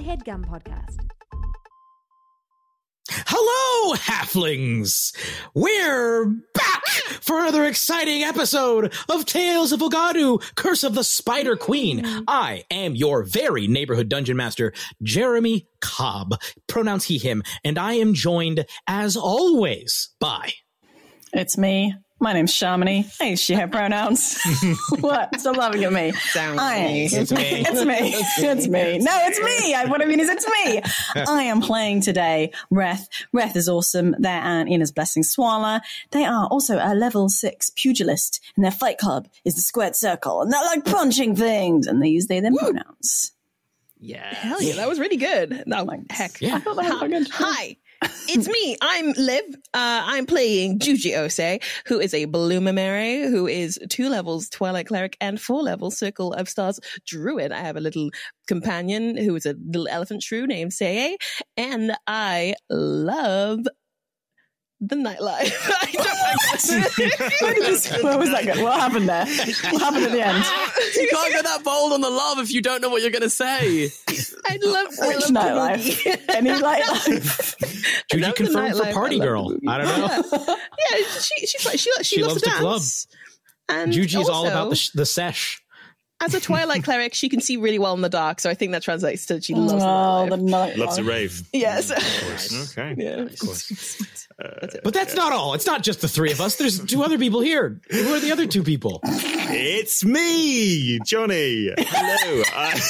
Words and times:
A 0.00 0.02
headgum 0.02 0.46
podcast. 0.46 0.96
Hello, 3.10 3.94
halflings! 3.96 5.14
We're 5.52 6.24
back 6.54 6.86
for 7.20 7.38
another 7.40 7.66
exciting 7.66 8.22
episode 8.22 8.94
of 9.10 9.26
Tales 9.26 9.72
of 9.72 9.80
Wagadu, 9.80 10.42
Curse 10.54 10.84
of 10.84 10.94
the 10.94 11.04
Spider 11.04 11.54
Queen. 11.54 12.00
Mm-hmm. 12.00 12.20
I 12.26 12.64
am 12.70 12.94
your 12.94 13.24
very 13.24 13.66
neighborhood 13.68 14.08
dungeon 14.08 14.38
master, 14.38 14.72
Jeremy 15.02 15.66
Cobb, 15.82 16.40
pronouns 16.66 17.04
he, 17.04 17.18
him, 17.18 17.42
and 17.62 17.78
I 17.78 17.92
am 17.92 18.14
joined, 18.14 18.64
as 18.86 19.18
always, 19.18 20.14
by. 20.18 20.54
It's 21.34 21.58
me. 21.58 21.94
My 22.22 22.34
name's 22.34 22.52
Shamini. 22.52 23.10
Hey, 23.18 23.34
she 23.34 23.54
her 23.54 23.66
pronouns. 23.66 24.38
what? 25.00 25.40
Stop 25.40 25.56
laughing 25.56 25.84
at 25.84 25.92
me. 25.92 26.12
I, 26.36 27.08
It's 27.10 27.32
me. 27.32 27.40
It's 27.66 27.84
me. 27.84 27.96
It's 28.46 28.68
me. 28.68 28.98
No, 28.98 29.18
it's 29.22 29.40
me. 29.40 29.74
I, 29.74 29.86
what 29.86 30.02
I 30.02 30.04
mean 30.04 30.20
is 30.20 30.28
it's 30.28 30.46
me. 30.46 30.82
I 31.26 31.44
am 31.44 31.62
playing 31.62 32.02
today 32.02 32.52
Reth. 32.70 33.08
Reth 33.34 33.56
is 33.56 33.70
awesome. 33.70 34.14
They're 34.18 34.42
an 34.42 34.68
Eland's 34.68 34.92
Blessing 34.92 35.22
Swala. 35.22 35.80
They 36.10 36.26
are 36.26 36.46
also 36.48 36.76
a 36.76 36.94
level 36.94 37.30
six 37.30 37.70
pugilist, 37.70 38.40
and 38.54 38.64
their 38.66 38.70
fight 38.70 38.98
club 38.98 39.26
is 39.46 39.54
the 39.54 39.62
squared 39.62 39.96
circle, 39.96 40.42
and 40.42 40.52
they're 40.52 40.62
like 40.64 40.84
punching 40.84 41.36
things, 41.36 41.86
and 41.86 42.02
they 42.02 42.08
use 42.08 42.26
they 42.26 42.40
them 42.40 42.54
pronouns. 42.54 43.32
Yeah. 43.98 44.34
Hell 44.34 44.62
yeah, 44.62 44.76
that 44.76 44.88
was 44.88 44.98
really 44.98 45.18
good. 45.18 45.64
No, 45.66 45.86
heck. 46.08 46.40
Yeah. 46.40 46.56
I 46.56 46.58
thought 46.60 46.76
that 46.76 46.90
was 46.90 47.00
fucking 47.00 47.26
Hi. 47.32 47.76
It's 48.02 48.48
me. 48.48 48.76
I'm 48.80 49.12
Liv. 49.12 49.44
Uh, 49.74 50.02
I'm 50.04 50.24
playing 50.24 50.78
Juji 50.78 51.12
Osei, 51.12 51.62
who 51.86 51.98
is 51.98 52.14
a 52.14 52.26
Bloom 52.26 52.64
Emere, 52.64 53.28
who 53.28 53.46
is 53.46 53.78
two 53.88 54.08
levels 54.08 54.48
Twilight 54.48 54.86
Cleric 54.86 55.16
and 55.20 55.40
four 55.40 55.62
levels 55.62 55.98
Circle 55.98 56.32
of 56.34 56.48
Stars 56.48 56.78
Druid. 57.06 57.52
I 57.52 57.58
have 57.58 57.76
a 57.76 57.80
little 57.80 58.10
companion 58.46 59.16
who 59.16 59.34
is 59.36 59.46
a 59.46 59.54
little 59.66 59.88
elephant 59.88 60.22
shrew 60.22 60.46
named 60.46 60.72
Seye, 60.72 61.16
and 61.56 61.96
I 62.06 62.54
love 62.70 63.66
the 64.80 64.96
nightlife. 64.96 65.52
I 65.82 65.90
don't 65.92 66.04
what 68.02 68.18
was 68.18 68.30
that? 68.30 68.44
Good? 68.44 68.62
What 68.62 68.78
happened 68.80 69.08
there? 69.08 69.26
What 69.26 69.82
happened 69.82 70.04
at 70.06 70.12
the 70.12 70.26
end? 70.26 70.44
You 70.96 71.08
can't 71.10 71.32
go 71.34 71.42
that 71.42 71.62
bold 71.64 71.92
on 71.92 72.00
the 72.00 72.10
love 72.10 72.38
if 72.38 72.52
you 72.52 72.62
don't 72.62 72.80
know 72.80 72.88
what 72.88 73.02
you're 73.02 73.10
going 73.10 73.22
to 73.22 73.30
say. 73.30 73.90
I 74.46 74.58
love, 74.62 74.86
I 75.02 75.08
Which 75.08 75.30
love 75.30 75.30
nightlife? 75.30 76.04
the 76.04 76.10
boogie. 76.10 76.34
Any 76.34 76.50
nightlife? 76.50 78.04
Judy 78.10 78.32
confirmed 78.32 78.76
for. 78.76 78.92
Party 78.92 79.20
I 79.20 79.24
Girl. 79.24 79.54
I 79.68 79.78
don't 79.78 79.86
know. 79.98 80.56
yeah, 80.90 80.96
she, 81.20 81.46
she's 81.46 81.66
like, 81.66 81.78
she, 81.78 81.90
she, 81.98 82.16
She 82.16 82.22
loves, 82.22 82.34
loves 82.34 82.42
to 82.42 82.50
to 82.50 82.56
club. 82.56 82.72
dance. 82.74 83.06
And 83.68 83.92
Juji's 83.92 84.28
all 84.28 84.46
about 84.46 84.70
the, 84.70 84.76
sh- 84.76 84.90
the 84.90 85.06
sesh. 85.06 85.62
as 86.20 86.34
a 86.34 86.40
Twilight 86.40 86.82
cleric, 86.84 87.14
she 87.14 87.28
can 87.28 87.40
see 87.40 87.56
really 87.56 87.78
well 87.78 87.94
in 87.94 88.00
the 88.00 88.08
dark, 88.08 88.40
so 88.40 88.50
I 88.50 88.54
think 88.54 88.72
that 88.72 88.82
translates 88.82 89.26
to 89.26 89.40
she 89.40 89.54
loves 89.54 89.82
Oh, 89.86 90.26
the 90.28 90.36
the 90.36 90.42
nightlife. 90.42 90.48
night. 90.50 90.76
Loves 90.78 90.98
a 90.98 91.04
rave. 91.04 91.42
Yes. 91.52 91.90
Okay. 92.72 92.94
Yeah. 92.98 93.22
Of 93.22 93.38
course. 93.38 94.02
But 94.82 94.94
that's 94.94 95.14
not 95.14 95.32
all. 95.32 95.54
It's 95.54 95.66
not 95.66 95.82
just 95.82 96.00
the 96.00 96.08
three 96.08 96.32
of 96.32 96.40
us. 96.40 96.56
There's 96.56 96.82
two 96.84 97.02
other 97.02 97.18
people 97.18 97.40
here. 97.40 97.80
Who 97.90 98.14
are 98.14 98.20
the 98.20 98.32
other 98.32 98.46
two 98.46 98.62
people? 98.62 99.00
It's 99.04 100.04
me, 100.04 100.98
Johnny. 101.04 101.70
Hello. 101.76 102.42
I, 102.54 102.80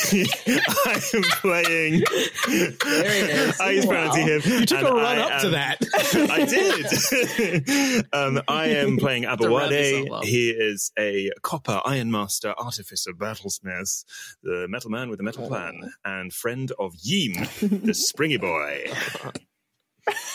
I 0.86 1.00
am 1.14 1.22
playing. 1.22 2.04
There 2.48 3.12
he 3.12 3.32
is. 3.32 3.60
I 3.60 3.70
use 3.70 3.86
pronouns 3.86 4.16
he, 4.16 4.22
him. 4.22 4.42
You 4.44 4.66
took 4.66 4.82
a 4.82 4.92
run 4.92 5.18
I 5.18 5.20
up 5.20 5.42
to 5.42 5.50
that. 5.50 5.78
I 6.30 6.44
did. 6.44 8.06
um, 8.12 8.42
I 8.46 8.66
am 8.66 8.96
playing 8.98 9.22
To 9.22 9.28
wrap 9.30 9.40
Aboade. 9.40 10.24
He 10.24 10.50
is 10.50 10.92
a 10.98 11.30
copper 11.42 11.80
ironmaster, 11.84 12.54
artificer, 12.58 13.12
battlesmith, 13.12 14.04
the 14.42 14.66
metal 14.68 14.90
man 14.90 15.08
with 15.08 15.18
the 15.18 15.24
metal 15.24 15.48
plan, 15.48 15.92
and 16.04 16.32
friend 16.32 16.72
of 16.78 16.94
Yeem, 16.94 17.84
the 17.84 17.94
springy 17.94 18.36
boy. 18.36 18.84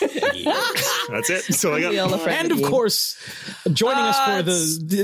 That's 0.00 1.30
it. 1.30 1.44
That's 1.48 1.64
all 1.64 1.74
I 1.74 1.80
got. 1.80 2.12
a 2.12 2.18
friend 2.18 2.50
and 2.52 2.60
of 2.64 2.68
course, 2.70 3.16
joining 3.72 4.04
us 4.04 4.16
Ah, 4.18 4.36
for 4.38 4.42
the, 4.42 4.52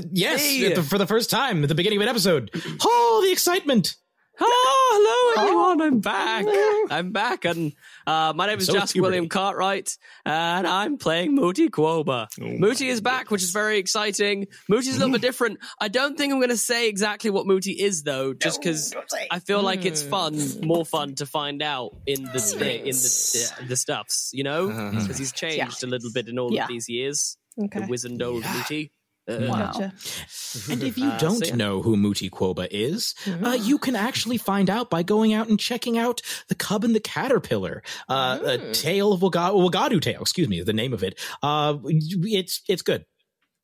the 0.03 0.09
yes 0.12 0.41
me. 0.43 0.66
at 0.66 0.75
the- 0.77 0.83
for 0.83 0.99
the 0.99 1.06
first 1.06 1.31
time 1.31 1.62
at 1.62 1.69
the 1.69 1.75
beginning 1.75 1.99
of 1.99 2.03
an 2.03 2.09
episode. 2.09 2.50
Oh, 2.82 3.22
the 3.25 3.32
excitement! 3.32 3.94
Oh, 4.41 5.34
hello 5.37 5.44
everyone. 5.47 5.81
I'm 5.82 6.00
back. 6.00 6.47
I'm 6.91 7.12
back. 7.12 7.44
And 7.44 7.72
uh, 8.07 8.33
my 8.35 8.47
name 8.47 8.59
is 8.59 8.67
So 8.67 8.75
is 8.75 8.81
Jasper. 8.81 9.03
William 9.03 9.29
Cartwright, 9.29 9.97
and 10.25 10.67
I'm 10.67 10.97
playing 10.99 11.37
Mooti 11.37 11.69
Qobaa. 11.71 12.29
Mooti 12.39 12.89
is 12.89 13.01
back, 13.01 13.31
which 13.31 13.43
is 13.43 13.51
very 13.51 13.79
exciting. 13.79 14.47
Mooti's 14.71 14.97
a 14.97 14.99
little 14.99 15.13
bit 15.13 15.23
different. 15.31 15.59
I 15.81 15.89
don't 15.89 16.17
think 16.17 16.33
I'm 16.33 16.39
going 16.39 16.51
to 16.51 16.57
say 16.57 16.89
exactly 16.89 17.31
what 17.31 17.47
Mooti 17.47 17.75
is, 17.79 18.03
though, 18.03 18.35
just 18.35 18.61
because 18.61 18.95
I 19.31 19.39
feel 19.39 19.62
like 19.62 19.85
it's 19.85 20.03
fun, 20.03 20.39
more 20.62 20.85
fun 20.85 21.15
to 21.17 21.27
find 21.27 21.62
out 21.62 21.97
in 22.07 22.25
the 22.25 22.39
sti- 22.41 22.83
in 22.85 22.87
the 22.97 23.53
the 23.69 23.77
stuffs, 23.77 24.31
you 24.33 24.45
know, 24.45 24.69
because 24.93 25.19
he's 25.19 25.33
changed 25.33 25.83
a 25.85 25.87
little 25.87 26.11
bit 26.12 26.29
in 26.29 26.39
all 26.39 26.53
Yeah. 26.53 26.62
of 26.65 26.69
these 26.69 26.89
years. 26.89 27.37
Okay. 27.62 27.81
The 27.81 27.87
wizened 27.87 28.23
old 28.23 28.43
Mooti. 28.45 28.91
Uh, 29.28 29.37
Gotcha. 29.38 29.93
And 30.71 30.83
if 30.83 30.99
you 30.99 31.09
Uh, 31.12 31.19
don't 31.19 31.37
so 31.44 31.47
yeah. 31.47 31.55
know 31.56 31.81
who 31.83 31.97
Mooti 31.97 32.28
Qobaa 32.31 32.66
is, 32.71 33.15
uh, 33.44 33.50
you 33.60 33.78
can 33.78 33.94
actually 33.94 34.37
find 34.38 34.69
out 34.69 34.91
by 34.91 35.03
going 35.03 35.33
out 35.33 35.49
and 35.49 35.59
checking 35.60 35.97
out 35.99 36.21
The 36.49 36.55
Cub 36.55 36.83
and 36.84 36.94
the 36.94 37.00
Caterpillar, 37.00 37.82
uh, 38.09 38.38
a 38.44 38.72
tale 38.72 39.12
of 39.12 39.21
Wagadu, 39.21 39.71
Wagadu 39.71 40.00
Tale, 40.00 40.21
excuse 40.21 40.49
me, 40.49 40.61
the 40.62 40.72
name 40.72 40.93
of 40.93 41.03
it. 41.05 41.21
Uh, 41.43 41.78
it's, 41.84 42.62
it's 42.69 42.82
good. 42.82 43.05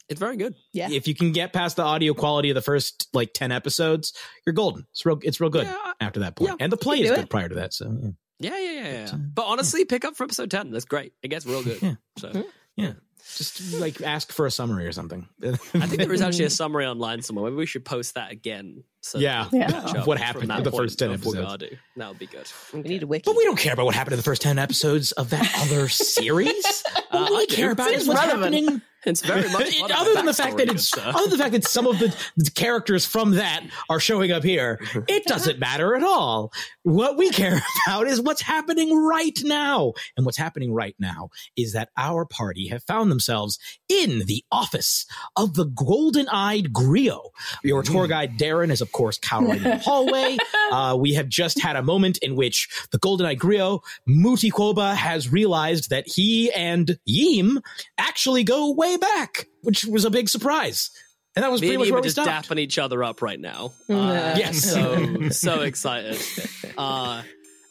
It's 0.09 0.21
very 0.21 0.37
good. 0.37 0.55
Yeah. 0.73 0.89
If 0.91 1.07
you 1.09 1.15
can 1.15 1.33
get 1.33 1.53
past 1.53 1.77
the 1.77 1.83
audio 1.83 2.15
quality 2.15 2.51
of 2.51 2.55
the 2.55 2.63
first 2.63 3.09
like 3.13 3.33
10 3.35 3.53
episodes, 3.53 4.13
you're 4.47 4.55
golden. 4.55 4.87
It's 4.93 5.05
real, 5.05 5.19
it's 5.23 5.41
real 5.41 5.51
good 5.51 5.67
Yeah, 5.67 5.93
after 6.01 6.21
that 6.21 6.35
point. 6.37 6.51
yeah, 6.53 6.57
and 6.61 6.73
the 6.73 6.77
play 6.79 7.01
is 7.03 7.11
good 7.11 7.19
it. 7.21 7.31
prior 7.31 7.49
to 7.49 7.57
that. 7.57 7.75
So, 7.75 7.95
yeah. 8.01 8.11
Yeah, 8.41 8.59
yeah, 8.59 8.71
yeah, 8.71 8.91
yeah. 9.07 9.13
But 9.35 9.47
honestly, 9.47 9.85
pick 9.85 10.05
up 10.05 10.17
for 10.17 10.23
episode 10.25 10.51
10. 10.51 10.71
That's 10.71 10.85
great. 10.85 11.13
It 11.23 11.29
gets 11.29 11.45
real 11.45 11.63
good. 11.65 11.83
Yeah. 11.83 11.95
So 12.19 12.45
yeah. 12.77 12.93
Just 13.37 13.75
like 13.75 14.01
ask 14.01 14.33
for 14.33 14.47
a 14.47 14.51
summary 14.51 14.87
or 14.87 14.93
something. 14.93 15.29
I 15.45 15.57
think 15.57 15.99
there 15.99 16.13
is 16.13 16.23
actually 16.23 16.47
a 16.47 16.51
summary 16.51 16.87
online 16.87 17.23
somewhere. 17.23 17.45
Maybe 17.51 17.57
we 17.57 17.67
should 17.67 17.85
post 17.85 18.15
that 18.15 18.33
again. 18.33 18.85
So 19.01 19.19
Yeah. 19.19 19.45
that 19.45 19.53
we 19.53 19.61
can 19.61 19.95
Yeah. 19.95 20.05
What 20.05 20.19
happened 20.19 20.51
in 20.51 20.63
the 20.63 20.71
point 20.71 20.85
first 20.85 20.99
10 20.99 21.13
episodes. 21.13 21.71
That 21.97 22.09
would 22.09 22.19
be 22.19 22.27
good. 22.27 22.47
We 22.73 22.83
need 22.83 23.03
a 23.03 23.07
wiki. 23.07 23.23
But 23.27 23.37
we 23.37 23.45
don't 23.45 23.59
care 23.59 23.73
about 23.75 23.87
what 23.87 23.95
happened 23.95 24.15
in 24.15 24.19
the 24.19 24.23
first 24.25 24.43
10 24.43 24.59
episodes 24.59 25.13
of 25.13 25.31
that 25.31 25.51
other 25.59 25.89
series. 25.89 26.85
Uh, 27.11 27.19
What 27.19 27.31
we 27.31 27.37
I 27.43 27.47
care 27.49 27.71
about 27.73 27.91
is 27.93 28.07
what's 28.09 28.21
relevant. 28.21 28.55
happening. 28.55 28.83
It's 29.07 29.23
very 29.25 29.49
much 29.53 29.79
part 29.79 29.93
of 29.93 29.97
other 29.97 30.15
than 30.15 30.27
the 30.27 30.35
fact 30.35 30.57
that 30.59 30.69
it's 30.69 30.89
sir. 30.89 31.01
other 31.01 31.29
than 31.29 31.31
the 31.31 31.39
fact 31.39 31.53
that 31.53 31.65
some 31.65 31.87
of 31.87 32.01
the, 32.01 32.15
the 32.37 32.51
characters 32.51 33.07
from 33.07 33.31
that 33.37 33.63
are 33.89 34.01
showing 34.01 34.33
up 34.33 34.43
here, 34.43 34.81
it 35.07 35.25
doesn't 35.25 35.61
matter 35.61 35.95
at 35.95 36.03
all. 36.03 36.53
What 36.83 37.17
we 37.17 37.31
care 37.31 37.63
about 37.87 38.09
is 38.09 38.21
what's 38.21 38.43
happening 38.43 38.93
right 38.97 39.39
now. 39.45 39.93
And 40.17 40.27
what's 40.27 40.37
happening 40.37 40.75
right 40.75 40.97
now 40.99 41.31
is 41.57 41.75
that 41.75 41.91
our 41.97 42.25
party 42.27 42.69
have 42.69 42.83
found 42.83 43.11
themselves 43.11 43.61
in 43.89 44.27
the 44.27 44.45
office 44.51 45.07
of 45.37 45.55
the 45.55 45.67
golden-eyed 45.67 46.73
Griot. 46.73 47.31
Your 47.63 47.85
tour 47.85 48.09
guide 48.09 48.37
Darren 48.37 48.71
is 48.71 48.81
of 48.81 48.91
course 48.91 49.17
cowering 49.19 49.59
in 49.59 49.63
the 49.63 49.79
hallway. 49.79 50.37
Uh, 50.71 50.95
we 50.95 51.15
have 51.15 51.31
just 51.31 51.59
had 51.63 51.77
a 51.77 51.83
moment 51.83 52.19
in 52.19 52.37
which 52.37 52.69
the 52.93 52.99
golden-eyed 52.99 53.39
Griot, 53.39 53.81
Mooti 54.07 54.53
Qobaa, 54.53 54.95
has 54.95 55.33
realized 55.33 55.89
that 55.89 56.07
he 56.07 56.53
and 56.53 56.98
Yeem 57.09 57.61
actually 57.99 58.45
go 58.45 58.73
way 58.73 58.97
back, 58.97 59.47
which 59.63 59.85
was 59.85 60.05
a 60.05 60.11
big 60.11 60.29
surprise. 60.29 60.91
And 61.37 61.43
that 61.45 61.53
was 61.53 61.61
Me 61.61 61.69
pretty 61.69 61.75
and 61.75 61.81
much 61.83 61.91
where 61.93 62.01
we 62.01 62.07
just 62.07 62.17
stopped. 62.21 62.49
dapping 62.49 62.59
each 62.59 62.79
other 62.79 63.05
up 63.05 63.23
right 63.23 63.39
now. 63.39 63.73
Yeah. 63.89 63.97
Uh, 63.97 64.35
Yes. 64.39 64.63
So, 64.65 65.29
so 65.31 65.61
excited. 65.63 66.17
Uh, 66.77 67.23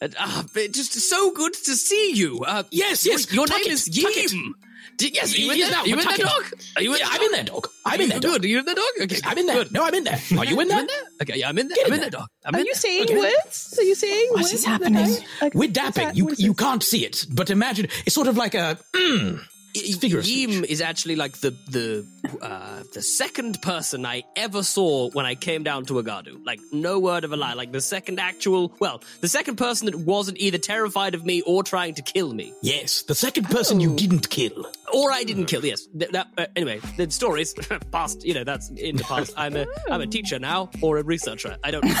and, 0.02 0.14
uh, 0.18 0.42
just 0.54 0.92
so 0.92 1.30
good 1.32 1.54
to 1.54 1.74
see 1.74 2.12
you. 2.14 2.40
Uh, 2.46 2.62
Yes, 2.70 3.06
yes, 3.06 3.32
Your 3.32 3.46
tuck 3.46 3.56
name 3.58 3.66
it, 3.68 3.72
is 3.72 3.84
tuck. 3.86 4.14
Yim. 4.14 4.26
D- 4.28 4.67
Yes, 5.00 5.38
you 5.38 5.50
in? 5.50 5.74
Are 5.74 5.86
you 5.86 5.98
in 5.98 6.04
there, 6.04 6.16
dog? 6.16 6.44
Are 6.76 6.82
you 6.82 6.92
in 6.94 7.00
Yeah. 7.00 7.08
I'm 7.10 7.22
in 7.22 7.32
there, 7.32 7.44
dog. 7.44 7.68
I'm 7.86 8.00
in 8.00 8.08
there, 8.08 8.20
dog. 8.20 8.32
Good. 8.32 8.44
Are 8.44 8.48
you 8.48 8.58
in 8.58 8.64
there, 8.64 8.74
dog? 8.74 8.84
Okay. 9.02 9.20
I'm 9.24 9.38
in 9.38 9.46
there. 9.46 9.56
Good. 9.56 9.72
No, 9.72 9.84
I'm 9.84 9.94
in 9.94 10.04
there. 10.04 10.20
Are 10.38 10.44
you 10.44 10.60
in 10.60 10.68
there? 10.68 10.86
Okay, 11.22 11.38
yeah, 11.38 11.48
I'm 11.48 11.58
in 11.58 11.68
there. 11.68 11.78
I'm 11.86 11.92
in 11.92 12.00
there. 12.00 12.10
dog. 12.10 12.28
I'm 12.44 12.54
Are 12.54 12.60
you 12.60 12.74
saying 12.74 13.06
words? 13.16 13.74
Are 13.78 13.82
you 13.82 13.94
saying 13.94 14.28
What 14.30 14.42
words? 14.42 14.52
is 14.52 14.64
happening? 14.64 15.16
We're 15.54 15.70
dapping. 15.70 16.14
You 16.16 16.34
you 16.36 16.54
can't 16.54 16.82
see 16.82 17.04
it, 17.04 17.26
but 17.30 17.50
imagine 17.50 17.86
it's 18.06 18.14
sort 18.14 18.28
of 18.28 18.36
like 18.36 18.54
a 18.54 18.78
mm. 18.94 19.40
Figure 19.74 20.18
of 20.18 20.24
speech. 20.24 20.48
Yim 20.48 20.64
is 20.64 20.80
actually 20.80 21.14
like 21.16 21.36
the 21.38 21.50
the 21.70 22.06
uh, 22.42 22.82
the 22.94 23.02
second 23.02 23.60
person 23.62 24.04
I 24.06 24.24
ever 24.36 24.62
saw 24.62 25.10
when 25.10 25.26
I 25.26 25.34
came 25.34 25.62
down 25.62 25.84
to 25.86 25.92
Wagadu. 25.94 26.44
Like 26.44 26.60
no 26.72 26.98
word 26.98 27.24
of 27.24 27.32
a 27.32 27.36
lie. 27.36 27.52
Like 27.54 27.70
the 27.72 27.80
second 27.80 28.18
actual, 28.18 28.72
well, 28.80 29.02
the 29.20 29.28
second 29.28 29.56
person 29.56 29.86
that 29.86 29.94
wasn't 29.96 30.38
either 30.38 30.58
terrified 30.58 31.14
of 31.14 31.24
me 31.24 31.42
or 31.42 31.62
trying 31.62 31.94
to 31.94 32.02
kill 32.02 32.32
me, 32.34 32.52
Yes, 32.62 33.02
the 33.02 33.14
second 33.14 33.44
person 33.50 33.78
you 33.80 33.94
didn't 33.94 34.30
kill. 34.30 34.66
or 34.92 35.12
I 35.12 35.22
didn't 35.24 35.46
kill. 35.46 35.64
Yes. 35.64 35.86
Th- 35.98 36.10
that, 36.12 36.28
uh, 36.38 36.46
anyway, 36.56 36.80
the 36.96 37.10
stories 37.10 37.54
past. 37.92 38.24
You 38.24 38.34
know, 38.34 38.44
that's 38.44 38.70
in 38.70 38.96
the 38.96 39.04
past. 39.04 39.32
I'm 39.36 39.54
a 39.56 39.66
I'm 39.90 40.00
a 40.00 40.06
teacher 40.06 40.38
now 40.38 40.70
or 40.82 40.98
a 40.98 41.02
researcher. 41.04 41.56
I 41.62 41.70
don't 41.70 41.84
know. 41.84 41.94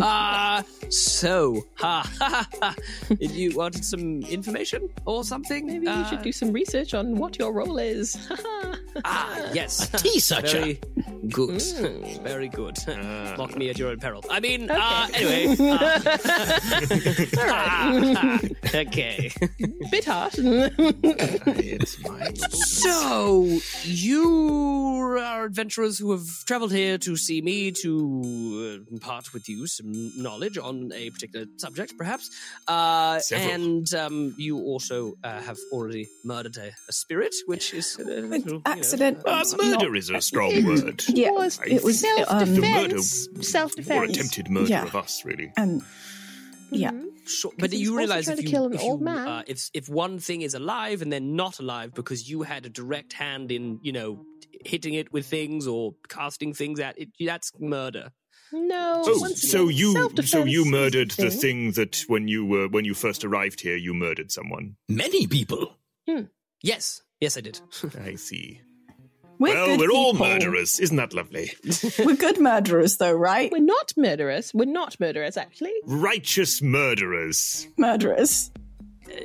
Ah, 0.00 0.62
so 0.90 1.62
ha 1.76 2.08
ha 2.18 2.46
ha. 2.60 2.74
Did 3.08 3.30
you 3.32 3.56
wanted 3.56 3.84
some 3.84 4.22
information 4.22 4.88
or 5.06 5.24
something? 5.24 5.66
Maybe 5.66 5.86
you 5.86 5.92
Uh, 5.92 6.04
should 6.10 6.22
do 6.22 6.32
some 6.32 6.52
research 6.52 6.94
on 6.98 7.16
what 7.16 7.38
your 7.38 7.52
role 7.52 7.78
is. 7.78 8.16
Ah, 9.04 9.50
yes. 9.52 9.88
tea 10.02 10.18
searcher. 10.18 10.60
Very 10.60 10.80
good. 11.28 11.62
Very 12.24 12.48
good. 12.48 12.76
Mock 13.38 13.56
me 13.56 13.70
at 13.70 13.78
your 13.78 13.90
own 13.90 14.00
peril. 14.00 14.24
I 14.28 14.40
mean, 14.40 14.68
uh, 14.68 15.06
anyway. 15.14 15.54
uh, 17.38 18.38
okay. 18.74 19.30
Bit 19.92 20.04
harsh. 20.04 20.34
it's 20.38 22.02
mine. 22.02 22.34
So, 22.36 23.60
you 23.84 25.16
are 25.20 25.44
adventurers 25.44 25.98
who 25.98 26.10
have 26.10 26.26
traveled 26.46 26.72
here 26.72 26.98
to 26.98 27.16
see 27.16 27.40
me 27.40 27.70
to 27.82 28.82
uh, 28.88 28.92
impart 28.92 29.32
with 29.32 29.48
you 29.48 29.68
some 29.68 29.92
knowledge 30.20 30.58
on 30.58 30.90
a 30.92 31.10
particular 31.10 31.46
subject, 31.58 31.96
perhaps. 31.96 32.30
Uh, 32.66 33.20
Several. 33.20 33.50
and 33.54 33.94
um, 33.94 34.34
you 34.36 34.58
also 34.58 35.14
uh, 35.22 35.40
have 35.40 35.58
already 35.72 36.08
murdered 36.24 36.56
a, 36.56 36.72
a 36.88 36.92
spirit, 36.92 37.34
which 37.46 37.74
is. 37.74 37.96
Uh, 37.98 38.04
little, 38.04 38.38
you 38.38 38.44
know, 38.54 38.62
Accident. 38.66 39.18
Uh, 39.26 39.44
murder 39.62 39.94
is 39.94 40.10
a 40.10 40.20
strong 40.20 40.64
word. 40.64 41.04
Yeah, 41.08 41.30
was 41.30 41.60
it 41.66 41.84
was 41.84 42.02
um, 42.28 42.54
The 42.54 42.60
murder 42.60 42.98
self 43.42 43.72
or 43.90 44.04
attempted 44.04 44.50
murder 44.50 44.68
Yeah. 44.68 44.84
of 44.84 44.96
us, 44.96 45.24
really. 45.24 45.52
and 45.56 45.82
yeah. 46.70 46.92
Sure, 47.26 47.52
but 47.58 47.72
he's 47.72 47.82
you 47.82 47.96
realize 47.96 48.24
trying 48.24 48.38
if 48.38 48.44
you, 48.44 48.50
kill 48.50 48.66
an 48.66 48.72
if, 48.74 48.80
old 48.80 49.00
you, 49.00 49.04
man. 49.04 49.28
Uh, 49.28 49.42
if 49.46 49.68
if 49.74 49.88
one 49.88 50.18
thing 50.18 50.40
is 50.40 50.54
alive 50.54 51.02
and 51.02 51.12
then 51.12 51.36
not 51.36 51.58
alive 51.58 51.92
because 51.94 52.28
you 52.30 52.42
had 52.42 52.64
a 52.64 52.70
direct 52.70 53.12
hand 53.12 53.52
in 53.52 53.78
you 53.82 53.92
know 53.92 54.24
hitting 54.64 54.94
it 54.94 55.12
with 55.12 55.26
things 55.26 55.66
or 55.66 55.94
casting 56.08 56.54
things 56.54 56.80
at 56.80 56.98
it, 56.98 57.10
that's 57.20 57.52
murder. 57.60 58.12
No. 58.50 59.02
Oh, 59.04 59.26
so 59.34 59.64
again, 59.68 59.76
you 59.76 60.10
so 60.24 60.44
you 60.44 60.62
is 60.62 60.68
a 60.68 60.70
murdered 60.70 61.10
the 61.10 61.30
thing. 61.30 61.40
thing 61.40 61.72
that 61.72 62.02
when 62.08 62.28
you 62.28 62.46
were 62.46 62.66
when 62.68 62.86
you 62.86 62.94
first 62.94 63.24
arrived 63.26 63.60
here, 63.60 63.76
you 63.76 63.92
murdered 63.92 64.32
someone. 64.32 64.76
Many 64.88 65.26
people. 65.26 65.76
Yes, 66.62 67.02
yes, 67.20 67.36
I 67.36 67.40
did. 67.40 67.60
I 68.04 68.14
see. 68.16 68.60
We're 69.38 69.54
well, 69.54 69.66
good 69.66 69.80
we're 69.80 69.92
all 69.92 70.14
murderers, 70.14 70.80
isn't 70.80 70.96
that 70.96 71.14
lovely? 71.14 71.52
We're 72.04 72.16
good 72.16 72.40
murderers, 72.40 72.96
though, 72.96 73.12
right? 73.12 73.52
We're 73.52 73.60
not 73.60 73.92
murderers. 73.96 74.50
We're 74.52 74.64
not 74.64 74.98
murderers, 74.98 75.36
actually. 75.36 75.74
Righteous 75.84 76.60
murderers. 76.60 77.68
Murderers. 77.76 78.50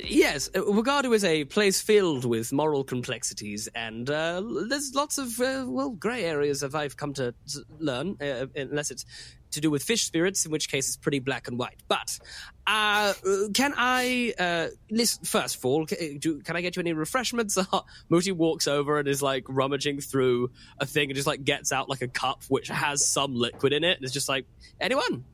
yes, 0.04 0.52
uh, 0.54 0.60
Wagadu 0.60 1.16
is 1.16 1.24
a 1.24 1.46
place 1.46 1.82
filled 1.82 2.26
with 2.26 2.54
moral 2.54 2.84
complexities, 2.84 3.68
and 3.74 4.08
uh, 4.08 4.44
there's 4.70 4.94
lots 4.94 5.18
of 5.18 5.40
uh, 5.40 5.66
well 5.68 5.90
grey 5.90 6.26
areas 6.26 6.60
that 6.60 6.76
I've 6.76 6.96
come 6.96 7.14
to 7.16 7.34
learn, 7.80 8.16
uh, 8.22 8.46
unless 8.56 8.92
it's 8.92 9.06
to 9.50 9.62
do 9.62 9.72
with 9.72 9.82
fish 9.82 10.04
spirits, 10.04 10.46
in 10.46 10.52
which 10.52 10.70
case 10.70 10.88
it's 10.88 10.98
pretty 10.98 11.20
black 11.20 11.48
and 11.48 11.58
white. 11.58 11.82
But 11.88 12.20
uh, 12.66 13.14
can 13.54 13.74
I 13.78 14.34
uh, 14.40 14.68
listen? 14.90 15.26
First 15.26 15.58
of 15.58 15.66
all, 15.66 15.86
ca- 15.86 16.18
do, 16.18 16.40
can 16.42 16.56
I 16.56 16.62
get 16.62 16.76
you 16.76 16.82
any 16.82 16.94
refreshments? 16.94 17.58
Mooti 18.12 18.32
walks 18.32 18.68
over 18.68 19.00
and 19.00 19.08
is 19.08 19.22
like 19.22 19.46
rummaging 19.50 20.00
through 20.00 20.52
a 20.80 20.86
thing 20.86 21.10
and 21.10 21.16
just 21.16 21.28
like 21.28 21.44
gets 21.44 21.72
out 21.72 21.90
like 21.90 22.02
a 22.02 22.08
cup 22.08 22.44
which 22.48 22.70
has 22.70 23.06
some 23.06 23.36
liquid 23.36 23.74
in 23.74 23.84
it. 23.84 23.98
And 23.98 24.04
it's 24.04 24.14
just 24.14 24.30
like 24.30 24.46
anyone. 24.80 25.26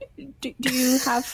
Do, 0.40 0.54
do 0.60 0.72
you 0.74 0.98
have 1.04 1.24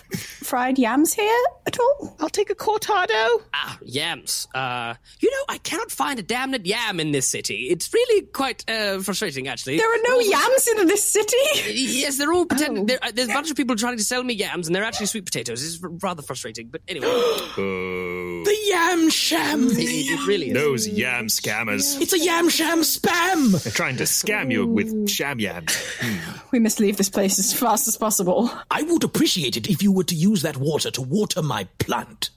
fried 0.42 0.78
yams 0.78 1.12
here 1.14 1.42
at 1.66 1.78
all? 1.78 2.16
I'll 2.20 2.28
take 2.30 2.48
a 2.50 2.54
cortado. 2.54 3.42
Ah, 3.54 3.78
yams. 3.82 4.46
Uh, 4.54 4.94
you 5.20 5.30
know, 5.30 5.44
I 5.48 5.58
cannot 5.58 5.90
find 5.90 6.18
a 6.18 6.22
damned 6.22 6.66
yam 6.66 7.00
in 7.00 7.12
this 7.12 7.28
city. 7.28 7.68
It's 7.70 7.92
really 7.92 8.22
quite 8.26 8.68
uh, 8.70 9.00
frustrating, 9.00 9.48
actually. 9.48 9.78
There 9.78 9.90
are 9.92 10.02
no 10.06 10.20
yams 10.20 10.68
in 10.68 10.86
this 10.86 11.04
city. 11.04 11.36
Yes, 11.94 12.18
they're 12.18 12.32
all 12.32 12.46
pretending. 12.46 12.90
Oh. 12.90 13.06
uh, 13.06 13.10
there's 13.14 13.28
a 13.28 13.32
bunch 13.32 13.50
of 13.50 13.56
people 13.56 13.76
trying 13.76 13.96
to 13.98 14.04
sell 14.04 14.22
me 14.22 14.34
yams, 14.34 14.66
and 14.68 14.74
they're 14.76 14.84
actually 14.84 15.06
sweet 15.06 15.24
potatoes. 15.26 15.62
It's 15.64 15.82
rather 16.02 16.22
frustrating, 16.22 16.68
but 16.68 16.80
anyway, 16.88 17.06
it, 17.08 17.42
Oh, 17.58 18.42
The 18.44 18.56
yam 18.66 19.10
sham. 19.10 19.68
it 19.70 20.26
really 20.26 20.48
is. 20.48 20.54
those 20.54 20.88
yam 20.88 21.26
scammers. 21.28 22.00
It's 22.00 22.12
a 22.12 22.18
yam 22.18 22.48
sham 22.48 22.80
spam. 22.80 23.62
They're 23.62 23.72
trying 23.72 23.96
to 23.96 24.04
scam 24.04 24.50
you 24.52 24.66
with 24.66 25.08
sham 25.08 25.40
yams. 25.40 25.76
We 26.52 26.60
must 26.60 26.78
leave 26.78 26.96
this 26.96 27.10
place 27.10 27.40
as 27.40 27.52
fast 27.52 27.88
as 27.88 27.96
possible. 27.96 28.48
I 28.70 28.82
would 28.82 29.04
appreciate 29.04 29.56
it 29.56 29.68
if 29.68 29.82
you 29.82 29.92
were 29.92 30.04
to 30.04 30.14
use 30.14 30.42
that 30.42 30.56
water 30.56 30.90
to 30.92 31.02
water 31.02 31.42
my 31.42 31.64
plant. 31.78 32.30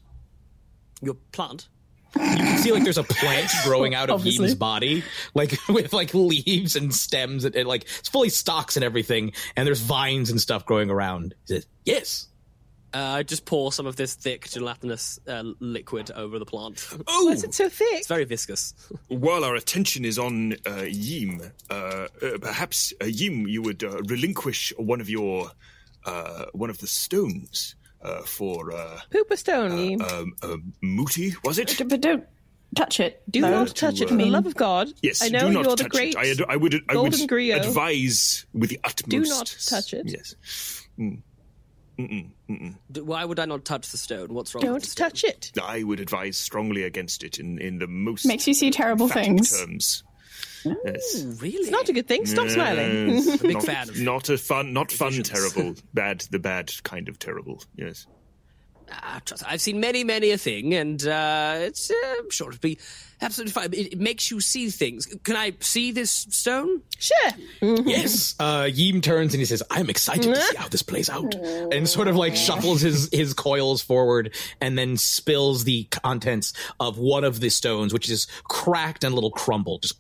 Your 1.02 1.16
plant. 1.32 1.68
You 2.16 2.22
can 2.22 2.58
see 2.58 2.72
like 2.72 2.84
there's 2.84 2.98
a 2.98 3.04
plant 3.04 3.50
growing 3.64 3.94
out 3.94 4.10
of 4.10 4.16
Obviously. 4.16 4.48
Yim's 4.48 4.58
body, 4.58 5.04
like 5.34 5.56
with 5.70 5.94
like 5.94 6.14
leaves 6.14 6.76
and 6.76 6.94
stems 6.94 7.46
and, 7.46 7.56
and, 7.56 7.68
like 7.68 7.84
it's 7.84 8.10
fully 8.10 8.30
stalks 8.30 8.76
and 8.76 8.84
everything, 8.84 9.34
and 9.56 9.68
there's 9.68 9.82
vines 9.82 10.30
and 10.30 10.40
stuff 10.42 10.66
growing 10.66 10.90
around. 10.90 11.36
He 11.48 11.56
says, 11.56 11.68
"Yes." 11.86 12.28
Uh, 12.94 13.22
just 13.22 13.46
pour 13.46 13.72
some 13.72 13.86
of 13.86 13.98
this 13.98 14.16
thick 14.16 14.50
gelatinous 14.50 15.20
uh, 15.28 15.44
liquid 15.60 16.10
over 16.12 16.40
the 16.40 16.46
plant. 16.46 16.80
Why 17.06 17.32
is 17.32 17.44
it 17.44 17.54
so 17.54 17.68
thick? 17.68 17.88
It's 17.92 18.08
very 18.08 18.24
viscous. 18.24 18.74
While 19.10 19.44
our 19.44 19.56
attention 19.56 20.06
is 20.06 20.18
on 20.18 20.56
uh, 20.66 20.86
Yim, 20.88 21.42
uh, 21.70 21.74
uh, 21.74 22.38
perhaps 22.40 22.94
uh, 23.02 23.06
Yim, 23.06 23.46
you 23.46 23.62
would 23.62 23.84
uh, 23.84 24.02
relinquish 24.04 24.74
one 24.78 25.02
of 25.02 25.10
your 25.10 25.52
uh, 26.08 26.46
one 26.54 26.70
of 26.72 26.80
the 26.80 26.88
stones 26.88 27.76
uh, 28.02 28.22
for 28.22 28.72
uh, 28.74 29.00
Pooper 29.12 29.38
stone. 29.38 29.78
you 29.78 30.00
um, 30.02 30.34
uh, 30.42 30.58
Mooti, 30.84 31.36
was 31.44 31.60
it? 31.60 31.78
But 31.88 32.02
don't 32.02 32.24
touch 32.76 33.00
it. 33.00 33.22
do 33.30 33.42
though. 33.42 33.50
not 33.50 33.76
touch 33.76 34.02
it 34.02 34.10
for 34.10 34.16
the 34.16 34.26
love 34.26 34.46
of 34.46 34.56
God. 34.56 34.90
Yes, 35.02 35.22
I 35.22 35.30
know 35.30 35.48
do 35.48 35.54
not 35.54 35.66
you're 35.66 35.76
the 35.76 35.90
great. 35.90 36.16
I, 36.18 36.30
ad- 36.30 36.42
I 36.48 36.56
would, 36.58 36.74
I 36.74 36.78
would 36.98 37.12
golden 37.14 37.28
griot. 37.28 37.66
advise 37.68 38.46
with 38.54 38.70
the 38.70 38.80
utmost. 38.84 39.10
Do 39.10 39.22
not 39.26 39.56
touch 39.68 39.94
it. 39.94 40.04
Yes. 40.06 40.36
Mm. 41.00 41.22
Mm-mm, 42.00 42.30
mm-mm. 42.48 43.02
Why 43.02 43.26
would 43.26 43.40
I 43.40 43.46
not 43.46 43.66
touch 43.66 43.90
the 43.90 43.98
stone? 43.98 44.32
What's 44.32 44.54
wrong 44.54 44.64
Don't 44.64 44.84
the 44.84 44.88
stone? 44.88 45.10
touch 45.10 45.24
it. 45.24 45.52
I 45.60 45.82
would 45.82 46.00
advise 46.00 46.38
strongly 46.38 46.84
against 46.84 47.24
it 47.24 47.40
in, 47.40 47.58
in 47.58 47.80
the 47.80 47.88
most 47.88 48.24
Makes 48.24 48.48
you 48.48 48.54
see 48.54 48.70
terrible 48.70 49.08
things. 49.08 49.50
terms. 49.60 50.04
Yes. 50.64 51.24
Really? 51.40 51.56
It's 51.56 51.70
not 51.70 51.90
a 51.90 51.94
good 51.94 52.08
thing. 52.08 52.26
Stop 52.26 52.50
smiling. 52.50 52.78
Yes. 53.18 53.42
big 53.42 53.54
not, 53.54 53.64
fan 53.64 53.90
of 53.90 54.00
Not 54.00 54.30
a 54.30 54.38
fun, 54.38 54.74
not 54.74 54.92
fun, 54.92 55.12
terrible, 55.24 55.76
bad, 55.94 56.22
the 56.32 56.40
bad 56.40 56.72
kind 56.84 57.10
of 57.10 57.20
terrible. 57.20 57.64
Yes. 57.76 58.08
Trust. 59.26 59.44
I've 59.46 59.62
seen 59.62 59.80
many, 59.80 60.04
many 60.04 60.32
a 60.32 60.38
thing, 60.38 60.74
and 60.74 61.06
uh, 61.06 61.56
it's 61.60 61.92
uh, 61.92 61.94
I'm 62.20 62.30
sure 62.30 62.50
it'll 62.50 62.60
be 62.60 62.78
absolutely 63.22 63.52
fine. 63.52 63.74
It, 63.74 63.94
it 63.94 64.00
makes 64.00 64.32
you 64.32 64.40
see 64.40 64.70
things. 64.70 65.06
Can 65.24 65.36
I 65.36 65.54
see 65.60 65.92
this 65.92 66.12
stone? 66.12 66.82
Sure. 66.98 67.32
Yes. 67.62 68.36
Uh, 68.40 68.70
Yim 68.72 69.02
turns 69.02 69.34
and 69.34 69.40
he 69.40 69.46
says, 69.46 69.62
"I'm 69.70 69.90
excited 69.90 70.34
to 70.34 70.36
see 70.36 70.56
how 70.56 70.70
this 70.70 70.84
plays 70.84 71.10
out," 71.10 71.36
and 71.36 71.88
sort 71.88 72.08
of 72.08 72.16
like 72.16 72.36
shuffles 72.36 72.82
his 72.82 73.10
his 73.12 73.34
coils 73.34 73.82
forward 73.82 74.34
and 74.62 74.78
then 74.78 74.96
spills 74.96 75.66
the 75.66 75.84
contents 75.86 76.54
of 76.80 76.98
one 76.98 77.24
of 77.24 77.40
the 77.40 77.50
stones, 77.50 77.92
which 77.94 78.10
is 78.10 78.28
cracked 78.46 79.04
and 79.04 79.12
a 79.12 79.16
little 79.16 79.32
crumbled, 79.32 79.82
just 79.82 80.00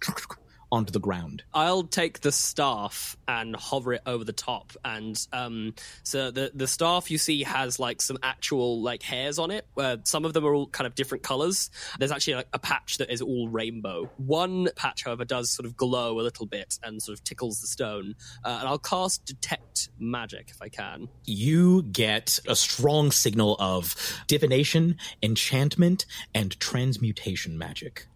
onto 0.72 0.92
the 0.92 1.00
ground. 1.00 1.44
I'll 1.54 1.84
take 1.84 2.22
the 2.22 2.32
staff 2.32 3.18
and 3.28 3.56
hover 3.56 3.94
it 3.94 4.02
over 4.06 4.24
the 4.24 4.34
top, 4.34 4.74
and 4.84 5.18
um, 5.34 5.74
so 6.04 6.32
the 6.32 6.52
the 6.54 6.68
staff 6.68 7.10
you 7.12 7.18
see 7.18 7.44
has 7.44 7.80
like 7.80 8.02
some 8.02 8.18
actual 8.24 8.82
like 8.82 9.04
hairs 9.04 9.40
on 9.40 9.52
it. 9.52 9.66
Where 9.74 9.98
some 10.04 10.26
of 10.26 10.34
them 10.34 10.46
are 10.46 10.54
all 10.54 10.68
kind 10.68 10.88
of 10.88 10.96
different 10.96 11.24
colors. 11.24 11.70
There's 12.00 12.12
actually 12.12 12.36
like 12.36 12.48
a 12.54 12.60
patch 12.60 12.98
that 12.98 13.12
is 13.12 13.22
all 13.22 13.50
rainbow. 13.50 14.10
One 14.18 14.70
patch, 14.76 15.04
however, 15.04 15.26
does 15.26 15.50
sort 15.50 15.66
of 15.66 15.78
glow 15.78 16.20
a 16.20 16.22
little 16.22 16.46
bit 16.46 16.78
and 16.84 17.02
sort 17.02 17.18
of 17.18 17.24
tickles 17.24 17.62
the 17.62 17.68
stone. 17.68 18.16
Uh, 18.44 18.58
and 18.60 18.68
I'll 18.68 18.78
cast 18.78 19.26
detect 19.26 19.90
magic 20.00 20.50
if 20.50 20.62
I 20.62 20.70
can. 20.70 21.10
you 21.26 21.84
get 21.84 22.40
a 22.48 22.56
strong 22.56 23.12
signal 23.12 23.56
of 23.60 23.96
divination, 24.28 24.98
enchantment, 25.22 26.06
and 26.34 26.60
transmutation 26.60 27.58
magic. 27.58 28.08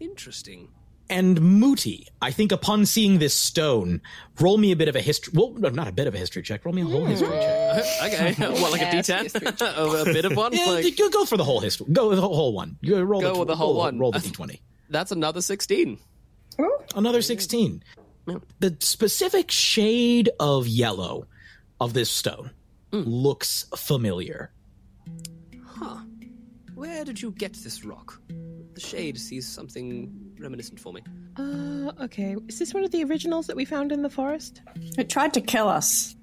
Interesting. 0.00 0.68
And 1.10 1.38
Mooti, 1.38 2.06
I 2.22 2.30
think 2.30 2.50
upon 2.50 2.86
seeing 2.86 3.18
this 3.18 3.34
stone, 3.34 4.00
roll 4.40 4.56
me 4.56 4.72
a 4.72 4.76
bit 4.76 4.88
of 4.88 4.96
a 4.96 5.02
history. 5.02 5.32
Well, 5.36 5.50
not 5.52 5.86
a 5.86 5.92
bit 5.92 6.06
of 6.06 6.14
a 6.14 6.18
history 6.18 6.40
check. 6.42 6.64
Roll 6.64 6.74
me 6.74 6.80
a 6.80 6.86
whole 6.86 7.04
history 7.04 7.28
check. 7.28 7.84
okay, 8.04 8.32
what 8.62 8.72
like 8.72 8.80
a 8.80 8.86
D10? 8.86 9.62
Oh, 9.76 9.96
a 10.00 10.04
bit 10.06 10.24
of 10.24 10.34
one. 10.34 10.54
Yeah, 10.54 10.64
Like, 10.66 10.96
go, 10.96 11.10
go 11.10 11.26
for 11.26 11.36
the 11.36 11.44
whole 11.44 11.60
history. 11.60 11.86
Go 11.92 12.08
with 12.08 12.18
the 12.18 12.22
whole 12.26 12.54
one. 12.54 12.78
You 12.80 12.96
roll 13.02 13.20
Go 13.20 13.34
the, 13.34 13.38
with 13.40 13.48
the 13.48 13.56
whole 13.56 13.74
roll, 13.74 13.82
one. 13.82 13.98
Roll 13.98 14.12
the 14.12 14.18
d20. 14.20 14.60
that's 14.88 15.12
another 15.12 15.42
sixteen. 15.42 15.98
Another 16.94 17.20
16. 17.20 17.82
The 18.60 18.76
specific 18.80 19.50
shade 19.50 20.30
of 20.40 20.66
yellow 20.68 21.26
of 21.80 21.92
this 21.94 22.08
stone 22.10 22.50
Hmm. 22.92 23.02
looks 23.02 23.66
familiar. 23.76 24.52
Where 26.84 27.04
did 27.04 27.20
you 27.22 27.30
get 27.30 27.54
this 27.54 27.82
rock? 27.84 28.20
The 28.74 28.80
shade 28.80 29.18
sees 29.18 29.48
something 29.48 30.12
reminiscent 30.38 30.78
for 30.78 30.92
me. 30.92 31.00
Uh, 31.36 31.92
okay. 32.02 32.36
Is 32.46 32.58
this 32.58 32.74
one 32.74 32.84
of 32.84 32.90
the 32.90 33.02
originals 33.04 33.46
that 33.46 33.56
we 33.56 33.64
found 33.64 33.90
in 33.90 34.02
the 34.02 34.10
forest? 34.10 34.60
It 34.98 35.08
tried 35.08 35.32
to 35.34 35.40
kill 35.40 35.68
us. 35.68 36.14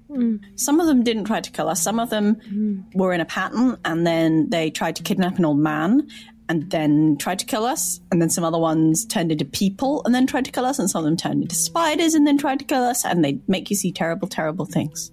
Some 0.56 0.78
of 0.78 0.86
them 0.86 1.02
didn't 1.02 1.24
try 1.24 1.40
to 1.40 1.50
kill 1.50 1.68
us. 1.68 1.82
Some 1.82 1.98
of 1.98 2.10
them 2.10 2.86
were 2.94 3.12
in 3.12 3.20
a 3.20 3.24
pattern, 3.24 3.78
and 3.84 4.06
then 4.06 4.50
they 4.50 4.70
tried 4.70 4.96
to 4.96 5.02
kidnap 5.02 5.38
an 5.38 5.44
old 5.46 5.58
man, 5.58 6.06
and 6.48 6.70
then 6.70 7.16
tried 7.16 7.38
to 7.38 7.46
kill 7.46 7.64
us. 7.64 7.98
And 8.12 8.20
then 8.20 8.28
some 8.28 8.44
other 8.44 8.58
ones 8.58 9.06
turned 9.06 9.32
into 9.32 9.46
people, 9.46 10.02
and 10.04 10.14
then 10.14 10.26
tried 10.26 10.44
to 10.44 10.52
kill 10.52 10.66
us. 10.66 10.78
And 10.78 10.90
some 10.90 11.00
of 11.00 11.06
them 11.06 11.16
turned 11.16 11.42
into 11.42 11.54
spiders, 11.56 12.14
and 12.14 12.26
then 12.26 12.36
tried 12.36 12.58
to 12.58 12.64
kill 12.66 12.82
us. 12.82 13.06
And 13.06 13.24
they 13.24 13.40
make 13.48 13.70
you 13.70 13.76
see 13.76 13.90
terrible, 13.90 14.28
terrible 14.28 14.66
things. 14.66 15.10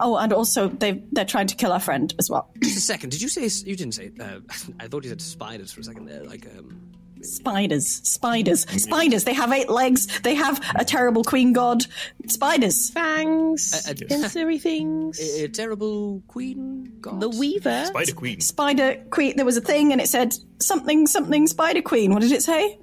Oh, 0.00 0.16
and 0.16 0.32
also 0.32 0.68
they 0.68 1.02
they're 1.12 1.24
trying 1.24 1.46
to 1.48 1.54
kill 1.56 1.72
our 1.72 1.80
friend 1.80 2.14
as 2.18 2.28
well. 2.30 2.50
Just 2.62 2.76
a 2.76 2.80
second. 2.80 3.10
Did 3.10 3.20
you 3.22 3.28
say 3.28 3.42
you 3.68 3.76
didn't 3.76 3.94
say? 3.94 4.10
Uh, 4.20 4.40
I 4.80 4.88
thought 4.88 5.04
you 5.04 5.10
said 5.10 5.20
spiders 5.22 5.72
for 5.72 5.80
a 5.80 5.84
second 5.84 6.06
there. 6.06 6.24
Like, 6.24 6.46
um, 6.58 6.82
Spiders, 7.22 7.86
spiders, 8.04 8.66
spiders. 8.80 9.24
They 9.24 9.32
have 9.32 9.50
eight 9.50 9.68
legs. 9.70 10.06
They 10.20 10.34
have 10.34 10.60
a 10.76 10.84
terrible 10.84 11.24
queen 11.24 11.52
god. 11.52 11.84
Spiders. 12.28 12.90
Fangs, 12.90 13.72
Uh, 13.88 13.92
uh, 13.92 13.94
sensory 14.08 14.58
things. 14.58 15.18
a 15.18 15.48
terrible 15.48 16.22
queen 16.28 16.92
god. 17.00 17.20
the 17.20 17.28
Weaver. 17.30 17.86
Spider 17.86 18.12
Queen. 18.12 18.40
Spider 18.40 19.02
queen. 19.10 19.34
There 19.36 19.46
was 19.46 19.56
a 19.56 19.60
thing, 19.62 19.92
and 19.92 20.00
it 20.00 20.08
said 20.08 20.34
something, 20.60 21.06
something. 21.06 21.46
Spider 21.48 21.82
queen. 21.82 22.12
What 22.12 22.20
did 22.22 22.32
it 22.32 22.42
say? 22.42 22.78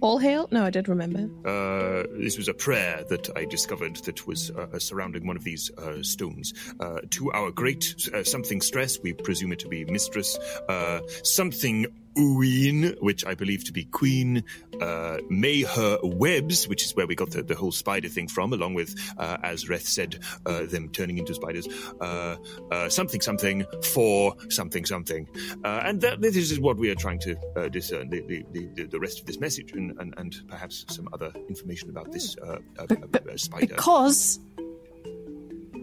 All 0.00 0.16
hail? 0.18 0.48
No, 0.50 0.64
I 0.64 0.70
did 0.70 0.88
remember. 0.88 1.28
Uh, 1.46 2.04
this 2.18 2.38
was 2.38 2.48
a 2.48 2.54
prayer 2.54 3.04
that 3.10 3.28
I 3.36 3.44
discovered 3.44 3.96
that 3.96 4.26
was 4.26 4.50
uh, 4.50 4.78
surrounding 4.78 5.26
one 5.26 5.36
of 5.36 5.44
these 5.44 5.70
uh, 5.76 6.02
stones. 6.02 6.54
Uh, 6.80 7.00
to 7.10 7.30
our 7.32 7.50
great 7.50 7.94
uh, 8.14 8.24
something 8.24 8.62
stress, 8.62 8.98
we 9.02 9.12
presume 9.12 9.52
it 9.52 9.58
to 9.58 9.68
be 9.68 9.84
mistress, 9.84 10.38
uh, 10.68 11.00
something 11.22 11.86
Uin, 12.16 13.00
which 13.00 13.24
I 13.24 13.34
believe 13.34 13.64
to 13.64 13.72
be 13.72 13.84
queen, 13.84 14.44
uh, 14.80 15.18
may 15.28 15.62
her 15.62 15.98
webs, 16.02 16.66
which 16.68 16.84
is 16.84 16.96
where 16.96 17.06
we 17.06 17.14
got 17.14 17.30
the, 17.30 17.42
the 17.42 17.54
whole 17.54 17.72
spider 17.72 18.08
thing 18.08 18.28
from, 18.28 18.52
along 18.52 18.74
with, 18.74 18.94
uh, 19.18 19.36
as 19.42 19.66
Reth 19.66 19.86
said, 19.86 20.18
uh, 20.46 20.66
them 20.66 20.88
turning 20.90 21.18
into 21.18 21.34
spiders, 21.34 21.68
uh, 22.00 22.36
uh, 22.70 22.88
something 22.88 23.20
something 23.20 23.64
for 23.92 24.34
something 24.48 24.84
something. 24.84 25.28
Uh, 25.64 25.82
and 25.84 26.00
that, 26.00 26.20
this 26.20 26.36
is 26.36 26.58
what 26.60 26.76
we 26.76 26.90
are 26.90 26.94
trying 26.94 27.18
to 27.20 27.36
uh, 27.56 27.68
discern, 27.68 28.08
the, 28.10 28.20
the, 28.52 28.86
the, 28.86 29.00
rest 29.00 29.20
of 29.20 29.26
this 29.26 29.40
message, 29.40 29.72
and, 29.72 29.92
and, 29.98 30.14
and 30.18 30.42
perhaps 30.48 30.84
some 30.88 31.08
other 31.12 31.32
information 31.48 31.90
about 31.90 32.12
this 32.12 32.36
uh, 32.38 32.58
uh, 32.78 33.36
spider. 33.36 33.66
Because 33.66 34.38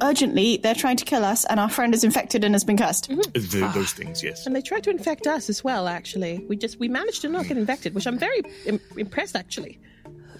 urgently 0.01 0.57
they're 0.57 0.75
trying 0.75 0.97
to 0.97 1.05
kill 1.05 1.23
us, 1.23 1.45
and 1.45 1.59
our 1.59 1.69
friend 1.69 1.93
is 1.93 2.03
infected 2.03 2.43
and 2.43 2.53
has 2.53 2.63
been 2.63 2.77
cursed. 2.77 3.09
Mm-hmm. 3.09 3.31
The- 3.33 3.65
ah. 3.65 3.71
those 3.73 3.93
things, 3.93 4.23
yes. 4.23 4.45
And 4.45 4.55
they 4.55 4.61
tried 4.61 4.83
to 4.83 4.89
infect 4.89 5.27
us 5.27 5.49
as 5.49 5.63
well. 5.63 5.87
Actually, 5.87 6.45
we 6.49 6.57
just 6.57 6.79
we 6.79 6.87
managed 6.87 7.21
to 7.21 7.29
not 7.29 7.47
get 7.47 7.57
infected, 7.57 7.93
which 7.95 8.07
I'm 8.07 8.17
very 8.17 8.41
Im- 8.65 8.79
impressed 8.97 9.35
actually 9.35 9.79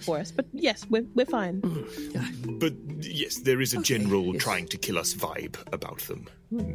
for 0.00 0.18
us. 0.18 0.30
But 0.30 0.46
yes, 0.52 0.86
we're 0.90 1.06
we're 1.14 1.26
fine. 1.26 1.60
Mm. 1.62 2.60
But 2.60 2.74
yes, 3.00 3.36
there 3.40 3.60
is 3.60 3.74
a 3.74 3.82
general 3.82 4.34
trying 4.34 4.66
to 4.68 4.78
kill 4.78 4.98
us 4.98 5.14
vibe 5.14 5.56
about 5.72 6.00
them. 6.00 6.26
Hmm. 6.50 6.72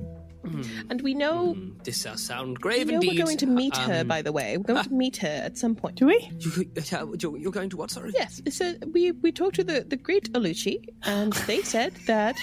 And 0.89 1.01
we 1.01 1.13
know, 1.13 1.55
This 1.83 2.05
uh, 2.05 2.15
sound 2.17 2.57
we 2.57 2.61
grave 2.61 2.87
know 2.87 2.95
indeed. 2.95 3.11
we're 3.17 3.25
going 3.25 3.37
to 3.37 3.45
meet 3.45 3.75
her. 3.77 4.01
Um, 4.01 4.07
By 4.07 4.21
the 4.21 4.31
way, 4.31 4.57
we're 4.57 4.63
going 4.73 4.83
to 4.83 4.93
meet 4.93 5.17
her 5.17 5.27
at 5.27 5.57
some 5.57 5.73
point. 5.75 5.95
Do 5.95 6.07
we? 6.07 6.29
You, 6.39 6.69
uh, 6.91 7.05
you- 7.19 7.37
you're 7.37 7.51
going 7.51 7.69
to 7.69 7.77
what? 7.77 7.91
Sorry. 7.91 8.11
Yes, 8.13 8.41
so 8.49 8.73
we 8.91 9.11
we 9.11 9.31
talked 9.31 9.55
to 9.55 9.63
the 9.63 9.81
the 9.87 9.95
great 9.97 10.31
Oluchi, 10.33 10.75
and 11.03 11.33
they 11.47 11.61
said 11.75 11.93
that 12.07 12.37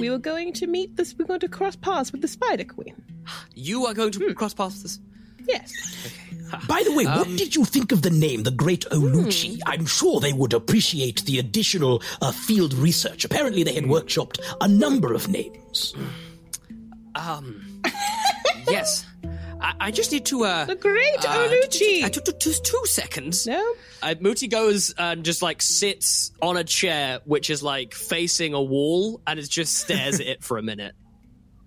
we 0.00 0.08
were 0.10 0.18
going 0.18 0.52
to 0.54 0.66
meet 0.66 0.96
this. 0.96 1.14
We're 1.18 1.26
going 1.26 1.40
to 1.40 1.48
cross 1.48 1.76
paths 1.76 2.10
with 2.12 2.22
the 2.22 2.28
Spider 2.28 2.64
Queen. 2.64 2.94
You 3.54 3.86
are 3.86 3.94
going 3.94 4.12
to 4.12 4.18
Hmm. 4.18 4.32
cross 4.32 4.54
paths 4.54 4.74
with 4.76 4.84
this. 4.84 5.00
Yes. 5.46 5.72
By 6.68 6.82
the 6.84 6.92
way, 6.92 7.04
what 7.04 7.26
Um, 7.26 7.36
did 7.36 7.56
you 7.56 7.64
think 7.64 7.92
of 7.92 8.02
the 8.02 8.10
name, 8.10 8.44
the 8.44 8.50
Great 8.52 8.84
Oluchi? 8.92 9.58
I'm 9.66 9.86
sure 9.86 10.20
they 10.20 10.32
would 10.32 10.52
appreciate 10.54 11.24
the 11.24 11.38
additional 11.38 12.00
uh, 12.20 12.30
field 12.30 12.74
research. 12.74 13.24
Apparently, 13.24 13.62
they 13.64 13.74
had 13.74 13.84
workshopped 13.84 14.38
a 14.60 14.68
number 14.68 15.14
of 15.14 15.28
names. 15.28 15.94
Um. 17.14 17.82
yes. 18.68 19.04
I, 19.60 19.74
I 19.80 19.90
just 19.90 20.10
need 20.12 20.26
to. 20.26 20.44
Uh, 20.44 20.64
The 20.64 20.74
great 20.74 21.18
uh, 21.24 21.48
Oluchi. 21.48 22.02
I 22.02 22.08
took 22.08 22.24
two, 22.24 22.32
two, 22.32 22.52
two 22.52 22.82
seconds. 22.86 23.46
No. 23.46 23.74
Uh, 24.02 24.14
Mooti 24.20 24.50
goes 24.50 24.92
and 24.98 25.24
just 25.24 25.40
like 25.42 25.62
sits 25.62 26.32
on 26.42 26.56
a 26.56 26.64
chair, 26.64 27.20
which 27.24 27.48
is 27.50 27.62
like 27.62 27.94
facing 27.94 28.54
a 28.54 28.62
wall, 28.62 29.20
and 29.26 29.38
it 29.38 29.48
just 29.48 29.74
stares 29.76 30.20
at 30.20 30.26
it 30.26 30.42
for 30.42 30.58
a 30.58 30.62
minute. 30.62 30.94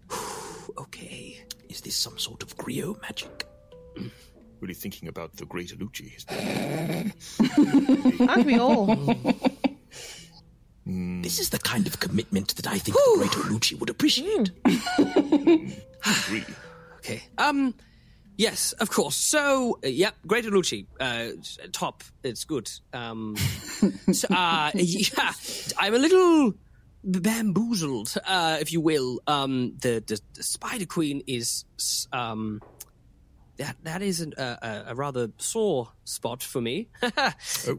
okay. 0.78 1.42
Is 1.70 1.82
this 1.82 1.96
some 1.96 2.18
sort 2.18 2.44
of 2.44 2.58
griot 2.58 3.02
magic? 3.02 3.46
Really 4.62 4.74
thinking 4.74 5.10
about 5.10 5.36
the 5.36 5.46
great 5.46 5.70
Oluchi. 5.78 6.16
Aren't 8.30 8.46
we 8.46 8.58
all? 8.58 8.88
This 10.86 11.40
is 11.40 11.50
the 11.50 11.58
kind 11.58 11.88
of 11.88 12.00
commitment 12.00 12.56
that 12.58 12.68
I 12.68 12.78
think 12.78 12.96
the 12.96 13.16
Great 13.18 13.32
Oluchi 13.32 13.80
would 13.80 13.90
appreciate. 13.90 14.52
Okay. 17.06 17.22
Um. 17.38 17.76
Yes, 18.38 18.74
of 18.74 18.90
course. 18.90 19.16
So, 19.16 19.78
uh, 19.84 19.88
yep, 19.88 20.16
Greater 20.26 20.50
Lucci, 20.50 20.88
uh, 21.00 21.30
top. 21.72 22.04
It's 22.24 22.46
good. 22.46 22.70
Um. 22.94 23.36
so, 24.12 24.28
uh, 24.30 24.72
yeah, 24.76 25.32
I'm 25.78 25.94
a 25.94 26.00
little 26.00 26.54
bamboozled, 27.04 28.16
uh, 28.26 28.58
if 28.60 28.74
you 28.74 28.82
will. 28.82 29.22
Um. 29.28 29.76
The 29.82 30.04
the, 30.06 30.20
the 30.34 30.44
Spider 30.44 30.86
Queen 30.88 31.22
is 31.28 31.66
um. 32.12 32.62
That 33.58 33.78
that 33.84 34.02
is 34.02 34.20
an, 34.20 34.34
uh, 34.36 34.58
a, 34.62 34.92
a 34.92 34.96
rather 34.96 35.30
sore 35.38 35.90
spot 36.06 36.42
for 36.44 36.60
me, 36.60 36.90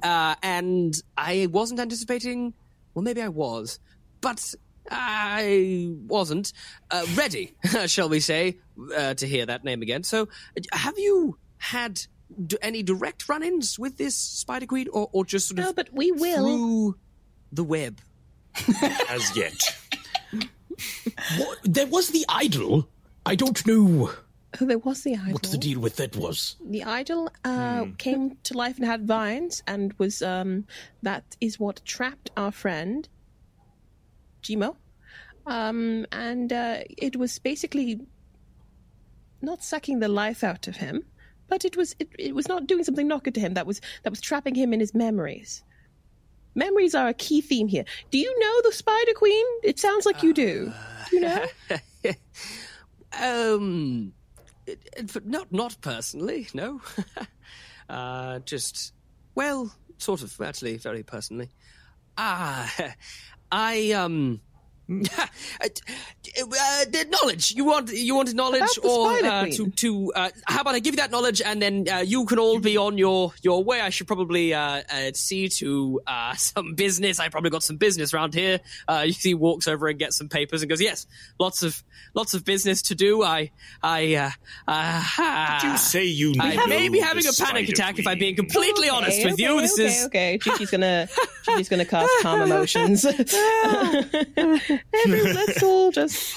uh, 0.02 0.34
and 0.42 0.94
I 1.18 1.48
wasn't 1.50 1.80
anticipating. 1.80 2.54
Well, 2.96 3.02
maybe 3.02 3.20
I 3.20 3.28
was, 3.28 3.78
but 4.22 4.54
I 4.90 5.90
wasn't 6.06 6.54
uh, 6.90 7.04
ready, 7.14 7.54
shall 7.86 8.08
we 8.08 8.20
say, 8.20 8.56
uh, 8.96 9.12
to 9.12 9.26
hear 9.28 9.44
that 9.44 9.64
name 9.64 9.82
again. 9.82 10.02
So, 10.02 10.22
uh, 10.56 10.62
have 10.72 10.98
you 10.98 11.36
had 11.58 12.00
d- 12.46 12.56
any 12.62 12.82
direct 12.82 13.28
run-ins 13.28 13.78
with 13.78 13.98
this 13.98 14.16
Spider 14.16 14.64
Queen, 14.64 14.86
or, 14.94 15.10
or 15.12 15.26
just 15.26 15.48
sort 15.48 15.58
of 15.58 15.64
No, 15.66 15.72
but 15.74 15.92
we 15.92 16.10
will. 16.10 16.42
through 16.46 16.96
the 17.52 17.64
web? 17.64 18.00
As 19.10 19.36
yet. 19.36 19.60
What, 21.38 21.58
there 21.64 21.86
was 21.86 22.08
the 22.08 22.24
idol. 22.28 22.88
I 23.24 23.34
don't 23.34 23.66
know 23.66 24.10
There 24.60 24.78
was 24.78 25.02
the 25.02 25.14
idol. 25.14 25.32
what 25.32 25.42
the 25.44 25.58
deal 25.58 25.80
with 25.80 25.96
that 25.96 26.16
was. 26.16 26.56
The 26.64 26.84
idol 26.84 27.30
uh, 27.44 27.86
came 27.98 28.36
to 28.44 28.56
life 28.56 28.76
and 28.76 28.86
had 28.86 29.06
vines, 29.06 29.62
and 29.66 29.92
was 29.98 30.22
um, 30.22 30.66
that 31.02 31.36
is 31.40 31.58
what 31.60 31.84
trapped 31.84 32.30
our 32.36 32.52
friend 32.52 33.08
Jimo. 34.42 34.76
Um, 35.46 36.06
and 36.12 36.52
uh, 36.52 36.78
it 36.96 37.16
was 37.16 37.38
basically 37.38 38.00
not 39.42 39.62
sucking 39.62 40.00
the 40.00 40.08
life 40.08 40.42
out 40.42 40.66
of 40.66 40.76
him, 40.76 41.02
but 41.48 41.64
it 41.64 41.76
was 41.76 41.94
it, 41.98 42.08
it 42.18 42.34
was 42.34 42.48
not 42.48 42.66
doing 42.66 42.84
something 42.84 43.06
not 43.06 43.24
good 43.24 43.34
to 43.34 43.40
him. 43.40 43.54
That 43.54 43.66
was 43.66 43.80
that 44.02 44.10
was 44.10 44.20
trapping 44.20 44.54
him 44.54 44.72
in 44.72 44.80
his 44.80 44.94
memories. 44.94 45.62
Memories 46.54 46.94
are 46.94 47.08
a 47.08 47.14
key 47.14 47.42
theme 47.42 47.68
here. 47.68 47.84
Do 48.10 48.18
you 48.18 48.34
know 48.40 48.62
the 48.62 48.72
Spider 48.72 49.12
Queen? 49.14 49.44
It 49.62 49.78
sounds 49.78 50.06
like 50.06 50.22
you 50.22 50.32
do. 50.32 50.72
Do 51.10 51.16
you 51.16 51.20
know? 51.20 51.46
Um, 53.22 54.12
not 55.24 55.52
not 55.52 55.76
personally, 55.80 56.48
no. 56.54 56.80
uh, 57.88 58.40
just 58.40 58.92
well, 59.34 59.74
sort 59.98 60.22
of 60.22 60.40
actually, 60.40 60.76
very 60.76 61.02
personally. 61.02 61.50
Ah, 62.18 62.72
I 63.52 63.92
um. 63.92 64.40
uh, 65.60 65.68
the 66.38 67.06
knowledge. 67.10 67.52
You 67.52 67.64
want 67.64 67.92
you 67.92 68.14
wanted 68.14 68.36
knowledge 68.36 68.78
or 68.84 69.10
uh, 69.12 69.46
to 69.46 69.70
to 69.70 70.12
uh, 70.14 70.30
how 70.46 70.60
about 70.60 70.74
I 70.74 70.78
give 70.78 70.94
you 70.94 70.98
that 70.98 71.10
knowledge 71.10 71.42
and 71.42 71.60
then 71.60 71.86
uh, 71.88 71.98
you 71.98 72.24
can 72.26 72.38
all 72.38 72.60
be 72.60 72.76
on 72.76 72.96
your 72.98 73.32
your 73.42 73.64
way. 73.64 73.80
I 73.80 73.90
should 73.90 74.06
probably 74.06 74.54
uh, 74.54 74.82
uh, 74.88 75.10
see 75.14 75.48
to 75.48 76.00
uh, 76.06 76.34
some 76.36 76.74
business. 76.74 77.18
I 77.18 77.28
probably 77.28 77.50
got 77.50 77.62
some 77.62 77.76
business 77.76 78.14
around 78.14 78.34
here. 78.34 78.60
Uh, 78.88 79.04
you 79.06 79.12
see 79.12 79.30
he 79.30 79.34
walks 79.34 79.66
over 79.66 79.88
and 79.88 79.98
gets 79.98 80.16
some 80.16 80.28
papers 80.28 80.62
and 80.62 80.68
goes 80.70 80.80
yes 80.80 81.06
lots 81.40 81.62
of 81.62 81.82
lots 82.14 82.34
of 82.34 82.44
business 82.44 82.82
to 82.82 82.94
do. 82.94 83.22
I 83.22 83.50
I 83.82 84.14
uh, 84.14 84.30
uh, 84.68 85.60
Did 85.60 85.72
you 85.72 85.78
say 85.78 86.04
you 86.04 86.34
I 86.38 86.54
know 86.54 86.66
may 86.66 86.88
be 86.88 87.00
having 87.00 87.24
a 87.26 87.32
panic 87.32 87.66
Spider 87.66 87.72
attack 87.72 87.98
if 87.98 88.06
I'm 88.06 88.18
being 88.18 88.36
completely 88.36 88.88
Okay, 88.88 88.96
honest 88.96 89.24
with 89.24 89.34
okay, 89.34 89.42
you. 89.42 89.60
This 89.60 89.74
okay, 89.74 89.86
is 89.86 90.06
okay. 90.06 90.38
Juji's 90.38 90.70
gonna 90.70 91.08
Juji's 91.44 91.68
gonna 91.68 91.84
cast 91.84 92.10
calm 92.22 92.42
emotions. 92.42 93.04
Everyone, 95.04 95.34
let's 95.34 95.62
all 95.62 95.90
just. 95.92 96.36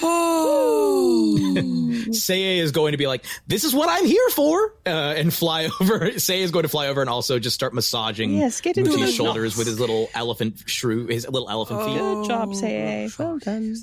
Seiya 2.10 2.58
is 2.58 2.72
going 2.72 2.92
to 2.92 2.98
be 2.98 3.06
like, 3.06 3.24
"This 3.46 3.64
is 3.64 3.74
what 3.74 3.88
I'm 3.88 4.04
here 4.06 4.28
for," 4.30 4.74
uh, 4.86 5.14
and 5.16 5.32
fly 5.32 5.64
over. 5.80 6.10
Seiya 6.12 6.40
is 6.40 6.50
going 6.50 6.64
to 6.64 6.68
fly 6.68 6.88
over 6.88 7.00
and 7.00 7.10
also 7.10 7.38
just 7.38 7.54
start 7.54 7.74
massaging 7.74 8.32
Yes, 8.34 8.60
get 8.60 8.76
into 8.76 8.90
Mooti's 8.90 9.14
shoulders 9.14 9.52
knots. 9.52 9.58
with 9.58 9.66
his 9.66 9.80
little 9.80 10.08
elephant 10.14 10.62
shrew, 10.66 11.06
his 11.06 11.28
little 11.28 11.48
elephant 11.50 11.84
feet. 11.84 11.98
Good 11.98 12.26
job, 12.26 12.54
Say. 12.54 13.08
Well 13.18 13.38
done. 13.38 13.76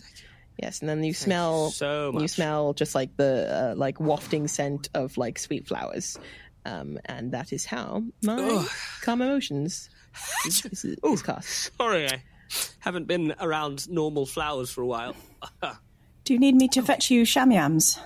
Yes, 0.62 0.80
and 0.80 0.90
then 0.90 1.04
you 1.04 1.14
smell 1.14 1.70
so 1.70 2.12
much. 2.12 2.22
you 2.24 2.28
smell 2.28 2.74
just 2.74 2.96
like 2.96 3.16
the 3.18 3.72
uh, 3.74 3.76
like 3.76 4.00
wafting 4.00 4.48
scent 4.48 4.90
of 4.96 5.16
like 5.18 5.38
sweet 5.38 5.68
flowers, 5.68 6.18
um, 6.66 6.98
and 7.06 7.32
that 7.34 7.54
is 7.54 7.66
how 7.66 8.04
my 8.24 8.34
Ugh. 8.36 8.68
calm 9.04 9.22
emotions 9.22 9.90
is, 10.48 10.66
is, 10.66 10.84
is 10.86 11.22
cast. 11.22 11.72
Sorry, 11.78 12.08
I 12.08 12.24
haven't 12.80 13.08
been 13.08 13.34
around 13.39 13.89
normal 13.89 14.25
flowers 14.25 14.70
for 14.70 14.82
a 14.82 14.88
while. 14.88 15.16
Do 16.24 16.34
you 16.34 16.39
need 16.39 16.56
me 16.56 16.68
to 16.70 16.82
fetch 16.82 17.10
you 17.12 17.24
shamyams? 17.24 18.00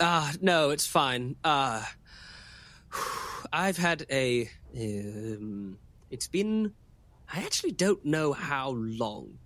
Ah, 0.00 0.32
no, 0.40 0.70
it's 0.70 0.86
fine. 0.86 1.36
Uh 1.44 1.84
I've 3.52 3.76
had 3.76 4.06
a 4.10 4.48
um, 4.76 5.78
it's 6.10 6.28
been 6.28 6.72
I 7.32 7.40
actually 7.42 7.72
don't 7.72 8.04
know 8.04 8.32
how 8.32 8.70
long 8.70 9.38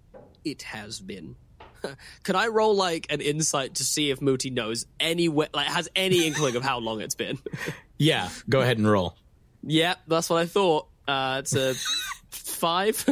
it 0.45 0.63
has 0.63 1.01
been. 1.01 1.37
Can 2.23 2.37
I 2.37 2.47
roll 2.49 2.75
like 2.77 3.07
an 3.11 3.21
insight 3.21 3.75
to 3.77 3.85
see 3.85 4.11
if 4.11 4.21
Mooti 4.21 4.53
knows 4.53 4.87
any 5.01 5.29
way, 5.29 5.49
like 5.53 5.67
has 5.67 5.89
any 5.97 6.27
inkling 6.27 6.55
of 6.57 6.63
how 6.63 6.79
long 6.79 7.01
it's 7.01 7.15
been? 7.15 7.39
Yeah, 7.99 8.31
go 8.49 8.61
ahead 8.61 8.79
and 8.79 8.91
roll. 8.91 9.17
yep, 9.63 9.97
that's 10.09 10.29
what 10.29 10.43
I 10.43 10.47
thought. 10.47 10.89
Uh, 11.07 11.37
it's 11.39 11.55
a 11.55 11.75
five. 12.63 13.05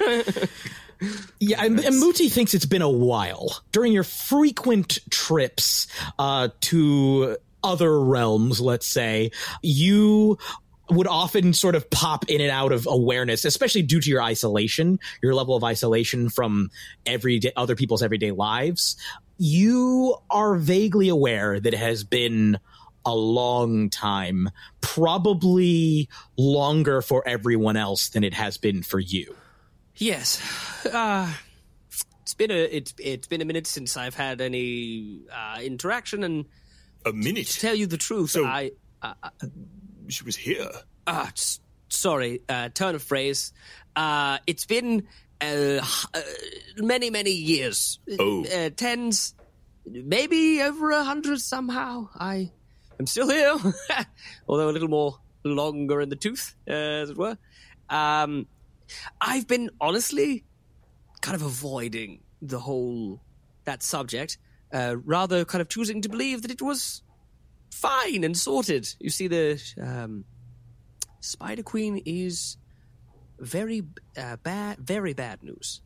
Yeah, 1.38 1.64
and, 1.64 1.78
and 1.78 2.02
Mooti 2.02 2.30
thinks 2.30 2.54
it's 2.54 2.66
been 2.66 2.82
a 2.82 2.90
while. 2.90 3.60
During 3.70 3.92
your 3.92 4.02
frequent 4.02 4.98
trips 5.10 5.86
uh, 6.18 6.48
to 6.62 7.36
other 7.62 8.00
realms, 8.00 8.60
let's 8.60 8.86
say, 8.86 9.30
you 9.62 10.38
would 10.90 11.06
often 11.06 11.52
sort 11.52 11.74
of 11.74 11.88
pop 11.90 12.28
in 12.28 12.40
and 12.40 12.50
out 12.50 12.72
of 12.72 12.88
awareness, 12.90 13.44
especially 13.44 13.82
due 13.82 14.00
to 14.00 14.10
your 14.10 14.22
isolation, 14.22 14.98
your 15.22 15.34
level 15.34 15.54
of 15.54 15.62
isolation 15.62 16.30
from 16.30 16.70
everyday 17.06 17.52
other 17.56 17.76
people's 17.76 18.02
everyday 18.02 18.32
lives. 18.32 18.96
You 19.36 20.16
are 20.30 20.56
vaguely 20.56 21.08
aware 21.08 21.60
that 21.60 21.74
it 21.74 21.78
has 21.78 22.02
been 22.02 22.58
a 23.08 23.14
long 23.14 23.90
time, 23.90 24.48
probably 24.80 26.08
longer 26.36 27.00
for 27.02 27.26
everyone 27.26 27.76
else 27.76 28.10
than 28.10 28.22
it 28.24 28.34
has 28.34 28.58
been 28.58 28.82
for 28.82 29.00
you. 29.00 29.34
Yes. 29.96 30.40
Uh, 30.86 31.32
it's 32.22 32.34
been 32.34 32.50
a 32.50 32.54
it's 32.76 32.94
it's 32.98 33.26
been 33.26 33.40
a 33.40 33.44
minute 33.44 33.66
since 33.66 33.96
I've 33.96 34.14
had 34.14 34.40
any 34.40 35.22
uh, 35.32 35.58
interaction, 35.62 36.22
and 36.22 36.44
A 37.06 37.12
minute. 37.12 37.22
to 37.24 37.32
minute. 37.34 37.56
tell 37.60 37.74
you 37.74 37.86
the 37.86 37.96
truth, 37.96 38.30
So- 38.30 38.44
I 38.44 38.72
uh, 39.02 39.14
She 40.08 40.24
was 40.24 40.36
here. 40.36 40.68
ah 41.06 41.28
s- 41.28 41.60
sorry 41.88 42.42
uh, 42.48 42.68
turn 42.68 42.94
of 42.94 43.02
phrase. 43.02 43.52
Uh, 43.96 44.38
it's 44.46 44.66
been 44.66 45.08
uh, 45.40 45.80
uh, 46.14 46.20
many 46.76 47.10
many 47.10 47.32
years, 47.32 47.98
Oh. 48.18 48.44
uh, 48.44 48.70
tens, 48.76 49.34
maybe 49.86 50.60
over 50.62 50.90
a 50.90 51.02
hundred 51.04 51.40
somehow. 51.40 52.08
I 52.14 52.52
am 52.98 53.06
still 53.06 53.28
here, 53.28 53.56
although 54.48 54.68
a 54.68 54.72
little 54.72 54.88
more 54.88 55.18
longer 55.44 56.00
in 56.00 56.08
the 56.08 56.16
tooth, 56.16 56.56
uh, 56.68 56.72
as 56.72 57.10
it 57.10 57.16
were. 57.16 57.38
Um, 57.88 58.46
I've 59.20 59.46
been 59.46 59.70
honestly 59.80 60.44
kind 61.20 61.34
of 61.34 61.42
avoiding 61.42 62.20
the 62.42 62.58
whole 62.58 63.20
that 63.64 63.82
subject, 63.82 64.38
uh, 64.72 64.96
rather 65.04 65.44
kind 65.44 65.60
of 65.60 65.68
choosing 65.68 66.00
to 66.02 66.08
believe 66.08 66.42
that 66.42 66.50
it 66.50 66.62
was 66.62 67.02
fine 67.72 68.24
and 68.24 68.36
sorted. 68.36 68.88
You 68.98 69.10
see, 69.10 69.28
the 69.28 69.62
um, 69.80 70.24
Spider 71.20 71.62
Queen 71.62 72.02
is 72.04 72.56
very 73.38 73.82
uh, 74.16 74.36
bad, 74.36 74.78
very 74.78 75.12
bad 75.12 75.42
news. 75.42 75.82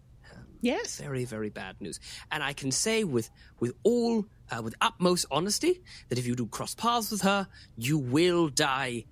Yes. 0.62 0.98
Very, 0.98 1.24
very 1.24 1.50
bad 1.50 1.80
news. 1.80 2.00
And 2.30 2.42
I 2.42 2.54
can 2.54 2.70
say 2.70 3.04
with 3.04 3.28
with 3.60 3.74
all 3.82 4.24
uh, 4.50 4.62
with 4.62 4.74
utmost 4.80 5.26
honesty 5.30 5.82
that 6.08 6.18
if 6.18 6.26
you 6.26 6.34
do 6.34 6.46
cross 6.46 6.74
paths 6.74 7.10
with 7.10 7.22
her, 7.22 7.48
you 7.76 7.98
will 7.98 8.48
die 8.48 9.04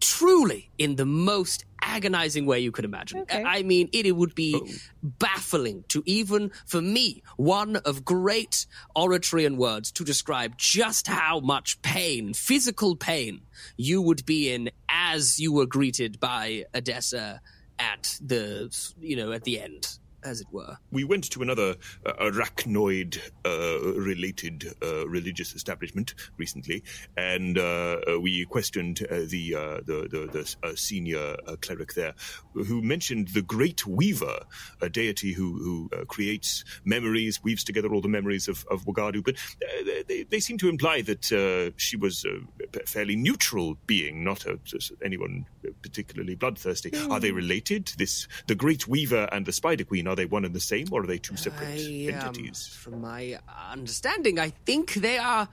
truly 0.00 0.70
in 0.78 0.96
the 0.96 1.04
most 1.04 1.64
agonizing 1.82 2.46
way 2.46 2.60
you 2.60 2.72
could 2.72 2.84
imagine. 2.84 3.20
Okay. 3.20 3.42
I 3.42 3.62
mean, 3.62 3.88
it, 3.92 4.06
it 4.06 4.12
would 4.12 4.34
be 4.34 4.60
baffling 5.02 5.84
to 5.88 6.02
even 6.06 6.50
for 6.66 6.80
me, 6.80 7.22
one 7.36 7.76
of 7.76 8.04
great 8.04 8.66
oratory 8.96 9.44
and 9.44 9.58
words, 9.58 9.92
to 9.92 10.04
describe 10.04 10.56
just 10.56 11.06
how 11.06 11.40
much 11.40 11.80
pain, 11.82 12.34
physical 12.34 12.96
pain, 12.96 13.42
you 13.76 14.02
would 14.02 14.24
be 14.26 14.52
in 14.52 14.70
as 14.88 15.38
you 15.38 15.52
were 15.52 15.66
greeted 15.66 16.18
by 16.20 16.64
Odessa 16.74 17.40
at 17.78 18.18
the, 18.20 18.74
you 19.00 19.16
know, 19.16 19.32
at 19.32 19.44
the 19.44 19.60
end, 19.60 19.98
as 20.24 20.40
it 20.40 20.46
were. 20.52 20.76
We 20.90 21.04
went 21.04 21.30
to 21.30 21.42
another 21.42 21.76
uh, 22.04 22.12
arachnoid 22.20 23.18
uh, 23.44 24.00
related 24.00 24.74
uh, 24.82 25.08
religious 25.08 25.54
establishment 25.54 26.14
recently, 26.36 26.82
and 27.16 27.58
uh, 27.58 28.00
uh, 28.08 28.20
we 28.20 28.44
questioned 28.46 29.06
uh, 29.10 29.20
the, 29.26 29.54
uh, 29.54 29.80
the 29.86 30.08
the 30.10 30.28
the 30.32 30.68
uh, 30.68 30.74
senior 30.74 31.36
uh, 31.46 31.56
cleric 31.60 31.94
there, 31.94 32.14
who 32.54 32.82
mentioned 32.82 33.28
the 33.28 33.42
Great 33.42 33.86
Weaver, 33.86 34.40
a 34.80 34.88
deity 34.88 35.32
who 35.32 35.58
who 35.58 35.90
uh, 35.96 36.04
creates 36.04 36.64
memories, 36.84 37.42
weaves 37.42 37.64
together 37.64 37.92
all 37.92 38.00
the 38.00 38.08
memories 38.08 38.48
of, 38.48 38.64
of 38.70 38.84
Wagadu. 38.84 39.24
But 39.24 39.36
uh, 39.62 40.02
they, 40.06 40.24
they 40.24 40.40
seem 40.40 40.58
to 40.58 40.68
imply 40.68 41.02
that 41.02 41.32
uh, 41.32 41.72
she 41.76 41.96
was 41.96 42.24
a 42.24 42.86
fairly 42.86 43.16
neutral 43.16 43.76
being, 43.86 44.24
not 44.24 44.46
a, 44.46 44.58
anyone 45.04 45.46
particularly 45.82 46.34
bloodthirsty. 46.34 46.92
Are 47.10 47.20
they 47.20 47.32
related? 47.32 47.92
This 47.98 48.28
the 48.46 48.54
Great 48.54 48.86
Weaver 48.88 49.28
and 49.32 49.46
the 49.46 49.52
Spider 49.52 49.84
Queen 49.84 50.06
are 50.10 50.16
they 50.16 50.26
one 50.26 50.44
and 50.44 50.54
the 50.54 50.60
same, 50.60 50.88
or 50.90 51.02
are 51.02 51.06
they 51.06 51.18
two 51.18 51.36
separate 51.36 51.68
I, 51.68 52.12
um, 52.12 52.20
entities? 52.20 52.66
from 52.66 53.00
my 53.00 53.38
understanding, 53.70 54.38
I 54.38 54.50
think 54.50 54.94
they 54.94 55.18
are 55.18 55.48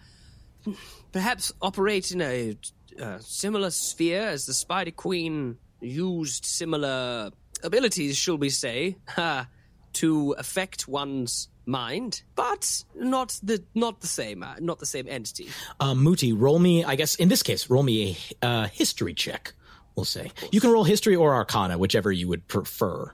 perhaps 1.11 1.51
operate 1.61 2.11
in 2.11 2.21
a 2.21 2.57
uh, 3.01 3.19
similar 3.19 3.69
sphere 3.69 4.21
as 4.21 4.45
the 4.45 4.53
Spider 4.53 4.91
Queen 4.91 5.57
used 5.79 6.45
similar 6.45 7.31
abilities, 7.63 8.17
shall 8.17 8.37
we 8.37 8.49
say, 8.49 8.97
ha, 9.07 9.47
to 9.93 10.35
affect 10.37 10.87
one's 10.87 11.49
mind, 11.65 12.23
but 12.35 12.83
not 12.95 13.39
the 13.43 13.63
not 13.75 14.01
the 14.01 14.07
same, 14.07 14.43
uh, 14.43 14.55
not 14.59 14.79
the 14.79 14.85
same 14.85 15.07
entity. 15.07 15.49
Uh, 15.79 15.93
Muti, 15.93 16.33
roll 16.33 16.59
me, 16.59 16.83
I 16.83 16.95
guess 16.95 17.15
in 17.15 17.29
this 17.29 17.43
case, 17.43 17.69
roll 17.69 17.83
me 17.83 18.17
a 18.41 18.45
uh, 18.45 18.67
history 18.67 19.13
check, 19.13 19.53
we'll 19.95 20.05
say. 20.05 20.31
You 20.51 20.61
can 20.61 20.71
roll 20.71 20.83
history 20.83 21.15
or 21.15 21.35
arcana, 21.35 21.77
whichever 21.77 22.11
you 22.11 22.27
would 22.27 22.47
prefer. 22.47 23.13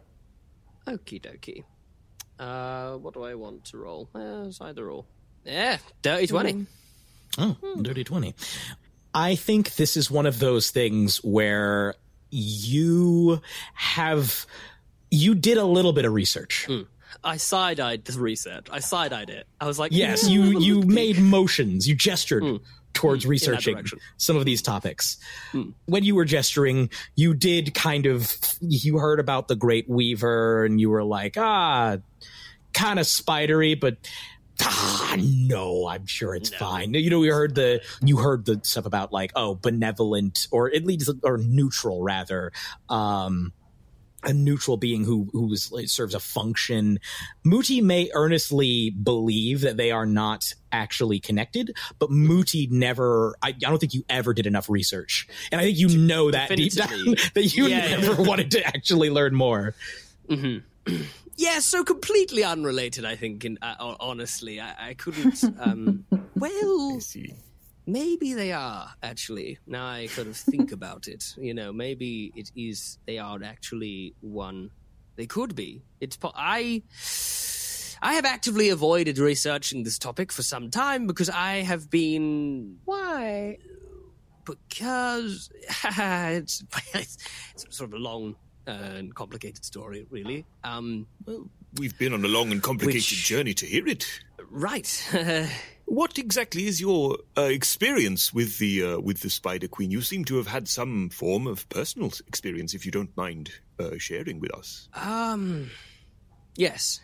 Okie 0.88 1.22
dokie. 1.22 1.63
Uh, 2.39 2.98
what 2.98 3.13
do 3.13 3.24
I 3.24 3.36
want 3.36 3.65
to 3.65 3.78
roll? 3.78 4.10
Uh, 4.13 4.46
it's 4.48 4.60
either 4.62 4.89
or. 4.89 5.06
Yeah, 5.46 5.78
dirty 6.02 6.28
twenty. 6.28 6.65
Oh, 7.38 7.58
dirty 7.82 8.04
20. 8.04 8.36
I 9.13 9.36
think 9.36 9.76
this 9.76 9.98
is 9.98 10.10
one 10.12 10.26
of 10.28 10.38
those 10.39 10.69
things 10.72 11.17
where 11.24 11.96
you 12.30 13.41
have, 13.74 14.46
you 15.10 15.34
did 15.36 15.58
a 15.58 15.65
little 15.65 15.93
bit 15.93 16.06
of 16.06 16.13
research. 16.13 16.67
I 17.24 17.38
side 17.38 17.80
eyed 17.80 18.06
the 18.06 18.19
research. 18.19 18.67
I 18.72 18.80
side 18.80 19.13
eyed 19.13 19.30
it. 19.32 19.48
I 19.60 19.65
was 19.67 19.80
like, 19.80 19.91
Yes, 19.91 20.26
"Mm, 20.28 20.30
you, 20.32 20.60
you 20.60 20.82
made 20.84 21.17
motions, 21.19 21.88
you 21.88 21.96
gestured 21.96 22.43
towards 22.94 23.26
researching 23.26 23.84
some 24.18 24.38
of 24.38 24.46
these 24.46 24.62
topics. 24.62 25.18
When 25.86 26.04
you 26.04 26.16
were 26.16 26.26
gesturing, 26.26 26.90
you 27.16 27.34
did 27.34 27.74
kind 27.74 28.06
of, 28.06 28.38
you 28.62 29.00
heard 29.00 29.20
about 29.20 29.48
the 29.48 29.56
Great 29.56 29.90
Weaver 29.90 30.66
and 30.66 30.80
you 30.80 30.90
were 30.90 31.04
like, 31.04 31.36
ah, 31.38 31.98
kind 32.74 33.00
of 33.00 33.08
spidery, 33.08 33.76
but 33.76 33.98
ah, 34.62 35.18
no, 35.20 35.88
I'm 35.88 36.06
sure 36.06 36.36
it's 36.36 36.50
fine. 36.50 36.94
You 36.94 37.10
know, 37.10 37.20
we 37.20 37.30
heard 37.30 37.56
the, 37.56 37.82
you 38.04 38.18
heard 38.18 38.46
the 38.46 38.60
stuff 38.64 38.86
about 38.86 39.12
like, 39.12 39.32
oh, 39.36 39.56
benevolent 39.56 40.48
or 40.52 40.74
at 40.74 40.86
least, 40.86 41.10
or 41.24 41.38
neutral 41.38 42.02
rather, 42.04 42.52
um, 42.90 43.52
a 44.24 44.34
neutral 44.34 44.78
being 44.78 45.04
who 45.04 45.30
who 45.32 45.52
is, 45.54 45.72
like, 45.72 45.90
serves 45.90 46.14
a 46.14 46.20
function. 46.20 47.00
Mooti 47.46 47.82
may 47.82 48.10
earnestly 48.14 48.90
believe 48.92 49.62
that 49.62 49.78
they 49.78 49.92
are 49.92 50.06
not 50.06 50.54
actually 50.72 51.20
connected, 51.20 51.76
but 52.00 52.10
Mooti 52.10 52.70
never. 52.72 53.36
I, 53.42 53.50
I 53.50 53.52
don't 53.52 53.80
think 53.80 53.94
you 53.94 54.04
ever 54.10 54.34
did 54.34 54.46
enough 54.48 54.70
research, 54.70 55.28
and 55.52 55.60
I 55.62 55.66
think 55.66 55.78
you 55.78 55.98
know 55.98 56.32
that 56.32 56.50
deep 56.50 56.74
down 56.74 56.90
that 57.34 57.54
you 57.56 57.68
Yeah, 57.68 57.88
yeah. 57.90 57.98
never 57.98 58.22
wanted 58.24 58.52
to 58.52 58.66
actually 58.66 59.10
learn 59.10 59.36
more. 59.36 59.76
Yeah, 61.36 61.60
so 61.60 61.84
completely 61.84 62.44
unrelated. 62.44 63.06
I 63.06 63.16
think. 63.16 63.44
In 63.44 63.58
uh, 63.62 63.96
honestly, 64.00 64.60
I, 64.60 64.90
I 64.90 64.94
couldn't. 64.94 65.44
Um, 65.60 66.06
well, 66.36 67.00
see. 67.00 67.34
Maybe 67.86 68.34
they 68.34 68.52
are 68.52 68.89
actually. 69.02 69.60
Now 69.67 69.86
I 69.88 70.08
kind 70.15 70.28
of 70.30 70.38
think 70.38 70.72
about 70.80 71.08
it. 71.08 71.36
You 71.38 71.54
know, 71.54 71.72
maybe 71.74 72.32
it 72.36 72.52
is. 72.56 72.98
They 73.06 73.17
are 73.19 73.39
actually 73.43 74.13
one. 74.22 74.72
They 75.15 75.26
could 75.28 75.56
be. 75.56 75.82
It's. 76.02 76.17
po- 76.17 76.34
I. 76.36 76.84
I 78.02 78.15
have 78.15 78.26
actively 78.26 78.67
avoided 78.69 79.17
researching 79.17 79.84
this 79.84 79.98
topic 79.98 80.34
for 80.34 80.43
some 80.43 80.69
time 80.69 81.08
because 81.08 81.30
I 81.30 81.62
have 81.62 81.89
been 81.89 82.80
Why? 82.84 83.60
because 84.46 85.50
it's, 85.86 86.63
it's 86.93 87.17
sort 87.69 87.91
of 87.91 87.93
a 87.93 87.98
long 88.04 88.36
uh, 88.67 88.72
and 88.72 89.15
complicated 89.15 89.63
story, 89.63 90.06
really. 90.10 90.46
Um, 90.65 91.08
well, 91.26 91.50
We've 91.80 91.98
been 91.98 92.13
on 92.13 92.24
a 92.26 92.28
long 92.28 92.52
and 92.52 92.62
complicated 92.62 92.96
Which- 93.10 93.24
journey 93.26 93.54
to 93.54 93.65
hear 93.65 93.88
it. 93.88 94.06
Right. 94.50 94.90
What 95.86 96.18
exactly 96.18 96.66
is 96.66 96.80
your 96.80 97.18
uh, 97.38 97.42
experience 97.42 98.34
with 98.34 98.58
the 98.58 98.84
uh, 98.84 99.00
with 99.00 99.20
the 99.20 99.30
Spider 99.30 99.68
Queen? 99.68 99.92
You 99.92 100.02
seem 100.02 100.24
to 100.26 100.38
have 100.38 100.48
had 100.48 100.68
some 100.68 101.10
form 101.10 101.46
of 101.46 101.68
personal 101.70 102.12
experience, 102.26 102.74
if 102.74 102.86
you 102.86 102.92
don't 102.92 103.16
mind 103.18 103.52
uh, 103.80 103.98
sharing 103.98 104.40
with 104.40 104.54
us. 104.56 104.88
Um, 104.94 105.70
yes. 106.56 107.02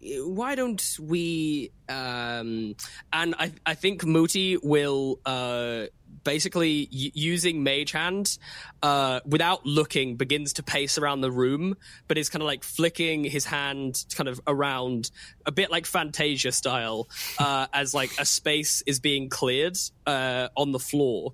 Why 0.00 0.54
don't 0.54 0.82
we? 1.00 1.72
Um, 1.88 2.76
and 3.12 3.34
I, 3.38 3.52
I 3.66 3.74
think 3.74 4.02
Mooti 4.02 4.56
will 4.62 5.18
uh, 5.26 5.86
basically 6.26 6.88
y- 6.92 7.10
using 7.14 7.62
Mage 7.62 7.92
Hand, 7.92 8.36
uh, 8.82 9.20
without 9.24 9.64
looking, 9.64 10.16
begins 10.16 10.52
to 10.54 10.62
pace 10.62 10.98
around 10.98 11.22
the 11.22 11.30
room, 11.30 11.74
but 12.08 12.18
is 12.18 12.28
kind 12.28 12.42
of 12.42 12.46
like 12.46 12.62
flicking 12.62 13.24
his 13.24 13.46
hand 13.46 14.04
kind 14.14 14.28
of 14.28 14.38
around, 14.46 15.10
a 15.46 15.52
bit 15.52 15.70
like 15.70 15.86
Fantasia 15.86 16.52
style, 16.52 17.08
uh, 17.38 17.66
as 17.72 17.94
like 17.94 18.10
a 18.18 18.26
space 18.26 18.82
is 18.86 19.00
being 19.00 19.30
cleared 19.30 19.78
uh, 20.06 20.48
on 20.54 20.72
the 20.72 20.78
floor 20.78 21.32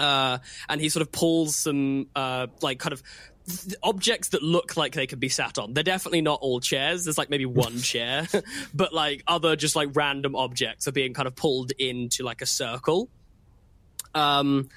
uh, 0.00 0.38
and 0.68 0.80
he 0.80 0.88
sort 0.88 1.02
of 1.02 1.12
pulls 1.12 1.56
some 1.56 2.08
uh, 2.16 2.46
like 2.62 2.78
kind 2.78 2.92
of 2.92 3.02
objects 3.82 4.30
that 4.30 4.42
look 4.42 4.76
like 4.76 4.94
they 4.94 5.06
could 5.06 5.20
be 5.20 5.28
sat 5.28 5.58
on. 5.58 5.74
They're 5.74 5.84
definitely 5.84 6.22
not 6.22 6.40
all 6.40 6.60
chairs. 6.60 7.04
There's 7.04 7.18
like 7.18 7.30
maybe 7.30 7.46
one 7.46 7.78
chair, 7.82 8.26
but 8.74 8.92
like 8.92 9.22
other 9.26 9.56
just 9.56 9.76
like 9.76 9.90
random 9.94 10.34
objects 10.34 10.88
are 10.88 10.92
being 10.92 11.14
kind 11.14 11.26
of 11.26 11.36
pulled 11.36 11.72
into 11.78 12.24
like 12.24 12.42
a 12.42 12.46
circle. 12.46 13.08
Um, 14.14 14.68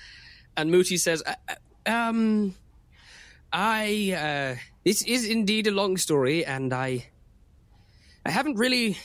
and 0.55 0.71
Mooti 0.71 0.99
says, 0.99 1.23
uh, 1.25 1.33
uh, 1.47 1.89
um, 1.89 2.55
I 3.51 4.13
uh, 4.17 4.59
this 4.83 5.03
is 5.03 5.25
indeed 5.25 5.67
a 5.67 5.71
long 5.71 5.97
story, 5.97 6.45
and 6.45 6.73
I 6.73 7.05
I 8.25 8.31
haven't 8.31 8.57
really 8.57 8.97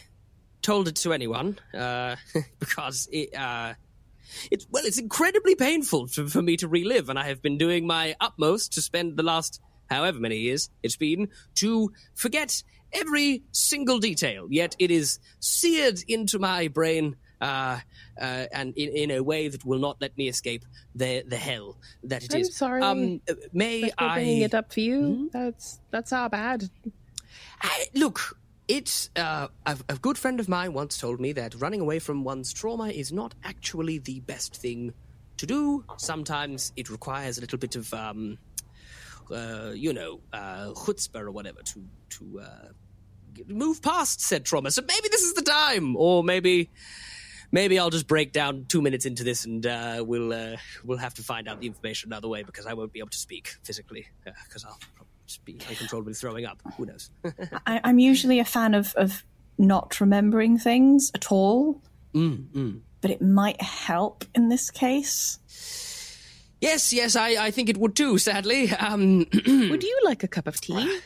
told 0.63 0.89
it 0.89 0.97
to 0.97 1.13
anyone 1.13 1.59
uh, 1.75 2.17
because 2.59 3.09
it. 3.13 3.35
Uh, 3.35 3.75
it's 4.51 4.67
well, 4.71 4.85
it's 4.85 4.99
incredibly 4.99 5.55
painful 5.55 6.07
to, 6.09 6.29
for 6.29 6.43
me 6.43 6.57
to 6.59 6.69
relive, 6.69 7.09
and 7.09 7.19
I 7.19 7.29
have 7.29 7.41
been 7.41 7.57
doing 7.57 7.87
my 7.87 8.15
utmost 8.21 8.75
to 8.75 8.83
spend 8.83 9.17
the 9.17 9.23
last 9.23 9.61
however 9.89 10.21
many 10.21 10.37
years 10.37 10.69
it's 10.83 10.97
been 10.97 11.29
to 11.55 11.91
forget 12.15 12.63
every 12.93 13.43
single 13.53 13.99
detail. 13.99 14.47
Yet 14.51 14.77
it 14.79 14.91
is 14.91 15.19
seared 15.41 16.01
into 16.09 16.39
my 16.39 16.69
brain, 16.69 17.17
uh, 17.41 17.79
uh, 18.21 18.47
and 18.53 18.77
in, 18.77 18.91
in 18.91 19.11
a 19.11 19.23
way 19.23 19.49
that 19.49 19.65
will 19.65 19.79
not 19.79 19.97
let 20.01 20.17
me 20.17 20.29
escape 20.29 20.65
the 20.95 21.23
the 21.29 21.37
hell 21.37 21.77
that 22.05 22.25
it 22.25 22.35
I'm 22.35 22.41
is. 22.41 22.57
sorry 22.57 22.83
Um, 22.83 23.21
may 23.53 23.91
I? 23.99 24.15
bringing 24.15 24.43
it 24.43 24.55
up 24.55 24.73
for 24.73 24.81
you. 24.81 25.31
That's 25.33 25.81
that's 25.91 26.13
our 26.13 26.29
bad. 26.29 26.69
I, 27.63 27.87
look, 27.95 28.39
it's 28.69 29.11
uh, 29.17 29.49
a, 29.67 29.79
a 29.89 29.97
good 29.97 30.19
friend 30.19 30.41
of 30.41 30.49
mine 30.49 30.73
once 30.73 30.99
told 30.99 31.21
me 31.21 31.33
that 31.33 31.55
running 31.61 31.81
away 31.81 31.99
from 31.99 32.25
one's 32.25 32.53
trauma 32.53 32.89
is 32.89 33.13
not 33.13 33.35
actually 33.45 33.99
the 33.99 34.21
best 34.21 34.57
thing 34.57 34.93
to 35.39 35.47
do. 35.47 35.85
Sometimes 35.97 36.73
it 36.77 36.91
requires 36.91 37.39
a 37.39 37.41
little 37.41 37.59
bit 37.59 37.77
of, 37.77 37.93
um, 37.95 38.39
uh, 39.33 39.71
you 39.75 39.93
know, 39.93 40.21
uh, 40.33 40.73
chutzpah 40.75 41.21
or 41.21 41.31
whatever 41.31 41.63
to 41.63 41.85
to 42.11 42.41
uh, 42.41 42.69
move 43.49 43.81
past 43.83 44.21
said 44.21 44.45
trauma. 44.45 44.71
So 44.71 44.83
maybe 44.83 45.09
this 45.09 45.23
is 45.23 45.35
the 45.35 45.43
time, 45.43 45.97
or 45.97 46.23
maybe. 46.25 46.71
Maybe 47.51 47.79
I'll 47.79 47.91
just 47.91 48.07
break 48.07 48.33
down 48.33 48.67
two 48.69 48.83
minutes 48.83 49.07
into 49.07 49.25
this, 49.25 49.45
and 49.45 49.65
uh, 49.67 50.05
we'll 50.07 50.33
uh, 50.33 50.57
we'll 50.85 50.99
have 50.99 51.15
to 51.15 51.23
find 51.23 51.49
out 51.49 51.61
the 51.61 51.67
information 51.67 52.11
another 52.11 52.29
way 52.29 52.43
because 52.43 52.67
I 52.67 52.75
won't 52.75 52.93
be 52.93 52.99
able 52.99 53.09
to 53.11 53.19
speak 53.19 53.55
physically 53.65 54.07
because 54.45 54.65
I'll 54.65 54.79
just 55.27 55.45
be 55.45 55.59
uncontrollably 55.69 56.15
throwing 56.15 56.45
up. 56.45 56.61
Who 56.77 56.87
knows? 56.87 57.11
I, 57.67 57.81
I'm 57.85 57.99
usually 57.99 58.39
a 58.39 58.45
fan 58.45 58.75
of, 58.75 58.95
of 58.97 59.25
not 59.57 60.01
remembering 60.01 60.59
things 60.59 61.11
at 61.15 61.33
all, 61.33 61.81
Mm, 62.15 62.81
but 63.01 63.11
it 63.11 63.23
might 63.23 63.61
help 63.61 64.25
in 64.35 64.49
this 64.49 64.71
case. 64.71 65.39
Yes, 66.61 66.93
yes, 66.93 67.15
I, 67.17 67.47
I 67.47 67.51
think 67.51 67.69
it 67.69 67.77
would 67.77 67.95
too, 67.95 68.19
sadly. 68.19 68.71
Um, 68.73 69.27
Would 69.47 69.85
you 69.85 70.01
like 70.05 70.25
a 70.25 70.29
cup 70.29 70.49
of 70.49 70.61
tea? 70.61 71.01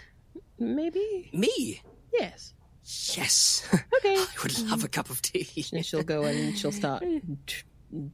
Maybe. 0.59 1.28
me? 1.35 1.83
Yes. 2.12 2.55
Yes. 3.14 3.68
Okay. 4.05 4.16
I 4.16 4.27
would 4.42 4.59
love 4.68 4.83
a 4.83 4.88
cup 4.88 5.11
of 5.11 5.23
tea. 5.23 5.47
And 5.73 5.87
she'll 5.87 6.03
go 6.03 6.25
and 6.25 6.59
she'll 6.59 6.73
start 6.73 7.03
t- 7.47 7.57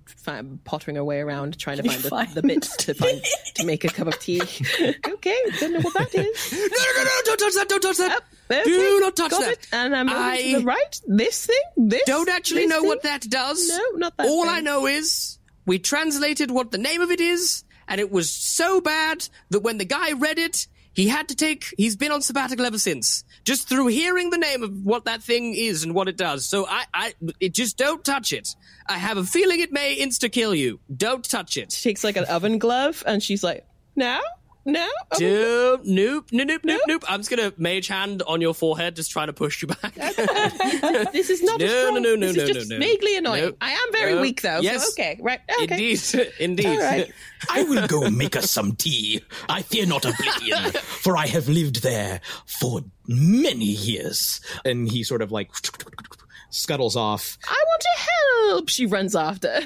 fi- 0.05 0.43
pottering 0.65 0.97
her 0.97 1.05
way 1.05 1.21
around 1.21 1.59
trying 1.59 1.79
to 1.79 1.83
find 1.85 2.03
the, 2.35 2.41
the 2.43 2.47
bits 2.47 2.77
to 2.85 2.93
find 2.95 3.23
to 3.55 3.65
make 3.65 3.85
a 3.85 3.89
cup 3.89 4.07
of 4.07 4.19
tea. 4.21 4.43
okay, 4.43 5.37
don't 5.61 5.73
know 5.73 5.81
what 5.81 5.95
that 5.95 6.15
is. 6.15 6.53
No, 6.53 6.59
no, 6.59 6.93
no, 6.97 7.05
no, 7.05 7.11
don't 7.25 7.39
touch 7.41 7.55
that, 7.55 7.69
don't 7.71 7.81
touch 7.81 7.97
that. 7.97 8.23
Oh, 8.51 8.55
okay, 8.55 8.65
Do 8.65 9.01
not 9.01 9.17
touch 9.17 9.31
that. 9.31 9.53
It. 9.53 9.69
And 9.73 9.97
I'm 9.97 10.09
I 10.11 10.43
to 10.43 10.59
the 10.59 10.65
right. 10.65 11.01
This 11.07 11.47
thing. 11.47 11.89
This. 11.89 12.03
don't 12.05 12.29
actually 12.29 12.63
this 12.67 12.71
know 12.71 12.81
thing? 12.81 12.89
what 12.89 13.03
that 13.05 13.23
does. 13.23 13.67
No, 13.69 13.83
not 13.97 14.17
that. 14.19 14.27
All 14.27 14.43
thing. 14.43 14.51
I 14.55 14.61
know 14.61 14.87
is 14.87 15.39
we 15.65 15.79
translated 15.79 16.51
what 16.51 16.71
the 16.71 16.79
name 16.79 17.01
of 17.01 17.11
it 17.11 17.21
is, 17.23 17.65
and 17.87 17.99
it 18.01 18.11
was 18.11 18.31
so 18.31 18.83
bad 18.83 19.27
that 19.51 19.61
when 19.61 19.79
the 19.79 19.85
guy 19.87 20.13
read 20.13 20.39
it, 20.39 20.67
he 20.95 21.09
had 21.09 21.29
to 21.29 21.37
take. 21.37 21.75
He's 21.77 21.97
been 21.97 22.13
on 22.13 22.23
sabbatical 22.23 22.67
ever 22.67 22.79
since, 22.79 23.25
just 23.45 23.69
through 23.69 23.89
hearing 23.89 24.31
the 24.31 24.39
name 24.39 24.63
of 24.63 24.85
what 24.85 25.05
that 25.05 25.23
thing 25.23 25.55
is 25.55 25.85
and 25.85 25.95
what 25.95 26.09
it 26.09 26.17
does. 26.17 26.47
So 26.49 26.67
I, 26.67 26.85
I, 26.93 27.15
it 27.41 27.55
just 27.55 27.77
don't 27.77 28.05
touch 28.05 28.33
it. 28.33 28.55
I 28.89 28.99
have 28.99 29.17
a 29.17 29.25
feeling 29.25 29.61
it 29.61 29.73
may 29.73 29.97
insta 29.99 30.31
kill 30.31 30.55
you. 30.55 30.81
Don't 30.95 31.25
touch 31.25 31.57
it. 31.57 31.73
She 31.73 31.91
takes 31.91 32.05
like 32.05 32.17
an 32.17 32.25
oven 32.25 32.59
glove 32.59 33.03
and 33.07 33.23
she's 33.23 33.45
like, 33.45 33.65
now, 33.97 34.21
now. 34.65 34.89
Oven 35.13 35.29
Nope, 35.29 35.81
nope, 35.85 36.27
nope, 36.33 36.47
nope, 36.47 36.61
nope, 36.65 36.81
nope. 36.87 37.05
I'm 37.09 37.21
just 37.21 37.31
gonna 37.31 37.53
mage 37.57 37.89
hand 37.89 38.23
on 38.27 38.41
your 38.41 38.55
forehead, 38.55 38.97
just 38.97 39.11
trying 39.11 39.29
to 39.29 39.33
push 39.33 39.63
you 39.63 39.69
back. 39.69 39.95
This 41.13 41.31
is 41.31 41.43
not 41.43 41.59
No, 41.61 41.67
a 41.67 41.69
strong. 41.69 41.95
no, 41.95 42.01
no, 42.01 42.17
no, 42.17 42.27
this 42.29 42.37
no, 42.37 42.43
is 42.45 42.51
just 42.51 42.71
no, 42.71 42.77
no. 42.77 42.85
vaguely 42.87 43.17
annoying. 43.17 43.45
Nope. 43.45 43.57
I 43.61 43.71
am 43.73 43.93
very 43.93 44.13
Nope. 44.13 44.23
weak 44.23 44.43
though. 44.43 44.61
Yes. 44.61 44.85
So 44.85 44.93
okay, 44.93 45.19
right. 45.21 45.41
Okay. 45.63 45.73
Indeed, 45.73 46.33
indeed. 46.41 46.67
All 46.67 46.79
right. 46.79 47.13
I 47.51 47.63
will 47.65 47.87
go 47.87 48.11
make 48.11 48.37
us 48.37 48.51
some 48.51 48.73
tea. 48.77 49.23
I 49.49 49.63
fear 49.63 49.87
not 49.87 50.05
oblivion, 50.05 50.73
for 50.73 51.17
I 51.17 51.27
have 51.29 51.49
lived 51.49 51.83
there 51.83 52.21
for 52.47 52.81
many 53.07 53.65
years. 53.67 54.41
And 54.65 54.91
he 54.91 55.03
sort 55.05 55.23
of 55.23 55.31
like 55.31 55.51
scuttles 56.51 56.97
off. 56.97 57.39
I 57.47 57.65
want 57.67 57.83
to 57.83 58.49
help. 58.49 58.69
She 58.69 58.87
runs 58.87 59.15
after. 59.15 59.61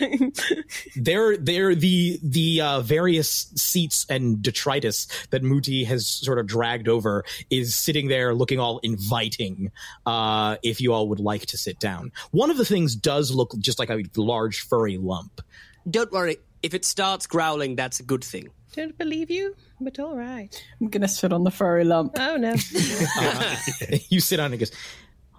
They're 0.96 1.36
they're 1.36 1.74
the 1.74 2.18
the 2.22 2.60
uh, 2.60 2.80
various 2.80 3.52
seats 3.54 4.06
and 4.08 4.42
detritus 4.42 5.06
that 5.30 5.42
Mooti 5.42 5.86
has 5.86 6.06
sort 6.06 6.38
of 6.38 6.46
dragged 6.46 6.88
over 6.88 7.24
is 7.50 7.74
sitting 7.74 8.08
there 8.08 8.34
looking 8.34 8.58
all 8.58 8.78
inviting. 8.78 9.70
Uh, 10.06 10.56
if 10.62 10.80
you 10.80 10.92
all 10.92 11.08
would 11.08 11.20
like 11.20 11.46
to 11.46 11.58
sit 11.58 11.78
down, 11.78 12.12
one 12.30 12.50
of 12.50 12.56
the 12.56 12.64
things 12.64 12.96
does 12.96 13.30
look 13.30 13.54
just 13.58 13.78
like 13.78 13.90
a 13.90 14.02
large 14.16 14.60
furry 14.60 14.98
lump. 14.98 15.40
Don't 15.88 16.10
worry. 16.12 16.38
If 16.62 16.74
it 16.74 16.84
starts 16.84 17.26
growling, 17.26 17.76
that's 17.76 18.00
a 18.00 18.04
good 18.04 18.24
thing. 18.24 18.48
Don't 18.74 18.96
believe 18.96 19.30
you, 19.30 19.54
but 19.80 19.98
all 19.98 20.16
right. 20.16 20.48
I'm 20.80 20.88
gonna 20.88 21.08
sit 21.08 21.32
on 21.32 21.44
the 21.44 21.50
furry 21.50 21.84
lump. 21.84 22.16
Oh 22.18 22.36
no. 22.36 22.54
you 24.08 24.20
sit 24.20 24.40
on 24.40 24.54
it, 24.54 24.70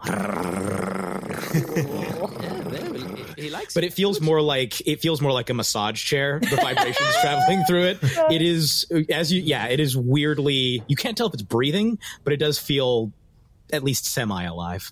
and 0.05 0.92
it 1.53 3.37
He 3.37 3.49
likes 3.49 3.73
but 3.73 3.83
it 3.83 3.93
feels 3.93 4.21
more 4.21 4.41
like 4.41 4.85
it 4.87 5.01
feels 5.01 5.21
more 5.21 5.31
like 5.31 5.49
a 5.49 5.53
massage 5.53 6.03
chair. 6.03 6.39
The 6.39 6.55
vibrations 6.55 7.15
traveling 7.21 7.63
through 7.65 7.83
it. 7.85 7.99
It 8.31 8.41
is 8.41 8.85
as 9.09 9.31
you 9.31 9.41
yeah. 9.41 9.67
It 9.67 9.79
is 9.79 9.95
weirdly. 9.97 10.83
You 10.87 10.95
can't 10.95 11.17
tell 11.17 11.27
if 11.27 11.33
it's 11.33 11.43
breathing, 11.43 11.99
but 12.23 12.33
it 12.33 12.37
does 12.37 12.57
feel 12.59 13.11
at 13.71 13.83
least 13.83 14.05
semi 14.05 14.43
alive. 14.43 14.91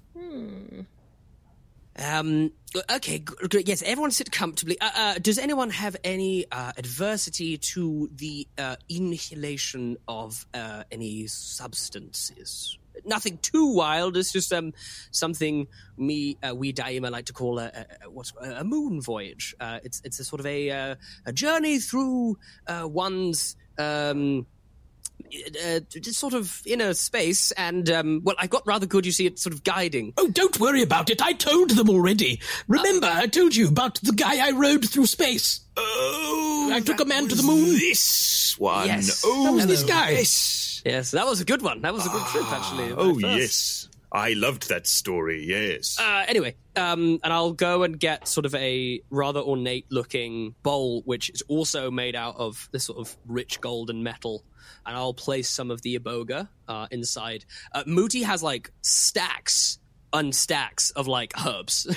Um. 1.97 2.51
Okay. 2.89 3.19
g- 3.19 3.25
Great. 3.49 3.67
Yes. 3.67 3.81
Everyone 3.83 4.11
sit 4.11 4.31
comfortably. 4.31 4.79
Uh, 4.79 4.89
uh, 4.95 5.13
does 5.21 5.37
anyone 5.37 5.69
have 5.71 5.97
any 6.03 6.45
uh, 6.51 6.71
adversity 6.77 7.57
to 7.57 8.09
the 8.15 8.47
uh, 8.57 8.77
inhalation 8.89 9.97
of 10.07 10.45
uh, 10.53 10.83
any 10.91 11.27
substances? 11.27 12.77
Nothing 13.05 13.37
too 13.41 13.73
wild. 13.73 14.17
It's 14.17 14.31
just 14.31 14.51
um 14.53 14.73
something 15.11 15.67
me 15.97 16.37
uh, 16.47 16.55
we 16.55 16.73
Daa'ima 16.73 17.09
like 17.11 17.25
to 17.25 17.33
call 17.33 17.59
a, 17.59 17.65
a, 17.65 17.85
a 18.05 18.09
what's 18.09 18.33
a 18.41 18.63
moon 18.63 19.01
voyage. 19.01 19.55
Uh, 19.59 19.79
it's 19.83 20.01
it's 20.03 20.19
a 20.19 20.23
sort 20.23 20.39
of 20.39 20.45
a 20.45 20.69
uh, 20.69 20.95
a 21.25 21.33
journey 21.33 21.79
through 21.79 22.37
uh, 22.67 22.87
one's 22.87 23.55
um 23.77 24.45
uh, 25.63 25.79
just 25.89 26.19
sort 26.19 26.33
of 26.33 26.61
inner 26.65 26.93
space, 26.93 27.51
and 27.53 27.89
um, 27.89 28.21
well, 28.23 28.35
I 28.37 28.47
got 28.47 28.65
rather 28.67 28.85
good. 28.85 29.05
You 29.05 29.11
see, 29.11 29.27
it's 29.27 29.41
sort 29.41 29.53
of 29.53 29.63
guiding. 29.63 30.13
Oh, 30.17 30.27
don't 30.27 30.59
worry 30.59 30.81
about 30.81 31.09
it. 31.09 31.21
I 31.21 31.33
told 31.33 31.69
them 31.69 31.89
already. 31.89 32.41
Remember, 32.67 33.07
I 33.07 33.27
told 33.27 33.55
you 33.55 33.67
about 33.69 34.01
the 34.01 34.11
guy 34.13 34.45
I 34.45 34.51
rode 34.51 34.89
through 34.89 35.05
space. 35.05 35.61
Oh, 35.77 36.71
I 36.73 36.81
took 36.81 36.99
a 36.99 37.05
man 37.05 37.27
to 37.29 37.35
the 37.35 37.43
moon. 37.43 37.65
This 37.65 38.55
one. 38.59 38.87
Yes. 38.87 39.21
Oh, 39.25 39.45
That 39.45 39.53
was 39.53 39.67
this 39.67 39.83
guy. 39.83 40.11
Yes. 40.85 40.93
Yes, 40.93 41.11
that 41.11 41.25
was 41.25 41.41
a 41.41 41.45
good 41.45 41.61
one. 41.61 41.81
That 41.81 41.93
was 41.93 42.05
a 42.05 42.09
good 42.09 42.25
trip, 42.27 42.51
actually. 42.51 42.93
Oh 42.97 43.17
yes. 43.17 43.89
I 44.11 44.33
loved 44.33 44.67
that 44.69 44.87
story. 44.87 45.45
Yes. 45.45 45.97
Uh, 45.99 46.25
anyway, 46.27 46.55
um, 46.75 47.19
and 47.23 47.31
I'll 47.31 47.53
go 47.53 47.83
and 47.83 47.97
get 47.97 48.27
sort 48.27 48.45
of 48.45 48.53
a 48.55 49.01
rather 49.09 49.39
ornate 49.39 49.85
looking 49.89 50.53
bowl, 50.63 51.01
which 51.05 51.29
is 51.29 51.41
also 51.47 51.89
made 51.89 52.15
out 52.15 52.35
of 52.37 52.67
this 52.73 52.83
sort 52.83 52.99
of 52.99 53.15
rich 53.25 53.61
golden 53.61 54.03
metal. 54.03 54.43
And 54.85 54.97
I'll 54.97 55.13
place 55.13 55.49
some 55.49 55.71
of 55.71 55.81
the 55.81 55.97
iboga 55.97 56.49
uh, 56.67 56.87
inside. 56.91 57.45
Uh, 57.71 57.83
Mooti 57.85 58.23
has 58.23 58.43
like 58.43 58.71
stacks 58.81 59.79
and 60.13 60.35
stacks 60.35 60.91
of 60.91 61.07
like 61.07 61.33
herbs. 61.45 61.87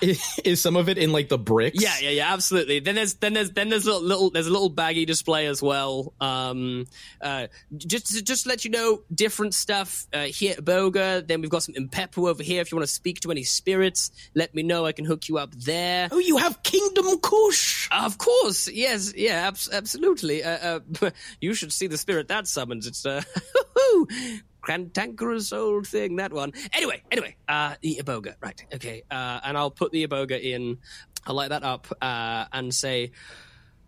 Is 0.44 0.60
some 0.60 0.76
of 0.76 0.88
it 0.88 0.98
in 0.98 1.12
like 1.12 1.28
the 1.28 1.38
bricks? 1.38 1.82
Yeah, 1.82 1.94
yeah, 2.00 2.10
yeah, 2.10 2.32
absolutely. 2.32 2.80
Then 2.80 2.96
there's 2.96 3.14
then 3.14 3.34
there's 3.34 3.50
then 3.50 3.68
there's 3.68 3.86
a 3.86 3.92
little, 3.92 4.02
little 4.06 4.30
there's 4.30 4.46
a 4.46 4.52
little 4.52 4.68
baggy 4.68 5.04
display 5.04 5.46
as 5.46 5.62
well. 5.62 6.12
Um, 6.20 6.86
uh, 7.20 7.48
just 7.76 8.24
just 8.26 8.44
to 8.44 8.48
let 8.48 8.64
you 8.64 8.70
know, 8.70 9.02
different 9.14 9.54
stuff 9.54 10.06
uh, 10.12 10.24
here 10.24 10.54
at 10.58 10.64
Boga. 10.64 11.26
Then 11.26 11.40
we've 11.40 11.50
got 11.50 11.62
some 11.62 11.74
Impepho 11.74 12.28
over 12.28 12.42
here. 12.42 12.60
If 12.60 12.72
you 12.72 12.76
want 12.76 12.88
to 12.88 12.92
speak 12.92 13.20
to 13.20 13.30
any 13.30 13.44
spirits, 13.44 14.10
let 14.34 14.54
me 14.54 14.62
know. 14.62 14.84
I 14.86 14.92
can 14.92 15.04
hook 15.04 15.28
you 15.28 15.38
up 15.38 15.52
there. 15.54 16.08
Oh, 16.10 16.18
you 16.18 16.36
have 16.38 16.62
Kingdom 16.62 17.18
Kush. 17.20 17.88
Of 17.90 18.18
course, 18.18 18.68
yes, 18.68 19.12
yeah, 19.16 19.48
abs- 19.48 19.70
absolutely. 19.72 20.42
Uh, 20.42 20.80
uh, 21.00 21.10
you 21.40 21.54
should 21.54 21.72
see 21.72 21.86
the 21.86 21.98
spirit 21.98 22.28
that 22.28 22.46
summons. 22.46 22.86
It's 22.86 23.06
uh, 23.06 23.22
cantankerous 24.64 25.52
old 25.52 25.86
thing, 25.86 26.16
that 26.16 26.32
one. 26.32 26.52
Anyway, 26.72 27.02
anyway, 27.10 27.36
uh, 27.48 27.74
the 27.80 28.00
iboga, 28.02 28.34
right? 28.40 28.64
Okay, 28.74 29.02
uh, 29.10 29.40
and 29.44 29.56
I'll 29.56 29.70
put 29.70 29.92
the 29.92 30.06
iboga 30.06 30.40
in. 30.40 30.78
I'll 31.26 31.34
light 31.34 31.50
that 31.50 31.62
up 31.62 31.86
uh, 32.00 32.46
and 32.52 32.74
say, 32.74 33.12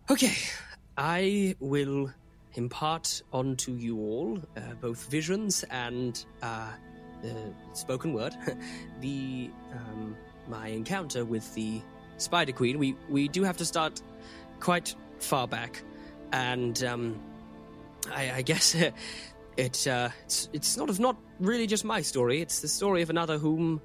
okay, 0.09 0.33
I 0.97 1.55
will 1.59 2.11
impart 2.53 3.21
onto 3.33 3.73
you 3.73 3.99
all 3.99 4.39
uh, 4.55 4.61
both 4.79 5.09
visions 5.09 5.65
and 5.69 6.23
uh, 6.41 6.71
the 7.21 7.53
spoken 7.73 8.13
word, 8.13 8.35
the 9.01 9.49
um, 9.73 10.15
my 10.47 10.67
encounter 10.67 11.25
with 11.25 11.53
the 11.55 11.81
Spider 12.17 12.51
Queen. 12.51 12.79
We 12.79 12.95
we 13.09 13.27
do 13.27 13.43
have 13.43 13.57
to 13.57 13.65
start 13.65 14.01
quite 14.59 14.95
far 15.19 15.47
back, 15.47 15.83
and 16.31 16.81
um, 16.83 17.19
I, 18.11 18.31
I 18.31 18.41
guess 18.41 18.75
it 19.57 19.87
uh, 19.87 20.09
it's 20.23 20.49
it's 20.53 20.77
not 20.77 20.99
not 20.99 21.17
really 21.39 21.67
just 21.67 21.85
my 21.85 22.01
story. 22.01 22.41
It's 22.41 22.61
the 22.61 22.67
story 22.67 23.01
of 23.01 23.09
another 23.09 23.37
whom 23.37 23.81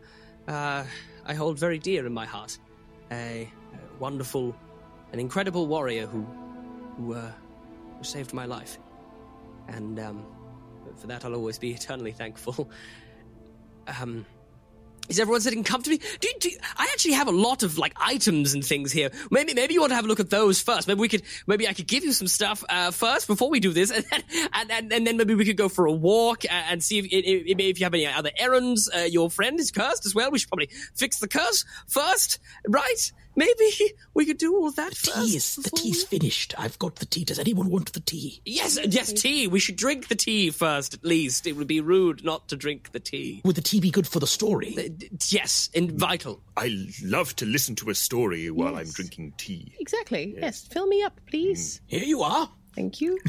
uh, 0.49 0.85
I 1.27 1.35
hold 1.35 1.59
very 1.59 1.79
dear 1.79 2.07
in 2.07 2.13
my 2.13 2.27
heart. 2.27 2.59
A, 3.13 3.51
a 3.75 4.01
wonderful, 4.01 4.55
an 5.13 5.21
incredible 5.21 5.67
warrior 5.67 6.07
who 6.07 6.27
who, 6.97 7.15
uh, 7.15 7.31
who 7.99 8.05
saved 8.05 8.33
my 8.33 8.47
life, 8.47 8.79
and 9.69 9.99
um, 10.01 10.27
for 10.97 11.07
that 11.07 11.25
I'll 11.25 11.35
always 11.35 11.59
be 11.59 11.71
eternally 11.73 12.13
thankful. 12.13 12.71
Um, 14.01 14.27
is 15.11 15.19
everyone 15.19 15.41
sitting 15.41 15.65
comfortably? 15.65 16.01
Do, 16.21 16.29
do, 16.39 16.51
I 16.77 16.89
actually 16.93 17.15
have 17.15 17.29
a 17.29 17.33
lot 17.33 17.63
of 17.63 17.77
like 17.77 17.93
items 17.97 18.55
and 18.55 18.65
things 18.65 18.93
here. 18.93 19.11
Maybe 19.31 19.55
maybe 19.55 19.75
you 19.75 19.81
want 19.81 19.91
to 19.91 19.97
have 19.97 20.05
a 20.05 20.09
look 20.09 20.21
at 20.21 20.31
those 20.31 20.63
first. 20.63 20.89
Maybe 20.89 21.01
we 21.01 21.09
could 21.09 21.23
maybe 21.47 21.69
I 21.69 21.73
could 21.73 21.89
give 21.89 22.05
you 22.05 22.13
some 22.13 22.29
stuff 22.29 22.65
uh, 22.69 22.93
first 22.93 23.27
before 23.27 23.51
we 23.51 23.61
do 23.61 23.73
this, 23.73 23.91
and 23.95 24.05
then, 24.11 24.23
and, 24.55 24.71
and, 24.71 24.93
and 24.93 25.07
then 25.07 25.17
maybe 25.17 25.35
we 25.35 25.45
could 25.45 25.57
go 25.57 25.69
for 25.69 25.87
a 25.87 25.93
walk 25.93 26.45
and, 26.45 26.65
and 26.71 26.83
see 26.83 26.99
if, 26.99 27.07
if, 27.07 27.59
if 27.59 27.81
you 27.81 27.85
have 27.85 27.95
any 27.95 28.07
other 28.07 28.31
errands. 28.39 28.89
Uh, 28.89 29.01
your 29.01 29.29
friend 29.29 29.59
is 29.59 29.71
cursed 29.71 30.07
as 30.07 30.15
well. 30.15 30.31
We 30.31 30.39
should 30.39 30.49
probably 30.49 30.71
fix 30.95 31.19
the 31.19 31.29
curse 31.29 31.65
first, 31.89 32.39
right? 32.69 33.13
Maybe 33.37 33.95
we 34.15 34.27
could 34.27 34.39
do 34.39 34.57
all 34.57 34.71
that 34.73 34.91
The 34.91 34.97
first. 34.97 35.31
tea 35.31 35.37
is 35.37 35.57
the 35.57 35.63
before 35.63 35.79
tea's 35.79 36.07
we- 36.11 36.19
finished. 36.19 36.55
I've 36.59 36.79
got 36.79 36.97
the 36.97 37.07
tea. 37.07 37.25
Does 37.25 37.39
anyone 37.39 37.71
want 37.71 37.93
the 37.93 38.01
tea? 38.01 38.41
Yes, 38.45 38.77
uh, 38.77 38.83
yes, 38.89 39.13
tea. 39.13 39.47
We 39.47 39.61
should 39.61 39.77
drink 39.77 40.09
the 40.09 40.15
tea 40.17 40.51
first, 40.51 40.95
at 40.95 41.05
least. 41.05 41.47
It 41.47 41.53
would 41.53 41.67
be 41.69 41.81
rude 41.81 42.25
not 42.25 42.49
to 42.49 42.57
drink 42.57 42.93
the 42.93 43.01
tea. 43.01 43.41
Would 43.45 43.57
the 43.57 43.63
tea 43.63 43.81
be 43.81 43.91
good 43.91 44.09
for 44.09 44.19
the 44.21 44.27
story? 44.27 44.77
Yes, 45.29 45.71
and 45.75 45.93
vital. 45.93 46.43
I 46.57 46.87
love 47.05 47.37
to 47.37 47.47
listen 47.47 47.77
to 47.77 47.91
a 47.91 47.95
story 47.95 48.51
while 48.51 48.75
I'm 48.77 48.91
drinking 48.91 49.35
tea. 49.39 49.75
Exactly. 49.79 50.35
Yes. 50.37 50.67
Fill 50.67 50.87
me 50.87 51.03
up, 51.03 51.21
please. 51.27 51.77
Mm. 51.77 51.81
Here 51.91 52.05
you 52.05 52.23
are. 52.23 52.51
Thank 52.75 53.01
you. 53.01 53.19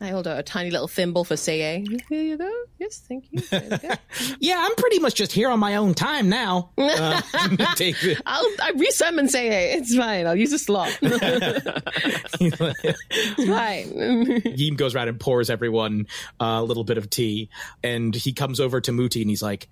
I 0.00 0.08
hold 0.08 0.28
out 0.28 0.38
a 0.38 0.44
tiny 0.44 0.70
little 0.70 0.86
thimble 0.86 1.24
for 1.24 1.34
Seye. 1.34 1.84
Here 2.08 2.22
you 2.22 2.36
go. 2.36 2.50
Yes, 2.78 2.98
thank 3.08 3.26
you. 3.32 3.40
There. 3.40 3.98
Yeah, 4.40 4.56
I'm 4.60 4.74
pretty 4.76 5.00
much 5.00 5.16
just 5.16 5.32
here 5.32 5.48
on 5.50 5.58
my 5.58 5.74
own 5.76 5.94
time 5.94 6.28
now. 6.28 6.70
Uh, 6.78 7.20
take 7.74 8.02
it. 8.04 8.20
I'll 8.26 8.46
I 8.62 8.72
resummon 8.72 9.28
Seye. 9.28 9.74
It's 9.76 9.96
fine. 9.96 10.26
I'll 10.26 10.36
use 10.36 10.52
a 10.52 10.58
slot. 10.58 10.96
It's 11.02 12.56
fine. 12.56 14.42
Yeem 14.56 14.76
goes 14.76 14.94
around 14.94 15.08
and 15.08 15.18
pours 15.18 15.50
everyone 15.50 16.06
a 16.38 16.62
little 16.62 16.84
bit 16.84 16.98
of 16.98 17.10
tea, 17.10 17.50
and 17.82 18.14
he 18.14 18.32
comes 18.32 18.60
over 18.60 18.80
to 18.80 18.92
Mooti 18.92 19.20
and 19.20 19.30
he's 19.30 19.42
like, 19.42 19.68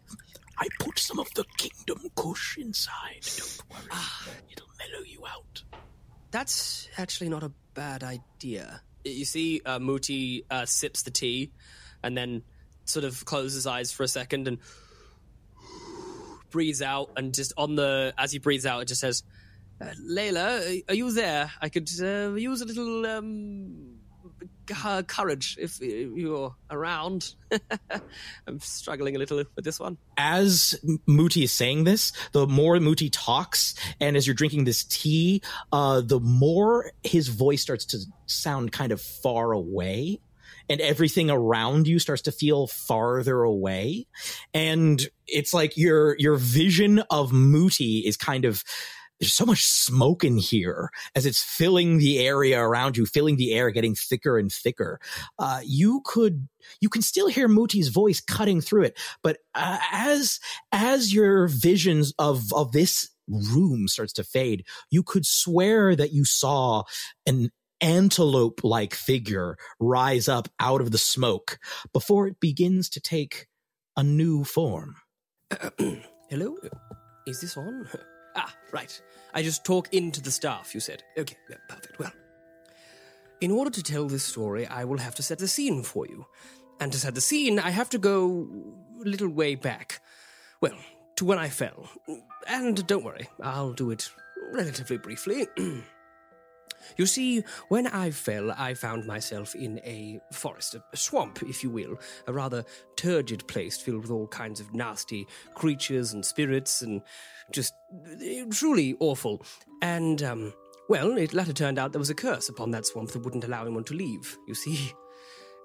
I 0.58 0.66
put 0.80 0.98
some 0.98 1.18
of 1.20 1.32
the 1.34 1.44
Kingdom 1.56 2.10
Kush 2.16 2.58
inside. 2.58 3.20
Don't 3.22 3.62
worry. 3.70 4.00
It'll 4.50 4.66
mellow 4.78 5.04
you 5.04 5.22
out. 5.26 5.62
That's 6.30 6.88
actually 6.98 7.28
not 7.28 7.42
a 7.42 7.52
bad 7.74 8.02
idea. 8.02 8.80
You 9.06 9.24
see, 9.24 9.62
uh, 9.64 9.78
Mooti 9.78 10.44
uh, 10.50 10.66
sips 10.66 11.02
the 11.02 11.10
tea 11.10 11.50
and 12.02 12.16
then 12.16 12.42
sort 12.84 13.04
of 13.04 13.24
closes 13.24 13.54
his 13.54 13.66
eyes 13.66 13.92
for 13.92 14.02
a 14.02 14.08
second 14.08 14.48
and 14.48 14.58
breathes 16.50 16.82
out. 16.82 17.10
And 17.16 17.34
just 17.34 17.52
on 17.56 17.76
the, 17.76 18.14
as 18.16 18.32
he 18.32 18.38
breathes 18.38 18.66
out, 18.66 18.82
it 18.82 18.88
just 18.88 19.00
says, 19.00 19.22
uh, 19.80 19.86
Layla, 20.00 20.84
are 20.88 20.94
you 20.94 21.10
there? 21.12 21.50
I 21.60 21.68
could 21.68 21.90
uh, 22.00 22.32
use 22.34 22.62
a 22.62 22.64
little 22.64 23.06
um, 23.06 23.95
courage 25.06 25.56
if 25.60 25.80
you're 25.80 26.54
around. 26.70 27.34
I'm 28.46 28.60
struggling 28.60 29.16
a 29.16 29.18
little 29.18 29.38
with 29.38 29.64
this 29.64 29.78
one. 29.78 29.98
as 30.16 30.74
Mooti 31.08 31.44
is 31.44 31.52
saying 31.52 31.84
this, 31.84 32.12
the 32.32 32.46
more 32.46 32.76
Mooti 32.76 33.08
talks, 33.12 33.74
and 34.00 34.16
as 34.16 34.26
you're 34.26 34.34
drinking 34.34 34.64
this 34.64 34.84
tea, 34.84 35.42
uh, 35.72 36.00
the 36.00 36.20
more 36.20 36.92
his 37.02 37.28
voice 37.28 37.62
starts 37.62 37.84
to 37.86 37.98
sound 38.26 38.72
kind 38.72 38.92
of 38.92 39.00
far 39.00 39.52
away, 39.52 40.20
and 40.68 40.80
everything 40.80 41.30
around 41.30 41.86
you 41.86 41.98
starts 41.98 42.22
to 42.22 42.32
feel 42.32 42.66
farther 42.66 43.42
away, 43.42 44.06
and 44.52 45.08
it's 45.26 45.54
like 45.54 45.76
your 45.76 46.16
your 46.18 46.36
vision 46.36 47.00
of 47.10 47.30
Mooti 47.30 48.02
is 48.04 48.16
kind 48.16 48.44
of. 48.44 48.64
There's 49.18 49.32
so 49.32 49.46
much 49.46 49.64
smoke 49.64 50.24
in 50.24 50.36
here 50.36 50.90
as 51.14 51.24
it's 51.24 51.42
filling 51.42 51.98
the 51.98 52.18
area 52.18 52.60
around 52.60 52.96
you, 52.96 53.06
filling 53.06 53.36
the 53.36 53.54
air, 53.54 53.70
getting 53.70 53.94
thicker 53.94 54.38
and 54.38 54.52
thicker. 54.52 55.00
Uh, 55.38 55.60
you 55.64 56.02
could 56.04 56.48
you 56.80 56.88
can 56.88 57.02
still 57.02 57.28
hear 57.28 57.48
Mooti's 57.48 57.88
voice 57.88 58.20
cutting 58.20 58.60
through 58.60 58.84
it, 58.84 58.98
but 59.22 59.38
uh, 59.54 59.78
as 59.92 60.38
as 60.72 61.14
your 61.14 61.48
visions 61.48 62.12
of 62.18 62.52
of 62.52 62.72
this 62.72 63.08
room 63.28 63.88
starts 63.88 64.12
to 64.14 64.24
fade, 64.24 64.66
you 64.90 65.02
could 65.02 65.26
swear 65.26 65.96
that 65.96 66.12
you 66.12 66.24
saw 66.24 66.82
an 67.26 67.50
antelope 67.80 68.60
like 68.64 68.94
figure 68.94 69.56
rise 69.78 70.28
up 70.28 70.48
out 70.60 70.80
of 70.80 70.90
the 70.90 70.98
smoke 70.98 71.58
before 71.92 72.26
it 72.26 72.40
begins 72.40 72.88
to 72.90 73.00
take 73.00 73.46
a 73.96 74.02
new 74.02 74.44
form. 74.44 74.96
Hello? 76.30 76.56
Is 77.26 77.40
this 77.40 77.56
on? 77.56 77.88
Ah, 78.36 78.54
right. 78.72 79.00
I 79.34 79.42
just 79.42 79.64
talk 79.64 79.92
into 79.92 80.20
the 80.20 80.30
staff, 80.30 80.74
you 80.74 80.80
said. 80.80 81.02
Okay, 81.18 81.36
yeah, 81.48 81.56
perfect. 81.68 81.98
Well, 81.98 82.12
in 83.40 83.50
order 83.50 83.70
to 83.70 83.82
tell 83.82 84.06
this 84.06 84.24
story, 84.24 84.66
I 84.66 84.84
will 84.84 84.98
have 84.98 85.14
to 85.16 85.22
set 85.22 85.38
the 85.38 85.48
scene 85.48 85.82
for 85.82 86.06
you. 86.06 86.26
And 86.80 86.92
to 86.92 86.98
set 86.98 87.14
the 87.14 87.20
scene, 87.20 87.58
I 87.58 87.70
have 87.70 87.88
to 87.90 87.98
go 87.98 88.46
a 89.04 89.08
little 89.08 89.28
way 89.28 89.54
back. 89.54 90.00
Well, 90.60 90.76
to 91.16 91.24
when 91.24 91.38
I 91.38 91.48
fell. 91.48 91.88
And 92.46 92.86
don't 92.86 93.04
worry, 93.04 93.28
I'll 93.42 93.72
do 93.72 93.90
it 93.90 94.10
relatively 94.52 94.98
briefly. 94.98 95.46
You 96.96 97.06
see, 97.06 97.44
when 97.68 97.86
I 97.86 98.10
fell, 98.10 98.52
I 98.52 98.74
found 98.74 99.06
myself 99.06 99.54
in 99.54 99.80
a 99.84 100.20
forest, 100.32 100.74
a, 100.74 100.96
swamp, 100.96 101.42
if 101.42 101.62
you 101.62 101.70
will, 101.70 101.98
a 102.26 102.32
rather 102.32 102.64
turgid 102.96 103.46
place 103.48 103.78
filled 103.78 104.02
with 104.02 104.10
all 104.10 104.28
kinds 104.28 104.60
of 104.60 104.74
nasty 104.74 105.26
creatures 105.54 106.12
and 106.12 106.24
spirits, 106.24 106.82
and 106.82 107.02
just 107.52 107.74
eh, 108.22 108.44
truly 108.50 108.96
awful. 109.00 109.42
And, 109.82 110.22
um, 110.22 110.54
well, 110.88 111.16
it 111.16 111.34
later 111.34 111.52
turned 111.52 111.78
out 111.78 111.92
there 111.92 111.98
was 111.98 112.10
a 112.10 112.14
curse 112.14 112.48
upon 112.48 112.70
that 112.70 112.86
swamp 112.86 113.10
that 113.10 113.24
wouldn't 113.24 113.44
allow 113.44 113.62
anyone 113.62 113.84
to 113.84 113.94
leave, 113.94 114.36
you 114.46 114.54
see. 114.54 114.92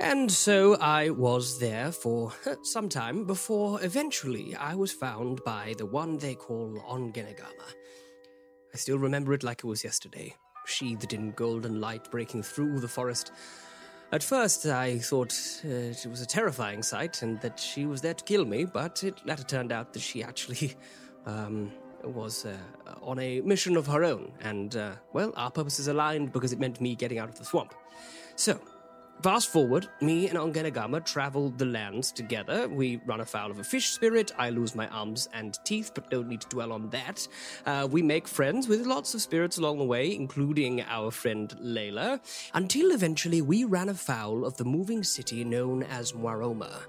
And 0.02 0.32
so 0.32 0.78
I 0.78 1.12
was 1.12 1.60
there 1.60 1.92
for 1.92 2.34
some 2.64 2.90
time 2.90 3.26
before 3.26 3.84
eventually 3.84 4.56
I 4.56 4.74
was 4.74 4.92
found 4.92 5.44
by 5.44 5.76
the 5.78 5.86
one 5.86 6.18
they 6.18 6.34
call 6.34 6.84
Ongenagama. 6.90 7.76
I 8.74 8.78
still 8.78 8.98
remember 8.98 9.34
it 9.34 9.44
like 9.44 9.60
it 9.60 9.68
was 9.68 9.84
yesterday, 9.84 10.34
sheathed 10.72 11.14
in 11.14 11.32
golden 11.32 11.82
light 11.82 12.10
breaking 12.10 12.44
through 12.44 12.80
the 12.80 12.88
forest. 12.88 13.32
At 14.12 14.24
first, 14.24 14.66
I 14.66 15.00
thought 15.00 15.34
uh, 15.64 15.70
it 15.70 16.06
was 16.10 16.22
a 16.22 16.26
terrifying 16.26 16.84
sight 16.84 17.22
and 17.22 17.40
that 17.42 17.60
she 17.60 17.86
was 17.86 18.02
there 18.02 18.14
to 18.14 18.24
kill 18.24 18.46
me, 18.46 18.66
but 18.66 19.04
it 19.04 19.26
later 19.26 19.44
turned 19.44 19.72
out 19.72 19.94
that 19.94 20.02
she 20.02 20.24
actually 20.24 20.76
um, 21.26 21.72
was 22.04 22.46
uh, 22.46 22.58
on 23.02 23.20
a 23.20 23.42
mission 23.42 23.78
of 23.78 23.88
her 23.88 24.04
own, 24.04 24.32
and, 24.42 24.76
uh, 24.76 24.92
well, 25.14 25.32
our 25.38 25.52
purposes 25.52 25.88
aligned 25.88 26.34
because 26.34 26.52
it 26.52 26.60
meant 26.60 26.82
me 26.82 26.96
getting 26.96 27.20
out 27.20 27.30
of 27.30 27.38
the 27.38 27.46
swamp. 27.46 27.74
So, 28.36 28.60
fast 29.22 29.50
forward, 29.50 29.88
me 30.02 30.30
and 30.30 30.38
Ongenagama 30.38 31.06
travel 31.06 31.50
the 31.52 31.66
lands 31.66 32.12
together. 32.12 32.68
We 32.68 32.98
run 33.06 33.22
afoul 33.22 33.52
of 33.52 33.60
a 33.60 33.64
fish 33.64 33.90
spirit. 33.90 34.32
I 34.38 34.50
lose 34.50 34.76
my 34.76 34.88
arms 34.88 35.30
and 35.34 35.58
teeth, 35.64 35.92
but 35.94 36.10
don't 36.10 36.28
need 36.28 36.42
to 36.42 36.50
dwell 36.50 36.72
on 36.72 36.90
that. 36.90 37.28
Uh, 37.66 37.88
we 37.90 38.02
make 38.02 38.28
friends 38.28 38.68
with 38.68 38.86
lots 38.86 39.14
of 39.14 39.22
spirits 39.22 39.58
along 39.58 39.78
the 39.78 39.86
way, 39.86 40.16
including 40.16 40.82
our 40.82 41.12
friend 41.12 41.54
Layla, 41.62 42.20
until 42.54 42.92
eventually 42.92 43.42
we 43.42 43.64
ran 43.64 43.90
afoul 43.90 44.46
of 44.46 44.58
the 44.58 44.66
moving 44.66 45.04
city 45.04 45.44
known 45.44 45.84
as 45.84 46.14
Moaroma. 46.14 46.82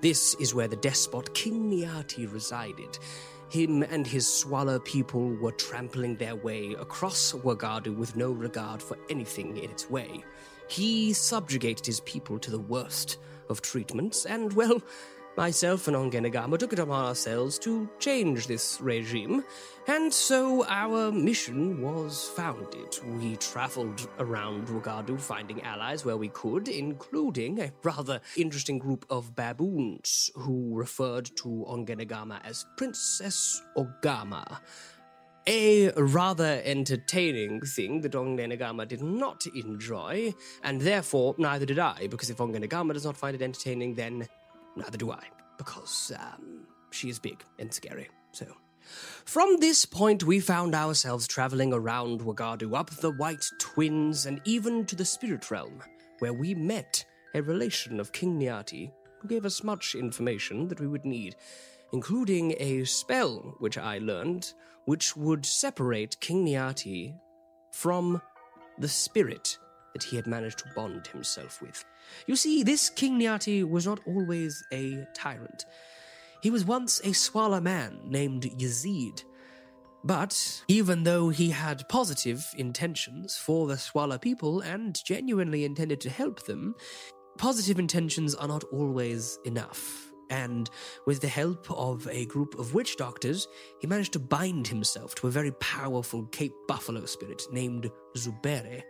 This 0.00 0.34
is 0.34 0.54
where 0.54 0.68
the 0.68 0.76
despot 0.76 1.34
King 1.34 1.70
Niati 1.70 2.30
resided. 2.30 2.98
Him 3.50 3.82
and 3.82 4.06
his 4.06 4.26
Swala 4.26 4.84
people 4.84 5.34
were 5.36 5.52
trampling 5.52 6.16
their 6.16 6.36
way 6.36 6.74
across 6.78 7.32
Wagadu 7.32 7.96
with 7.96 8.14
no 8.14 8.30
regard 8.30 8.82
for 8.82 8.98
anything 9.08 9.56
in 9.56 9.70
its 9.70 9.88
way. 9.88 10.22
He 10.68 11.12
subjugated 11.12 11.86
his 11.86 12.00
people 12.00 12.38
to 12.38 12.50
the 12.50 12.58
worst 12.58 13.18
of 13.48 13.62
treatments, 13.62 14.26
and, 14.26 14.52
well, 14.52 14.82
myself 15.36 15.86
and 15.88 15.96
Ongenagama 15.96 16.58
took 16.58 16.72
it 16.72 16.78
upon 16.78 17.06
ourselves 17.06 17.58
to 17.60 17.88
change 17.98 18.46
this 18.46 18.78
regime, 18.80 19.44
and 19.86 20.12
so 20.12 20.66
our 20.66 21.10
mission 21.10 21.80
was 21.80 22.28
founded. 22.36 22.98
We 23.18 23.36
traveled 23.36 24.08
around 24.18 24.66
Wagadu 24.66 25.18
finding 25.18 25.62
allies 25.62 26.04
where 26.04 26.16
we 26.16 26.28
could, 26.28 26.68
including 26.68 27.60
a 27.60 27.72
rather 27.82 28.20
interesting 28.36 28.78
group 28.78 29.06
of 29.08 29.34
baboons 29.34 30.30
who 30.34 30.76
referred 30.76 31.26
to 31.36 31.64
Ongenagama 31.68 32.40
as 32.44 32.66
Princess 32.76 33.62
Ogama. 33.76 34.58
A 35.50 35.90
rather 35.96 36.60
entertaining 36.62 37.62
thing 37.62 38.02
that 38.02 38.12
Ongenagama 38.12 38.86
did 38.86 39.00
not 39.00 39.46
enjoy, 39.46 40.34
and 40.62 40.78
therefore 40.78 41.34
neither 41.38 41.64
did 41.64 41.78
I, 41.78 42.06
because 42.08 42.28
if 42.28 42.36
Ongenagama 42.36 42.92
does 42.92 43.06
not 43.06 43.16
find 43.16 43.34
it 43.34 43.40
entertaining, 43.40 43.94
then 43.94 44.28
neither 44.76 44.98
do 44.98 45.10
I, 45.10 45.24
because 45.56 46.12
um, 46.20 46.66
she 46.90 47.08
is 47.08 47.18
big 47.18 47.42
and 47.58 47.72
scary. 47.72 48.10
So, 48.32 48.44
from 49.24 49.56
this 49.58 49.86
point, 49.86 50.22
we 50.22 50.38
found 50.38 50.74
ourselves 50.74 51.26
traveling 51.26 51.72
around 51.72 52.20
Wagadu, 52.20 52.76
up 52.76 52.90
the 52.90 53.12
White 53.12 53.46
Twins, 53.58 54.26
and 54.26 54.42
even 54.44 54.84
to 54.84 54.96
the 54.96 55.04
Spirit 55.06 55.50
Realm, 55.50 55.82
where 56.18 56.34
we 56.34 56.54
met 56.54 57.06
a 57.34 57.40
relation 57.40 58.00
of 58.00 58.12
King 58.12 58.38
Nyati, 58.38 58.92
who 59.20 59.28
gave 59.28 59.46
us 59.46 59.64
much 59.64 59.94
information 59.94 60.68
that 60.68 60.78
we 60.78 60.86
would 60.86 61.06
need, 61.06 61.36
including 61.94 62.54
a 62.58 62.84
spell 62.84 63.56
which 63.60 63.78
I 63.78 63.96
learned, 63.96 64.52
which 64.88 65.14
would 65.14 65.44
separate 65.44 66.18
King 66.18 66.46
Nyati 66.46 67.14
from 67.72 68.22
the 68.78 68.88
spirit 68.88 69.58
that 69.92 70.02
he 70.02 70.16
had 70.16 70.26
managed 70.26 70.60
to 70.60 70.72
bond 70.74 71.06
himself 71.08 71.60
with. 71.60 71.84
You 72.26 72.36
see, 72.36 72.62
this 72.62 72.88
King 72.88 73.20
Nyati 73.20 73.68
was 73.68 73.86
not 73.86 74.00
always 74.06 74.64
a 74.72 75.06
tyrant. 75.14 75.66
He 76.42 76.48
was 76.48 76.64
once 76.64 77.00
a 77.00 77.12
Swala 77.12 77.60
man 77.60 78.00
named 78.06 78.44
Yazid. 78.44 79.24
But 80.04 80.64
even 80.68 81.02
though 81.02 81.28
he 81.28 81.50
had 81.50 81.86
positive 81.90 82.46
intentions 82.56 83.36
for 83.36 83.66
the 83.66 83.76
Swala 83.76 84.18
people 84.18 84.62
and 84.62 84.98
genuinely 85.04 85.66
intended 85.66 86.00
to 86.00 86.08
help 86.08 86.46
them, 86.46 86.74
positive 87.36 87.78
intentions 87.78 88.34
are 88.34 88.48
not 88.48 88.64
always 88.72 89.38
enough. 89.44 90.07
And 90.30 90.68
with 91.06 91.20
the 91.20 91.28
help 91.28 91.70
of 91.70 92.06
a 92.10 92.26
group 92.26 92.58
of 92.58 92.74
witch 92.74 92.96
doctors, 92.96 93.48
he 93.80 93.86
managed 93.86 94.12
to 94.14 94.18
bind 94.18 94.68
himself 94.68 95.14
to 95.16 95.26
a 95.26 95.30
very 95.30 95.52
powerful 95.52 96.24
Cape 96.26 96.54
Buffalo 96.66 97.06
spirit 97.06 97.46
named 97.50 97.90
Zubere. 98.16 98.82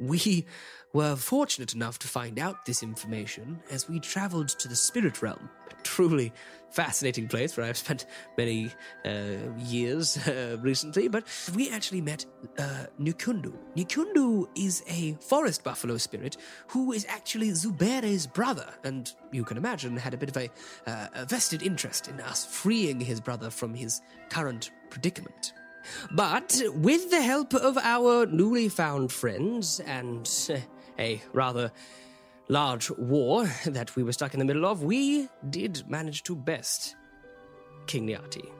We 0.00 0.46
were 0.92 1.14
fortunate 1.14 1.74
enough 1.74 1.98
to 2.00 2.08
find 2.08 2.38
out 2.38 2.64
this 2.64 2.82
information 2.82 3.60
as 3.70 3.88
we 3.88 4.00
traveled 4.00 4.48
to 4.48 4.66
the 4.66 4.74
spirit 4.74 5.22
realm. 5.22 5.48
A 5.70 5.82
truly 5.82 6.32
fascinating 6.70 7.28
place 7.28 7.56
where 7.56 7.66
I've 7.66 7.76
spent 7.76 8.06
many 8.38 8.72
uh, 9.04 9.36
years 9.58 10.16
uh, 10.26 10.56
recently, 10.60 11.08
but 11.08 11.24
we 11.54 11.70
actually 11.70 12.00
met 12.00 12.24
uh, 12.58 12.86
Nukundu. 12.98 13.52
Nukundu 13.76 14.48
is 14.56 14.82
a 14.88 15.12
forest 15.20 15.62
buffalo 15.64 15.96
spirit 15.96 16.38
who 16.68 16.92
is 16.92 17.06
actually 17.08 17.50
Zubere's 17.50 18.26
brother, 18.26 18.68
and 18.82 19.12
you 19.32 19.44
can 19.44 19.56
imagine 19.56 19.96
had 19.96 20.14
a 20.14 20.18
bit 20.18 20.30
of 20.30 20.36
a, 20.36 20.48
uh, 20.86 21.08
a 21.14 21.26
vested 21.26 21.62
interest 21.62 22.08
in 22.08 22.20
us 22.20 22.46
freeing 22.46 23.00
his 23.00 23.20
brother 23.20 23.50
from 23.50 23.74
his 23.74 24.00
current 24.30 24.70
predicament. 24.88 25.52
But 26.10 26.62
with 26.74 27.10
the 27.10 27.22
help 27.22 27.54
of 27.54 27.76
our 27.78 28.26
newly 28.26 28.68
found 28.68 29.12
friends 29.12 29.80
and 29.80 30.28
uh, 30.50 30.56
a 30.98 31.22
rather 31.32 31.72
large 32.48 32.90
war 32.90 33.48
that 33.66 33.94
we 33.96 34.02
were 34.02 34.12
stuck 34.12 34.34
in 34.34 34.38
the 34.40 34.44
middle 34.44 34.66
of, 34.66 34.82
we 34.82 35.28
did 35.48 35.88
manage 35.88 36.22
to 36.24 36.34
best 36.34 36.96
King 37.86 38.08
Nyati. 38.08 38.50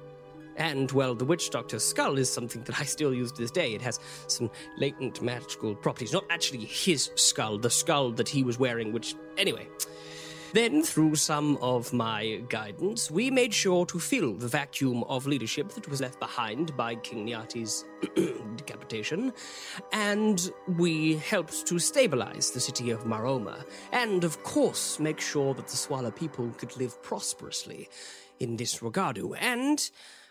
And, 0.56 0.90
well, 0.92 1.14
the 1.14 1.24
Witch 1.24 1.50
Doctor's 1.50 1.84
skull 1.84 2.18
is 2.18 2.30
something 2.30 2.62
that 2.64 2.78
I 2.78 2.84
still 2.84 3.14
use 3.14 3.32
to 3.32 3.40
this 3.40 3.50
day. 3.50 3.72
It 3.72 3.80
has 3.80 3.98
some 4.26 4.50
latent 4.76 5.22
magical 5.22 5.74
properties. 5.74 6.12
Not 6.12 6.24
actually 6.28 6.66
his 6.66 7.10
skull, 7.14 7.58
the 7.58 7.70
skull 7.70 8.12
that 8.12 8.28
he 8.28 8.42
was 8.42 8.58
wearing, 8.58 8.92
which, 8.92 9.14
anyway. 9.38 9.66
Then, 10.52 10.82
through 10.82 11.14
some 11.14 11.56
of 11.58 11.92
my 11.92 12.42
guidance, 12.48 13.10
we 13.10 13.30
made 13.30 13.54
sure 13.54 13.86
to 13.86 14.00
fill 14.00 14.34
the 14.34 14.48
vacuum 14.48 15.04
of 15.04 15.26
leadership 15.26 15.68
that 15.70 15.88
was 15.88 16.00
left 16.00 16.18
behind 16.18 16.76
by 16.76 16.96
King 16.96 17.28
Nyati's 17.28 17.84
decapitation, 18.56 19.32
and 19.92 20.50
we 20.76 21.16
helped 21.16 21.66
to 21.66 21.78
stabilize 21.78 22.50
the 22.50 22.58
city 22.58 22.90
of 22.90 23.04
Maroma, 23.04 23.64
and 23.92 24.24
of 24.24 24.42
course 24.42 24.98
make 24.98 25.20
sure 25.20 25.54
that 25.54 25.68
the 25.68 25.76
Swala 25.76 26.10
people 26.14 26.50
could 26.58 26.76
live 26.76 27.00
prosperously 27.02 27.88
in 28.40 28.56
this 28.56 28.80
Regadu. 28.80 29.36
And 29.40 29.88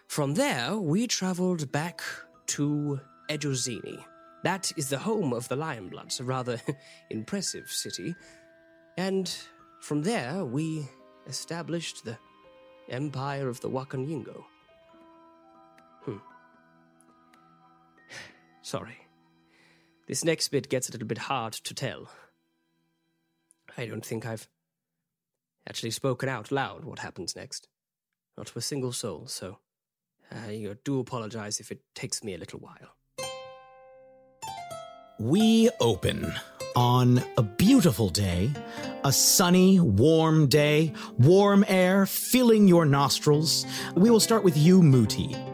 from 0.08 0.34
there, 0.34 0.76
we 0.76 1.08
traveled 1.08 1.72
back 1.72 2.02
to 2.48 3.00
Ejozini. 3.30 4.04
That 4.44 4.72
is 4.76 4.90
the 4.90 4.98
home 4.98 5.34
of 5.34 5.48
the 5.48 5.56
Lionbloods, 5.56 6.20
a 6.20 6.24
rather 6.24 6.60
impressive 7.10 7.70
city. 7.70 8.16
And 8.98 9.34
from 9.80 10.04
there, 10.04 10.44
we 10.46 10.88
established 11.28 12.06
the 12.06 12.18
Empire 12.90 13.48
of 13.48 13.62
the 13.62 13.70
Wakanyingo. 13.70 14.44
Hmm. 16.04 16.18
Sorry. 18.62 18.98
This 20.08 20.24
next 20.24 20.48
bit 20.50 20.70
gets 20.70 20.90
a 20.90 20.92
little 20.92 21.08
bit 21.08 21.20
hard 21.20 21.54
to 21.54 21.74
tell. 21.74 22.10
I 23.78 23.86
don't 23.86 24.06
think 24.06 24.26
I've 24.26 24.50
actually 25.68 25.92
spoken 25.92 26.28
out 26.28 26.52
loud 26.52 26.84
what 26.84 27.00
happens 27.00 27.36
next. 27.36 27.68
Not 28.38 28.48
to 28.48 28.60
a 28.60 28.62
single 28.62 28.92
soul, 28.92 29.28
so 29.28 29.60
I 30.32 30.76
do 30.84 31.00
apologize 31.00 31.60
if 31.60 31.72
it 31.72 31.82
takes 31.94 32.24
me 32.24 32.34
a 32.34 32.38
little 32.38 32.60
while. 32.60 32.96
We 35.20 35.70
open 35.82 36.34
on 36.78 37.22
a 37.36 37.44
beautiful 37.44 38.08
day, 38.08 38.52
a 39.04 39.12
sunny, 39.12 39.78
warm 39.78 40.48
day, 40.48 40.94
warm 41.18 41.66
air 41.68 42.06
filling 42.06 42.70
your 42.70 42.86
nostrils. 42.86 43.66
We 43.96 44.10
will 44.12 44.22
start 44.22 44.46
with 44.46 44.56
you, 44.56 44.82
Mooti. 44.82 45.49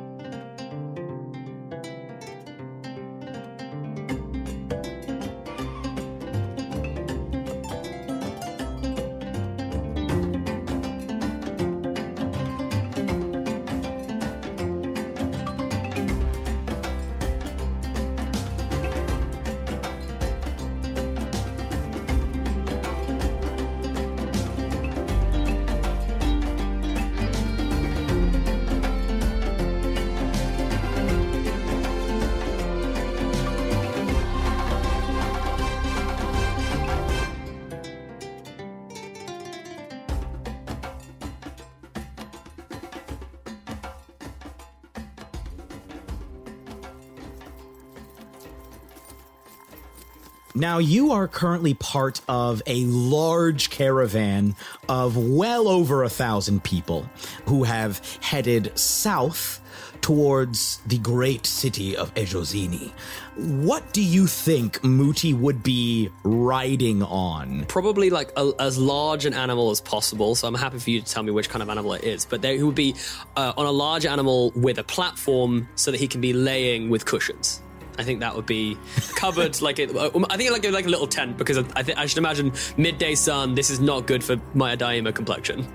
Now, 50.66 50.80
you 50.80 51.12
are 51.12 51.28
currently 51.28 51.76
part 51.76 52.22
of 52.28 52.64
a 52.66 52.86
large 52.86 53.70
caravan 53.70 54.56
of 54.90 55.16
well 55.16 55.68
over 55.68 56.02
a 56.02 56.10
thousand 56.10 56.64
people. 56.64 57.08
who 57.46 57.66
have 57.66 58.02
headed 58.22 58.76
south 58.78 59.62
towards 60.02 60.78
the 60.88 60.98
great 60.98 61.46
city 61.46 61.96
of 61.96 62.12
Ejozini. 62.16 62.92
What 63.36 63.94
do 63.94 64.02
you 64.02 64.26
think 64.26 64.80
Mooti 64.82 65.38
would 65.38 65.62
be 65.62 66.10
riding 66.24 67.04
on? 67.04 67.66
Probably 67.66 68.10
like 68.10 68.32
a, 68.36 68.52
as 68.60 68.80
large 68.80 69.26
an 69.26 69.36
animal 69.36 69.70
as 69.70 69.82
possible. 69.82 70.34
So 70.34 70.48
I'm 70.48 70.56
happy 70.56 70.80
for 70.80 70.90
you 70.90 71.02
to 71.02 71.06
tell 71.06 71.22
me 71.24 71.32
which 71.32 71.50
kind 71.50 71.62
of 71.62 71.70
animal 71.70 71.94
it 71.94 72.04
is. 72.04 72.26
But 72.26 72.44
he 72.44 72.64
would 72.64 72.76
be 72.76 72.96
uh, 73.36 73.54
on 73.56 73.66
a 73.68 73.72
large 73.72 74.06
animal 74.06 74.52
with 74.56 74.80
a 74.80 74.84
platform 74.84 75.70
so 75.76 75.92
that 75.92 76.00
he 76.00 76.08
can 76.08 76.22
be 76.22 76.34
laying 76.34 76.90
with 76.90 77.06
cushions. 77.06 77.62
I 77.98 78.04
think 78.04 78.20
that 78.20 78.36
would 78.36 78.46
be 78.46 78.78
covered 79.16 79.62
like 79.68 79.80
it. 79.80 79.96
uh, 79.96 80.10
I 80.30 80.38
think 80.38 80.52
like 80.52 80.66
like 80.72 80.86
a 80.86 80.90
little 80.90 81.08
tent 81.08 81.38
because 81.38 81.58
I, 81.58 81.84
think 81.84 81.98
I 81.98 82.06
should 82.06 82.18
imagine 82.18 82.52
midday 82.78 83.16
sun. 83.16 83.56
This 83.56 83.70
is 83.70 83.80
not 83.80 84.06
good 84.08 84.24
for 84.24 84.36
my 84.54 84.76
Daa'ima 84.76 85.14
complexion. 85.16 85.66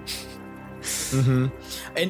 And 1.12 1.50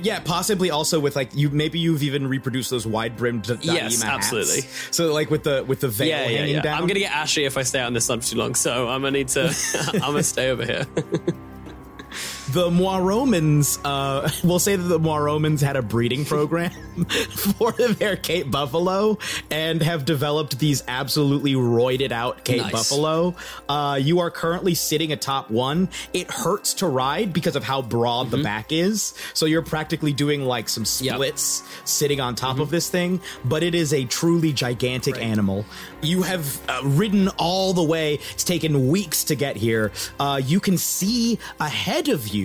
yeah, 0.06 0.20
possibly 0.20 0.70
also 0.70 1.00
with 1.00 1.16
like 1.16 1.34
you 1.34 1.50
maybe 1.50 1.78
you've 1.78 2.02
even 2.02 2.26
reproduced 2.26 2.70
those 2.70 2.86
wide 2.86 3.16
brimmed 3.16 3.48
Yes, 3.62 4.00
hats. 4.02 4.04
absolutely. 4.26 4.60
So 4.90 5.12
like 5.12 5.30
with 5.30 5.42
the 5.42 5.64
with 5.66 5.80
the 5.80 5.88
veil 5.88 6.08
Yeah, 6.08 6.28
yeah, 6.28 6.38
hanging 6.38 6.54
yeah. 6.56 6.60
down. 6.62 6.80
I'm 6.80 6.86
gonna 6.86 7.00
get 7.00 7.12
ashy 7.12 7.44
if 7.44 7.56
I 7.56 7.62
stay 7.62 7.80
out 7.80 7.88
in 7.88 7.94
the 7.94 8.00
sun 8.00 8.20
for 8.20 8.28
too 8.28 8.36
long. 8.38 8.54
So 8.54 8.88
I'm 8.88 9.00
gonna 9.02 9.12
need 9.12 9.28
to. 9.28 9.54
I'm 9.94 10.00
gonna 10.00 10.22
stay 10.22 10.50
over 10.50 10.64
here. 10.64 10.86
the 12.52 12.70
Moiromans, 12.70 13.78
uh, 13.84 14.28
we'll 14.44 14.58
say 14.58 14.76
that 14.76 14.82
the 14.82 14.98
Moiromans 14.98 15.60
had 15.60 15.76
a 15.76 15.82
breeding 15.82 16.24
program 16.24 16.70
for 17.56 17.72
their 17.72 18.16
Cape 18.16 18.50
Buffalo 18.50 19.18
and 19.50 19.82
have 19.82 20.04
developed 20.04 20.58
these 20.58 20.82
absolutely 20.88 21.54
roided 21.54 22.12
out 22.12 22.44
Cape 22.44 22.62
Nice. 22.62 22.72
Buffalo. 22.72 23.34
Uh, 23.68 23.98
you 24.00 24.20
are 24.20 24.30
currently 24.30 24.74
sitting 24.74 25.12
atop 25.12 25.50
one. 25.50 25.88
It 26.12 26.30
hurts 26.30 26.74
to 26.74 26.86
ride 26.86 27.32
because 27.32 27.56
of 27.56 27.64
how 27.64 27.82
broad 27.82 28.10
Mm-hmm. 28.10 28.36
the 28.38 28.42
back 28.42 28.72
is. 28.72 29.14
So 29.34 29.46
you're 29.46 29.62
practically 29.62 30.12
doing 30.12 30.44
like 30.44 30.68
some 30.68 30.84
splits 30.84 31.62
sitting 31.84 32.20
on 32.20 32.34
top 32.34 32.50
Mm-hmm. 32.54 32.62
of 32.62 32.70
this 32.70 32.88
thing, 32.90 33.20
but 33.44 33.62
it 33.62 33.74
is 33.74 33.92
a 33.92 34.04
truly 34.04 34.52
gigantic 34.52 35.16
animal. 35.22 35.64
You 36.02 36.22
have 36.22 36.60
uh, 36.68 36.80
ridden 36.84 37.28
all 37.38 37.72
the 37.72 37.82
way. 37.82 38.14
It's 38.32 38.42
taken 38.44 38.88
weeks 38.88 39.24
to 39.24 39.36
get 39.36 39.56
here. 39.56 39.92
Uh, 40.18 40.40
you 40.44 40.58
can 40.60 40.76
see 40.76 41.38
ahead 41.60 42.08
of 42.08 42.26
you, 42.28 42.39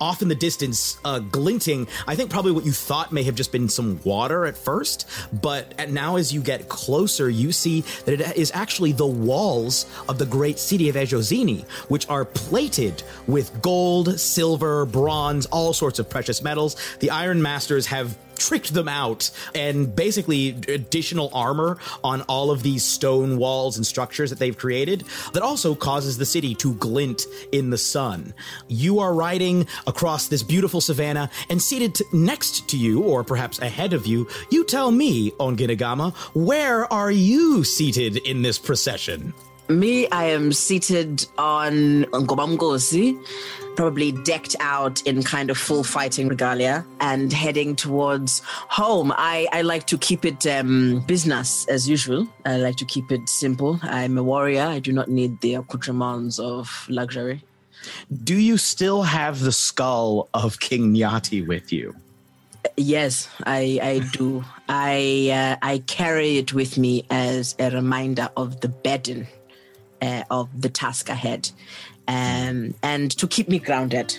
off 0.00 0.22
in 0.22 0.28
the 0.28 0.34
distance, 0.34 0.98
uh, 1.04 1.18
glinting. 1.18 1.88
I 2.06 2.14
think 2.14 2.30
probably 2.30 2.52
what 2.52 2.64
you 2.64 2.72
thought 2.72 3.12
may 3.12 3.22
have 3.24 3.34
just 3.34 3.52
been 3.52 3.68
some 3.68 4.00
water 4.04 4.46
at 4.46 4.56
first, 4.56 5.08
but 5.32 5.90
now 5.90 6.16
as 6.16 6.32
you 6.32 6.40
get 6.42 6.68
closer, 6.68 7.28
you 7.28 7.52
see 7.52 7.80
that 8.04 8.20
it 8.20 8.36
is 8.36 8.50
actually 8.54 8.92
the 8.92 9.06
walls 9.06 9.86
of 10.08 10.18
the 10.18 10.26
great 10.26 10.58
city 10.58 10.88
of 10.88 10.96
Ejozini, 10.96 11.68
which 11.88 12.08
are 12.08 12.24
plated 12.24 13.02
with 13.26 13.62
gold, 13.62 14.18
silver, 14.18 14.86
bronze, 14.86 15.46
all 15.46 15.72
sorts 15.72 15.98
of 15.98 16.08
precious 16.08 16.42
metals. 16.42 16.76
The 17.00 17.10
Iron 17.10 17.42
Masters 17.42 17.86
have 17.86 18.16
tricked 18.46 18.74
them 18.74 18.88
out 18.88 19.30
and 19.54 19.94
basically 19.94 20.50
additional 20.68 21.30
armor 21.32 21.78
on 22.02 22.22
all 22.22 22.50
of 22.50 22.62
these 22.62 22.82
stone 22.82 23.38
walls 23.38 23.76
and 23.76 23.86
structures 23.86 24.30
that 24.30 24.38
they've 24.38 24.58
created 24.58 25.04
that 25.32 25.42
also 25.42 25.74
causes 25.74 26.18
the 26.18 26.26
city 26.26 26.54
to 26.56 26.74
glint 26.74 27.22
in 27.52 27.70
the 27.70 27.78
sun. 27.78 28.34
You 28.68 28.98
are 29.00 29.14
riding 29.14 29.66
across 29.86 30.28
this 30.28 30.42
beautiful 30.42 30.80
savannah 30.80 31.30
and 31.48 31.62
seated 31.62 31.94
t- 31.94 32.04
next 32.12 32.68
to 32.70 32.76
you, 32.76 33.02
or 33.02 33.22
perhaps 33.24 33.60
ahead 33.60 33.92
of 33.92 34.06
you, 34.06 34.28
you 34.50 34.64
tell 34.64 34.90
me, 34.90 35.30
Ongenagama, 35.32 36.14
where 36.34 36.92
are 36.92 37.10
you 37.10 37.64
seated 37.64 38.16
in 38.18 38.42
this 38.42 38.58
procession? 38.58 39.32
Me, 39.68 40.08
I 40.08 40.24
am 40.24 40.52
seated 40.52 41.26
on 41.38 42.04
Ngobamgosi, 42.04 43.16
probably 43.76 44.12
decked 44.12 44.56
out 44.60 45.02
in 45.02 45.22
kind 45.22 45.50
of 45.50 45.58
full 45.58 45.84
fighting 45.84 46.28
regalia 46.28 46.84
and 47.00 47.32
heading 47.32 47.76
towards 47.76 48.40
home. 48.44 49.12
I, 49.16 49.48
I 49.52 49.62
like 49.62 49.86
to 49.88 49.98
keep 49.98 50.24
it 50.24 50.46
um, 50.46 51.04
business 51.06 51.66
as 51.68 51.88
usual. 51.88 52.26
I 52.44 52.56
like 52.58 52.76
to 52.76 52.84
keep 52.84 53.10
it 53.10 53.28
simple. 53.28 53.80
I'm 53.82 54.18
a 54.18 54.22
warrior. 54.22 54.62
I 54.62 54.78
do 54.78 54.92
not 54.92 55.08
need 55.08 55.40
the 55.40 55.54
accoutrements 55.54 56.38
of 56.38 56.86
luxury. 56.88 57.42
Do 58.22 58.36
you 58.36 58.56
still 58.58 59.02
have 59.02 59.40
the 59.40 59.52
skull 59.52 60.28
of 60.34 60.60
King 60.60 60.94
Nyati 60.94 61.46
with 61.46 61.72
you? 61.72 61.94
Yes, 62.76 63.28
I, 63.44 63.80
I 63.82 63.98
do. 64.12 64.44
I 64.68 65.30
uh, 65.32 65.66
I 65.66 65.78
carry 65.78 66.38
it 66.38 66.54
with 66.54 66.78
me 66.78 67.04
as 67.10 67.56
a 67.58 67.70
reminder 67.70 68.30
of 68.36 68.60
the 68.60 68.68
burden 68.68 69.26
uh, 70.00 70.24
of 70.30 70.48
the 70.60 70.68
task 70.68 71.08
ahead, 71.08 71.50
um, 72.08 72.74
and 72.82 73.10
to 73.18 73.26
keep 73.26 73.48
me 73.48 73.58
grounded. 73.58 74.16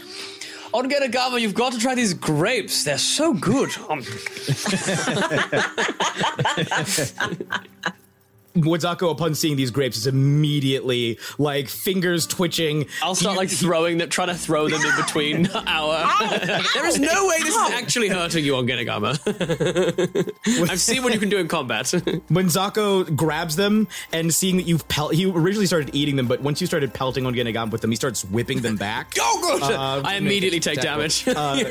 Ongenagama, 0.73 1.39
you've 1.39 1.53
got 1.53 1.73
to 1.73 1.79
try 1.79 1.93
these 1.93 2.13
grapes. 2.13 2.83
They're 2.83 2.97
so 2.97 3.33
good. 3.33 3.69
Mwenzako, 8.55 9.11
upon 9.11 9.35
seeing 9.35 9.55
these 9.55 9.71
grapes, 9.71 9.97
is 9.97 10.07
immediately 10.07 11.17
like 11.37 11.67
fingers 11.67 12.27
twitching. 12.27 12.85
I'll 13.01 13.15
start 13.15 13.37
like 13.37 13.49
throwing 13.49 13.97
them, 13.97 14.09
trying 14.09 14.27
to 14.29 14.35
throw 14.35 14.67
them 14.69 14.81
in 14.85 14.95
between 14.95 15.47
our. 15.67 16.09
there 16.73 16.87
is 16.87 16.99
no 16.99 17.27
way 17.27 17.37
this 17.39 17.55
is 17.55 17.71
actually 17.71 18.09
hurting 18.09 18.45
you 18.45 18.53
Ongenagama. 18.53 19.19
I've 20.69 20.79
seen 20.79 21.03
what 21.03 21.13
you 21.13 21.19
can 21.19 21.29
do 21.29 21.37
in 21.37 21.47
combat. 21.47 21.89
when 22.29 22.47
Zako 22.47 23.15
grabs 23.15 23.55
them 23.55 23.87
and 24.11 24.33
seeing 24.33 24.57
that 24.57 24.63
you've 24.67 24.87
pel- 24.87 25.09
he 25.09 25.25
originally 25.25 25.65
started 25.65 25.93
eating 25.95 26.15
them, 26.15 26.27
but 26.27 26.41
once 26.41 26.61
you 26.61 26.67
started 26.67 26.93
pelting 26.93 27.25
on 27.25 27.33
Genagam 27.33 27.71
with 27.71 27.81
them, 27.81 27.89
he 27.91 27.95
starts 27.95 28.23
whipping 28.25 28.61
them 28.61 28.75
back. 28.75 29.13
Oh, 29.19 29.39
good! 29.59 29.63
Uh, 29.71 30.01
I 30.05 30.15
immediately 30.15 30.59
take 30.59 30.81
damage. 30.81 31.27
Uh, 31.27 31.63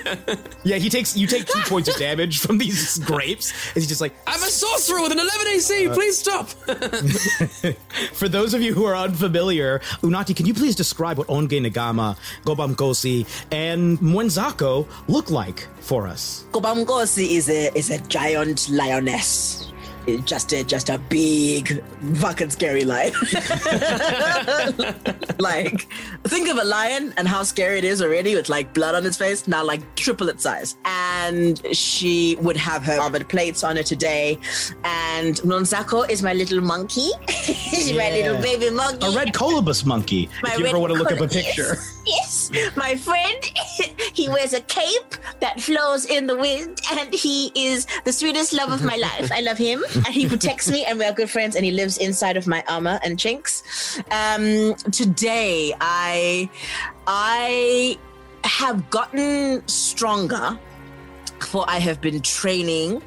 yeah, 0.64 0.76
he 0.76 0.89
takes 0.91 1.16
you 1.16 1.26
take 1.26 1.47
two 1.47 1.61
points 1.62 1.89
of 1.89 1.97
damage 1.97 2.41
from 2.41 2.59
these 2.59 2.99
grapes. 2.99 3.53
and 3.68 3.74
he's 3.74 3.87
just 3.87 4.01
like, 4.01 4.12
I'm 4.26 4.43
a 4.43 4.47
sorcerer 4.47 5.01
with 5.03 5.12
an 5.12 5.18
11 5.20 5.47
AC. 5.49 5.89
Please 5.91 6.18
stop. 6.18 6.51
For 8.12 8.29
those 8.29 8.55
of 8.55 8.62
you 8.62 8.75
who 8.75 8.85
are 8.85 8.97
unfamiliar, 8.97 9.81
Unati, 10.03 10.35
can 10.35 10.47
you 10.47 10.55
please 10.55 10.77
describe 10.77 11.18
what 11.18 11.29
Ongenagama, 11.29 12.16
Gobam 12.45 12.75
Gosi, 12.75 13.27
and 13.51 13.99
Mwenzako 13.99 14.87
look 15.09 15.31
like 15.31 15.68
for 15.81 16.07
us? 16.07 16.45
Ngobamgosi 16.53 17.31
is 17.31 17.49
a 17.49 17.77
is 17.77 17.91
a 17.91 17.99
giant 18.09 18.68
lioness. 18.68 19.72
It's 20.07 20.24
Just 20.24 20.53
a 20.53 20.64
just 20.64 20.88
a 20.88 20.98
big 20.98 21.82
fucking 22.16 22.50
scary 22.50 22.84
lion. 22.84 23.12
like 25.38 25.86
think 26.24 26.48
of 26.48 26.59
a 26.59 26.64
lion 26.64 27.14
and 27.16 27.28
how 27.28 27.42
scary 27.42 27.78
it 27.78 27.84
is 27.84 28.03
already 28.03 28.34
with 28.34 28.48
like 28.48 28.74
blood 28.74 28.94
on 28.94 29.07
its 29.07 29.16
face. 29.16 29.46
Now 29.46 29.64
like 29.64 29.82
triple 29.94 30.28
its 30.28 30.42
size. 30.42 30.76
And 30.84 31.61
she 31.76 32.36
would 32.40 32.57
have 32.57 32.82
her 32.84 32.98
armored 33.00 33.28
plates 33.28 33.62
on 33.62 33.76
her 33.76 33.82
today. 33.82 34.38
And 34.84 35.36
Mwenzako 35.36 36.09
is 36.11 36.22
my 36.22 36.32
little 36.32 36.61
monkey. 36.61 37.11
She's 37.28 37.92
my 37.92 38.11
little 38.11 38.40
baby 38.40 38.70
monkey. 38.70 39.07
A 39.07 39.11
red 39.11 39.32
colobus 39.32 39.84
monkey. 39.86 40.28
My 40.42 40.53
if 40.53 40.59
you 40.59 40.66
ever 40.66 40.78
want 40.78 40.92
to 40.92 40.98
look 40.98 41.12
up 41.12 41.20
a 41.20 41.28
picture. 41.28 41.76
Yes, 42.05 42.50
my 42.76 42.96
friend. 42.96 43.44
he 44.12 44.28
wears 44.28 44.53
a 44.55 44.61
cape 44.62 45.14
that 45.38 45.61
flows 45.61 46.05
in 46.07 46.26
the 46.26 46.36
wind, 46.36 46.80
and 46.90 47.14
he 47.14 47.53
is 47.55 47.86
the 48.05 48.12
sweetest 48.12 48.53
love 48.53 48.72
of 48.72 48.82
my 48.82 48.96
life. 48.96 49.30
I 49.30 49.40
love 49.40 49.57
him, 49.57 49.84
and 49.95 50.07
he 50.07 50.28
protects 50.28 50.70
me, 50.70 50.84
and 50.84 50.99
we 50.99 51.05
are 51.05 51.12
good 51.12 51.30
friends. 51.30 51.57
And 51.57 51.64
he 51.64 51.70
lives 51.70 51.99
inside 51.99 52.36
of 52.36 52.47
my 52.47 52.64
armor 52.68 52.99
and 53.05 53.18
chinks. 53.18 54.01
Um, 54.11 54.74
today, 54.90 55.74
I, 55.80 56.49
I 57.07 57.99
have 58.45 58.90
gotten 58.90 59.66
stronger, 59.68 60.59
for 61.40 61.64
I 61.68 61.78
have 61.78 62.01
been 62.01 62.20
training. 62.20 63.03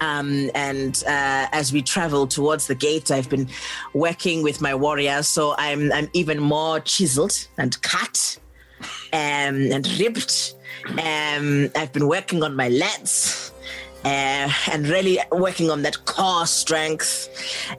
Um, 0.00 0.50
and 0.54 1.02
uh, 1.06 1.46
as 1.52 1.72
we 1.72 1.80
travel 1.80 2.26
towards 2.26 2.66
the 2.66 2.74
gate, 2.74 3.10
I've 3.10 3.28
been 3.30 3.48
working 3.92 4.42
with 4.42 4.60
my 4.60 4.74
warriors, 4.74 5.28
so 5.28 5.54
I'm 5.56 5.92
I'm 5.92 6.10
even 6.12 6.40
more 6.40 6.80
chiseled 6.80 7.46
and 7.56 7.80
cut 7.82 8.38
um, 9.12 9.72
and 9.72 9.86
ripped. 9.98 10.56
Um, 11.02 11.70
I've 11.76 11.92
been 11.92 12.08
working 12.08 12.42
on 12.42 12.54
my 12.56 12.68
lats. 12.68 13.52
Uh, 14.04 14.50
and 14.70 14.86
really 14.88 15.18
working 15.32 15.70
on 15.70 15.80
that 15.82 16.04
core 16.04 16.46
strength, 16.46 17.30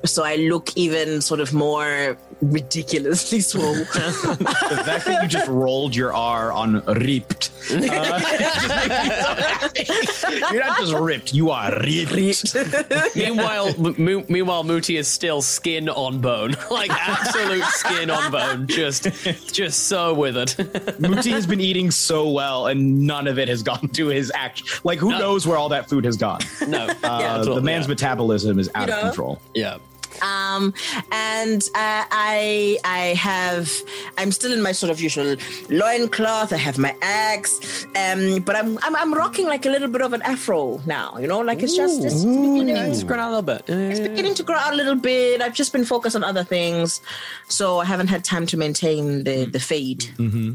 so 0.06 0.24
I 0.24 0.38
look 0.38 0.76
even 0.76 1.22
sort 1.22 1.40
of 1.40 1.54
more 1.54 2.18
ridiculously 2.42 3.40
swole. 3.42 3.74
the 3.76 4.82
fact 4.86 5.06
that 5.06 5.24
you 5.24 5.30
just 5.30 5.48
rolled 5.48 5.96
your 5.96 6.14
R 6.14 6.52
on 6.52 6.84
ripped. 6.86 7.52
uh, 7.72 7.76
You're 10.52 10.64
not 10.64 10.80
just 10.80 10.94
ripped, 10.94 11.34
you 11.34 11.50
are 11.52 11.72
ripped. 11.82 12.56
meanwhile, 13.16 13.68
m- 13.70 14.26
meanwhile, 14.30 14.64
Mooti 14.64 14.98
is 15.00 15.08
still 15.08 15.42
skin 15.42 15.90
on 15.90 16.20
bone, 16.22 16.56
like 16.70 16.92
absolute 16.92 17.64
skin 17.66 18.10
on 18.10 18.32
bone, 18.32 18.68
just, 18.68 19.04
just 19.54 19.88
so 19.88 20.14
withered. 20.14 20.50
Mooti 21.00 21.32
has 21.32 21.48
been 21.48 21.62
eating 21.62 21.92
so 21.92 22.30
well, 22.30 22.68
and 22.68 23.06
none 23.08 23.28
of 23.28 23.40
it 23.40 23.48
has 23.48 23.64
gone 23.64 23.88
to 23.90 24.08
his 24.08 24.32
action. 24.36 24.68
Like, 24.84 25.00
who 25.00 25.12
No. 25.12 25.20
knows 25.20 25.48
where 25.48 25.58
all 25.58 25.70
that 25.70 25.90
food 25.90 26.06
has 26.06 26.18
gone? 26.18 26.40
No, 26.68 26.86
Uh, 26.88 26.94
yeah, 27.04 27.38
the 27.44 27.62
man's 27.62 27.86
yeah. 27.86 27.90
metabolism 27.90 28.60
is 28.60 28.70
out 28.76 28.88
You 28.88 28.94
of 28.94 29.02
control. 29.02 29.42
Yeah. 29.54 29.78
Um, 30.22 30.74
and 31.12 31.62
uh, 31.76 32.04
I 32.12 32.78
I 32.84 33.14
have 33.18 33.72
I'm 34.18 34.32
still 34.32 34.54
in 34.54 34.62
my 34.62 34.72
sort 34.72 34.92
of 34.92 35.00
usual 35.02 35.36
loincloth. 35.70 36.54
I 36.54 36.58
have 36.58 36.78
my 36.78 36.96
axe, 37.02 37.86
um, 37.96 38.42
but 38.42 38.56
I'm, 38.56 38.78
I'm 38.82 38.96
I'm 38.96 39.14
rocking 39.14 39.46
like 39.48 39.66
a 39.66 39.70
little 39.70 39.88
bit 39.90 40.02
of 40.02 40.14
an 40.14 40.22
afro 40.24 40.82
now. 40.86 41.18
You 41.18 41.28
know, 41.28 41.40
like 41.40 41.62
it's 41.64 41.76
just 41.76 42.04
it's 42.04 42.24
beginning, 42.24 42.76
It's 42.78 43.04
grown 43.04 43.20
out 43.20 43.28
a 43.28 43.36
little 43.36 43.42
bit. 43.42 43.64
it's 43.68 44.00
beginning 44.00 44.36
to 44.36 44.44
grow 44.44 44.56
out 44.58 44.74
a 44.74 44.76
little 44.76 44.96
bit. 44.96 45.42
I've 45.42 45.54
just 45.54 45.72
been 45.74 45.86
focused 45.86 46.16
on 46.16 46.24
other 46.24 46.44
things, 46.44 47.02
so 47.48 47.80
I 47.80 47.86
haven't 47.86 48.08
had 48.08 48.24
time 48.24 48.46
to 48.48 48.58
maintain 48.58 49.24
the 49.24 49.46
the 49.46 49.60
fade. 49.60 50.04
hmm 50.18 50.54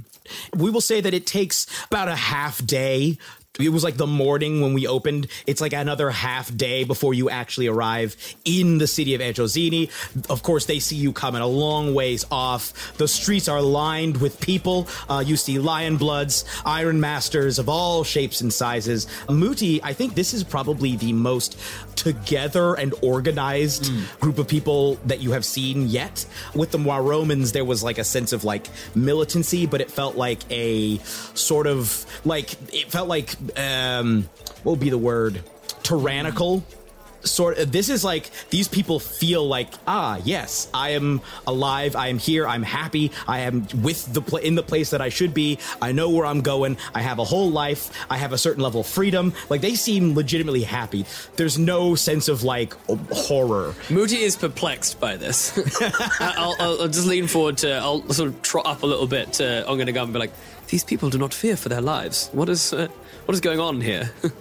We 0.56 0.70
will 0.70 0.80
say 0.80 1.00
that 1.00 1.12
it 1.14 1.26
takes 1.26 1.66
about 1.90 2.08
a 2.08 2.16
half 2.16 2.64
day. 2.64 3.18
It 3.58 3.70
was 3.70 3.82
like 3.82 3.96
the 3.96 4.06
morning 4.06 4.60
when 4.60 4.74
we 4.74 4.86
opened. 4.86 5.26
It's 5.44 5.60
like 5.60 5.72
another 5.72 6.10
half 6.10 6.56
day 6.56 6.84
before 6.84 7.14
you 7.14 7.28
actually 7.28 7.66
arrive 7.66 8.16
in 8.44 8.78
the 8.78 8.86
city 8.86 9.12
of 9.16 9.20
Ejozini. 9.20 9.90
Of 10.30 10.44
course, 10.44 10.66
they 10.66 10.78
see 10.78 10.94
you 10.94 11.12
coming 11.12 11.42
a 11.42 11.48
long 11.48 11.92
ways 11.92 12.24
off. 12.30 12.96
The 12.96 13.08
streets 13.08 13.48
are 13.48 13.60
lined 13.60 14.18
with 14.18 14.40
people. 14.40 14.86
Uh, 15.08 15.24
you 15.26 15.36
see 15.36 15.58
lion 15.58 15.96
bloods, 15.96 16.44
iron 16.64 17.00
masters 17.00 17.58
of 17.58 17.68
all 17.68 18.04
shapes 18.04 18.40
and 18.40 18.52
sizes. 18.52 19.06
Mooti, 19.26 19.80
I 19.82 19.94
think 19.94 20.14
this 20.14 20.32
is 20.32 20.44
probably 20.44 20.94
the 20.94 21.12
most 21.12 21.58
together 21.96 22.74
and 22.74 22.94
organized 23.02 23.90
group 24.20 24.38
of 24.38 24.46
people 24.46 24.94
that 25.06 25.20
you 25.20 25.32
have 25.32 25.44
seen 25.44 25.88
yet. 25.88 26.24
With 26.54 26.70
the 26.70 26.78
Moir 26.78 27.02
Romans, 27.02 27.50
there 27.50 27.64
was 27.64 27.82
like 27.82 27.98
a 27.98 28.04
sense 28.04 28.32
of 28.32 28.44
like 28.44 28.68
militancy, 28.94 29.66
but 29.66 29.80
it 29.80 29.90
felt 29.90 30.16
like 30.16 30.40
a 30.50 30.98
sort 31.34 31.66
of 31.66 32.06
like 32.24 32.52
it 32.72 32.90
felt 32.90 33.08
like 33.08 33.39
um 33.56 34.28
what 34.62 34.72
would 34.72 34.80
be 34.80 34.90
the 34.90 34.98
word 34.98 35.42
tyrannical 35.82 36.62
sort 37.22 37.58
of 37.58 37.70
this 37.70 37.88
is 37.88 38.02
like 38.02 38.30
these 38.48 38.66
people 38.68 38.98
feel 38.98 39.46
like 39.46 39.68
ah 39.86 40.18
yes 40.24 40.68
i 40.72 40.90
am 40.90 41.20
alive 41.46 41.94
i 41.94 42.08
am 42.08 42.18
here 42.18 42.46
i'm 42.46 42.62
happy 42.62 43.10
i 43.28 43.40
am 43.40 43.66
with 43.82 44.12
the 44.14 44.22
pla- 44.22 44.38
in 44.38 44.54
the 44.54 44.62
place 44.62 44.90
that 44.90 45.00
i 45.02 45.08
should 45.08 45.34
be 45.34 45.58
i 45.82 45.92
know 45.92 46.08
where 46.08 46.24
i'm 46.24 46.40
going 46.40 46.78
i 46.94 47.02
have 47.02 47.18
a 47.18 47.24
whole 47.24 47.50
life 47.50 47.90
i 48.08 48.16
have 48.16 48.32
a 48.32 48.38
certain 48.38 48.62
level 48.62 48.80
of 48.80 48.86
freedom 48.86 49.32
like 49.50 49.60
they 49.60 49.74
seem 49.74 50.14
legitimately 50.14 50.62
happy 50.62 51.04
there's 51.36 51.58
no 51.58 51.94
sense 51.94 52.28
of 52.28 52.42
like 52.42 52.72
horror 53.12 53.74
Mooti 53.88 54.20
is 54.20 54.36
perplexed 54.36 55.00
by 55.00 55.16
this. 55.16 55.52
I'll, 56.20 56.54
I'll, 56.58 56.82
I'll 56.82 56.88
just 56.88 57.06
lean 57.06 57.26
forward 57.26 57.58
to, 57.58 57.74
I'll 57.74 58.08
sort 58.12 58.28
of 58.30 58.40
trot 58.42 58.66
up 58.66 58.82
a 58.82 58.86
little 58.86 59.06
bit 59.06 59.34
to 59.34 59.64
Onganagam 59.66 60.04
and 60.04 60.12
be 60.12 60.18
like, 60.18 60.32
these 60.68 60.84
people 60.84 61.10
do 61.10 61.18
not 61.18 61.34
fear 61.34 61.56
for 61.56 61.68
their 61.68 61.80
lives. 61.80 62.30
What 62.32 62.48
is, 62.48 62.72
uh, 62.72 62.88
what 63.30 63.34
is 63.34 63.40
going 63.40 63.60
on 63.60 63.80
here? 63.80 64.10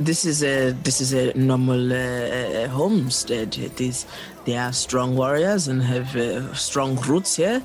This 0.00 0.24
is 0.24 0.42
a 0.42 0.72
this 0.82 1.00
is 1.00 1.12
a 1.12 1.32
normal 1.34 1.92
uh, 1.92 2.68
homestead. 2.68 3.58
It 3.58 3.80
is 3.80 4.06
they 4.46 4.56
are 4.56 4.72
strong 4.72 5.14
warriors 5.14 5.68
and 5.68 5.82
have 5.82 6.16
uh, 6.16 6.54
strong 6.54 6.96
roots 7.08 7.36
here. 7.36 7.62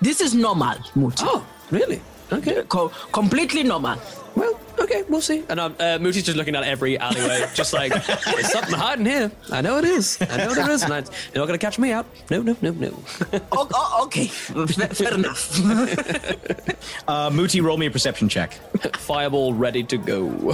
This 0.00 0.20
is 0.20 0.34
normal, 0.34 0.78
Mooti. 0.96 1.22
Oh, 1.26 1.46
really? 1.70 2.00
Okay, 2.32 2.62
Co- 2.68 2.90
completely 3.12 3.62
normal. 3.62 3.98
Well, 4.34 4.58
okay, 4.80 5.04
we'll 5.08 5.20
see. 5.20 5.44
And 5.48 5.60
um, 5.60 5.76
uh, 5.78 5.98
Mooti's 5.98 6.24
just 6.24 6.36
looking 6.36 6.56
at 6.56 6.64
every 6.64 6.98
alleyway, 6.98 7.46
just 7.54 7.72
like, 7.72 7.92
there's 7.92 8.50
something 8.50 8.74
hiding 8.74 9.06
here. 9.06 9.30
I 9.52 9.60
know 9.60 9.78
it 9.78 9.84
is. 9.84 10.18
I 10.20 10.38
know 10.38 10.54
there 10.54 10.70
is. 10.70 10.82
And 10.84 10.92
I, 10.92 10.96
you're 10.98 11.06
not 11.36 11.46
going 11.46 11.58
to 11.58 11.58
catch 11.58 11.78
me 11.78 11.92
out. 11.92 12.06
No, 12.30 12.42
no, 12.42 12.56
no, 12.60 12.72
no. 12.72 12.92
oh, 13.52 13.68
oh, 13.72 14.02
okay, 14.06 14.26
fair, 14.26 14.88
fair 14.88 15.14
enough. 15.14 15.60
uh 17.08 17.30
Mooti 17.30 17.62
roll 17.62 17.76
me 17.76 17.86
a 17.86 17.90
perception 17.90 18.28
check 18.28 18.54
Fireball 18.96 19.54
ready 19.54 19.84
to 19.84 19.96
go. 19.96 20.52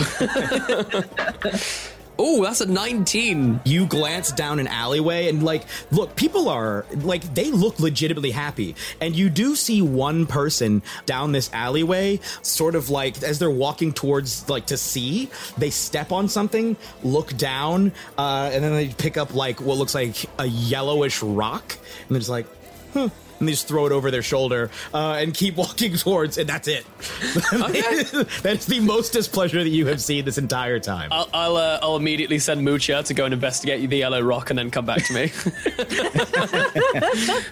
Oh, 2.20 2.42
that's 2.44 2.60
a 2.60 2.66
19. 2.66 3.60
You 3.64 3.86
glance 3.86 4.30
down 4.30 4.58
an 4.58 4.66
alleyway 4.66 5.28
and 5.28 5.42
like 5.42 5.64
look, 5.90 6.14
people 6.16 6.50
are 6.50 6.84
like 6.96 7.22
they 7.34 7.50
look 7.50 7.80
legitimately 7.80 8.30
happy. 8.30 8.76
And 9.00 9.16
you 9.16 9.30
do 9.30 9.56
see 9.56 9.80
one 9.80 10.26
person 10.26 10.82
down 11.06 11.32
this 11.32 11.50
alleyway, 11.52 12.20
sort 12.42 12.74
of 12.74 12.90
like 12.90 13.22
as 13.22 13.38
they're 13.38 13.50
walking 13.50 13.92
towards 13.92 14.48
like 14.50 14.66
to 14.66 14.76
see, 14.76 15.30
they 15.56 15.70
step 15.70 16.12
on 16.12 16.28
something, 16.28 16.76
look 17.02 17.34
down, 17.38 17.92
uh, 18.18 18.50
and 18.52 18.62
then 18.62 18.74
they 18.74 18.88
pick 18.88 19.16
up 19.16 19.34
like 19.34 19.60
what 19.60 19.78
looks 19.78 19.94
like 19.94 20.26
a 20.38 20.46
yellowish 20.46 21.22
rock, 21.22 21.78
and 22.06 22.10
they're 22.10 22.20
just 22.20 22.30
like, 22.30 22.46
huh. 22.92 23.08
And 23.40 23.48
they 23.48 23.52
just 23.52 23.66
throw 23.66 23.86
it 23.86 23.92
over 23.92 24.10
their 24.10 24.22
shoulder 24.22 24.70
uh, 24.94 25.16
and 25.18 25.32
keep 25.34 25.56
walking 25.64 25.96
towards, 25.96 26.36
and 26.38 26.48
that's 26.48 26.68
it. 26.68 26.84
that's 28.42 28.66
the 28.66 28.80
most 28.82 29.12
displeasure 29.14 29.62
that 29.64 29.70
you 29.70 29.86
have 29.86 30.00
seen 30.00 30.24
this 30.26 30.36
entire 30.38 30.78
time. 30.78 31.08
I'll 31.10 31.28
I'll, 31.32 31.56
uh, 31.56 31.78
I'll 31.82 31.96
immediately 31.96 32.38
send 32.38 32.62
Mucha 32.64 33.02
to 33.02 33.14
go 33.14 33.24
and 33.24 33.32
investigate 33.34 33.88
the 33.88 33.96
yellow 33.96 34.20
rock 34.20 34.50
and 34.50 34.58
then 34.58 34.70
come 34.70 34.84
back 34.84 35.02
to 35.06 35.14
me. 35.14 35.28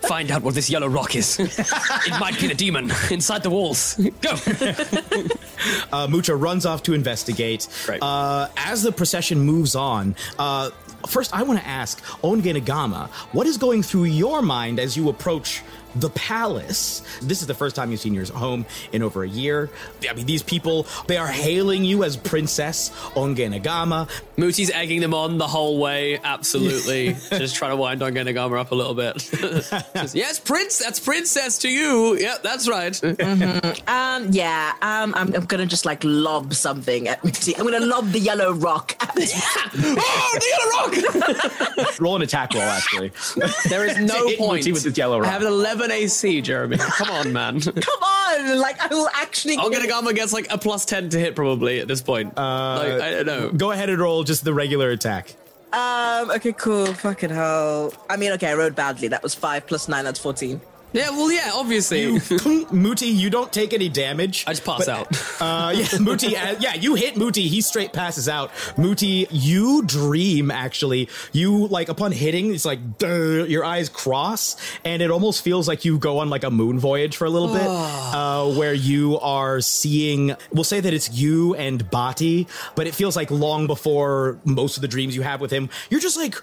Find 0.09 0.30
out 0.30 0.43
what 0.43 0.55
this 0.55 0.68
yellow 0.70 0.89
rock 0.89 1.16
is. 1.16 1.39
it 1.41 2.20
might 2.20 2.39
be 2.39 2.47
the 2.49 2.55
demon 2.55 2.91
inside 3.11 3.43
the 3.43 3.51
walls. 3.51 3.95
Go. 4.20 4.34
uh, 5.93 6.07
Mucha 6.09 6.36
runs 6.36 6.66
off 6.66 6.82
to 6.84 6.93
investigate. 6.95 7.66
Uh, 8.03 8.49
as 8.57 8.82
the 8.82 8.93
procession 8.93 9.41
moves 9.41 9.74
on, 9.74 10.14
uh, 10.39 10.70
first 11.07 11.34
I 11.34 11.43
want 11.43 11.59
to 11.61 11.66
ask 11.66 12.03
Ongenagama, 12.22 13.09
what 13.32 13.47
is 13.47 13.57
going 13.57 13.82
through 13.82 14.05
your 14.05 14.43
mind 14.43 14.78
as 14.78 14.97
you 14.97 15.09
approach 15.09 15.62
the 16.01 16.11
palace? 16.11 17.03
This 17.22 17.40
is 17.40 17.46
the 17.46 17.55
first 17.55 17.76
time 17.76 17.90
you've 17.90 18.01
seen 18.01 18.14
your 18.14 18.26
home 18.26 18.66
in 18.92 19.03
over 19.03 19.22
a 19.24 19.28
year. 19.28 19.70
I 20.09 20.12
mean, 20.14 20.26
these 20.26 20.42
people, 20.42 20.86
they 21.07 21.16
are 21.16 21.26
hailing 21.26 21.84
you 21.84 22.05
as 22.05 22.16
Princess 22.16 22.90
Ongenagama. 23.14 24.09
Mooti's 24.36 24.70
egging 24.70 25.01
them 25.01 25.14
on 25.14 25.38
the 25.38 25.46
whole 25.46 25.78
way. 25.78 26.18
Absolutely. 26.22 27.14
Just 27.30 27.57
trying 27.57 27.72
to 27.72 27.76
wind 27.76 28.01
Ongenagama 28.01 28.59
up 28.59 28.70
a 28.72 28.74
little 28.74 28.94
bit. 28.94 29.16
Just, 29.94 30.14
yes, 30.14 30.38
Prince. 30.38 30.78
That's 30.78 31.01
Princess 31.01 31.59
to 31.59 31.68
you. 31.68 32.16
Yeah, 32.18 32.36
that's 32.42 32.68
right. 32.68 32.92
Mhm. 32.92 33.88
Um, 33.88 34.28
yeah, 34.32 34.72
um, 34.82 35.14
I'm, 35.14 35.34
I'm 35.34 35.44
gonna 35.44 35.66
just 35.66 35.84
like 35.84 36.03
lob 36.05 36.55
something 36.55 37.09
at 37.09 37.22
Mooti. 37.22 37.59
I'm 37.59 37.64
gonna 37.64 37.84
lob 37.84 38.11
the 38.11 38.18
yellow 38.20 38.53
rock. 38.53 38.96
At 39.23 39.73
oh, 39.75 40.39
the 40.39 41.66
yellow 41.75 41.85
rock! 41.85 42.01
roll 42.01 42.16
an 42.16 42.23
attack 42.23 42.55
roll, 42.55 42.62
actually. 42.62 43.12
There 43.69 43.85
is 43.85 43.99
no 44.01 44.25
point. 44.37 44.64
Mooti 44.64 44.73
with 44.73 44.83
this 44.85 44.97
yellow 44.97 45.23
I 45.23 45.27
have 45.27 45.43
an 45.43 45.49
11 45.49 45.91
AC, 45.91 46.41
Jeremy. 46.41 46.77
Come 46.79 47.11
on, 47.11 47.33
man. 47.33 47.61
Come 47.61 48.03
on, 48.03 48.59
like 48.59 48.81
I 48.81 48.89
will 48.89 49.09
actually. 49.14 49.57
Ongenagama 49.57 50.14
gets 50.14 50.33
like 50.33 50.47
a 50.51 50.59
plus 50.59 50.85
10 50.85 51.11
to 51.11 51.19
hit 51.19 51.35
probably 51.37 51.81
at 51.81 51.89
this 51.89 52.03
point. 52.03 52.37
Uh, 52.37 52.77
like, 52.77 53.03
I 53.03 53.11
don't 53.11 53.27
know. 53.27 53.51
Go 53.51 53.73
ahead 53.73 53.91
and 53.91 53.99
roll 53.99 54.25
just 54.25 54.45
the 54.45 54.55
regular 54.55 54.91
attack. 54.91 55.35
Um. 55.73 56.31
Okay. 56.31 56.53
Cool. 56.53 56.87
Fucking 56.87 57.31
hell. 57.31 57.93
I 58.09 58.16
mean, 58.16 58.33
okay. 58.33 58.49
I 58.51 58.55
rolled 58.55 58.75
badly. 58.75 59.09
That 59.09 59.23
was 59.23 59.35
five 59.35 59.66
plus 59.66 59.87
nine. 59.89 60.05
That's 60.05 60.19
fourteen. 60.19 60.61
Yeah. 60.93 61.11
Well, 61.11 61.30
yeah. 61.30 61.53
Obviously. 61.55 62.03
You, 62.03 62.14
Mooti, 62.14 63.14
you 63.14 63.30
don't 63.30 63.53
take 63.53 63.72
any 63.72 63.89
damage. 63.89 64.45
I 64.47 64.53
just 64.53 64.64
pass 64.64 64.86
but, 64.86 64.89
out. 64.89 65.09
Uh, 65.39 65.72
yeah, 65.76 65.84
Mooti. 65.84 66.32
Uh, 66.32 66.57
yeah, 66.59 66.74
you 66.74 66.97
hit 66.97 67.14
Mooti. 67.14 67.47
He 67.47 67.61
straight 67.61 67.93
passes 67.93 68.28
out. 68.28 68.51
Mooti, 68.76 69.28
you 69.30 69.84
dream. 69.84 70.51
Actually, 70.51 71.09
you 71.32 71.68
like 71.68 71.89
upon 71.89 72.11
hitting, 72.11 72.53
it's 72.53 72.64
like 72.64 72.99
duh, 72.99 73.45
your 73.45 73.64
eyes 73.64 73.89
cross, 73.89 74.57
and 74.84 75.01
it 75.01 75.12
almost 75.12 75.43
feels 75.43 75.68
like 75.68 75.84
you 75.84 75.97
go 75.99 76.18
on 76.18 76.28
like 76.28 76.43
a 76.43 76.51
moon 76.51 76.80
voyage 76.80 77.16
for 77.16 77.24
a 77.24 77.30
little 77.30 77.53
bit, 77.55 77.66
uh, 77.66 78.53
where 78.53 78.74
you 78.74 79.20
are 79.20 79.61
seeing. 79.61 80.34
We'll 80.51 80.64
say 80.64 80.80
that 80.80 80.93
it's 80.93 81.12
you 81.12 81.55
and 81.55 81.89
Bati, 81.89 82.49
but 82.74 82.89
it 82.89 82.95
feels 82.95 83.14
like 83.14 83.30
long 83.30 83.68
before 83.68 84.39
most 84.45 84.76
of 84.76 84.82
the 84.82 84.89
dreams 84.89 85.14
you 85.14 85.22
have 85.22 85.41
with 85.41 85.53
him. 85.53 85.70
You're 85.89 86.01
just 86.01 86.16
like 86.16 86.34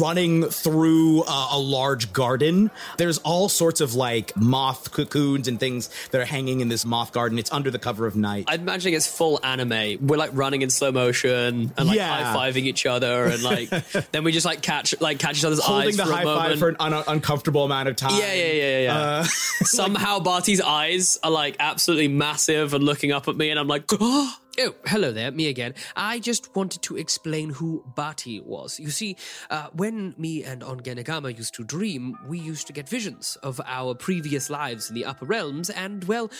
running 0.00 0.46
through 0.46 1.22
uh, 1.22 1.48
a 1.52 1.58
large 1.58 2.12
garden. 2.12 2.72
There's 2.96 3.18
all 3.18 3.48
sorts 3.48 3.80
of 3.80 3.89
like 3.94 4.36
moth 4.36 4.92
cocoons 4.92 5.48
and 5.48 5.58
things 5.60 5.90
that 6.10 6.20
are 6.20 6.24
hanging 6.24 6.60
in 6.60 6.68
this 6.68 6.84
moth 6.84 7.12
garden. 7.12 7.38
It's 7.38 7.52
under 7.52 7.70
the 7.70 7.78
cover 7.78 8.06
of 8.06 8.16
night. 8.16 8.44
I'm 8.48 8.60
imagining 8.60 8.94
it's 8.94 9.06
full 9.06 9.40
anime. 9.44 10.06
We're 10.06 10.16
like 10.16 10.30
running 10.32 10.62
in 10.62 10.70
slow 10.70 10.92
motion 10.92 11.72
and 11.76 11.86
like 11.88 11.96
Yeah. 11.96 12.32
high 12.32 12.50
fiving 12.50 12.64
each 12.64 12.86
other, 12.86 13.24
and 13.26 13.42
like 13.42 13.70
then 14.12 14.24
we 14.24 14.32
just 14.32 14.46
like 14.46 14.62
catch 14.62 14.94
like 15.00 15.18
catch 15.18 15.38
each 15.38 15.44
other's 15.44 15.60
Holding 15.62 15.88
eyes 15.88 15.96
the 15.96 16.06
for 16.06 16.12
high 16.12 16.22
a 16.22 16.24
moment. 16.24 16.48
five 16.50 16.58
for 16.58 16.68
an 16.70 16.76
un- 16.80 17.04
uncomfortable 17.06 17.64
amount 17.64 17.88
of 17.88 17.96
time. 17.96 18.18
Yeah, 18.18 18.32
yeah, 18.32 18.52
yeah, 18.52 18.78
yeah. 18.80 18.98
Uh, 18.98 19.24
Somehow 19.64 20.18
Bati's 20.20 20.60
eyes 20.60 21.18
are 21.22 21.30
like 21.30 21.56
absolutely 21.58 22.08
massive 22.08 22.74
and 22.74 22.82
looking 22.84 23.12
up 23.12 23.28
at 23.28 23.36
me, 23.36 23.50
and 23.50 23.58
I'm 23.58 23.68
like, 23.68 23.84
oh, 23.92 24.34
hello 24.86 25.12
there, 25.12 25.30
me 25.30 25.48
again. 25.48 25.74
I 25.96 26.18
just 26.18 26.54
wanted 26.54 26.82
to 26.82 26.96
explain 26.96 27.50
who 27.50 27.84
Bati 27.94 28.40
was. 28.40 28.78
You 28.78 28.90
see, 28.90 29.16
uh, 29.48 29.68
when 29.72 30.14
me 30.18 30.44
and 30.44 30.62
Ongenagama 30.62 31.36
used 31.36 31.54
to 31.54 31.64
dream, 31.64 32.16
we 32.26 32.38
used 32.38 32.66
to 32.66 32.72
get 32.72 32.88
visions 32.88 33.36
of 33.42 33.60
our 33.64 33.94
previous 33.94 34.50
lives 34.50 34.88
in 34.88 34.94
the 34.94 35.04
upper 35.04 35.24
realms, 35.24 35.70
and 35.70 36.04
well, 36.04 36.30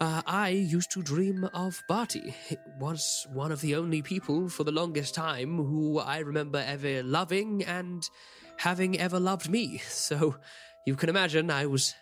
uh, 0.00 0.22
I 0.26 0.50
used 0.50 0.90
to 0.92 1.02
dream 1.02 1.48
of 1.54 1.82
Bati. 1.88 2.34
He 2.48 2.56
was 2.78 3.26
one 3.32 3.52
of 3.52 3.60
the 3.60 3.74
only 3.76 4.02
people 4.02 4.48
for 4.48 4.64
the 4.64 4.72
longest 4.72 5.14
time 5.14 5.56
who 5.56 5.98
I 5.98 6.18
remember 6.18 6.62
ever 6.66 7.02
loving 7.02 7.64
and 7.64 8.02
having 8.58 8.98
ever 8.98 9.18
loved 9.18 9.48
me. 9.48 9.78
So 9.88 10.36
you 10.86 10.96
can 10.96 11.08
imagine 11.08 11.50
I 11.50 11.66
was 11.66 11.94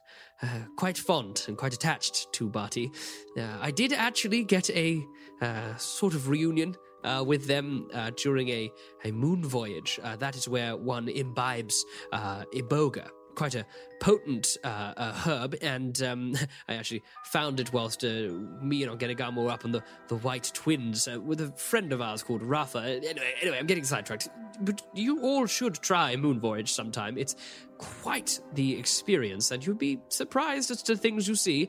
uh, 0.42 0.46
quite 0.76 0.98
fond 0.98 1.44
and 1.46 1.56
quite 1.56 1.72
attached 1.72 2.32
to 2.32 2.48
Bati. 2.48 2.90
Uh, 3.38 3.58
I 3.60 3.70
did 3.70 3.92
actually 3.92 4.44
get 4.44 4.68
a 4.70 5.02
uh, 5.42 5.76
sort 5.76 6.14
of 6.14 6.28
reunion 6.28 6.76
uh, 7.02 7.24
with 7.26 7.46
them 7.46 7.88
uh, 7.92 8.10
during 8.16 8.48
a, 8.48 8.70
a 9.04 9.10
moon 9.10 9.44
voyage. 9.44 9.98
Uh, 10.02 10.14
that 10.16 10.36
is 10.36 10.48
where 10.48 10.76
one 10.76 11.08
imbibes 11.08 11.84
uh, 12.12 12.44
iboga, 12.54 13.08
quite 13.34 13.56
a 13.56 13.66
potent 14.00 14.56
herb, 14.64 15.56
and 15.60 16.00
um, 16.02 16.36
I 16.68 16.74
actually 16.74 17.02
found 17.24 17.58
it 17.58 17.72
whilst 17.72 18.04
me 18.04 18.84
and 18.84 18.96
Ongenagama 18.96 19.42
were 19.42 19.50
up 19.50 19.64
on 19.64 19.72
the, 19.72 19.82
the 20.06 20.16
White 20.16 20.52
Twins 20.54 21.08
with 21.08 21.40
a 21.40 21.50
friend 21.56 21.92
of 21.92 22.00
ours 22.00 22.22
called 22.22 22.44
Rafa. 22.44 22.78
Anyway, 22.78 23.34
anyway, 23.40 23.58
I'm 23.58 23.66
getting 23.66 23.84
sidetracked. 23.84 24.28
But 24.60 24.80
you 24.94 25.22
all 25.22 25.46
should 25.46 25.74
try 25.74 26.14
Moon 26.14 26.38
Voyage 26.38 26.72
sometime. 26.72 27.18
It's 27.18 27.34
quite 27.78 28.38
the 28.54 28.78
experience, 28.78 29.50
and 29.50 29.66
you'd 29.66 29.78
be 29.78 29.98
surprised 30.08 30.70
as 30.70 30.84
to 30.84 30.96
things 30.96 31.26
you 31.26 31.34
see. 31.34 31.68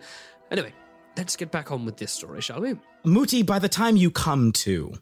Anyway, 0.51 0.73
let's 1.17 1.35
get 1.35 1.51
back 1.51 1.71
on 1.71 1.85
with 1.85 1.97
this 1.97 2.11
story, 2.11 2.41
shall 2.41 2.61
we? 2.61 2.75
Mooti, 3.05 3.45
by 3.45 3.59
the 3.59 3.69
time 3.69 3.95
you 3.95 4.11
come 4.11 4.51
to, 4.53 4.93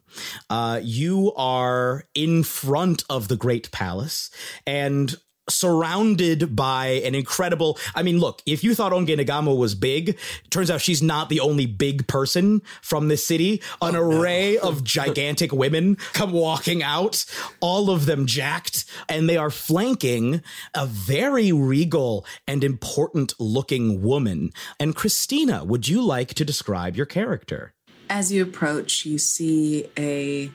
uh, 0.50 0.80
you 0.82 1.32
are 1.36 2.04
in 2.14 2.42
front 2.42 3.04
of 3.08 3.28
the 3.28 3.36
Great 3.36 3.70
Palace 3.70 4.30
and 4.66 5.14
surrounded 5.48 6.54
by 6.54 6.86
an 6.86 7.14
incredible. 7.14 7.78
I 7.94 8.02
mean, 8.02 8.18
look, 8.18 8.42
if 8.46 8.62
you 8.62 8.74
thought 8.74 8.92
Ongenagama 8.92 9.56
was 9.56 9.74
big, 9.74 10.18
turns 10.50 10.70
out 10.70 10.80
she's 10.80 11.02
not 11.02 11.28
the 11.28 11.40
only 11.40 11.66
big 11.66 12.06
person 12.06 12.62
from 12.80 13.08
this 13.08 13.26
city. 13.26 13.62
Oh, 13.80 13.88
an 13.88 13.96
array 13.96 14.58
of 14.62 14.84
gigantic 14.84 15.52
women 15.52 15.96
come 16.12 16.32
walking 16.32 16.82
out, 16.82 17.24
all 17.60 17.90
of 17.90 18.06
them 18.06 18.26
jacked, 18.26 18.84
and 19.08 19.28
they 19.28 19.36
are 19.36 19.50
flanking 19.50 20.42
a 20.74 20.86
very 20.86 21.52
regal 21.52 22.24
and 22.46 22.62
important 22.62 23.34
looking 23.38 24.02
woman. 24.02 24.50
And 24.78 24.94
Krystina, 24.94 25.66
would 25.66 25.88
you 25.88 26.02
like 26.02 26.34
to 26.34 26.44
describe 26.44 26.96
your 26.96 27.06
character? 27.06 27.74
As 28.08 28.30
you 28.30 28.42
approach, 28.42 29.06
you 29.06 29.18
see 29.18 29.88
a 29.98 30.50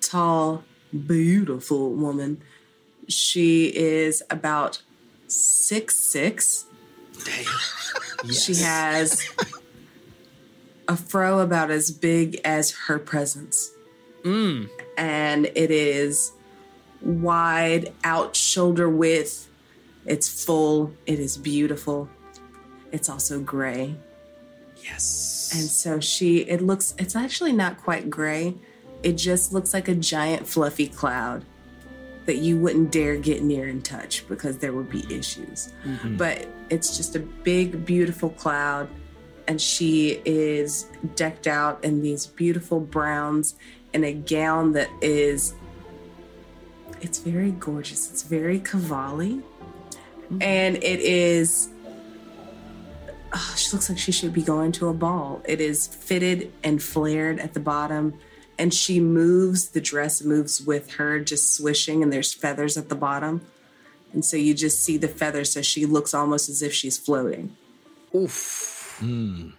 tall, 0.00 0.64
beautiful 1.06 1.92
woman. 1.92 2.42
She 3.08 3.66
is 3.74 4.22
about 4.30 4.82
six 5.26 5.96
six. 5.96 6.66
She 8.30 8.54
has 8.56 9.28
a 10.86 10.96
fro 10.96 11.40
about 11.40 11.70
as 11.70 11.90
big 11.90 12.40
as 12.44 12.72
her 12.86 12.98
presence. 12.98 13.70
Mm. 14.22 14.68
And 14.96 15.46
it 15.46 15.70
is 15.70 16.32
wide, 17.00 17.92
out 18.04 18.36
shoulder 18.36 18.88
width. 18.88 19.48
It's 20.06 20.44
full. 20.44 20.92
It 21.06 21.18
is 21.18 21.36
beautiful. 21.36 22.08
It's 22.92 23.08
also 23.08 23.40
gray. 23.40 23.94
Yes. 24.82 25.50
And 25.54 25.64
so 25.64 26.00
she, 26.00 26.38
it 26.38 26.62
looks, 26.62 26.94
it's 26.98 27.14
actually 27.14 27.52
not 27.52 27.76
quite 27.82 28.08
gray. 28.08 28.54
It 29.02 29.12
just 29.12 29.52
looks 29.52 29.74
like 29.74 29.88
a 29.88 29.94
giant 29.94 30.46
fluffy 30.48 30.88
cloud 30.88 31.44
that 32.28 32.36
you 32.36 32.58
wouldn't 32.58 32.92
dare 32.92 33.16
get 33.16 33.42
near 33.42 33.68
and 33.68 33.82
touch 33.82 34.28
because 34.28 34.58
there 34.58 34.74
would 34.74 34.90
be 34.90 35.02
issues. 35.08 35.72
Mm-hmm. 35.82 36.18
But 36.18 36.46
it's 36.68 36.94
just 36.94 37.16
a 37.16 37.20
big, 37.20 37.86
beautiful 37.86 38.28
cloud. 38.28 38.90
And 39.46 39.58
she 39.58 40.20
is 40.26 40.88
decked 41.14 41.46
out 41.46 41.82
in 41.82 42.02
these 42.02 42.26
beautiful 42.26 42.80
browns 42.80 43.54
in 43.94 44.04
a 44.04 44.12
gown 44.12 44.72
that 44.72 44.90
is, 45.00 45.54
it's 47.00 47.16
very 47.16 47.52
gorgeous. 47.52 48.10
It's 48.10 48.24
very 48.24 48.60
Cavalli. 48.60 49.40
Mm-hmm. 50.30 50.42
And 50.42 50.76
it 50.76 51.00
is 51.00 51.70
oh, 53.32 53.54
she 53.56 53.72
looks 53.72 53.88
like 53.88 53.96
she 53.96 54.12
should 54.12 54.34
be 54.34 54.42
going 54.42 54.72
to 54.72 54.88
a 54.88 54.92
ball. 54.92 55.40
It 55.46 55.62
is 55.62 55.86
fitted 55.86 56.52
and 56.62 56.82
flared 56.82 57.38
at 57.38 57.54
the 57.54 57.60
bottom, 57.60 58.18
and 58.58 58.74
she 58.74 59.00
moves. 59.00 59.68
The 59.68 59.80
dress 59.80 60.22
moves 60.22 60.60
with 60.60 60.92
her, 60.92 61.20
just 61.20 61.54
swishing, 61.54 62.02
and 62.02 62.12
there's 62.12 62.32
feathers 62.32 62.76
at 62.76 62.88
the 62.88 62.94
bottom. 62.94 63.42
And 64.12 64.24
so 64.24 64.36
you 64.36 64.54
just 64.54 64.82
see 64.82 64.96
the 64.96 65.08
feathers, 65.08 65.52
so 65.52 65.62
she 65.62 65.86
looks 65.86 66.14
almost 66.14 66.48
as 66.48 66.62
if 66.62 66.72
she's 66.72 66.98
floating. 66.98 67.56
Oof. 68.14 68.96
Hmm. 69.00 69.50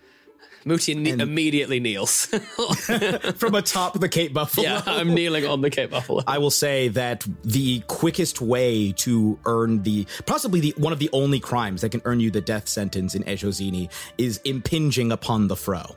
Mooti 0.66 0.96
ne- 0.96 1.12
immediately 1.12 1.80
kneels. 1.80 2.26
From 3.36 3.56
atop 3.56 4.00
the 4.00 4.10
Cape 4.10 4.34
Buffalo. 4.34 4.68
yeah, 4.68 4.82
I'm 4.86 5.14
kneeling 5.14 5.46
on 5.46 5.62
the 5.62 5.70
Cape 5.70 5.92
Buffalo. 5.92 6.22
I 6.28 6.38
will 6.38 6.52
say 6.52 6.90
that 6.90 7.26
the 7.44 7.80
quickest 7.88 8.42
way 8.42 8.92
to 8.98 9.40
earn 9.46 9.84
the 9.84 10.06
possibly 10.26 10.60
the 10.60 10.74
one 10.78 10.92
of 10.92 11.00
the 11.00 11.10
only 11.14 11.40
crimes 11.40 11.82
that 11.82 11.90
can 11.90 12.02
earn 12.06 12.20
you 12.20 12.30
the 12.30 12.42
death 12.42 12.68
sentence 12.68 13.16
in 13.16 13.24
Ejozini 13.24 13.90
is 14.18 14.40
impinging 14.44 15.12
upon 15.12 15.48
the 15.48 15.56
fro. 15.56 15.96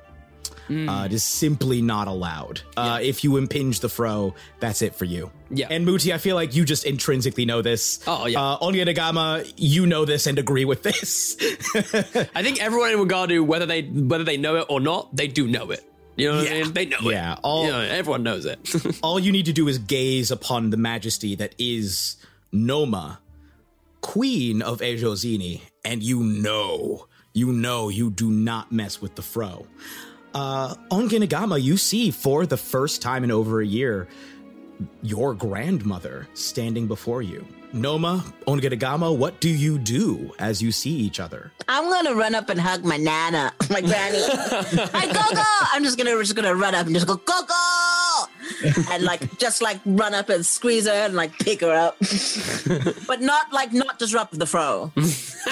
Uh, 0.71 1.05
it 1.07 1.13
is 1.13 1.23
simply 1.25 1.83
not 1.83 2.09
allowed. 2.09 2.61
Uh, 2.77 2.99
If 3.03 3.25
you 3.25 3.37
impinge 3.37 3.81
the 3.81 3.89
fro, 3.89 4.35
that's 4.61 4.81
it 4.83 4.95
for 4.95 5.05
you. 5.05 5.31
Yeah. 5.51 5.69
And 5.71 5.87
Mooti, 5.87 6.15
I 6.15 6.19
feel 6.19 6.35
like 6.37 6.55
you 6.55 6.65
just 6.65 6.85
intrinsically 6.87 7.45
know 7.45 7.61
this. 7.63 8.01
Oh, 8.07 8.27
yeah. 8.27 8.41
Uh, 8.41 8.59
Ongenagama, 8.59 9.53
you 9.57 9.87
know 9.87 10.05
this 10.05 10.27
and 10.27 10.39
agree 10.39 10.65
with 10.65 10.83
this. 10.83 11.37
I 12.35 12.43
think 12.43 12.63
everyone 12.63 12.91
in 12.91 12.99
Wagadu, 12.99 13.45
whether 13.45 13.67
they 13.67 13.83
whether 13.83 14.25
they 14.25 14.37
know 14.39 14.57
it 14.57 14.67
or 14.69 14.81
not, 14.81 15.15
they 15.15 15.29
do 15.29 15.47
know 15.47 15.71
it. 15.71 15.85
You 16.17 16.29
know 16.31 16.37
what 16.39 16.47
I 16.51 16.55
Yeah. 16.57 16.63
mean? 16.65 16.73
They 16.73 16.87
know 16.87 16.99
it. 17.01 17.13
Yeah, 17.13 17.37
all- 17.43 17.65
You 17.65 17.73
know, 17.73 17.81
everyone 17.81 18.23
knows 18.23 18.45
it. 18.47 18.59
All 19.03 19.19
you 19.19 19.33
need 19.33 19.47
to 19.47 19.53
do 19.53 19.67
is 19.69 19.79
gaze 19.79 20.31
upon 20.31 20.71
the 20.71 20.77
majesty 20.77 21.35
that 21.37 21.55
is 21.59 22.17
Noma, 22.53 23.21
queen 24.01 24.63
of 24.63 24.81
Ejozini, 24.81 25.63
and 25.85 26.03
you 26.03 26.23
know, 26.23 27.07
you 27.33 27.53
know 27.53 27.89
you 27.89 28.11
do 28.11 28.31
not 28.31 28.71
mess 28.73 29.01
with 29.01 29.15
the 29.15 29.23
fro. 29.23 29.67
Uh, 30.35 30.75
Ongenagama, 30.91 31.63
you 31.63 31.77
see 31.77 32.11
for 32.11 32.47
the 32.47 32.57
first 32.57 33.03
time 33.03 33.25
in 33.25 33.31
over 33.31 33.61
a 33.61 33.67
year 33.67 34.09
your 35.03 35.35
grandmother 35.35 36.27
standing 36.35 36.87
before 36.87 37.23
you. 37.23 37.47
Noma, 37.75 38.23
Ongenagama, 38.47 39.17
what 39.17 39.41
do 39.41 39.49
you 39.49 39.79
do 39.79 40.35
as 40.39 40.61
you 40.61 40.71
see 40.73 40.91
each 40.91 41.21
other? 41.21 41.51
I'm 41.69 41.89
gonna 41.89 42.15
run 42.15 42.35
up 42.35 42.51
and 42.51 42.61
hug 42.61 42.85
my 42.85 42.99
nana, 42.99 43.53
my 43.71 43.81
granny. 43.81 44.19
Hi, 44.93 45.07
Gogo! 45.07 45.43
I'm 45.73 45.83
just 45.83 45.97
gonna 45.97 46.17
just 46.19 46.35
gonna 46.35 46.55
run 46.55 46.75
up 46.75 46.87
and 46.87 46.95
just 46.95 47.07
go 47.07 47.17
Gogo, 47.17 47.55
and 48.91 49.05
like 49.05 49.39
just 49.39 49.63
like 49.63 49.81
run 49.87 50.13
up 50.13 50.29
and 50.29 50.45
squeeze 50.45 50.87
her 50.87 50.93
and 50.93 51.15
like 51.15 51.33
pick 51.39 51.63
her 51.63 51.73
up, 51.73 51.97
but 53.07 53.23
not 53.23 53.53
like 53.53 53.73
not 53.73 53.99
disrupt 53.99 54.39
the 54.39 54.47
fro. 54.47 54.93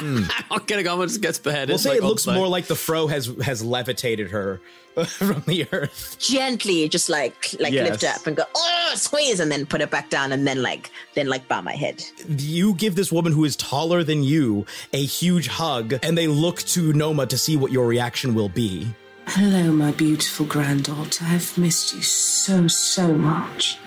Mm. 0.01 0.25
Ongenagama 0.51 1.07
just 1.07 1.21
gets 1.21 1.39
beheaded. 1.39 1.69
We'll 1.69 1.79
say 1.79 1.91
like, 1.91 1.99
it 1.99 2.05
looks 2.05 2.27
more 2.27 2.49
like 2.49 2.67
the 2.67 2.75
fro 2.75 3.07
has 3.07 3.27
has 3.43 3.63
levitated 3.63 4.31
her 4.31 4.61
from 5.07 5.43
the 5.47 5.67
earth. 5.73 6.17
Gently, 6.19 6.89
just 6.89 7.09
like 7.09 7.55
like 7.61 7.73
lift 7.73 8.05
up 8.05 8.27
and 8.27 8.37
go 8.37 8.45
oh 8.55 8.93
squeeze, 8.95 9.41
and 9.41 9.51
then 9.51 9.67
put 9.67 9.81
it 9.81 9.91
back 9.91 10.11
down, 10.11 10.33
and 10.33 10.47
then 10.47 10.63
like 10.63 10.91
then 11.15 11.29
like 11.29 11.47
bow 11.49 11.61
my 11.61 11.75
head. 11.75 12.03
you 12.29 12.75
give 12.75 12.95
this 12.95 13.13
woman 13.13 13.33
who 13.33 13.45
is 13.45 13.57
taller 13.57 14.03
than 14.03 14.23
you 14.23 14.67
a 14.93 15.05
huge 15.05 15.49
hug, 15.49 15.95
and 16.03 16.17
they 16.17 16.27
look 16.27 16.59
to 16.63 16.93
Noma 16.93 17.27
to 17.27 17.39
see 17.39 17.57
what 17.57 17.73
your 17.73 17.87
reaction 17.87 18.35
will 18.35 18.49
be. 18.49 18.89
Hello, 19.27 19.71
my 19.71 19.93
beautiful 19.93 20.45
granddaughter. 20.47 21.25
I've 21.29 21.57
missed 21.57 21.95
you 21.95 22.03
so, 22.03 22.67
so 22.67 23.13
much. 23.15 23.79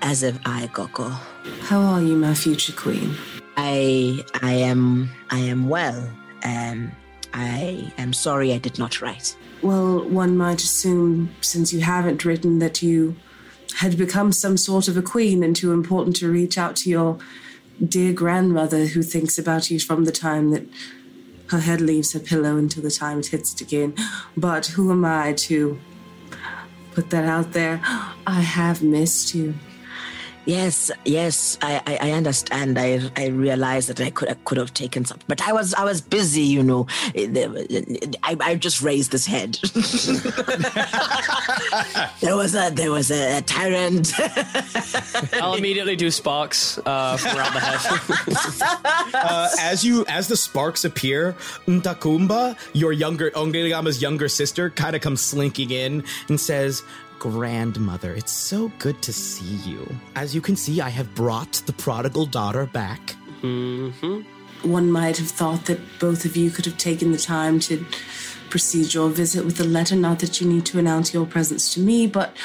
As 0.00 0.22
if 0.22 0.38
I, 0.46 0.68
Gogo. 0.72 1.10
How 1.60 1.80
are 1.80 2.00
you, 2.00 2.16
my 2.16 2.32
future 2.32 2.72
queen? 2.72 3.14
I 3.56 4.24
I 4.42 4.52
am 4.52 5.10
I 5.30 5.38
am 5.38 5.68
well. 5.68 6.08
Um, 6.44 6.92
I 7.32 7.92
am 7.98 8.12
sorry 8.12 8.52
I 8.52 8.58
did 8.58 8.78
not 8.78 9.00
write. 9.00 9.36
Well, 9.62 10.08
one 10.08 10.36
might 10.36 10.62
assume, 10.62 11.34
since 11.40 11.72
you 11.72 11.80
haven't 11.80 12.24
written, 12.24 12.58
that 12.58 12.82
you 12.82 13.16
had 13.76 13.96
become 13.98 14.30
some 14.30 14.56
sort 14.56 14.88
of 14.88 14.96
a 14.96 15.02
queen 15.02 15.42
and 15.42 15.56
too 15.56 15.72
important 15.72 16.16
to 16.16 16.30
reach 16.30 16.58
out 16.58 16.76
to 16.76 16.90
your 16.90 17.18
dear 17.84 18.12
grandmother 18.12 18.86
who 18.86 19.02
thinks 19.02 19.38
about 19.38 19.70
you 19.70 19.80
from 19.80 20.04
the 20.04 20.12
time 20.12 20.50
that 20.50 20.64
her 21.48 21.60
head 21.60 21.80
leaves 21.80 22.12
her 22.12 22.20
pillow 22.20 22.56
until 22.56 22.82
the 22.82 22.90
time 22.90 23.18
it 23.18 23.26
hits 23.26 23.52
it 23.52 23.60
again. 23.60 23.94
But 24.36 24.66
who 24.66 24.92
am 24.92 25.04
I 25.04 25.32
to 25.32 25.78
put 26.94 27.10
that 27.10 27.24
out 27.24 27.52
there? 27.52 27.80
I 28.26 28.40
have 28.40 28.82
missed 28.82 29.34
you. 29.34 29.54
Yes, 30.46 30.90
yes, 31.04 31.58
I, 31.62 31.80
I, 31.86 32.08
I 32.08 32.10
understand. 32.12 32.78
I 32.78 33.10
I 33.16 33.26
realized 33.28 33.88
that 33.88 34.00
I 34.00 34.10
could 34.10 34.28
I 34.28 34.34
could 34.44 34.58
have 34.58 34.74
taken 34.74 35.04
something, 35.04 35.24
but 35.26 35.42
I 35.46 35.52
was 35.52 35.74
I 35.74 35.84
was 35.84 36.00
busy, 36.00 36.42
you 36.42 36.62
know. 36.62 36.86
I, 37.16 38.36
I 38.40 38.54
just 38.56 38.82
raised 38.82 39.12
this 39.12 39.26
head. 39.26 39.54
there 42.20 42.36
was 42.36 42.54
a 42.54 42.70
there 42.70 42.90
was 42.90 43.10
a, 43.10 43.38
a 43.38 43.42
tyrant. 43.42 44.12
I'll 45.40 45.54
immediately 45.54 45.96
do 45.96 46.10
sparks 46.10 46.78
uh, 46.78 47.18
around 47.24 47.54
the 47.54 47.60
head. 47.60 49.14
uh, 49.14 49.48
as 49.60 49.84
you 49.84 50.04
as 50.08 50.28
the 50.28 50.36
sparks 50.36 50.84
appear, 50.84 51.32
Ntakumba, 51.66 52.56
your 52.74 52.92
younger 52.92 53.30
Ongenagama's 53.30 54.02
younger 54.02 54.28
sister, 54.28 54.68
kind 54.70 54.94
of 54.94 55.00
comes 55.00 55.22
slinking 55.22 55.70
in 55.70 56.04
and 56.28 56.38
says, 56.38 56.82
"Grandmother, 57.24 58.12
it's 58.12 58.32
so 58.32 58.70
good 58.78 59.00
to 59.00 59.10
see 59.10 59.56
you. 59.70 59.88
As 60.14 60.34
you 60.34 60.42
can 60.42 60.56
see, 60.56 60.82
I 60.82 60.90
have 60.90 61.14
brought 61.14 61.52
the 61.64 61.72
prodigal 61.72 62.26
daughter 62.26 62.66
back." 62.66 63.16
mm-hmm. 63.40 64.20
One 64.70 64.92
might 64.92 65.16
have 65.16 65.30
thought 65.30 65.64
that 65.64 65.80
both 65.98 66.26
of 66.26 66.36
you 66.36 66.50
could 66.50 66.66
have 66.66 66.76
taken 66.76 67.12
the 67.12 67.18
time 67.18 67.60
to 67.60 67.86
proceed 68.50 68.92
your 68.92 69.08
visit 69.08 69.42
with 69.46 69.58
a 69.58 69.64
letter. 69.64 69.96
Not 69.96 70.18
that 70.18 70.38
you 70.38 70.46
need 70.46 70.66
to 70.66 70.78
announce 70.78 71.14
your 71.14 71.24
presence 71.24 71.72
to 71.72 71.80
me, 71.80 72.06
but 72.06 72.36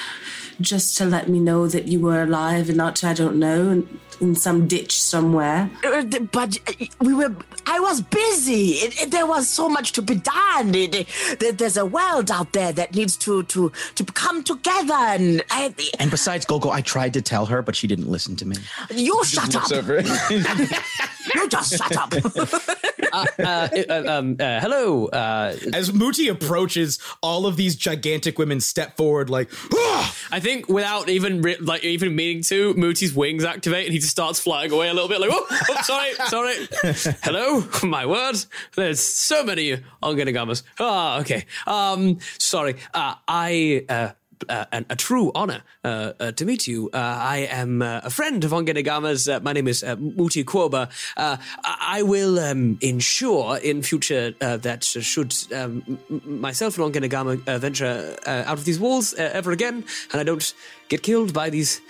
just 0.62 0.98
to 1.00 1.06
let 1.06 1.28
me 1.28 1.42
know 1.42 1.68
that 1.68 1.90
you 1.90 2.00
were 2.00 2.24
alive 2.24 2.70
and 2.70 2.78
not, 2.78 3.04
I 3.04 3.14
don't 3.14 3.38
know, 3.38 3.70
in, 3.70 4.00
in 4.22 4.36
some 4.36 4.68
ditch 4.68 5.02
somewhere. 5.02 5.70
Uh, 5.84 6.04
But 6.32 6.58
uh, 6.68 6.86
we 7.02 7.14
were. 7.14 7.34
I 7.66 7.80
was 7.80 8.02
busy. 8.02 8.72
It, 8.86 9.02
it- 9.02 9.12
there 9.12 9.26
was 9.28 9.48
so 9.48 9.70
much 9.70 9.92
to 9.94 10.02
be 10.02 10.16
done. 10.16 10.74
It- 10.76 10.96
it- 11.42 11.58
there's 11.58 11.78
a 11.78 11.86
world 11.86 12.32
out 12.32 12.52
there 12.54 12.72
that 12.74 12.96
needs 12.96 13.16
to 13.18 13.44
to 13.44 13.72
to 13.96 14.04
come 14.06 14.44
together. 14.44 14.94
And 14.96 15.44
I, 15.52 15.74
And 16.00 16.10
besides, 16.12 16.46
Gogo, 16.46 16.70
I 16.70 16.82
tried 16.82 17.14
to 17.14 17.22
tell 17.22 17.46
her, 17.46 17.62
but 17.62 17.76
she 17.76 17.88
didn't 17.88 18.10
listen 18.10 18.36
to 18.38 18.46
me. 18.46 18.56
you 18.92 19.24
shut 19.26 19.56
up. 19.56 19.70
Looks 21.26 21.36
over. 21.36 21.44
You 21.44 21.50
just 21.50 21.78
shut 21.78 21.98
up. 21.98 22.14
uh, 23.14 23.26
uh, 23.40 24.04
um, 24.08 24.36
uh, 24.40 24.60
hello. 24.60 25.08
Uh, 25.08 25.56
As 25.74 25.92
Mooti 25.92 26.30
approaches, 26.32 27.00
all 27.22 27.46
of 27.46 27.58
these 27.58 27.76
gigantic 27.76 28.38
women 28.40 28.60
step 28.60 28.98
forward 28.98 29.30
like, 29.30 29.50
"Ah!" 29.74 30.16
I 30.32 30.40
think 30.40 30.70
without 30.70 31.10
even 31.10 31.42
re- 31.42 31.58
like 31.58 31.84
even 31.84 32.16
meaning 32.16 32.44
to, 32.44 32.74
Mooti's 32.76 33.14
wings 33.14 33.44
activate 33.44 33.86
and 33.86 33.94
he 33.94 34.00
just 34.00 34.12
starts 34.12 34.40
flying 34.40 34.72
away 34.72 34.90
a 34.90 34.94
little 34.94 35.10
bit. 35.10 35.20
Like, 35.20 35.30
oh, 35.32 35.46
oh 35.50 35.82
sorry, 35.84 36.14
sorry. 36.28 37.16
Hello, 37.24 37.64
my 37.84 38.06
word. 38.06 38.36
There's 38.76 39.00
so 39.00 39.44
many 39.44 39.78
Ongenagamas. 40.04 40.64
Ah, 40.80 41.20
okay. 41.22 41.46
Um, 41.68 42.20
sorry. 42.38 42.76
Uh, 42.94 43.16
I. 43.28 44.16
Uh, 44.48 44.66
an, 44.72 44.86
a 44.90 44.96
true 44.96 45.32
honor 45.36 45.64
uh, 45.84 46.14
uh, 46.20 46.32
to 46.32 46.46
meet 46.46 46.66
you. 46.66 46.90
Uh, 46.94 46.98
I 46.98 47.48
am 47.52 47.82
uh, 47.82 48.00
a 48.04 48.10
friend 48.10 48.42
of 48.46 48.52
Ongenagama's. 48.52 49.28
Uh, 49.28 49.42
my 49.42 49.52
name 49.52 49.68
is 49.68 49.84
Mooti 49.84 50.46
Qobaa. 50.46 50.90
I 51.18 52.00
I 52.00 52.04
will 52.04 52.40
um, 52.40 52.78
ensure 52.82 53.58
in 53.58 53.82
future 53.82 54.32
that 54.40 54.84
should 54.86 55.36
um, 55.54 56.00
myself 56.24 56.78
and 56.78 56.94
Ongenagama 56.94 57.46
uh, 57.48 57.58
venture 57.58 58.16
out 58.26 58.58
of 58.58 58.64
these 58.64 58.80
walls 58.80 59.14
ever 59.16 59.52
again, 59.52 59.84
and 60.12 60.22
I 60.22 60.24
don't 60.24 60.54
get 60.88 61.04
killed 61.04 61.34
by 61.34 61.50
these 61.50 61.82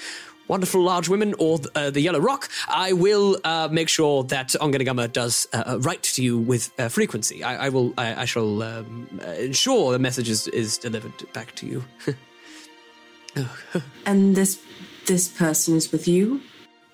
wonderful 0.47 0.81
large 0.81 1.07
women 1.07 1.35
or 1.37 1.59
uh, 1.75 1.91
the 1.91 2.01
Yellow 2.01 2.19
Rock, 2.19 2.49
I 2.67 2.93
will 2.93 3.37
uh, 3.43 3.69
make 3.71 3.87
sure 3.87 4.23
that 4.23 4.55
Ongenagama 4.59 5.13
does 5.13 5.47
uh, 5.53 5.77
write 5.81 6.01
to 6.15 6.23
you 6.23 6.39
with 6.39 6.71
frequency. 6.89 7.43
I, 7.43 7.67
I 7.67 7.69
will. 7.69 7.93
I, 7.97 8.23
I 8.23 8.25
shall 8.25 8.63
um, 8.63 9.21
ensure 9.37 9.91
the 9.91 9.99
message 9.99 10.29
is, 10.29 10.47
is 10.47 10.77
delivered 10.77 11.13
back 11.33 11.53
to 11.55 11.67
you. 11.67 11.83
And 14.05 14.35
this 14.35 14.59
this 15.05 15.27
person 15.27 15.75
is 15.75 15.91
with 15.91 16.07
you? 16.07 16.41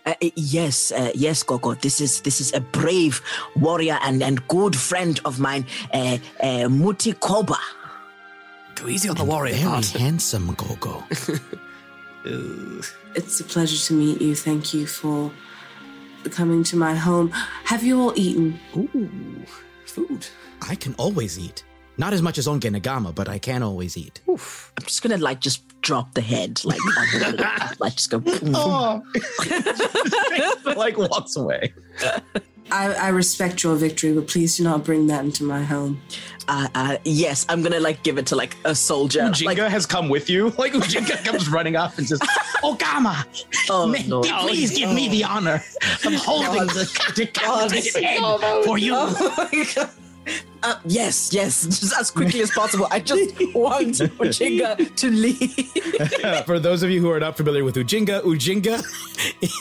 Uh, 0.05 0.13
uh, 0.21 0.29
yes, 0.35 0.91
uh, 0.91 1.11
yes, 1.15 1.43
Gogo. 1.43 1.73
This 1.73 1.99
is 1.99 2.21
this 2.21 2.39
is 2.39 2.53
a 2.53 2.59
brave 2.59 3.21
warrior 3.55 3.97
and, 4.01 4.21
and 4.21 4.47
good 4.47 4.75
friend 4.75 5.19
of 5.25 5.39
mine, 5.39 5.65
uh, 5.93 6.17
uh, 6.39 6.67
Mooti 6.69 7.13
Qobaa. 7.13 7.57
Go 8.75 8.87
easy 8.87 9.09
on 9.09 9.15
the 9.15 9.23
warrior 9.23 9.55
Very 9.55 9.67
part. 9.67 9.87
handsome, 9.87 10.53
Gogo. 10.55 11.03
It's 13.15 13.39
a 13.39 13.43
pleasure 13.43 13.77
to 13.87 13.93
meet 13.93 14.19
you. 14.19 14.33
Thank 14.35 14.73
you 14.73 14.87
for 14.87 15.31
coming 16.31 16.63
to 16.65 16.75
my 16.75 16.95
home. 16.95 17.29
Have 17.65 17.83
you 17.83 18.01
all 18.01 18.13
eaten? 18.15 18.59
Ooh, 18.75 19.45
food. 19.85 20.25
I 20.67 20.73
can 20.75 20.95
always 20.97 21.37
eat. 21.37 21.63
Not 21.97 22.13
as 22.13 22.21
much 22.21 22.37
as 22.37 22.47
Ongenagama, 22.47 23.13
but 23.13 23.29
I 23.29 23.37
can 23.37 23.61
always 23.63 23.95
eat. 23.95 24.21
I'm 24.27 24.85
just 24.85 25.03
gonna 25.03 25.17
like 25.17 25.39
just 25.39 25.61
drop 25.85 26.15
the 26.15 26.21
head, 26.21 26.59
like 26.65 26.79
on 26.97 27.21
the 27.35 27.75
like 27.79 27.95
just 27.95 28.09
go. 28.09 28.21
Oh. 28.53 29.03
like 30.75 30.97
walks 30.97 31.35
away. 31.37 31.73
I, 32.71 32.93
I 32.93 33.09
respect 33.09 33.63
your 33.63 33.75
victory, 33.75 34.11
but 34.13 34.27
please 34.27 34.57
do 34.57 34.63
not 34.63 34.83
bring 34.83 35.05
that 35.07 35.23
into 35.23 35.43
my 35.43 35.61
home. 35.63 36.01
Uh, 36.47 36.67
uh, 36.73 36.97
yes, 37.05 37.45
I'm 37.49 37.61
gonna 37.61 37.79
like 37.79 38.01
give 38.03 38.17
it 38.17 38.25
to 38.27 38.35
like 38.35 38.57
a 38.65 38.73
soldier. 38.73 39.21
Ujinga 39.21 39.45
Like, 39.45 39.57
has 39.59 39.85
come 39.85 40.09
with 40.09 40.29
you. 40.29 40.49
Like 40.57 40.73
Ujinga 40.73 41.23
comes 41.23 41.47
running 41.49 41.75
up 41.75 41.97
and 41.97 42.07
says, 42.07 42.19
Okama, 42.63 43.23
oh, 43.69 43.87
may- 43.87 44.05
no. 44.07 44.21
please 44.21 44.75
give 44.75 44.91
me 44.91 45.07
the 45.09 45.23
honor 45.23 45.63
of 46.05 46.13
holding 46.15 46.65
the 46.67 47.11
decapitated 47.15 48.03
head 48.03 48.63
for 48.63 48.77
you." 48.77 48.93
Oh 48.95 49.33
my 49.37 49.65
God. 49.75 49.89
Uh, 50.65 50.79
yes, 50.85 51.31
yes, 51.31 51.63
just 51.65 51.95
as 51.95 52.09
quickly 52.09 52.41
as 52.41 52.49
possible. 52.49 52.87
I 52.89 52.99
just 52.99 53.35
want 53.53 53.93
Ujinga 54.17 54.95
to 54.95 55.09
leave. 55.11 56.45
For 56.47 56.59
those 56.59 56.81
of 56.81 56.89
you 56.89 57.01
who 57.01 57.11
are 57.11 57.19
not 57.19 57.37
familiar 57.37 57.63
with 57.63 57.75
Ujinga, 57.75 58.21
Ujinga 58.23 58.83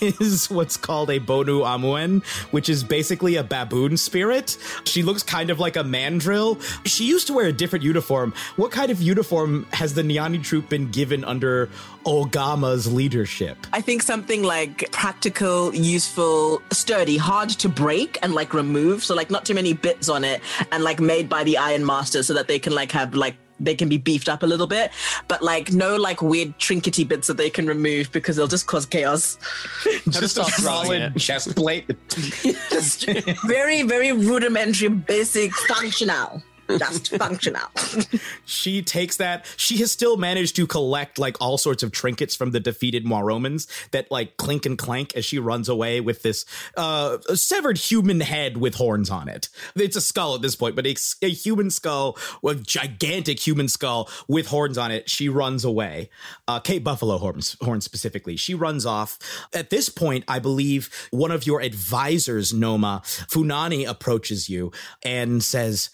is 0.20 0.48
what's 0.50 0.78
called 0.78 1.10
a 1.10 1.20
Bonu 1.20 1.60
Amuen, 1.60 2.24
which 2.52 2.70
is 2.70 2.82
basically 2.82 3.36
a 3.36 3.44
baboon 3.44 3.98
spirit. 3.98 4.56
She 4.84 5.02
looks 5.02 5.22
kind 5.22 5.50
of 5.50 5.60
like 5.60 5.76
a 5.76 5.84
mandrill. 5.84 6.58
She 6.86 7.04
used 7.04 7.26
to 7.26 7.34
wear 7.34 7.48
a 7.48 7.52
different 7.52 7.84
uniform. 7.84 8.32
What 8.56 8.72
kind 8.72 8.90
of 8.90 9.02
uniform 9.02 9.66
has 9.74 9.92
the 9.92 10.02
Nyani 10.02 10.42
troop 10.42 10.70
been 10.70 10.90
given 10.90 11.22
under 11.24 11.68
Ogama's 12.06 12.90
leadership? 12.90 13.66
I 13.74 13.82
think 13.82 14.02
something 14.02 14.42
like 14.42 14.90
practical, 14.90 15.74
useful, 15.74 16.62
sturdy, 16.72 17.18
hard 17.18 17.50
to 17.50 17.68
break 17.68 18.18
and 18.22 18.34
like 18.34 18.54
remove. 18.54 19.04
So 19.04 19.14
like 19.14 19.30
not 19.30 19.44
too 19.44 19.54
many 19.54 19.74
bits 19.74 20.08
on 20.08 20.24
it 20.24 20.40
and 20.72 20.82
like 20.82 20.93
made 21.00 21.28
by 21.28 21.44
the 21.44 21.56
Iron 21.56 21.84
Master 21.84 22.22
so 22.22 22.34
that 22.34 22.48
they 22.48 22.58
can 22.58 22.74
like 22.74 22.92
have 22.92 23.14
like 23.14 23.36
they 23.60 23.74
can 23.74 23.88
be 23.88 23.98
beefed 23.98 24.28
up 24.28 24.42
a 24.42 24.46
little 24.46 24.66
bit, 24.66 24.90
but 25.28 25.42
like 25.42 25.72
no 25.72 25.96
like 25.96 26.22
weird 26.22 26.58
trinkety 26.58 27.06
bits 27.06 27.28
that 27.28 27.36
they 27.36 27.50
can 27.50 27.66
remove 27.66 28.10
because 28.12 28.36
they'll 28.36 28.48
just 28.48 28.66
cause 28.66 28.86
chaos. 28.86 29.38
Just 30.10 30.38
a 30.38 30.44
solid 30.44 31.16
chest 31.16 31.54
plate. 31.56 31.90
just 32.70 33.06
very, 33.46 33.82
very 33.82 34.12
rudimentary, 34.12 34.88
basic, 34.88 35.52
functional. 35.54 36.42
Just 36.68 37.16
functional. 37.16 37.68
She 38.46 38.82
takes 38.82 39.16
that. 39.16 39.46
She 39.56 39.78
has 39.78 39.90
still 39.90 40.16
managed 40.16 40.56
to 40.56 40.66
collect 40.66 41.18
like 41.18 41.36
all 41.40 41.58
sorts 41.58 41.82
of 41.82 41.92
trinkets 41.92 42.34
from 42.36 42.50
the 42.50 42.60
defeated 42.60 43.04
Moromans 43.04 43.66
that 43.90 44.10
like 44.10 44.36
clink 44.36 44.66
and 44.66 44.78
clank 44.78 45.14
as 45.16 45.24
she 45.24 45.38
runs 45.38 45.68
away 45.68 46.00
with 46.00 46.22
this 46.22 46.44
uh, 46.76 47.18
severed 47.34 47.78
human 47.78 48.20
head 48.20 48.56
with 48.56 48.74
horns 48.76 49.10
on 49.10 49.28
it. 49.28 49.48
It's 49.74 49.96
a 49.96 50.00
skull 50.00 50.34
at 50.34 50.42
this 50.42 50.56
point, 50.56 50.76
but 50.76 50.86
it's 50.86 51.16
a 51.22 51.30
human 51.30 51.70
skull, 51.70 52.16
a 52.46 52.54
gigantic 52.54 53.40
human 53.40 53.68
skull 53.68 54.08
with 54.28 54.46
horns 54.48 54.78
on 54.78 54.90
it. 54.90 55.08
She 55.10 55.28
runs 55.28 55.64
away. 55.64 56.10
Uh, 56.46 56.60
Cape 56.60 56.84
Buffalo 56.84 57.18
horns, 57.18 57.56
horns 57.60 57.84
specifically. 57.84 58.36
She 58.36 58.54
runs 58.54 58.86
off. 58.86 59.18
At 59.54 59.70
this 59.70 59.88
point, 59.88 60.24
I 60.28 60.38
believe 60.38 61.08
one 61.10 61.30
of 61.30 61.46
your 61.46 61.60
advisors, 61.60 62.52
Noma 62.52 63.02
Funani, 63.04 63.88
approaches 63.88 64.48
you 64.48 64.72
and 65.02 65.42
says. 65.42 65.90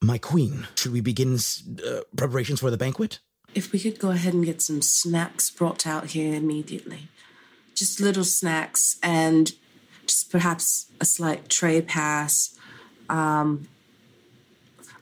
My 0.00 0.18
queen, 0.18 0.66
should 0.76 0.92
we 0.92 1.00
begin 1.00 1.36
uh, 1.36 2.00
preparations 2.16 2.60
for 2.60 2.70
the 2.70 2.76
banquet? 2.76 3.18
If 3.54 3.72
we 3.72 3.80
could 3.80 3.98
go 3.98 4.10
ahead 4.10 4.34
and 4.34 4.44
get 4.44 4.62
some 4.62 4.80
snacks 4.80 5.50
brought 5.50 5.86
out 5.86 6.10
here 6.10 6.34
immediately. 6.34 7.08
Just 7.74 8.00
little 8.00 8.24
snacks 8.24 8.96
and 9.02 9.52
just 10.06 10.30
perhaps 10.30 10.86
a 11.00 11.04
slight 11.04 11.48
tray 11.48 11.80
pass. 11.82 12.56
Um, 13.08 13.68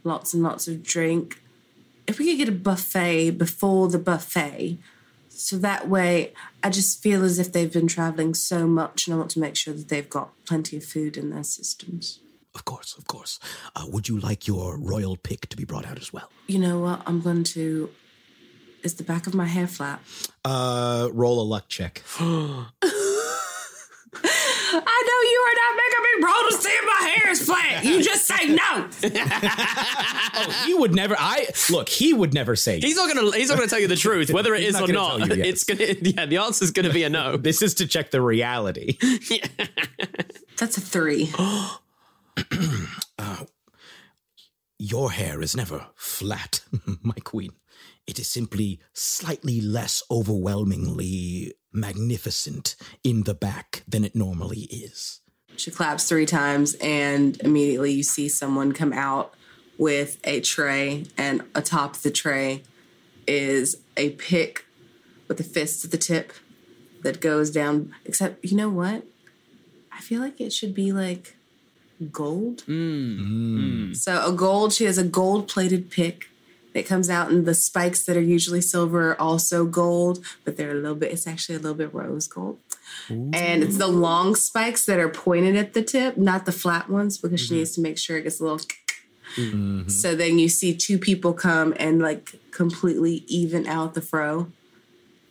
lots 0.02 0.32
and 0.32 0.42
lots 0.42 0.66
of 0.66 0.82
drink. 0.82 1.42
If 2.06 2.18
we 2.18 2.26
could 2.26 2.38
get 2.38 2.48
a 2.48 2.52
buffet 2.52 3.32
before 3.32 3.88
the 3.88 3.98
buffet, 3.98 4.78
so 5.28 5.58
that 5.58 5.88
way 5.88 6.32
I 6.62 6.70
just 6.70 7.02
feel 7.02 7.22
as 7.22 7.38
if 7.38 7.52
they've 7.52 7.72
been 7.72 7.88
traveling 7.88 8.32
so 8.32 8.66
much 8.66 9.06
and 9.06 9.14
I 9.14 9.18
want 9.18 9.30
to 9.32 9.40
make 9.40 9.56
sure 9.56 9.74
that 9.74 9.88
they've 9.88 10.08
got 10.08 10.32
plenty 10.46 10.78
of 10.78 10.84
food 10.84 11.16
in 11.16 11.30
their 11.30 11.44
systems. 11.44 12.20
Of 12.56 12.64
course, 12.64 12.96
of 12.96 13.06
course. 13.06 13.38
Uh, 13.76 13.84
would 13.88 14.08
you 14.08 14.18
like 14.18 14.48
your 14.48 14.78
royal 14.78 15.18
pick 15.18 15.46
to 15.50 15.58
be 15.58 15.64
brought 15.66 15.84
out 15.86 15.98
as 15.98 16.10
well? 16.10 16.30
You 16.46 16.58
know 16.58 16.78
what? 16.80 17.02
I'm 17.06 17.20
going 17.20 17.44
to. 17.44 17.90
Is 18.82 18.94
the 18.94 19.04
back 19.04 19.26
of 19.26 19.34
my 19.34 19.44
hair 19.44 19.66
flat? 19.66 20.00
Uh, 20.42 21.10
roll 21.12 21.38
a 21.38 21.44
luck 21.44 21.68
check. 21.68 22.02
I 22.18 22.70
know 25.06 25.20
you 25.30 25.40
are 25.46 25.56
not 25.62 25.76
making 25.82 26.02
me 26.02 26.24
roll 26.24 26.50
to 26.50 26.56
see 26.56 26.70
if 26.70 26.84
my 26.86 27.08
hair 27.08 27.30
is 27.30 27.42
flat. 27.42 27.84
You 27.84 28.02
just 28.02 28.26
say 28.26 28.48
no. 28.48 28.88
oh, 30.34 30.62
he 30.64 30.72
would 30.72 30.94
never. 30.94 31.14
I 31.18 31.48
look. 31.70 31.90
He 31.90 32.14
would 32.14 32.32
never 32.32 32.56
say. 32.56 32.80
He's 32.80 32.96
not 32.96 33.14
gonna. 33.14 33.36
He's 33.36 33.50
not 33.50 33.58
gonna 33.58 33.68
tell 33.68 33.80
you 33.80 33.88
the 33.88 33.96
truth, 33.96 34.30
whether 34.30 34.54
it 34.54 34.62
is 34.62 34.72
not 34.72 34.88
or 34.88 34.92
not. 34.94 35.18
tell 35.18 35.28
you, 35.28 35.44
yes. 35.44 35.46
It's 35.46 35.64
gonna. 35.64 35.84
Yeah, 36.00 36.24
the 36.24 36.38
answer's 36.38 36.70
gonna 36.70 36.92
be 36.92 37.02
a 37.02 37.10
no. 37.10 37.36
This 37.36 37.60
is 37.60 37.74
to 37.74 37.86
check 37.86 38.10
the 38.10 38.22
reality. 38.22 38.96
That's 40.56 40.78
a 40.78 40.80
three. 40.80 41.30
uh, 43.18 43.44
your 44.78 45.12
hair 45.12 45.40
is 45.40 45.56
never 45.56 45.86
flat, 45.94 46.60
my 47.02 47.14
queen. 47.24 47.52
It 48.06 48.18
is 48.18 48.28
simply 48.28 48.80
slightly 48.92 49.60
less 49.60 50.02
overwhelmingly 50.10 51.54
magnificent 51.72 52.76
in 53.02 53.24
the 53.24 53.34
back 53.34 53.82
than 53.88 54.04
it 54.04 54.14
normally 54.14 54.60
is. 54.60 55.20
She 55.56 55.70
claps 55.70 56.08
three 56.08 56.26
times, 56.26 56.74
and 56.74 57.40
immediately 57.40 57.92
you 57.92 58.02
see 58.02 58.28
someone 58.28 58.72
come 58.72 58.92
out 58.92 59.34
with 59.78 60.18
a 60.24 60.40
tray, 60.40 61.06
and 61.16 61.42
atop 61.54 61.96
the 61.96 62.10
tray 62.10 62.62
is 63.26 63.76
a 63.96 64.10
pick 64.10 64.66
with 65.28 65.40
a 65.40 65.44
fist 65.44 65.84
at 65.84 65.90
the 65.90 65.98
tip 65.98 66.32
that 67.02 67.20
goes 67.20 67.50
down. 67.50 67.94
Except, 68.04 68.44
you 68.44 68.56
know 68.56 68.68
what? 68.68 69.04
I 69.90 70.00
feel 70.00 70.20
like 70.20 70.40
it 70.40 70.52
should 70.52 70.74
be 70.74 70.92
like 70.92 71.35
gold. 72.12 72.64
Mm. 72.66 73.18
mm. 73.18 73.96
So 73.96 74.26
a 74.26 74.32
gold, 74.32 74.72
she 74.72 74.84
has 74.84 74.98
a 74.98 75.04
gold 75.04 75.48
plated 75.48 75.90
pick 75.90 76.28
that 76.74 76.86
comes 76.86 77.08
out, 77.08 77.30
and 77.30 77.46
the 77.46 77.54
spikes 77.54 78.04
that 78.04 78.16
are 78.16 78.22
usually 78.22 78.60
silver 78.60 79.12
are 79.12 79.20
also 79.20 79.64
gold, 79.64 80.24
but 80.44 80.56
they're 80.56 80.72
a 80.72 80.74
little 80.74 80.94
bit. 80.94 81.12
It's 81.12 81.26
actually 81.26 81.56
a 81.56 81.58
little 81.58 81.76
bit 81.76 81.94
rose 81.94 82.28
gold. 82.28 82.58
And 83.08 83.62
it's 83.62 83.78
the 83.78 83.86
long 83.86 84.34
spikes 84.34 84.84
that 84.86 84.98
are 84.98 85.08
pointed 85.08 85.56
at 85.56 85.74
the 85.74 85.82
tip, 85.82 86.16
not 86.16 86.44
the 86.44 86.52
flat 86.52 86.88
ones, 86.88 87.18
because 87.18 87.40
she 87.40 87.48
mm-hmm. 87.48 87.56
needs 87.56 87.74
to 87.76 87.80
make 87.80 87.98
sure 87.98 88.16
it 88.16 88.22
gets 88.22 88.40
a 88.40 88.42
little. 88.42 88.60
Mm-hmm. 89.36 89.88
So 89.88 90.14
then 90.14 90.38
you 90.38 90.48
see 90.48 90.74
two 90.74 90.98
people 90.98 91.32
come 91.32 91.74
and 91.78 92.00
like 92.00 92.34
completely 92.50 93.24
even 93.26 93.66
out 93.66 93.94
the 93.94 94.02
fro. 94.02 94.50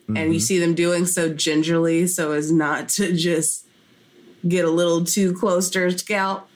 And 0.08 0.18
you 0.18 0.24
mm-hmm. 0.24 0.40
see 0.40 0.60
them 0.60 0.76
doing 0.76 1.06
so 1.06 1.34
gingerly 1.34 2.06
so 2.08 2.32
as 2.32 2.52
not 2.52 2.90
to 2.90 3.14
just 3.16 3.66
get 4.48 4.64
a 4.64 4.70
little 4.70 5.04
too 5.04 5.34
close 5.34 5.70
to 5.72 5.80
her 5.80 5.92
scalp. 5.92 6.48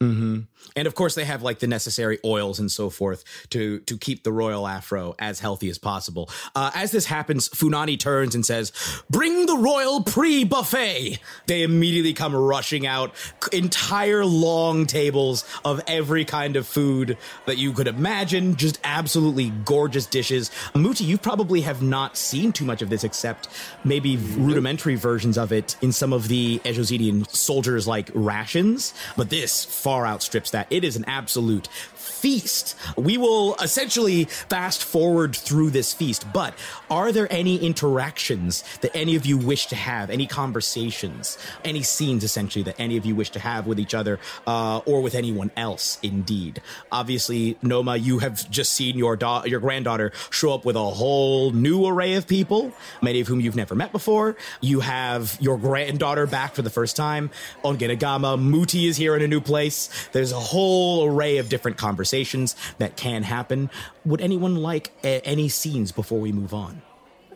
Hmm 0.00 0.46
And 0.76 0.86
of 0.86 0.94
course, 0.94 1.14
they 1.14 1.24
have 1.24 1.42
like 1.42 1.58
the 1.58 1.66
necessary 1.66 2.18
oils 2.24 2.58
and 2.58 2.70
so 2.70 2.90
forth 2.90 3.24
to 3.50 3.80
to 3.80 3.96
keep 3.96 4.24
the 4.24 4.32
royal 4.32 4.66
afro 4.66 5.14
as 5.18 5.40
healthy 5.40 5.68
as 5.70 5.78
possible. 5.78 6.28
Uh, 6.54 6.70
as 6.74 6.90
this 6.90 7.06
happens, 7.06 7.48
Funani 7.48 7.98
turns 7.98 8.34
and 8.34 8.44
says, 8.44 8.72
"Bring 9.10 9.46
the 9.46 9.56
royal 9.56 10.02
pre 10.02 10.44
buffet." 10.44 11.18
They 11.46 11.62
immediately 11.62 12.12
come 12.12 12.34
rushing 12.34 12.86
out, 12.86 13.14
entire 13.52 14.24
long 14.24 14.86
tables 14.86 15.44
of 15.64 15.80
every 15.86 16.24
kind 16.24 16.56
of 16.56 16.66
food 16.66 17.16
that 17.46 17.58
you 17.58 17.72
could 17.72 17.88
imagine, 17.88 18.56
just 18.56 18.78
absolutely 18.84 19.50
gorgeous 19.64 20.06
dishes. 20.06 20.50
Mooti, 20.74 21.06
you 21.06 21.18
probably 21.18 21.62
have 21.62 21.82
not 21.82 22.16
seen 22.16 22.52
too 22.52 22.64
much 22.64 22.82
of 22.82 22.90
this, 22.90 23.04
except 23.04 23.48
maybe 23.84 24.16
rudimentary 24.16 24.96
versions 24.96 25.38
of 25.38 25.52
it 25.52 25.76
in 25.80 25.92
some 25.92 26.12
of 26.12 26.28
the 26.28 26.60
Ejosidian 26.64 27.28
soldiers' 27.30 27.86
like 27.86 28.10
rations. 28.14 28.92
But 29.16 29.30
this 29.30 29.64
far 29.64 30.06
outstrips 30.06 30.50
that. 30.50 30.57
It 30.70 30.84
is 30.84 30.96
an 30.96 31.04
absolute 31.06 31.68
feast. 32.08 32.76
We 32.96 33.16
will 33.16 33.54
essentially 33.56 34.24
fast 34.24 34.82
forward 34.84 35.34
through 35.36 35.70
this 35.70 35.92
feast, 35.94 36.26
but 36.32 36.54
are 36.90 37.12
there 37.12 37.28
any 37.30 37.56
interactions 37.58 38.64
that 38.80 38.94
any 38.96 39.14
of 39.16 39.26
you 39.26 39.38
wish 39.38 39.66
to 39.66 39.76
have? 39.76 40.10
Any 40.10 40.26
conversations? 40.26 41.38
Any 41.64 41.82
scenes, 41.82 42.24
essentially, 42.24 42.62
that 42.64 42.76
any 42.78 42.96
of 42.96 43.06
you 43.06 43.14
wish 43.14 43.30
to 43.30 43.40
have 43.40 43.66
with 43.66 43.78
each 43.78 43.94
other 43.94 44.18
uh, 44.46 44.78
or 44.78 45.00
with 45.00 45.14
anyone 45.14 45.50
else, 45.56 45.98
indeed? 46.02 46.60
Obviously, 46.90 47.56
Noma, 47.62 47.96
you 47.96 48.18
have 48.18 48.50
just 48.50 48.72
seen 48.72 48.96
your, 48.98 49.16
da- 49.16 49.44
your 49.44 49.60
granddaughter 49.60 50.12
show 50.30 50.52
up 50.52 50.64
with 50.64 50.76
a 50.76 50.84
whole 50.84 51.50
new 51.52 51.86
array 51.86 52.14
of 52.14 52.26
people, 52.26 52.72
many 53.00 53.20
of 53.20 53.28
whom 53.28 53.40
you've 53.40 53.56
never 53.56 53.74
met 53.74 53.92
before. 53.92 54.36
You 54.60 54.80
have 54.80 55.36
your 55.40 55.58
granddaughter 55.58 56.26
back 56.26 56.54
for 56.54 56.62
the 56.62 56.70
first 56.70 56.96
time. 56.96 57.30
on 57.64 57.78
Ongenagama, 57.78 58.38
Mooti 58.38 58.88
is 58.88 58.96
here 58.96 59.14
in 59.14 59.22
a 59.22 59.28
new 59.28 59.40
place. 59.40 60.08
There's 60.12 60.32
a 60.32 60.40
whole 60.40 61.06
array 61.06 61.38
of 61.38 61.48
different 61.48 61.76
conversations 61.76 61.97
that 62.78 62.96
can 62.96 63.22
happen. 63.22 63.70
Would 64.04 64.20
anyone 64.20 64.56
like 64.56 64.92
a- 65.04 65.20
any 65.26 65.48
scenes 65.48 65.92
before 65.92 66.20
we 66.20 66.32
move 66.32 66.54
on? 66.54 66.82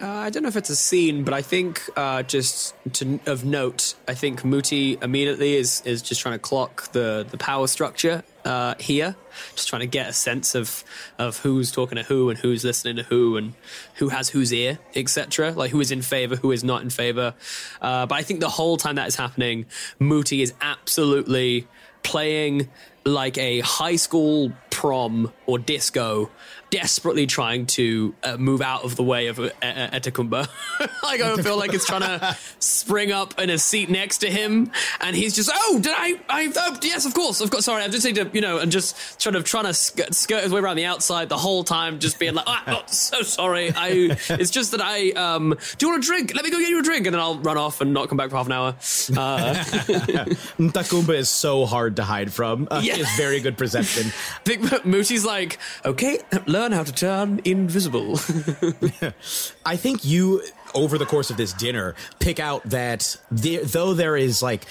Uh, 0.02 0.06
I 0.06 0.30
don't 0.30 0.42
know 0.42 0.48
if 0.48 0.56
it's 0.56 0.70
a 0.70 0.74
scene, 0.74 1.22
but 1.22 1.32
I 1.32 1.42
think 1.42 1.80
uh, 1.96 2.24
just 2.24 2.74
to, 2.94 3.20
of 3.26 3.44
note, 3.44 3.94
I 4.08 4.14
think 4.14 4.42
Mooti 4.42 5.00
immediately 5.00 5.54
is 5.54 5.80
is 5.84 6.02
just 6.02 6.20
trying 6.20 6.34
to 6.34 6.40
clock 6.40 6.90
the 6.90 7.24
the 7.30 7.38
power 7.38 7.68
structure 7.68 8.24
uh, 8.44 8.74
here, 8.80 9.14
just 9.54 9.68
trying 9.68 9.82
to 9.82 9.86
get 9.86 10.08
a 10.08 10.12
sense 10.12 10.56
of 10.56 10.82
of 11.18 11.38
who's 11.38 11.70
talking 11.70 11.96
to 11.96 12.02
who 12.02 12.30
and 12.30 12.38
who's 12.40 12.64
listening 12.64 12.96
to 12.96 13.04
who 13.04 13.36
and 13.36 13.52
who 13.94 14.08
has 14.08 14.30
whose 14.30 14.52
ear, 14.52 14.80
etc. 14.96 15.52
Like 15.52 15.70
who 15.70 15.80
is 15.80 15.92
in 15.92 16.02
favor, 16.02 16.34
who 16.34 16.50
is 16.50 16.64
not 16.64 16.82
in 16.82 16.90
favor. 16.90 17.34
Uh, 17.80 18.06
but 18.06 18.16
I 18.16 18.22
think 18.22 18.40
the 18.40 18.48
whole 18.48 18.76
time 18.78 18.96
that 18.96 19.06
is 19.06 19.14
happening, 19.14 19.66
Mooti 20.00 20.42
is 20.42 20.52
absolutely 20.60 21.68
playing 22.02 22.68
like 23.04 23.38
a 23.38 23.60
high 23.60 23.96
school 23.96 24.52
prom 24.70 25.32
or 25.46 25.58
disco, 25.58 26.30
desperately 26.72 27.26
trying 27.26 27.66
to 27.66 28.14
uh, 28.24 28.36
move 28.38 28.62
out 28.62 28.82
of 28.82 28.96
the 28.96 29.02
way 29.02 29.26
of 29.26 29.38
uh, 29.38 29.50
uh, 29.62 29.90
Ntakumba. 29.90 30.48
like 31.02 31.20
I 31.20 31.36
feel 31.42 31.58
like 31.58 31.74
it's 31.74 31.84
trying 31.86 32.00
to 32.18 32.36
spring 32.58 33.12
up 33.12 33.38
in 33.38 33.50
a 33.50 33.58
seat 33.58 33.90
next 33.90 34.18
to 34.18 34.30
him, 34.30 34.72
and 35.00 35.14
he's 35.14 35.34
just, 35.36 35.50
oh, 35.52 35.78
did 35.80 35.92
I? 35.94 36.18
I 36.30 36.50
oh, 36.56 36.78
yes, 36.82 37.04
of 37.04 37.12
course, 37.14 37.40
of 37.42 37.50
course. 37.50 37.66
Sorry, 37.66 37.82
I 37.82 37.88
just 37.88 38.06
need 38.06 38.14
to, 38.16 38.28
you 38.32 38.40
know, 38.40 38.58
and 38.58 38.72
just 38.72 39.20
sort 39.20 39.36
of 39.36 39.44
trying 39.44 39.64
to 39.66 39.74
sk- 39.74 40.12
skirt 40.12 40.42
his 40.42 40.50
way 40.50 40.60
around 40.60 40.76
the 40.76 40.86
outside 40.86 41.28
the 41.28 41.36
whole 41.36 41.62
time, 41.62 41.98
just 42.00 42.18
being 42.18 42.34
like, 42.34 42.46
oh, 42.48 42.62
oh, 42.68 42.82
so 42.86 43.22
sorry. 43.22 43.70
I. 43.76 44.16
It's 44.30 44.50
just 44.50 44.70
that 44.70 44.80
I. 44.82 45.10
Um, 45.10 45.54
do 45.76 45.86
you 45.86 45.92
want 45.92 46.02
a 46.02 46.06
drink? 46.06 46.34
Let 46.34 46.42
me 46.42 46.50
go 46.50 46.58
get 46.58 46.70
you 46.70 46.80
a 46.80 46.82
drink, 46.82 47.06
and 47.06 47.12
then 47.14 47.20
I'll 47.20 47.38
run 47.38 47.58
off 47.58 47.82
and 47.82 47.92
not 47.92 48.08
come 48.08 48.16
back 48.16 48.30
for 48.30 48.36
half 48.36 48.46
an 48.46 48.52
hour. 48.52 48.68
Uh, 49.14 49.54
Takumba 50.72 51.14
is 51.14 51.28
so 51.28 51.66
hard 51.66 51.96
to 51.96 52.02
hide 52.02 52.32
from. 52.32 52.66
Uh, 52.70 52.80
Yeah. 52.82 52.94
He 52.94 53.02
has 53.02 53.16
very 53.18 53.40
good 53.40 53.58
perception. 53.58 54.06
I 54.06 54.42
think 54.44 54.62
Mooti's 54.86 55.24
like, 55.26 55.58
okay, 55.84 56.18
learn 56.62 56.72
how 56.72 56.84
to 56.84 56.92
turn 56.92 57.40
invisible. 57.44 58.12
I 59.66 59.76
think 59.76 60.04
you, 60.04 60.42
over 60.74 60.96
the 60.96 61.06
course 61.06 61.28
of 61.30 61.36
this 61.36 61.52
dinner, 61.52 61.96
pick 62.20 62.38
out 62.38 62.62
that 62.70 63.16
there, 63.32 63.64
though 63.64 63.94
there 63.94 64.16
is 64.16 64.44
like, 64.44 64.64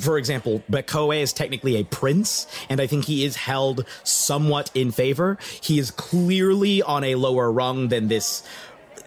for 0.00 0.18
example, 0.18 0.64
Bekoe 0.68 1.20
is 1.20 1.32
technically 1.32 1.76
a 1.76 1.84
prince, 1.84 2.48
and 2.68 2.80
I 2.80 2.88
think 2.88 3.04
he 3.04 3.24
is 3.24 3.36
held 3.36 3.86
somewhat 4.02 4.72
in 4.74 4.90
favor. 4.90 5.38
He 5.62 5.78
is 5.78 5.92
clearly 5.92 6.82
on 6.82 7.04
a 7.04 7.14
lower 7.14 7.52
rung 7.52 7.88
than 7.88 8.08
this, 8.08 8.42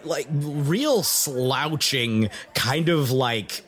like, 0.02 0.26
real 0.30 1.02
slouching, 1.02 2.30
kind 2.54 2.88
of 2.88 3.10
like 3.10 3.62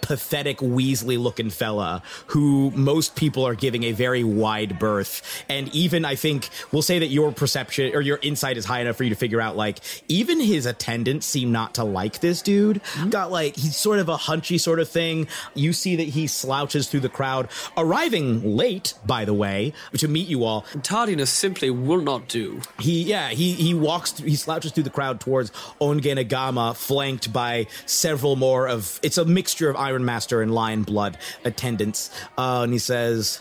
pathetic 0.00 0.58
Weasley 0.58 1.18
looking 1.18 1.50
fella 1.50 2.02
who 2.28 2.70
most 2.72 3.16
people 3.16 3.44
are 3.46 3.54
giving 3.54 3.84
a 3.84 3.92
very 3.92 4.24
wide 4.24 4.78
berth. 4.78 5.44
And 5.48 5.68
even 5.74 6.04
I 6.04 6.14
think 6.14 6.48
we'll 6.72 6.82
say 6.82 6.98
that 6.98 7.08
your 7.08 7.32
perception 7.32 7.94
or 7.94 8.00
your 8.00 8.18
insight 8.22 8.56
is 8.56 8.64
high 8.64 8.80
enough 8.80 8.96
for 8.96 9.04
you 9.04 9.10
to 9.10 9.16
figure 9.16 9.40
out 9.40 9.56
like 9.56 9.78
even 10.08 10.40
his 10.40 10.66
attendants 10.66 11.26
seem 11.26 11.52
not 11.52 11.74
to 11.74 11.84
like 11.84 12.20
this 12.20 12.42
dude. 12.42 12.82
Mm-hmm. 12.82 13.10
Got 13.10 13.30
like 13.30 13.56
he's 13.56 13.76
sort 13.76 13.98
of 13.98 14.08
a 14.08 14.16
hunchy 14.16 14.60
sort 14.60 14.80
of 14.80 14.88
thing. 14.88 15.28
You 15.54 15.72
see 15.72 15.96
that 15.96 16.08
he 16.08 16.26
slouches 16.26 16.88
through 16.88 17.00
the 17.00 17.08
crowd, 17.08 17.48
arriving 17.76 18.56
late, 18.56 18.94
by 19.06 19.24
the 19.24 19.34
way, 19.34 19.72
to 19.96 20.08
meet 20.08 20.28
you 20.28 20.44
all. 20.44 20.62
Tardiness 20.82 21.30
simply 21.30 21.70
will 21.70 22.00
not 22.00 22.28
do. 22.28 22.60
He 22.78 23.02
yeah, 23.02 23.30
he 23.30 23.52
he 23.54 23.74
walks 23.74 24.12
through, 24.12 24.28
he 24.28 24.36
slouches 24.36 24.72
through 24.72 24.84
the 24.84 24.90
crowd 24.90 25.20
towards 25.20 25.50
Ongenagama, 25.80 26.76
flanked 26.76 27.32
by 27.32 27.66
several 27.86 28.36
more 28.36 28.68
of 28.68 29.00
it's 29.02 29.18
a 29.18 29.24
mixture 29.24 29.67
of 29.70 29.76
Iron 29.76 30.04
Master 30.04 30.42
and 30.42 30.52
Lion 30.54 30.82
Blood 30.82 31.18
attendants. 31.44 32.10
Uh, 32.36 32.60
and 32.64 32.72
he 32.72 32.78
says, 32.78 33.40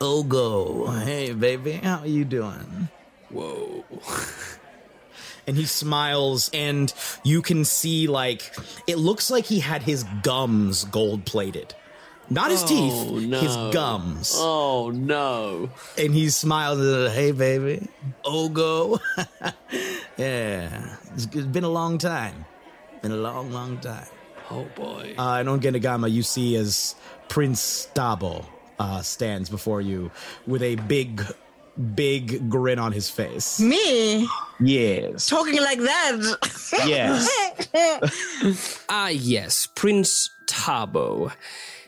Ogo, 0.00 1.02
hey 1.02 1.32
baby, 1.32 1.72
how 1.72 2.04
you 2.04 2.24
doing? 2.24 2.88
Whoa. 3.30 3.84
and 5.46 5.56
he 5.56 5.66
smiles 5.66 6.50
and 6.54 6.92
you 7.22 7.42
can 7.42 7.64
see 7.64 8.06
like 8.06 8.54
it 8.86 8.96
looks 8.96 9.30
like 9.30 9.44
he 9.44 9.60
had 9.60 9.82
his 9.82 10.04
gums 10.22 10.84
gold 10.84 11.26
plated. 11.26 11.74
Not 12.32 12.50
his 12.52 12.62
Oh, 12.62 12.66
teeth, 13.18 13.40
his 13.42 13.56
gums. 13.74 14.32
Oh 14.36 14.90
no. 14.94 15.68
And 15.98 16.14
he 16.14 16.30
smiles 16.30 16.78
and 16.78 16.86
says, 16.88 17.14
Hey, 17.14 17.32
baby. 17.32 17.88
Ogo. 18.24 19.00
yeah. 20.16 20.96
It's, 21.14 21.24
it's 21.26 21.46
been 21.46 21.64
a 21.64 21.68
long 21.68 21.98
time. 21.98 22.44
Been 23.02 23.10
a 23.12 23.16
long, 23.16 23.50
long 23.50 23.78
time. 23.78 24.06
Oh 24.50 24.64
boy. 24.74 25.14
Uh, 25.18 25.36
and 25.40 25.48
Ongenagama, 25.48 26.10
you 26.10 26.22
see 26.22 26.56
as 26.56 26.94
Prince 27.28 27.88
Tabo 27.94 28.44
uh, 28.78 29.00
stands 29.02 29.48
before 29.48 29.80
you 29.80 30.10
with 30.46 30.62
a 30.62 30.74
big, 30.74 31.22
big 31.94 32.50
grin 32.50 32.78
on 32.78 32.92
his 32.92 33.08
face. 33.08 33.60
Me 33.60 34.26
Yes. 34.58 35.26
talking 35.28 35.60
like 35.60 35.78
that. 35.78 36.36
Yes. 36.86 37.28
Ah, 38.88 39.08
yes, 39.08 39.66
Prince 39.74 40.30
Tabo. 40.46 41.32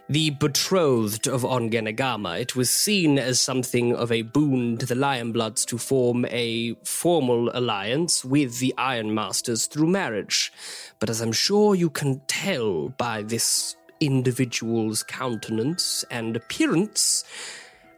The 0.08 0.30
betrothed 0.30 1.28
of 1.28 1.42
Ongenagama, 1.42 2.40
it 2.40 2.56
was 2.56 2.70
seen 2.70 3.18
as 3.18 3.40
something 3.40 3.94
of 3.94 4.10
a 4.10 4.22
boon 4.22 4.76
to 4.78 4.86
the 4.86 4.96
Lionbloods 4.96 5.64
to 5.66 5.78
form 5.78 6.26
a 6.26 6.74
formal 6.84 7.50
alliance 7.54 8.24
with 8.24 8.58
the 8.58 8.74
Iron 8.76 9.14
Masters 9.14 9.66
through 9.66 9.86
marriage. 9.86 10.52
But 10.98 11.08
as 11.08 11.20
I'm 11.20 11.32
sure 11.32 11.74
you 11.74 11.88
can 11.88 12.20
tell 12.26 12.88
by 12.90 13.22
this 13.22 13.76
individual's 14.00 15.02
countenance 15.04 16.04
and 16.10 16.36
appearance, 16.36 17.24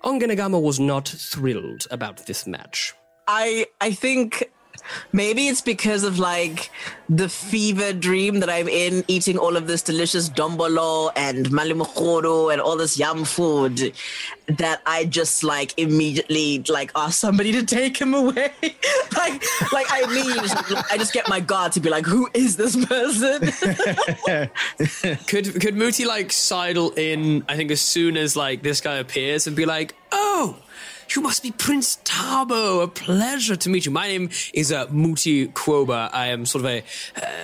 Ongenagama 0.05 0.61
was 0.61 0.79
not 0.79 1.09
thrilled 1.09 1.87
about 1.91 2.27
this 2.27 2.47
match. 2.47 2.93
I 3.27 3.67
I 3.81 3.93
think 3.93 4.51
maybe 5.12 5.49
it's 5.49 5.61
because 5.61 6.05
of 6.05 6.18
like 6.18 6.70
the 7.09 7.28
fever 7.28 7.93
dream 7.93 8.41
that 8.41 8.51
I'm 8.51 8.68
in, 8.68 9.05
eating 9.09 9.39
all 9.39 9.57
of 9.57 9.66
this 9.66 9.82
delicious 9.82 10.28
dombolo 10.28 11.11
and 11.16 11.47
malimokoro 11.51 12.53
and 12.53 12.61
all 12.61 12.76
this 12.76 12.99
yum 12.99 13.24
food, 13.24 13.93
that 14.47 14.82
I 14.87 15.05
just 15.05 15.45
like 15.45 15.74
immediately 15.78 16.62
like 16.68 16.91
ask 16.95 17.18
somebody 17.18 17.53
to 17.53 17.64
take 17.64 17.97
him 17.97 18.14
away. 18.14 18.53
like 19.16 19.45
like 19.72 19.91
I 19.91 20.05
immediately 20.05 20.76
I 20.91 20.97
just 20.99 21.12
get 21.12 21.28
my 21.28 21.41
guard 21.41 21.72
to 21.72 21.80
be 21.80 21.91
like, 21.91 22.07
who 22.07 22.28
is 22.35 22.57
this 22.57 22.76
person? 22.87 23.41
Could 25.26 25.61
could 25.61 25.74
Mooti 25.74 26.07
like 26.07 26.32
sidle 26.32 26.91
in? 26.93 27.45
I 27.49 27.57
think 27.57 27.70
as 27.70 27.80
soon 27.80 28.16
as 28.16 28.37
like 28.37 28.62
this 28.62 28.80
guy 28.80 28.97
appears 28.97 29.47
and 29.47 29.57
be 29.57 29.66
like, 29.66 29.95
"Oh, 30.12 30.57
you 31.15 31.23
must 31.23 31.43
be 31.43 31.51
Prince 31.53 31.99
Tabo. 32.05 32.83
A 32.83 32.89
pleasure 32.89 33.57
to 33.57 33.69
meet 33.69 33.87
you. 33.87 33.93
My 33.93 34.09
name 34.09 34.31
is 34.53 34.73
uh, 34.73 34.87
Mooti 34.87 35.53
Qobaa. 35.53 36.11
I 36.12 36.29
am 36.29 36.47
sort 36.47 36.65
of 36.65 36.71
a 36.71 36.85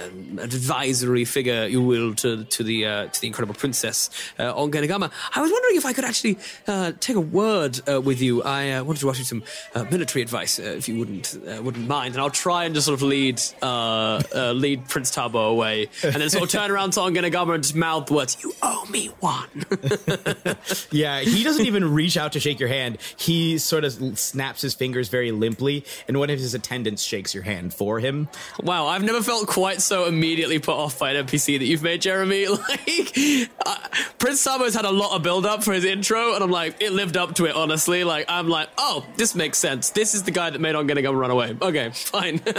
um, 0.07 0.39
advisory 0.41 1.25
figure, 1.25 1.67
you 1.67 1.83
will, 1.83 2.15
to 2.17 2.45
to 2.45 2.63
the 2.65 2.87
uh, 2.87 3.07
to 3.07 3.21
the 3.21 3.27
incredible 3.27 3.55
princess 3.55 4.11
uh, 4.39 4.53
Ongenagama. 4.55 5.11
I 5.35 5.41
was 5.41 5.53
wondering 5.53 5.77
if 5.77 5.87
I 5.87 5.93
could 5.93 6.05
actually 6.05 6.39
uh, 6.67 6.93
take 7.01 7.17
a 7.17 7.21
word 7.21 7.81
uh, 7.89 8.01
with 8.01 8.21
you. 8.21 8.43
I 8.43 8.73
uh, 8.73 8.85
wanted 8.85 9.01
to 9.01 9.11
ask 9.11 9.19
you 9.19 9.25
some 9.25 9.43
uh, 9.75 9.85
military 9.85 10.23
advice, 10.23 10.59
if 10.59 10.89
you 10.89 10.99
wouldn't 10.99 11.37
wouldn't 11.63 11.87
mind, 11.87 12.15
and 12.15 12.23
I'll 12.23 12.31
try 12.31 12.65
and 12.65 12.75
just 12.75 12.87
sort 12.87 12.99
of 12.99 13.03
lead 13.03 13.41
lead 13.63 14.89
Prince 14.89 15.15
Tabo 15.15 15.51
away, 15.51 15.89
and 16.03 16.15
then 16.15 16.31
sort 16.31 16.45
of 16.45 16.51
turn 16.51 16.71
around 16.71 16.95
to 16.95 17.01
Ongenagama 17.01 17.55
and 17.55 17.63
just 17.63 17.77
mouth 17.77 18.11
words. 18.11 18.37
You 18.43 18.53
owe 18.63 18.87
me 18.87 19.07
one. 19.21 19.49
Yeah, 20.91 21.21
he 21.21 21.45
doesn't 21.45 21.67
even 21.67 21.93
reach 21.93 22.17
out 22.17 22.33
to 22.33 22.41
shake 22.41 22.59
your 22.59 22.69
hand. 22.69 22.99
He 23.17 23.59
sort 23.65 23.85
of 23.85 24.19
snaps 24.19 24.63
his 24.63 24.75
fingers 24.75 25.09
very 25.09 25.33
limply, 25.33 25.85
and 26.09 26.19
one 26.19 26.31
of 26.31 26.39
his 26.39 26.55
attendants 26.55 27.03
shakes 27.03 27.35
your 27.35 27.43
hand 27.45 27.73
for 27.75 28.01
him. 28.01 28.29
Wow, 28.63 28.87
I've 28.87 29.03
never 29.03 29.23
felt 29.23 29.47
quite 29.49 29.81
so 29.81 30.07
immediately 30.07 30.59
put 30.59 30.77
off 30.77 30.99
by 30.99 31.13
an 31.13 31.27
NPC 31.27 31.59
that 31.59 31.65
you've 31.65 31.83
made, 31.83 32.03
Jeremy. 32.03 32.47
Like, 32.61 33.51
uh, 33.67 33.77
Prince 34.19 34.41
Sabo's 34.41 34.75
had 34.75 34.85
a 34.85 34.91
lot 34.91 35.17
of 35.17 35.23
build 35.23 35.47
up 35.47 35.65
for 35.65 35.73
his 35.73 35.85
intro, 35.85 36.35
and 36.35 36.45
I'm 36.45 36.51
like, 36.51 36.81
it 36.81 36.93
lived 36.93 37.17
up 37.17 37.35
to 37.37 37.47
it, 37.47 37.55
honestly. 37.55 38.05
Like, 38.05 38.27
I'm 38.29 38.49
like, 38.49 38.69
oh, 38.79 39.07
this 39.17 39.35
makes 39.35 39.59
sense. 39.59 39.91
This 39.91 40.15
is 40.15 40.23
the 40.25 40.31
guy 40.31 40.51
that 40.51 40.61
made 40.61 40.75
On 40.75 40.87
Gonna 40.87 41.03
Go 41.03 41.13
run 41.13 41.31
away. 41.31 41.57
Okay, 41.61 41.91
fine. 41.91 42.41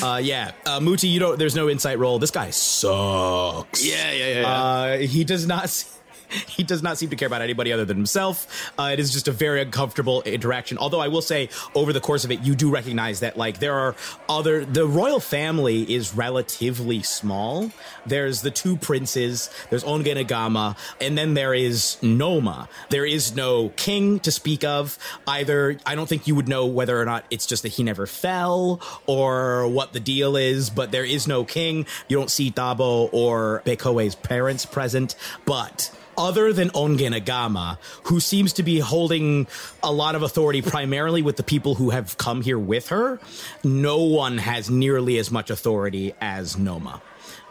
Uh, 0.00 0.20
yeah, 0.22 0.52
uh, 0.66 0.78
Mooti, 0.78 1.10
you 1.10 1.18
don't. 1.18 1.36
There's 1.36 1.56
no 1.56 1.68
insight 1.68 1.98
roll. 1.98 2.20
This 2.20 2.30
guy 2.30 2.50
sucks. 2.50 3.84
Yeah, 3.84 4.12
yeah, 4.12 4.26
yeah, 4.28 4.40
yeah. 4.40 4.48
Uh, 4.48 4.98
he 4.98 5.24
does 5.24 5.46
not. 5.48 5.84
He 6.48 6.62
does 6.62 6.82
not 6.82 6.98
seem 6.98 7.10
to 7.10 7.16
care 7.16 7.26
about 7.26 7.42
anybody 7.42 7.72
other 7.72 7.84
than 7.84 7.96
himself. 7.96 8.72
Uh, 8.78 8.90
it 8.92 9.00
is 9.00 9.12
just 9.12 9.28
a 9.28 9.32
very 9.32 9.60
uncomfortable 9.60 10.22
interaction. 10.22 10.78
Although 10.78 11.00
I 11.00 11.08
will 11.08 11.22
say, 11.22 11.48
over 11.74 11.92
the 11.92 12.00
course 12.00 12.24
of 12.24 12.30
it, 12.30 12.40
you 12.40 12.54
do 12.54 12.70
recognize 12.70 13.20
that 13.20 13.36
like 13.36 13.58
there 13.58 13.74
are 13.74 13.94
other. 14.28 14.64
The 14.64 14.86
royal 14.86 15.20
family 15.20 15.82
is 15.82 16.14
relatively 16.14 17.02
small. 17.02 17.70
There's 18.06 18.42
the 18.42 18.50
two 18.50 18.76
princes. 18.76 19.50
There's 19.70 19.84
Ongenagama, 19.84 20.76
and 21.00 21.16
then 21.16 21.34
there 21.34 21.54
is 21.54 22.02
Noma. 22.02 22.68
There 22.90 23.06
is 23.06 23.34
no 23.34 23.70
king 23.70 24.20
to 24.20 24.30
speak 24.30 24.64
of. 24.64 24.98
Either 25.26 25.78
I 25.86 25.94
don't 25.94 26.08
think 26.08 26.26
you 26.26 26.34
would 26.34 26.48
know 26.48 26.66
whether 26.66 27.00
or 27.00 27.04
not 27.04 27.24
it's 27.30 27.46
just 27.46 27.62
that 27.62 27.70
he 27.70 27.82
never 27.82 28.06
fell 28.06 28.80
or 29.06 29.68
what 29.68 29.92
the 29.92 30.00
deal 30.00 30.36
is. 30.36 30.70
But 30.70 30.90
there 30.90 31.04
is 31.04 31.26
no 31.26 31.44
king. 31.44 31.86
You 32.08 32.16
don't 32.16 32.30
see 32.30 32.50
Dabo 32.50 33.08
or 33.12 33.62
Bekoe's 33.64 34.14
parents 34.14 34.66
present, 34.66 35.14
but 35.44 35.90
other 36.16 36.52
than 36.52 36.70
Ongenagama, 36.70 37.78
who 38.04 38.20
seems 38.20 38.54
to 38.54 38.62
be 38.62 38.78
holding 38.78 39.46
a 39.82 39.92
lot 39.92 40.14
of 40.14 40.22
authority 40.22 40.62
primarily 40.62 41.22
with 41.22 41.36
the 41.36 41.42
people 41.42 41.74
who 41.74 41.90
have 41.90 42.16
come 42.18 42.42
here 42.42 42.58
with 42.58 42.88
her, 42.88 43.20
no 43.62 44.02
one 44.02 44.38
has 44.38 44.70
nearly 44.70 45.18
as 45.18 45.30
much 45.30 45.50
authority 45.50 46.14
as 46.20 46.56
Noma. 46.58 47.00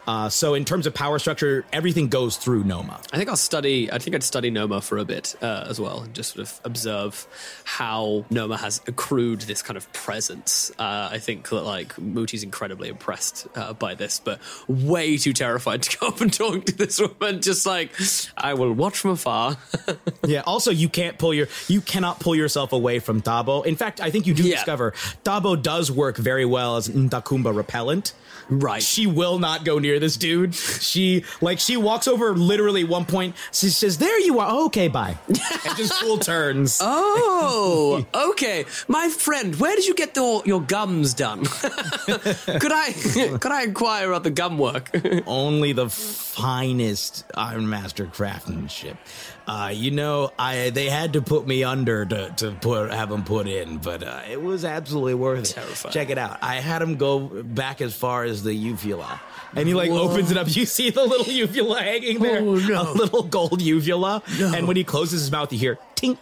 Uh, 0.07 0.29
so 0.29 0.53
in 0.53 0.65
terms 0.65 0.85
of 0.85 0.93
power 0.93 1.19
structure, 1.19 1.65
everything 1.71 2.09
goes 2.09 2.37
through 2.37 2.63
Noma. 2.63 2.99
I 3.11 3.17
think 3.17 3.29
I'll 3.29 3.35
study. 3.35 3.91
I 3.91 3.99
think 3.99 4.15
I'd 4.15 4.23
study 4.23 4.49
Noma 4.49 4.81
for 4.81 4.97
a 4.97 5.05
bit 5.05 5.35
uh, 5.41 5.65
as 5.69 5.79
well, 5.79 6.01
and 6.01 6.13
just 6.13 6.33
sort 6.33 6.47
of 6.47 6.61
observe 6.63 7.27
how 7.63 8.25
Noma 8.29 8.57
has 8.57 8.81
accrued 8.87 9.41
this 9.41 9.61
kind 9.61 9.77
of 9.77 9.91
presence. 9.93 10.71
Uh, 10.77 11.09
I 11.11 11.19
think 11.19 11.49
that 11.49 11.61
like 11.61 11.95
Mooti's 11.95 12.43
incredibly 12.43 12.89
impressed 12.89 13.47
uh, 13.55 13.73
by 13.73 13.95
this, 13.95 14.19
but 14.19 14.39
way 14.67 15.17
too 15.17 15.33
terrified 15.33 15.83
to 15.83 15.97
go 15.99 16.07
up 16.07 16.21
and 16.21 16.33
talk 16.33 16.65
to 16.65 16.75
this 16.75 16.99
woman. 16.99 17.41
Just 17.41 17.65
like 17.65 17.91
I 18.37 18.53
will 18.53 18.73
watch 18.73 18.97
from 18.97 19.11
afar. 19.11 19.57
yeah. 20.25 20.41
Also, 20.45 20.71
you 20.71 20.89
can't 20.89 21.17
pull 21.17 21.33
your 21.33 21.47
you 21.67 21.81
cannot 21.81 22.19
pull 22.19 22.35
yourself 22.35 22.73
away 22.73 22.99
from 22.99 23.21
Dabo. 23.21 23.65
In 23.65 23.75
fact, 23.75 24.01
I 24.01 24.09
think 24.09 24.27
you 24.27 24.33
do 24.33 24.43
discover 24.43 24.91
Dabo 25.23 25.61
does 25.61 25.91
work 25.91 26.17
very 26.17 26.45
well 26.45 26.77
as 26.77 26.89
Ntakumba 26.89 27.55
repellent. 27.55 28.13
Right. 28.49 28.83
She 28.83 29.07
will 29.07 29.39
not 29.39 29.63
go 29.63 29.79
near 29.79 29.92
this 29.99 30.17
dude. 30.17 30.55
She 30.55 31.23
like 31.41 31.59
she 31.59 31.77
walks 31.77 32.07
over 32.07 32.35
literally 32.35 32.83
one 32.83 33.05
point. 33.05 33.35
She 33.51 33.69
says, 33.69 33.97
"There 33.97 34.19
you 34.19 34.39
are. 34.39 34.47
Oh, 34.49 34.65
okay, 34.65 34.87
bye." 34.87 35.17
and 35.27 35.77
just 35.77 35.93
full 35.93 36.17
turns. 36.17 36.81
Oh, 37.25 38.05
okay, 38.13 38.65
my 38.87 39.09
friend. 39.09 39.55
Where 39.55 39.75
did 39.75 39.85
you 39.85 39.93
get 39.93 40.13
the, 40.13 40.41
your 40.45 40.61
gums 40.61 41.13
done? 41.13 41.45
could 41.45 42.71
I 42.71 42.93
could 43.39 43.51
I 43.51 43.63
inquire 43.63 44.09
about 44.09 44.23
the 44.23 44.31
gum 44.31 44.57
work? 44.57 44.89
Only 45.27 45.73
the 45.73 45.89
finest 45.89 47.25
Iron 47.35 47.69
Master 47.69 48.05
craftsmanship. 48.05 48.97
Uh, 49.45 49.71
you 49.73 49.91
know, 49.91 50.31
I 50.39 50.69
they 50.69 50.89
had 50.89 51.13
to 51.13 51.21
put 51.21 51.45
me 51.45 51.63
under 51.63 52.05
to, 52.05 52.29
to 52.37 52.51
put 52.51 52.91
have 52.91 53.09
them 53.09 53.23
put 53.23 53.47
in, 53.47 53.77
but 53.77 54.03
uh, 54.03 54.21
it 54.29 54.41
was 54.41 54.63
absolutely 54.63 55.15
worth 55.15 55.51
it. 55.51 55.53
Terrifying. 55.53 55.93
Check 55.93 56.09
it 56.09 56.17
out. 56.17 56.39
I 56.41 56.55
had 56.55 56.81
him 56.81 56.95
go 56.95 57.19
back 57.43 57.81
as 57.81 57.95
far 57.95 58.23
as 58.23 58.43
the 58.43 58.53
uvula, 58.53 59.21
and 59.55 59.67
he 59.67 59.73
like 59.73 59.82
Whoa. 59.91 60.09
opens 60.09 60.31
it 60.31 60.37
up. 60.37 60.53
You 60.55 60.65
see 60.65 60.89
the 60.89 61.03
little 61.03 61.31
uvula 61.31 61.81
hanging 61.81 62.19
there, 62.19 62.39
Oh, 62.41 62.55
no. 62.55 62.91
a 62.91 62.93
little 62.93 63.23
gold 63.23 63.61
uvula, 63.61 64.21
and 64.39 64.67
when 64.67 64.75
he 64.77 64.83
closes 64.83 65.21
his 65.21 65.31
mouth, 65.31 65.51
you 65.51 65.59
hear 65.59 65.79
tink. 65.95 66.17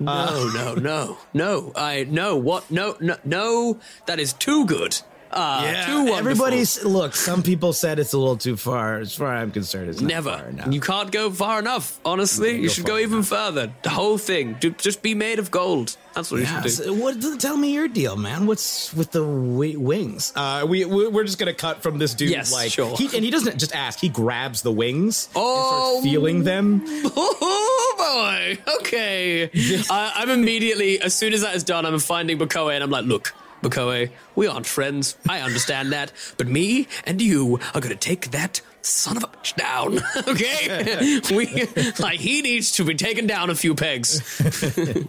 No, 0.00 0.10
uh, 0.12 0.50
no, 0.54 0.74
no, 0.74 1.18
no. 1.32 1.72
I 1.76 2.04
no. 2.10 2.36
What? 2.36 2.68
No, 2.70 2.96
no, 3.00 3.16
no. 3.24 3.78
That 4.06 4.18
is 4.18 4.32
too 4.32 4.64
good. 4.66 5.00
Uh, 5.34 5.86
too 5.86 5.96
wonderful. 5.96 6.14
everybody's 6.16 6.84
look. 6.84 7.16
Some 7.16 7.42
people 7.42 7.72
said 7.72 7.98
it's 7.98 8.12
a 8.12 8.18
little 8.18 8.36
too 8.36 8.56
far. 8.56 9.00
As 9.00 9.14
far 9.14 9.34
as 9.34 9.42
I'm 9.42 9.50
concerned, 9.50 9.90
it's 9.90 10.00
not 10.00 10.08
Never. 10.08 10.30
far. 10.62 10.70
You 10.72 10.80
can't 10.80 11.10
go 11.10 11.30
far 11.30 11.58
enough. 11.58 11.98
Honestly, 12.04 12.50
You 12.52 12.56
you, 12.56 12.68
go 12.68 12.72
should 12.72 12.84
far 12.86 12.96
go 12.96 12.98
even 13.02 13.22
further. 13.24 13.72
The 13.82 13.90
whole 13.90 14.16
thing, 14.16 14.56
just 14.60 15.02
be 15.02 15.14
made 15.14 15.38
of 15.40 15.50
gold. 15.50 15.96
That's 16.14 16.30
what 16.30 16.40
Yeah, 16.42 16.62
you 16.62 16.70
should 16.70 16.76
do. 16.78 16.84
so 16.84 16.92
what? 16.94 17.40
Tell 17.40 17.56
me 17.56 17.72
your 17.74 17.88
deal, 17.88 18.14
man. 18.16 18.46
What's 18.46 18.94
with 18.94 19.10
the 19.10 19.20
wi- 19.24 19.76
wings? 19.76 20.32
Uh, 20.36 20.64
we 20.68 20.84
we- 20.84 21.08
we're 21.08 21.24
just 21.24 21.38
gonna 21.40 21.52
cut 21.52 21.82
from 21.82 21.98
this 21.98 22.14
dude. 22.14 22.30
Yes, 22.30 22.52
like, 22.52 22.70
sure. 22.70 22.96
He, 22.96 23.06
and 23.06 23.24
he 23.24 23.30
doesn't 23.32 23.58
just 23.58 23.74
ask. 23.74 23.98
He 23.98 24.08
grabs 24.08 24.62
the 24.62 24.70
wings. 24.70 25.28
Oh, 25.34 25.94
and 25.96 26.02
starts 26.02 26.04
feeling 26.04 26.44
them. 26.44 26.84
Oh 27.16 27.94
boy. 27.98 28.58
Okay. 28.78 29.50
I, 29.90 30.12
I'm 30.16 30.30
immediately, 30.30 31.00
as 31.00 31.14
soon 31.14 31.32
as 31.32 31.40
that 31.42 31.54
is 31.56 31.64
done, 31.64 31.84
I'm 31.86 31.98
finding 31.98 32.38
Bakoe 32.38 32.72
and 32.74 32.82
I'm 32.84 32.90
like, 32.90 33.04
look, 33.06 33.32
Bakoe, 33.64 34.10
we 34.34 34.46
aren't 34.46 34.66
friends. 34.66 35.16
I 35.28 35.40
understand 35.40 35.92
that. 35.92 36.12
But 36.36 36.48
me 36.48 36.86
and 37.04 37.20
you 37.20 37.58
are 37.74 37.80
going 37.80 37.88
to 37.88 37.96
take 37.96 38.30
that 38.32 38.60
son 38.82 39.16
of 39.16 39.24
a 39.24 39.28
bitch 39.28 39.56
down. 39.56 39.98
okay? 40.28 41.20
we, 41.34 41.66
like, 41.98 42.20
he 42.20 42.42
needs 42.42 42.72
to 42.72 42.84
be 42.84 42.94
taken 42.94 43.26
down 43.26 43.50
a 43.50 43.54
few 43.54 43.74
pegs. 43.74 44.40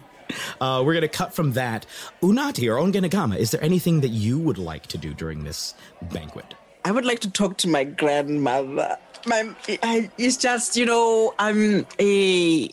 Uh, 0.60 0.82
we're 0.84 0.92
gonna 0.92 1.06
cut 1.06 1.32
from 1.32 1.52
that. 1.52 1.86
Unati 2.20 2.68
or 2.68 2.82
Ongenagama, 2.82 3.38
is 3.38 3.52
there 3.52 3.62
anything 3.62 4.00
that 4.00 4.08
you 4.08 4.40
would 4.40 4.58
like 4.58 4.86
to 4.88 4.98
do 4.98 5.14
during 5.14 5.44
this 5.44 5.72
banquet? 6.02 6.54
I 6.84 6.90
would 6.90 7.04
like 7.04 7.20
to 7.20 7.30
talk 7.30 7.56
to 7.58 7.68
my 7.68 7.84
grandmother. 7.84 8.98
My, 9.24 9.54
I, 9.84 10.10
it's 10.18 10.36
just, 10.36 10.76
you 10.76 10.84
know, 10.84 11.32
I'm 11.38 11.86
a, 12.00 12.68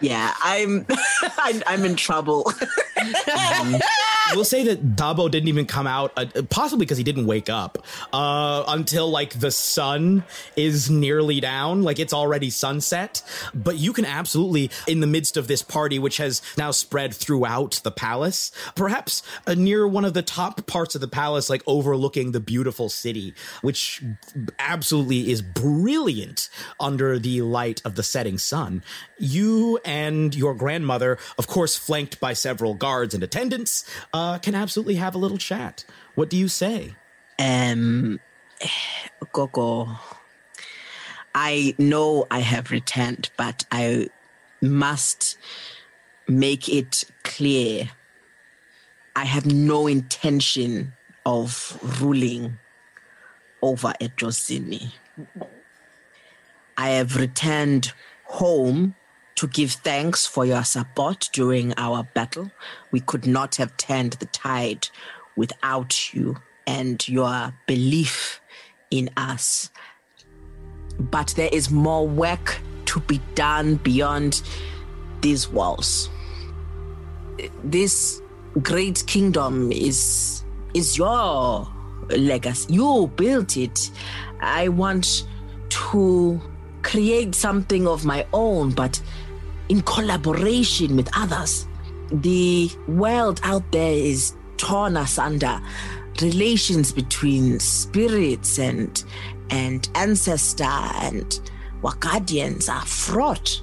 yeah, 0.00 0.34
I'm, 0.42 0.86
I'm, 1.38 1.62
I'm 1.66 1.84
in 1.84 1.96
trouble. 1.96 2.52
we'll 4.34 4.44
say 4.44 4.64
that 4.64 4.96
Dabo 4.96 5.30
didn't 5.30 5.48
even 5.48 5.66
come 5.66 5.86
out, 5.86 6.12
uh, 6.16 6.26
possibly 6.50 6.84
because 6.84 6.98
he 6.98 7.04
didn't 7.04 7.26
wake 7.26 7.48
up 7.48 7.78
uh, 8.12 8.64
until 8.68 9.08
like 9.08 9.38
the 9.38 9.50
sun 9.50 10.24
is 10.56 10.90
nearly 10.90 11.40
down, 11.40 11.82
like 11.82 11.98
it's 11.98 12.12
already 12.12 12.50
sunset. 12.50 13.22
But 13.54 13.78
you 13.78 13.92
can 13.92 14.04
absolutely, 14.04 14.70
in 14.86 15.00
the 15.00 15.06
midst 15.06 15.36
of 15.36 15.48
this 15.48 15.62
party, 15.62 15.98
which 15.98 16.16
has 16.18 16.42
now 16.56 16.70
spread 16.70 17.14
throughout 17.14 17.80
the 17.84 17.90
palace, 17.90 18.50
perhaps 18.74 19.22
uh, 19.46 19.54
near 19.54 19.86
one 19.86 20.04
of 20.04 20.14
the 20.14 20.22
top 20.22 20.66
parts 20.66 20.94
of 20.94 21.00
the 21.00 21.08
palace, 21.08 21.50
like 21.50 21.62
overlooking 21.66 22.32
the 22.32 22.40
beautiful 22.40 22.88
city, 22.88 23.34
which 23.62 24.02
absolutely 24.58 25.30
is 25.30 25.42
brilliant 25.42 26.48
under 26.80 27.18
the 27.18 27.42
light 27.42 27.82
of 27.84 27.94
the 27.94 28.02
setting 28.02 28.38
sun. 28.38 28.82
You 29.18 29.78
and 29.84 30.34
your 30.34 30.54
grandmother, 30.54 31.18
of 31.38 31.46
course, 31.46 31.76
flanked 31.76 32.20
by 32.20 32.32
several 32.32 32.74
guards 32.74 33.14
and 33.14 33.22
attendants, 33.22 33.88
uh, 34.12 34.38
can 34.38 34.54
absolutely 34.54 34.96
have 34.96 35.14
a 35.14 35.18
little 35.18 35.38
chat. 35.38 35.84
What 36.14 36.28
do 36.28 36.36
you 36.36 36.48
say? 36.48 36.96
Um, 37.38 38.20
Gogo, 39.32 39.88
I 41.34 41.74
know 41.78 42.26
I 42.30 42.40
have 42.40 42.70
returned, 42.70 43.30
but 43.36 43.64
I 43.70 44.08
must 44.60 45.38
make 46.28 46.68
it 46.68 47.04
clear 47.22 47.90
I 49.14 49.24
have 49.24 49.46
no 49.46 49.86
intention 49.86 50.92
of 51.24 51.78
ruling 52.00 52.58
over 53.62 53.94
Ejozini. 54.00 54.92
I 56.76 56.90
have 56.90 57.16
returned 57.16 57.92
home 58.24 58.95
to 59.36 59.46
give 59.48 59.72
thanks 59.72 60.26
for 60.26 60.44
your 60.44 60.64
support 60.64 61.28
during 61.32 61.74
our 61.76 62.02
battle. 62.14 62.50
We 62.90 63.00
could 63.00 63.26
not 63.26 63.56
have 63.56 63.76
turned 63.76 64.14
the 64.14 64.26
tide 64.26 64.88
without 65.36 66.14
you 66.14 66.36
and 66.66 67.06
your 67.08 67.54
belief 67.66 68.40
in 68.90 69.10
us. 69.16 69.70
But 70.98 71.34
there 71.36 71.50
is 71.52 71.70
more 71.70 72.06
work 72.08 72.58
to 72.86 73.00
be 73.00 73.20
done 73.34 73.76
beyond 73.76 74.42
these 75.20 75.48
walls. 75.48 76.08
this 77.62 78.22
great 78.62 79.04
kingdom 79.06 79.70
is 79.70 80.42
is 80.72 80.96
your 80.96 81.68
legacy. 82.08 82.72
You 82.72 83.10
built 83.16 83.56
it. 83.56 83.90
I 84.40 84.68
want 84.68 85.26
to 85.68 86.40
create 86.82 87.34
something 87.34 87.86
of 87.86 88.04
my 88.04 88.26
own, 88.32 88.70
but 88.70 89.00
in 89.68 89.82
collaboration 89.82 90.96
with 90.96 91.08
others. 91.16 91.66
The 92.10 92.70
world 92.86 93.40
out 93.42 93.70
there 93.72 93.92
is 93.92 94.34
torn 94.56 94.96
asunder. 94.96 95.60
Relations 96.22 96.92
between 96.92 97.58
spirits 97.60 98.58
and 98.58 99.04
and 99.50 99.88
ancestor 99.94 100.64
and 100.64 101.40
Wakadians 101.82 102.72
are 102.72 102.86
fraught. 102.86 103.62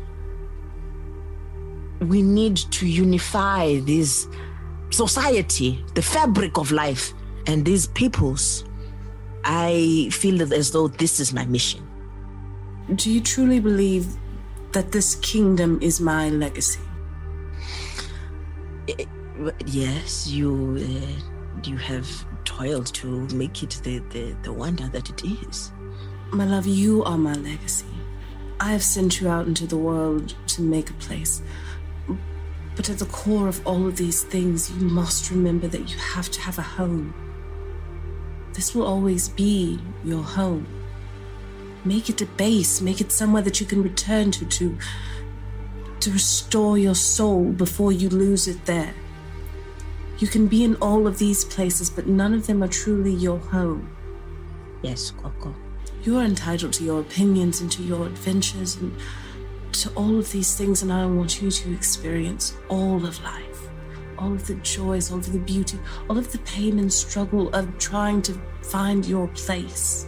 We 2.00 2.22
need 2.22 2.58
to 2.58 2.88
unify 2.88 3.80
this 3.80 4.28
society, 4.92 5.84
the 5.96 6.02
fabric 6.02 6.58
of 6.58 6.72
life, 6.72 7.14
and 7.48 7.66
these 7.66 7.88
peoples. 7.88 8.66
I 9.44 10.10
feel 10.12 10.42
as 10.54 10.72
though 10.72 10.88
this 10.88 11.20
is 11.20 11.34
my 11.34 11.46
mission. 11.46 11.86
Do 12.96 13.12
you 13.12 13.22
truly 13.22 13.60
believe 13.60 14.06
that 14.74 14.92
this 14.92 15.16
kingdom 15.16 15.80
is 15.82 16.00
my 16.02 16.30
legacy? 16.30 16.82
Eh, 18.88 19.06
Yes, 19.66 20.28
you 20.28 20.78
uh, 20.78 21.68
you 21.68 21.78
have 21.78 22.08
toiled 22.46 22.88
to 22.94 23.08
make 23.34 23.64
it 23.64 23.82
the, 23.84 24.00
the, 24.10 24.36
the 24.44 24.54
wonder 24.54 24.88
that 24.90 25.10
it 25.10 25.24
is. 25.24 25.72
My 26.32 26.46
love, 26.46 26.68
you 26.68 27.04
are 27.04 27.18
my 27.18 27.34
legacy. 27.34 27.86
I 28.60 28.72
have 28.72 28.84
sent 28.84 29.22
you 29.22 29.30
out 29.30 29.48
into 29.48 29.66
the 29.66 29.78
world 29.78 30.36
to 30.48 30.62
make 30.62 30.90
a 30.90 30.94
place. 30.94 31.42
But 32.76 32.90
at 32.90 33.00
the 33.00 33.06
core 33.06 33.48
of 33.48 33.66
all 33.68 33.88
of 33.88 33.98
these 33.98 34.24
things, 34.24 34.72
you 34.72 34.88
must 34.88 35.32
remember 35.32 35.68
that 35.68 35.90
you 35.92 35.98
have 35.98 36.30
to 36.32 36.42
have 36.42 36.58
a 36.58 36.64
home. 36.64 37.14
This 38.54 38.74
will 38.76 38.86
always 38.86 39.30
be 39.30 39.80
your 40.04 40.24
home. 40.24 40.68
Make 41.86 42.10
it 42.10 42.22
a 42.22 42.26
base, 42.26 42.82
make 42.82 43.02
it 43.02 43.12
somewhere 43.12 43.42
that 43.42 43.60
you 43.60 43.66
can 43.66 43.84
return 43.84 44.32
to 44.32 44.46
to 44.46 44.78
to 46.00 46.12
restore 46.12 46.78
your 46.78 46.96
soul 46.96 47.52
before 47.52 47.92
you 47.92 48.10
lose 48.10 48.48
it 48.48 48.66
there. 48.66 48.94
You 50.20 50.28
can 50.28 50.48
be 50.48 50.64
in 50.64 50.76
all 50.76 51.08
of 51.08 51.18
these 51.18 51.46
places, 51.46 51.90
but 51.90 52.08
none 52.08 52.34
of 52.34 52.46
them 52.46 52.62
are 52.62 52.68
truly 52.68 53.14
your 53.14 53.40
home. 53.40 53.90
Yes, 54.82 55.12
Gogo. 55.12 55.56
You 56.04 56.18
are 56.18 56.24
entitled 56.24 56.74
to 56.74 56.84
your 56.84 57.00
opinions 57.00 57.62
and 57.62 57.72
to 57.72 57.84
your 57.84 58.06
adventures 58.06 58.76
and 58.76 58.94
to 59.72 59.90
all 59.96 60.20
of 60.20 60.32
these 60.32 60.56
things, 60.56 60.82
and 60.82 60.92
I 60.92 61.06
want 61.06 61.42
you 61.42 61.50
to 61.50 61.74
experience 61.74 62.56
all 62.68 63.06
of 63.06 63.24
life. 63.24 63.70
All 64.18 64.34
of 64.34 64.46
the 64.46 64.56
joys, 64.56 65.12
all 65.12 65.20
of 65.20 65.32
the 65.32 65.40
beauty, 65.40 65.80
all 66.10 66.18
of 66.18 66.32
the 66.32 66.40
pain 66.40 66.80
and 66.80 66.92
struggle 66.92 67.48
of 67.56 67.78
trying 67.78 68.22
to 68.24 68.34
find 68.62 69.06
your 69.06 69.28
place. 69.30 70.06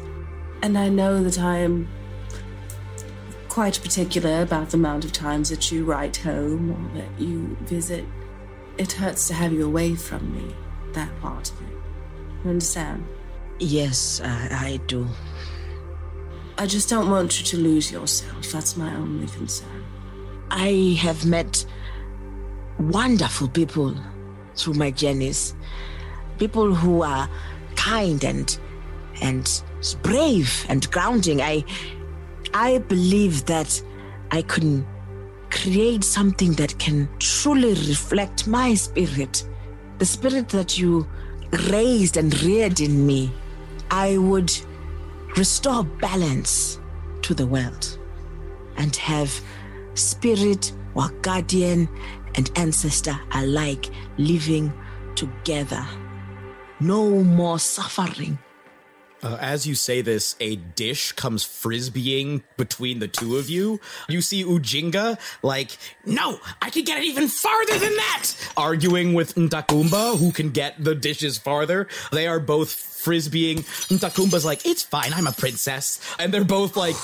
And 0.62 0.78
I 0.78 0.90
know 0.90 1.24
that 1.24 1.40
I 1.40 1.58
am 1.60 1.88
quite 3.50 3.80
particular 3.82 4.42
about 4.42 4.72
the 4.72 4.78
amount 4.78 5.06
of 5.06 5.14
times 5.14 5.50
that 5.50 5.72
you 5.72 5.86
write 5.86 6.18
home 6.18 6.72
or 6.72 6.98
that 7.00 7.20
you 7.20 7.56
visit. 7.62 8.04
It 8.78 8.92
hurts 8.92 9.28
to 9.30 9.34
have 9.34 9.54
you 9.54 9.66
away 9.66 9.96
from 9.96 10.36
me, 10.36 10.54
that 10.94 11.10
part 11.22 11.52
of 11.52 11.62
it. 11.62 11.78
You 12.44 12.50
understand? 12.50 13.06
Yes, 13.60 14.20
I, 14.22 14.50
I 14.52 14.80
do. 14.88 15.08
I 16.58 16.66
just 16.66 16.90
don't 16.90 17.10
want 17.10 17.40
you 17.40 17.46
to 17.46 17.58
lose 17.58 17.92
yourself. 17.92 18.52
That's 18.52 18.76
my 18.76 18.94
only 18.96 19.28
concern. 19.28 19.86
I 20.52 20.98
have 21.02 21.26
met 21.26 21.66
wonderful 22.80 23.48
people 23.48 23.96
through 24.56 24.74
my 24.74 24.92
journeys. 24.92 25.56
People 26.40 26.76
who 26.76 27.04
are 27.04 27.30
kind 27.76 28.24
and 28.24 28.58
and 29.22 29.64
brave 29.94 30.66
and 30.70 30.90
grounding. 30.92 31.42
I 31.42 31.64
I 32.54 32.80
believe 32.80 33.46
that 33.46 33.82
I 34.32 34.42
can 34.42 34.88
create 35.52 36.04
something 36.04 36.54
that 36.54 36.78
can 36.80 37.08
truly 37.20 37.74
reflect 37.74 38.48
my 38.48 38.74
spirit, 38.74 39.44
the 40.00 40.06
spirit 40.06 40.50
that 40.50 40.78
you 40.78 41.08
raised 41.70 42.18
and 42.18 42.42
reared 42.44 42.82
in 42.82 43.06
me. 43.06 43.32
I 43.92 44.18
would 44.18 44.52
restore 45.38 45.84
balance 45.84 46.80
to 47.22 47.34
the 47.34 47.46
world 47.46 47.98
and 48.78 48.96
have 48.96 49.32
spirit 49.94 50.74
or 50.96 51.10
guardian 51.22 51.88
and 52.36 52.52
ancestor 52.56 53.18
alike 53.34 53.90
living 54.18 54.74
together. 55.16 55.86
No 56.80 57.24
more 57.24 57.60
suffering. 57.60 58.38
Uh, 59.26 59.38
as 59.42 59.66
you 59.66 59.74
say 59.74 60.02
this, 60.02 60.36
a 60.40 60.56
dish 60.56 61.12
comes 61.14 61.44
frisbeeing 61.44 62.44
between 62.58 63.00
the 63.00 63.08
two 63.08 63.38
of 63.38 63.50
you. 63.50 63.80
You 64.08 64.22
see 64.22 64.44
Ujinga, 64.44 65.18
like, 65.42 65.76
no, 66.06 66.40
I 66.62 66.70
can 66.70 66.84
get 66.84 67.00
it 67.00 67.06
even 67.06 67.28
farther 67.28 67.80
than 67.80 67.96
that! 67.96 68.32
Arguing 68.56 69.16
with 69.16 69.34
Ntakumba, 69.34 70.20
who 70.20 70.32
can 70.32 70.52
get 70.52 70.76
the 70.78 70.94
dishes 70.94 71.40
farther. 71.40 71.88
They 72.12 72.28
are 72.28 72.40
both 72.40 72.70
frisbeeing. 72.70 73.62
Ntakumba's 73.90 74.46
like, 74.46 74.64
it's 74.64 74.84
fine, 74.84 75.12
I'm 75.12 75.26
a 75.26 75.32
princess. 75.32 76.00
And 76.20 76.32
they're 76.32 76.44
both 76.44 76.78
like, 76.78 76.96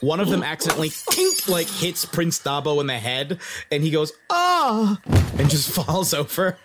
one 0.00 0.18
of 0.18 0.30
them 0.30 0.42
accidentally 0.42 0.92
kink, 1.10 1.46
like 1.46 1.68
hits 1.68 2.06
Prince 2.06 2.38
Dabo 2.38 2.80
in 2.80 2.86
the 2.86 2.98
head, 2.98 3.38
and 3.70 3.82
he 3.82 3.90
goes, 3.90 4.14
ah, 4.30 4.98
and 5.38 5.50
just 5.50 5.70
falls 5.74 6.14
over. 6.14 6.56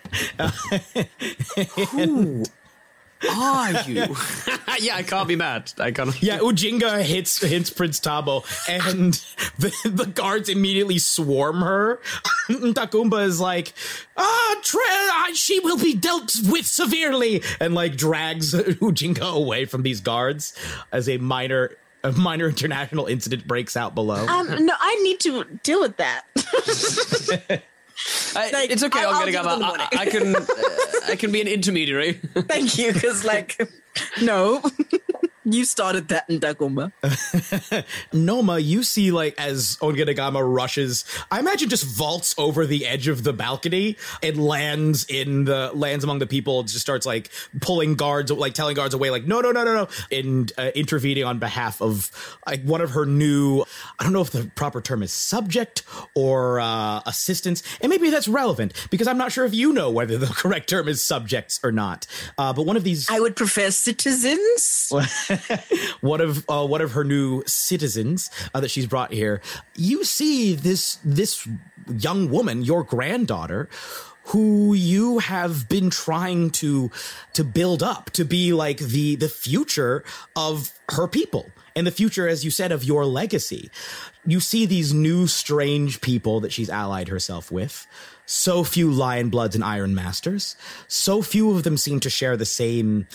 And- 1.98 2.48
Are 3.28 3.72
you? 3.82 4.16
yeah, 4.78 4.96
I 4.96 5.02
can't 5.02 5.26
be 5.26 5.36
mad. 5.36 5.72
I 5.78 5.90
can't. 5.90 6.20
Yeah, 6.22 6.38
Ujinga 6.40 7.02
hits 7.02 7.40
hits 7.42 7.70
Prince 7.70 8.00
Dabo, 8.00 8.44
and 8.68 9.14
the, 9.58 9.74
the 9.88 10.06
guards 10.06 10.48
immediately 10.48 10.98
swarm 10.98 11.60
her. 11.60 12.00
Ntakumba 12.48 13.24
is 13.24 13.40
like, 13.40 13.72
"Ah, 14.16 14.60
Tre- 14.62 14.80
ah, 14.84 15.30
she 15.34 15.60
will 15.60 15.78
be 15.78 15.94
dealt 15.94 16.32
with 16.48 16.66
severely," 16.66 17.42
and 17.60 17.74
like 17.74 17.96
drags 17.96 18.54
Ujinga 18.54 19.34
away 19.34 19.64
from 19.64 19.82
these 19.82 20.00
guards 20.00 20.54
as 20.92 21.08
a 21.08 21.18
minor 21.18 21.72
a 22.04 22.12
minor 22.12 22.48
international 22.48 23.06
incident 23.06 23.46
breaks 23.46 23.76
out 23.76 23.94
below. 23.94 24.26
Um, 24.26 24.64
no, 24.64 24.74
I 24.78 24.94
need 25.02 25.20
to 25.20 25.44
deal 25.62 25.80
with 25.80 25.96
that. 25.96 27.62
I, 28.36 28.50
Like, 28.50 28.70
it's 28.70 28.82
okay, 28.84 29.00
I'll- 29.00 29.08
I'll 29.14 29.20
Olga 29.20 29.32
do 29.32 29.38
it 29.38 29.40
in 29.40 29.44
the 29.44 29.50
I, 29.64 29.68
morning. 29.68 29.86
I, 29.92 29.98
I 29.98 30.06
can, 30.06 30.36
uh, 30.36 30.46
I 31.08 31.16
can 31.16 31.32
be 31.32 31.40
an 31.40 31.48
intermediary. 31.48 32.14
Thank 32.34 32.78
you, 32.78 32.92
because 32.92 33.24
like, 33.24 33.58
no, 34.22 34.62
you 35.52 35.64
started 35.64 36.08
that 36.08 36.28
in 36.28 36.40
Dagomba. 36.40 36.92
Noma, 38.12 38.58
you 38.58 38.82
see 38.82 39.10
like 39.10 39.34
as 39.38 39.76
Ongenagama 39.78 40.42
rushes, 40.44 41.04
I 41.30 41.40
imagine 41.40 41.68
just 41.68 41.84
vaults 41.84 42.34
over 42.38 42.66
the 42.66 42.86
edge 42.86 43.08
of 43.08 43.24
the 43.24 43.32
balcony 43.32 43.96
and 44.22 44.42
lands 44.42 45.04
in 45.08 45.44
the 45.44 45.70
lands 45.74 46.04
among 46.04 46.18
the 46.18 46.26
people. 46.26 46.62
Just 46.62 46.80
starts 46.80 47.06
like 47.06 47.30
pulling 47.60 47.94
guards, 47.94 48.30
like 48.30 48.54
telling 48.54 48.74
guards 48.74 48.94
away, 48.94 49.10
like 49.10 49.24
no, 49.24 49.40
no, 49.40 49.52
no, 49.52 49.64
no, 49.64 49.74
no, 49.74 49.88
and 50.10 50.52
uh, 50.58 50.70
intervening 50.74 51.24
on 51.24 51.38
behalf 51.38 51.80
of 51.80 52.10
like 52.46 52.62
one 52.62 52.80
of 52.80 52.90
her 52.90 53.06
new. 53.06 53.64
I 53.98 54.04
don't 54.04 54.12
know 54.12 54.22
if 54.22 54.30
the 54.30 54.50
proper 54.54 54.80
term 54.80 55.02
is 55.02 55.12
subject 55.12 55.82
or 56.14 56.60
uh, 56.60 57.00
assistants, 57.06 57.62
and 57.80 57.90
maybe 57.90 58.10
that's 58.10 58.28
relevant 58.28 58.72
because 58.90 59.06
I'm 59.06 59.18
not 59.18 59.32
sure 59.32 59.44
if 59.44 59.54
you 59.54 59.72
know 59.72 59.90
whether 59.90 60.18
the 60.18 60.26
correct 60.34 60.68
term 60.68 60.88
is 60.88 61.02
subjects 61.02 61.60
or 61.62 61.72
not. 61.72 62.06
Uh, 62.36 62.52
but 62.52 62.66
one 62.66 62.76
of 62.76 62.84
these, 62.84 63.10
I 63.10 63.20
would 63.20 63.36
prefer 63.36 63.70
citizens. 63.70 64.92
one 66.00 66.20
of 66.20 66.44
uh, 66.48 66.66
one 66.66 66.80
of 66.80 66.92
her 66.92 67.04
new 67.04 67.42
citizens 67.46 68.30
uh, 68.54 68.60
that 68.60 68.70
she's 68.70 68.86
brought 68.86 69.12
here. 69.12 69.40
You 69.74 70.04
see 70.04 70.54
this 70.54 70.98
this 71.04 71.46
young 71.88 72.30
woman, 72.30 72.62
your 72.62 72.82
granddaughter, 72.84 73.68
who 74.24 74.74
you 74.74 75.18
have 75.18 75.68
been 75.68 75.90
trying 75.90 76.50
to 76.50 76.90
to 77.32 77.44
build 77.44 77.82
up 77.82 78.10
to 78.10 78.24
be 78.24 78.52
like 78.52 78.78
the 78.78 79.16
the 79.16 79.28
future 79.28 80.04
of 80.36 80.72
her 80.90 81.08
people 81.08 81.50
and 81.74 81.86
the 81.86 81.92
future, 81.92 82.26
as 82.26 82.44
you 82.44 82.50
said, 82.50 82.72
of 82.72 82.82
your 82.82 83.06
legacy. 83.06 83.70
You 84.26 84.40
see 84.40 84.66
these 84.66 84.92
new 84.92 85.26
strange 85.26 86.00
people 86.00 86.40
that 86.40 86.52
she's 86.52 86.68
allied 86.68 87.08
herself 87.08 87.52
with. 87.52 87.86
So 88.26 88.64
few 88.64 88.90
Lion 88.90 89.30
Bloods 89.30 89.54
and 89.54 89.64
Iron 89.64 89.94
Masters. 89.94 90.56
So 90.88 91.22
few 91.22 91.52
of 91.52 91.62
them 91.62 91.76
seem 91.76 92.00
to 92.00 92.10
share 92.10 92.36
the 92.36 92.44
same 92.44 93.06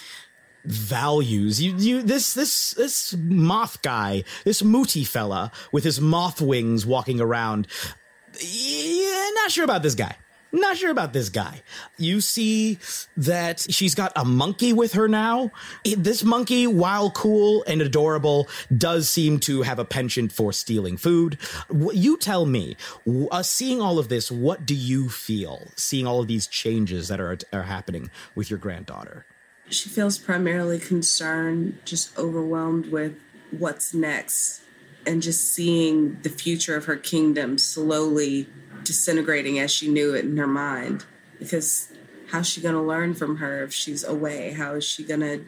values. 0.65 1.61
You, 1.61 1.75
you, 1.77 2.01
this, 2.01 2.33
this, 2.33 2.71
this 2.71 3.15
moth 3.17 3.81
guy, 3.81 4.23
this 4.45 4.61
Mooti 4.61 5.05
fella 5.05 5.51
with 5.71 5.83
his 5.83 5.99
moth 5.99 6.41
wings 6.41 6.85
walking 6.85 7.19
around. 7.19 7.67
Yeah, 8.39 9.29
not 9.35 9.51
sure 9.51 9.63
about 9.65 9.83
this 9.83 9.95
guy. 9.95 10.15
not 10.53 10.77
sure 10.77 10.91
about 10.91 11.13
this 11.13 11.29
guy. 11.29 11.61
You 11.97 12.21
see 12.21 12.77
that 13.17 13.59
she's 13.59 13.95
got 13.95 14.11
a 14.15 14.23
monkey 14.23 14.71
with 14.71 14.93
her 14.93 15.07
now. 15.07 15.51
This 15.97 16.23
monkey, 16.23 16.67
while 16.67 17.09
cool 17.11 17.63
and 17.67 17.81
adorable, 17.81 18.47
does 18.75 19.09
seem 19.09 19.39
to 19.41 19.63
have 19.63 19.79
a 19.79 19.85
penchant 19.85 20.31
for 20.31 20.53
stealing 20.53 20.95
food. 20.95 21.37
You 21.71 22.17
tell 22.17 22.45
me, 22.45 22.77
uh, 23.31 23.43
seeing 23.43 23.81
all 23.81 23.97
of 23.97 24.09
this, 24.09 24.31
what 24.31 24.65
do 24.65 24.75
you 24.75 25.09
feel? 25.09 25.67
Seeing 25.75 26.05
all 26.05 26.21
of 26.21 26.27
these 26.27 26.47
changes 26.47 27.07
that 27.07 27.19
are, 27.19 27.37
are 27.51 27.63
happening 27.63 28.11
with 28.35 28.49
your 28.49 28.59
granddaughter? 28.59 29.25
She 29.73 29.89
feels 29.89 30.19
primarily 30.19 30.77
concerned, 30.77 31.79
just 31.83 32.15
overwhelmed 32.17 32.91
with 32.91 33.15
what's 33.49 33.93
next, 33.93 34.61
and 35.05 35.21
just 35.21 35.51
seeing 35.51 36.21
the 36.21 36.29
future 36.29 36.75
of 36.75 36.85
her 36.85 36.95
kingdom 36.95 37.57
slowly 37.57 38.47
disintegrating 38.83 39.57
as 39.59 39.71
she 39.71 39.87
knew 39.87 40.13
it 40.13 40.25
in 40.25 40.37
her 40.37 40.47
mind. 40.47 41.05
Because 41.39 41.91
how's 42.29 42.47
she 42.47 42.61
going 42.61 42.75
to 42.75 42.81
learn 42.81 43.15
from 43.15 43.37
her 43.37 43.63
if 43.63 43.73
she's 43.73 44.03
away? 44.03 44.51
How 44.51 44.75
is 44.75 44.85
she 44.85 45.03
going 45.03 45.21
to 45.21 45.43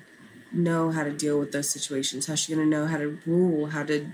know 0.52 0.92
how 0.92 1.04
to 1.04 1.12
deal 1.12 1.40
with 1.40 1.52
those 1.52 1.70
situations? 1.70 2.26
How's 2.26 2.40
she 2.40 2.54
going 2.54 2.70
to 2.70 2.78
know 2.78 2.88
how 2.88 2.98
to 2.98 3.20
rule? 3.26 3.68
How 3.68 3.84
to. 3.84 4.08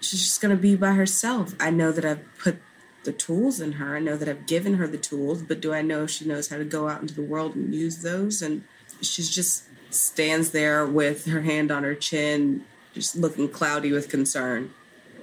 She's 0.00 0.20
just 0.22 0.42
going 0.42 0.54
to 0.54 0.60
be 0.60 0.76
by 0.76 0.92
herself. 0.92 1.54
I 1.58 1.70
know 1.70 1.90
that 1.90 2.04
I've 2.04 2.24
put 2.38 2.58
the 3.04 3.12
tools 3.12 3.60
in 3.60 3.72
her. 3.72 3.96
I 3.96 4.00
know 4.00 4.16
that 4.16 4.28
I've 4.28 4.46
given 4.46 4.74
her 4.74 4.86
the 4.86 4.98
tools, 4.98 5.42
but 5.42 5.60
do 5.60 5.72
I 5.72 5.80
know 5.80 6.04
if 6.04 6.10
she 6.10 6.26
knows 6.26 6.48
how 6.48 6.58
to 6.58 6.64
go 6.64 6.88
out 6.88 7.00
into 7.00 7.14
the 7.14 7.22
world 7.22 7.54
and 7.54 7.74
use 7.74 8.02
those? 8.02 8.42
And 8.42 8.64
she's 9.00 9.30
just 9.30 9.64
stands 9.90 10.50
there 10.50 10.86
with 10.86 11.26
her 11.26 11.42
hand 11.42 11.70
on 11.70 11.84
her 11.84 11.94
chin, 11.94 12.64
just 12.94 13.16
looking 13.16 13.48
cloudy 13.48 13.92
with 13.92 14.08
concern, 14.08 14.72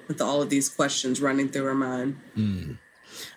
with 0.07 0.21
all 0.21 0.41
of 0.41 0.49
these 0.49 0.69
questions 0.69 1.21
running 1.21 1.49
through 1.49 1.65
her 1.65 1.75
mind. 1.75 2.19
Mm. 2.35 2.77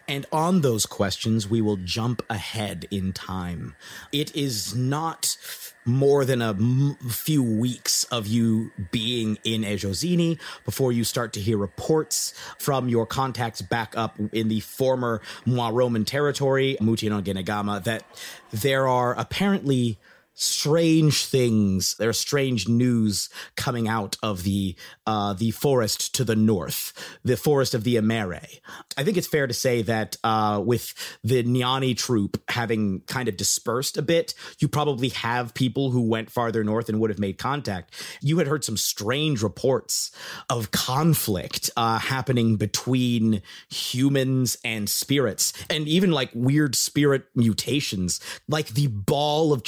And 0.08 0.24
on 0.32 0.60
those 0.60 0.86
questions, 0.86 1.48
we 1.48 1.60
will 1.60 1.76
jump 1.76 2.22
ahead 2.30 2.86
in 2.90 3.12
time. 3.12 3.74
It 4.12 4.34
is 4.36 4.74
not 4.74 5.36
more 5.84 6.24
than 6.24 6.42
a 6.42 6.50
m- 6.50 6.96
few 7.08 7.42
weeks 7.42 8.04
of 8.04 8.26
you 8.26 8.72
being 8.90 9.38
in 9.44 9.62
Ejozini 9.62 10.38
before 10.64 10.92
you 10.92 11.04
start 11.04 11.32
to 11.34 11.40
hear 11.40 11.56
reports 11.56 12.34
from 12.58 12.88
your 12.88 13.06
contacts 13.06 13.62
back 13.62 13.96
up 13.96 14.18
in 14.32 14.48
the 14.48 14.60
former 14.60 15.20
Mwa 15.46 15.72
Roman 15.72 16.04
territory, 16.04 16.76
Mooti 16.80 17.08
no 17.08 17.20
Genegama, 17.20 17.82
that 17.84 18.04
there 18.52 18.88
are 18.88 19.14
apparently 19.18 19.98
strange 20.38 21.24
things. 21.24 21.96
There 21.98 22.10
are 22.10 22.12
strange 22.12 22.68
news 22.68 23.30
coming 23.56 23.88
out 23.88 24.16
of 24.22 24.42
the 24.42 24.76
uh 25.06 25.32
the 25.32 25.50
forest 25.50 26.14
to 26.16 26.24
the 26.24 26.36
north 26.36 26.92
the 27.24 27.38
forest 27.38 27.74
of 27.74 27.84
the 27.84 27.96
Emere. 27.96 28.60
I 28.98 29.02
think 29.02 29.16
it's 29.16 29.26
fair 29.26 29.46
to 29.46 29.54
say 29.54 29.80
that 29.82 30.16
uh 30.22 30.62
with 30.64 30.92
the 31.24 31.42
Nyani 31.42 31.96
troop 31.96 32.40
having 32.48 33.00
kind 33.06 33.28
of 33.28 33.38
dispersed 33.38 33.96
a 33.96 34.02
bit 34.02 34.34
you 34.58 34.68
probably 34.68 35.08
have 35.08 35.54
people 35.54 35.90
who 35.90 36.02
went 36.02 36.30
farther 36.30 36.62
north 36.62 36.90
and 36.90 37.00
would 37.00 37.10
have 37.10 37.18
made 37.18 37.38
contact. 37.38 37.94
You 38.20 38.36
had 38.36 38.46
heard 38.46 38.62
some 38.62 38.76
strange 38.76 39.42
reports 39.42 40.10
of 40.50 40.70
conflict 40.70 41.70
uh 41.78 41.98
happening 41.98 42.56
between 42.56 43.40
humans 43.70 44.58
and 44.62 44.86
spirits 44.90 45.54
and 45.70 45.88
even 45.88 46.12
like 46.12 46.30
weird 46.34 46.74
spirit 46.74 47.24
mutations 47.34 48.20
like 48.48 48.68
the 48.68 48.88
ball 48.88 49.54
of 49.54 49.62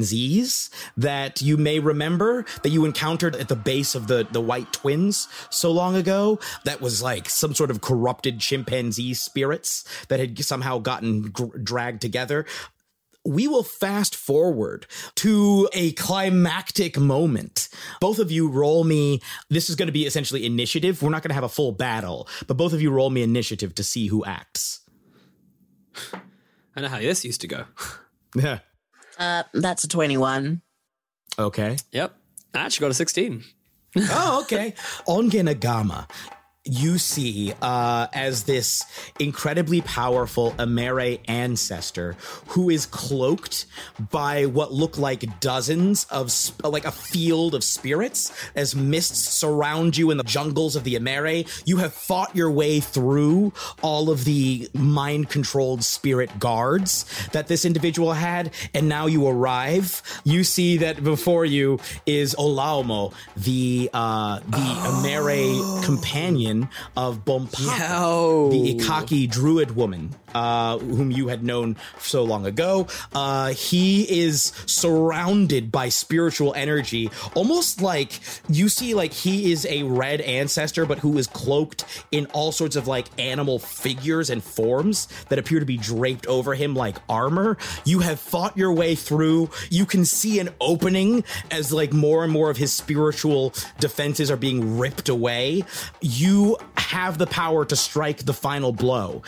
chimpanzees 0.00 0.70
that 0.96 1.42
you 1.42 1.56
may 1.56 1.78
remember 1.78 2.44
that 2.62 2.70
you 2.70 2.84
encountered 2.84 3.36
at 3.36 3.48
the 3.48 3.56
base 3.56 3.94
of 3.94 4.06
the 4.06 4.26
the 4.32 4.40
white 4.40 4.72
twins 4.72 5.28
so 5.50 5.70
long 5.70 5.96
ago 5.96 6.38
that 6.64 6.80
was 6.80 7.02
like 7.02 7.28
some 7.28 7.54
sort 7.54 7.70
of 7.70 7.80
corrupted 7.80 8.40
chimpanzee 8.40 9.14
spirits 9.14 9.84
that 10.08 10.20
had 10.20 10.38
somehow 10.44 10.78
gotten 10.78 11.22
gr- 11.30 11.56
dragged 11.58 12.00
together 12.00 12.46
we 13.22 13.46
will 13.46 13.62
fast 13.62 14.16
forward 14.16 14.86
to 15.16 15.68
a 15.74 15.92
climactic 15.92 16.98
moment. 16.98 17.68
Both 18.00 18.18
of 18.18 18.32
you 18.32 18.48
roll 18.48 18.82
me. 18.82 19.20
This 19.50 19.68
is 19.68 19.76
going 19.76 19.88
to 19.88 19.92
be 19.92 20.06
essentially 20.06 20.46
initiative. 20.46 21.02
We're 21.02 21.10
not 21.10 21.22
going 21.22 21.28
to 21.28 21.34
have 21.34 21.44
a 21.44 21.48
full 21.50 21.72
battle, 21.72 22.26
but 22.46 22.56
both 22.56 22.72
of 22.72 22.80
you 22.80 22.90
roll 22.90 23.10
me 23.10 23.22
initiative 23.22 23.74
to 23.74 23.84
see 23.84 24.06
who 24.06 24.24
acts. 24.24 24.80
I 26.74 26.80
know 26.80 26.88
how 26.88 26.98
this 26.98 27.22
used 27.22 27.42
to 27.42 27.46
go. 27.46 27.64
Yeah. 28.36 28.60
Uh, 29.20 29.42
that's 29.52 29.84
a 29.84 29.88
21. 29.88 30.62
Okay. 31.38 31.76
Yep. 31.92 32.14
I 32.54 32.58
actually 32.58 32.84
got 32.84 32.90
a 32.90 32.94
16. 32.94 33.44
oh, 33.96 34.40
okay. 34.42 34.74
Ongenagama, 35.06 36.08
you 36.64 36.98
see 36.98 37.54
uh, 37.62 38.06
as 38.12 38.44
this 38.44 38.84
incredibly 39.18 39.80
powerful 39.80 40.54
Emere 40.58 41.18
ancestor 41.26 42.16
who 42.48 42.68
is 42.68 42.84
cloaked 42.84 43.64
by 44.10 44.44
what 44.44 44.70
look 44.70 44.98
like 44.98 45.40
dozens 45.40 46.04
of, 46.10 46.30
sp- 46.30 46.68
like 46.68 46.84
a 46.84 46.92
field 46.92 47.54
of 47.54 47.64
spirits 47.64 48.30
as 48.54 48.76
mists 48.76 49.18
surround 49.18 49.96
you 49.96 50.10
in 50.10 50.18
the 50.18 50.24
jungles 50.24 50.76
of 50.76 50.84
the 50.84 50.96
Emere. 50.96 51.46
You 51.66 51.78
have 51.78 51.94
fought 51.94 52.36
your 52.36 52.50
way 52.50 52.80
through 52.80 53.54
all 53.80 54.10
of 54.10 54.26
the 54.26 54.68
mind 54.74 55.30
controlled 55.30 55.82
spirit 55.82 56.38
guards 56.38 57.06
that 57.32 57.46
this 57.46 57.64
individual 57.64 58.12
had, 58.12 58.52
and 58.74 58.86
now 58.86 59.06
you 59.06 59.26
arrive. 59.26 60.02
You 60.24 60.44
see 60.44 60.76
that 60.78 61.02
before 61.02 61.46
you 61.46 61.80
is 62.04 62.34
Olaumo, 62.34 63.14
the 63.34 63.88
uh, 63.94 64.40
the 64.40 64.56
Emere 64.56 65.84
companion 65.84 66.49
of 66.96 67.24
Bompapa, 67.24 68.50
the 68.50 68.74
Ikaki 68.74 69.30
druid 69.30 69.76
woman, 69.76 70.14
uh, 70.34 70.78
whom 70.78 71.10
you 71.10 71.28
had 71.28 71.42
known 71.42 71.76
so 71.98 72.24
long 72.24 72.46
ago. 72.46 72.86
Uh, 73.14 73.50
he 73.50 74.20
is 74.20 74.52
surrounded 74.66 75.70
by 75.70 75.88
spiritual 75.88 76.54
energy, 76.54 77.10
almost 77.34 77.80
like 77.80 78.20
you 78.48 78.68
see, 78.68 78.94
like 78.94 79.12
he 79.12 79.52
is 79.52 79.66
a 79.66 79.82
red 79.84 80.20
ancestor, 80.20 80.86
but 80.86 80.98
who 80.98 81.18
is 81.18 81.26
cloaked 81.26 81.84
in 82.10 82.26
all 82.26 82.52
sorts 82.52 82.76
of 82.76 82.86
like 82.86 83.06
animal 83.18 83.58
figures 83.58 84.30
and 84.30 84.42
forms 84.42 85.08
that 85.28 85.38
appear 85.38 85.60
to 85.60 85.66
be 85.66 85.76
draped 85.76 86.26
over 86.26 86.54
him 86.54 86.74
like 86.74 86.96
armor. 87.08 87.56
You 87.84 88.00
have 88.00 88.20
fought 88.20 88.56
your 88.56 88.72
way 88.72 88.94
through. 88.94 89.50
You 89.70 89.86
can 89.86 90.04
see 90.04 90.38
an 90.38 90.50
opening 90.60 91.24
as 91.50 91.72
like 91.72 91.92
more 91.92 92.24
and 92.24 92.32
more 92.32 92.50
of 92.50 92.56
his 92.56 92.72
spiritual 92.72 93.52
defenses 93.78 94.30
are 94.30 94.36
being 94.36 94.78
ripped 94.78 95.08
away. 95.08 95.64
You 96.00 96.56
have 96.76 97.18
the 97.18 97.26
power 97.26 97.64
to 97.64 97.76
strike 97.76 98.24
the 98.24 98.34
final 98.34 98.72
blow. 98.72 99.22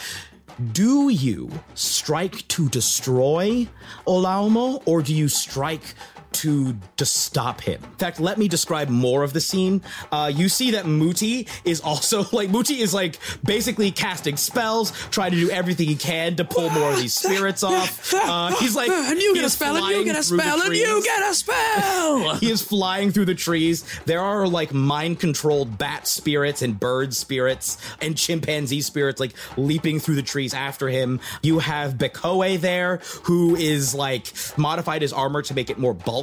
Do 0.73 1.09
you 1.09 1.51
strike 1.75 2.47
to 2.49 2.69
destroy 2.69 3.69
Olaumo 4.07 4.83
or 4.87 5.03
do 5.03 5.15
you 5.15 5.29
strike 5.29 5.95
to 6.35 6.77
to 6.97 7.07
stop 7.07 7.61
him. 7.61 7.83
In 7.83 7.97
fact, 7.99 8.21
let 8.21 8.39
me 8.39 8.49
describe 8.49 8.89
more 8.89 9.23
of 9.23 9.33
the 9.33 9.41
scene. 9.41 9.83
Uh, 10.11 10.31
you 10.35 10.49
see 10.49 10.73
that 10.73 10.85
Mooti 10.85 11.49
is 11.65 11.81
also 11.81 12.25
like 12.33 12.51
Mooti 12.51 12.79
is 12.79 12.95
like 12.95 13.19
basically 13.45 13.91
casting 13.91 14.37
spells, 14.37 14.93
trying 15.11 15.33
to 15.33 15.37
do 15.37 15.51
everything 15.51 15.89
he 15.89 15.97
can 15.97 16.37
to 16.37 16.45
pull 16.45 16.71
more 16.71 16.91
of 16.91 16.97
these 16.97 17.15
spirits 17.15 17.63
off. 17.63 18.13
Uh, 18.15 18.55
he's 18.57 18.77
like, 18.77 18.91
and 18.91 19.21
you 19.21 19.35
get 19.35 19.45
a 19.45 19.51
spell, 19.51 19.77
and 19.77 19.89
you 19.89 20.05
get 20.05 20.17
a 20.19 20.23
spell, 20.23 20.63
and 20.63 20.75
you 20.75 21.03
get 21.03 21.31
a 21.31 21.35
spell. 21.35 22.35
he 22.37 22.51
is 22.51 22.63
flying 22.63 23.11
through 23.11 23.27
the 23.27 23.35
trees. 23.35 23.85
There 24.07 24.21
are 24.21 24.47
like 24.47 24.73
mind 24.73 25.21
controlled 25.21 25.79
bat 25.79 26.07
spirits 26.07 26.63
and 26.63 26.79
bird 26.79 27.15
spirits 27.15 27.79
and 28.01 28.17
chimpanzee 28.17 28.81
spirits 28.81 29.21
like 29.21 29.33
leaping 29.57 30.01
through 30.01 30.17
the 30.17 30.23
trees 30.23 30.55
after 30.55 30.89
him. 30.89 31.21
You 31.43 31.59
have 31.59 31.95
Bekoe 31.95 32.61
there 32.61 33.01
who 33.25 33.57
is 33.57 33.95
like 33.95 34.33
modified 34.57 35.03
his 35.03 35.13
armor 35.13 35.43
to 35.43 35.55
make 35.55 35.71
it 35.71 35.79
more 35.79 35.95
bulky. 35.95 36.22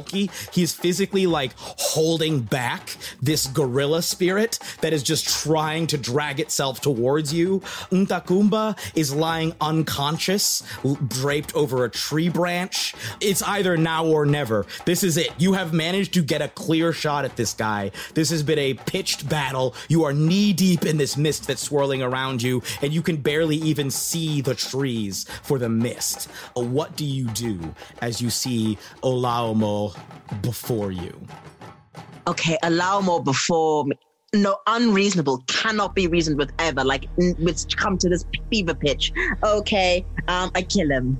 He's 0.52 0.72
physically 0.72 1.26
like 1.26 1.52
holding 1.56 2.40
back 2.40 2.96
this 3.20 3.46
gorilla 3.46 4.02
spirit 4.02 4.58
that 4.80 4.92
is 4.92 5.02
just 5.02 5.28
trying 5.28 5.86
to 5.88 5.98
drag 5.98 6.40
itself 6.40 6.80
towards 6.80 7.32
you. 7.32 7.60
Ntakumba 7.90 8.78
is 8.94 9.14
lying 9.14 9.54
unconscious, 9.60 10.62
draped 11.08 11.54
over 11.54 11.84
a 11.84 11.90
tree 11.90 12.28
branch. 12.28 12.94
It's 13.20 13.42
either 13.42 13.76
now 13.76 14.06
or 14.06 14.26
never. 14.26 14.66
This 14.84 15.02
is 15.02 15.16
it. 15.16 15.32
You 15.38 15.52
have 15.54 15.72
managed 15.72 16.14
to 16.14 16.22
get 16.22 16.42
a 16.42 16.48
clear 16.48 16.92
shot 16.92 17.24
at 17.24 17.36
this 17.36 17.54
guy. 17.54 17.90
This 18.14 18.30
has 18.30 18.42
been 18.42 18.58
a 18.58 18.74
pitched 18.74 19.28
battle. 19.28 19.74
You 19.88 20.04
are 20.04 20.12
knee 20.12 20.52
deep 20.52 20.84
in 20.86 20.96
this 20.96 21.16
mist 21.16 21.46
that's 21.46 21.62
swirling 21.62 22.02
around 22.02 22.42
you, 22.42 22.62
and 22.82 22.92
you 22.92 23.02
can 23.02 23.16
barely 23.16 23.56
even 23.56 23.90
see 23.90 24.40
the 24.40 24.54
trees 24.54 25.26
for 25.42 25.58
the 25.58 25.68
mist. 25.68 26.28
Uh, 26.56 26.62
What 26.62 26.96
do 26.96 27.04
you 27.04 27.26
do 27.26 27.74
as 28.00 28.20
you 28.22 28.30
see 28.30 28.78
Olaumo 29.02 29.89
before 30.42 30.92
you? 30.92 31.18
Okay, 32.26 32.56
Olaumo 32.62 33.24
before 33.24 33.84
me. 33.84 33.96
No, 34.32 34.58
unreasonable 34.68 35.42
cannot 35.48 35.94
be 35.94 36.06
reasoned 36.06 36.38
with 36.38 36.52
ever. 36.60 36.84
Like 36.84 37.06
n- 37.20 37.34
it's 37.40 37.64
come 37.64 37.98
to 37.98 38.08
this 38.08 38.24
fever 38.48 38.74
pitch. 38.74 39.12
Okay, 39.42 40.06
um, 40.28 40.52
I 40.54 40.62
kill 40.62 40.88
him. 40.88 41.18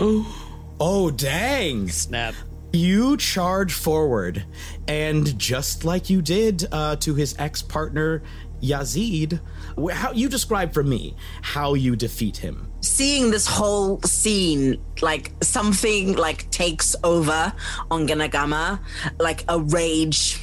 oh, 0.00 1.10
dang. 1.14 1.88
Snap. 1.88 2.34
You 2.72 3.16
charge 3.16 3.72
forward, 3.72 4.44
and 4.86 5.38
just 5.38 5.84
like 5.84 6.08
you 6.08 6.22
did 6.22 6.66
uh, 6.72 6.96
to 6.96 7.14
his 7.14 7.34
ex 7.38 7.60
partner 7.62 8.22
Yazid, 8.62 9.32
wh- 9.38 9.40
how 9.88 10.12
you 10.12 10.28
describe 10.28 10.72
for 10.72 10.82
me 10.82 11.14
how 11.42 11.74
you 11.74 11.96
defeat 11.96 12.36
him. 12.36 12.66
seeing 12.82 13.30
this 13.30 13.46
whole 13.46 14.00
scene, 14.02 14.80
like 15.02 15.32
something 15.42 16.16
like 16.16 16.50
takes 16.50 16.96
over 17.04 17.52
Ongenagama, 17.90 18.80
like 19.18 19.44
a 19.48 19.60
rage. 19.60 20.40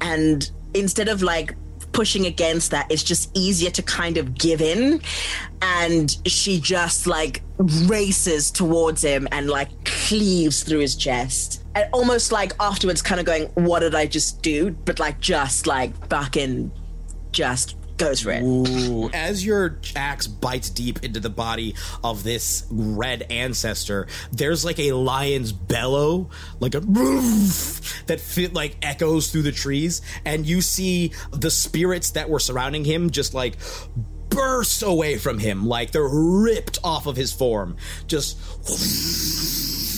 And 0.00 0.50
instead 0.74 1.08
of 1.08 1.22
like 1.22 1.54
pushing 1.92 2.26
against 2.26 2.70
that, 2.70 2.86
it's 2.90 3.02
just 3.02 3.30
easier 3.36 3.70
to 3.70 3.82
kind 3.82 4.16
of 4.18 4.34
give 4.34 4.60
in. 4.60 5.00
And 5.62 6.16
she 6.26 6.60
just 6.60 7.06
like 7.06 7.42
races 7.86 8.50
towards 8.50 9.02
him 9.02 9.26
and 9.32 9.48
like 9.48 9.70
cleaves 9.84 10.62
through 10.62 10.80
his 10.80 10.96
chest. 10.96 11.64
And 11.74 11.88
almost 11.92 12.32
like 12.32 12.52
afterwards, 12.60 13.00
kind 13.00 13.20
of 13.20 13.26
going, 13.26 13.44
What 13.54 13.80
did 13.80 13.94
I 13.94 14.06
just 14.06 14.42
do? 14.42 14.70
But 14.70 14.98
like 14.98 15.20
just 15.20 15.66
like 15.66 15.92
fucking 16.08 16.70
just 17.32 17.76
goes 18.00 18.26
it. 18.26 18.42
Ooh. 18.42 19.10
As 19.12 19.44
your 19.44 19.78
axe 19.94 20.26
bites 20.26 20.70
deep 20.70 21.04
into 21.04 21.20
the 21.20 21.30
body 21.30 21.74
of 22.02 22.24
this 22.24 22.66
red 22.70 23.26
ancestor, 23.30 24.06
there's 24.32 24.64
like 24.64 24.78
a 24.78 24.92
lion's 24.92 25.52
bellow, 25.52 26.30
like 26.58 26.74
a 26.74 26.80
that 28.06 28.18
fit 28.20 28.54
like 28.54 28.76
echoes 28.82 29.30
through 29.30 29.42
the 29.42 29.52
trees, 29.52 30.02
and 30.24 30.46
you 30.46 30.60
see 30.60 31.12
the 31.32 31.50
spirits 31.50 32.12
that 32.12 32.28
were 32.28 32.40
surrounding 32.40 32.84
him 32.84 33.10
just 33.10 33.34
like 33.34 33.56
burst 34.30 34.82
away 34.82 35.18
from 35.18 35.38
him, 35.38 35.66
like 35.66 35.90
they're 35.90 36.08
ripped 36.08 36.78
off 36.82 37.06
of 37.06 37.16
his 37.16 37.32
form. 37.32 37.76
Just 38.06 38.38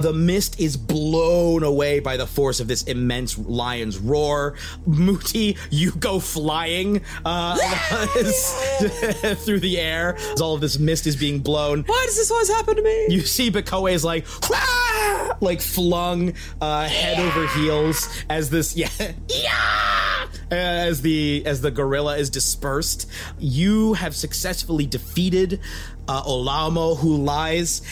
the 0.00 0.12
mist 0.12 0.58
is 0.58 0.76
blown 0.76 1.62
away 1.62 2.00
by 2.00 2.16
the 2.16 2.26
force 2.26 2.60
of 2.60 2.68
this 2.68 2.82
immense 2.84 3.38
lion's 3.38 3.98
roar. 3.98 4.54
Mooti, 4.88 5.58
you 5.70 5.92
go 5.92 6.18
flying 6.18 7.02
uh, 7.24 7.56
through 9.36 9.60
the 9.60 9.78
air 9.78 10.16
as 10.16 10.40
all 10.40 10.54
of 10.54 10.60
this 10.60 10.78
mist 10.78 11.06
is 11.06 11.16
being 11.16 11.40
blown. 11.40 11.82
Why 11.84 12.02
does 12.06 12.16
this 12.16 12.30
always 12.30 12.48
happen 12.48 12.76
to 12.76 12.82
me? 12.82 13.06
You 13.10 13.20
see 13.20 13.50
Bakoe 13.50 13.92
is 13.92 14.04
like, 14.04 14.26
"Wah!" 14.48 15.36
like 15.40 15.60
flung 15.60 16.34
uh, 16.60 16.88
head 16.88 17.18
over 17.18 17.46
heels 17.58 18.08
as 18.28 18.50
this, 18.50 18.76
yeah, 18.80 18.88
yeah, 19.28 20.26
as 20.50 21.02
the 21.02 21.42
as 21.46 21.60
the 21.60 21.70
gorilla 21.70 22.16
is 22.16 22.30
dispersed. 22.30 23.08
You 23.38 23.94
have 23.94 24.16
successfully 24.16 24.86
defeated 24.86 25.60
uh, 26.08 26.22
Olaumo, 26.22 26.96
who 26.98 27.16
lies 27.16 27.82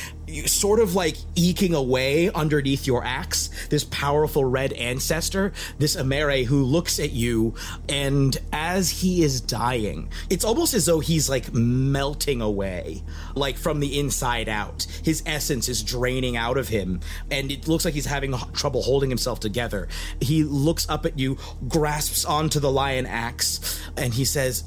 sort 0.46 0.80
of 0.80 0.94
like 0.94 1.16
eking 1.34 1.74
away 1.74 2.30
underneath 2.30 2.86
your 2.86 3.04
axe. 3.04 3.50
This 3.70 3.84
powerful 3.84 4.44
red 4.44 4.72
ancestor, 4.74 5.52
this 5.78 5.96
Emere, 5.96 6.44
who 6.44 6.64
looks 6.64 6.98
at 6.98 7.12
you, 7.12 7.54
and 7.88 8.36
as 8.52 8.90
he 8.90 9.22
is 9.22 9.40
dying, 9.40 10.10
it's 10.30 10.44
almost 10.44 10.74
as 10.74 10.86
though 10.86 11.00
he's 11.00 11.28
like 11.28 11.52
melting 11.52 12.40
away, 12.40 13.02
like 13.34 13.56
from 13.56 13.80
the 13.80 13.98
inside 13.98 14.48
out. 14.48 14.86
His 15.02 15.22
essence 15.26 15.68
is 15.68 15.82
draining 15.82 16.36
out 16.36 16.56
of 16.56 16.68
him, 16.68 17.00
and 17.30 17.50
it 17.50 17.68
looks 17.68 17.84
like 17.84 17.94
he's 17.94 18.06
having 18.06 18.34
trouble 18.52 18.82
holding 18.82 19.10
himself 19.10 19.40
together. 19.40 19.88
He 20.20 20.44
looks 20.44 20.88
up 20.88 21.06
at 21.06 21.18
you, 21.18 21.38
grasps 21.68 22.24
onto 22.24 22.60
the 22.60 22.70
lion 22.70 23.06
axe, 23.06 23.80
and 23.96 24.12
he 24.14 24.24
says, 24.24 24.64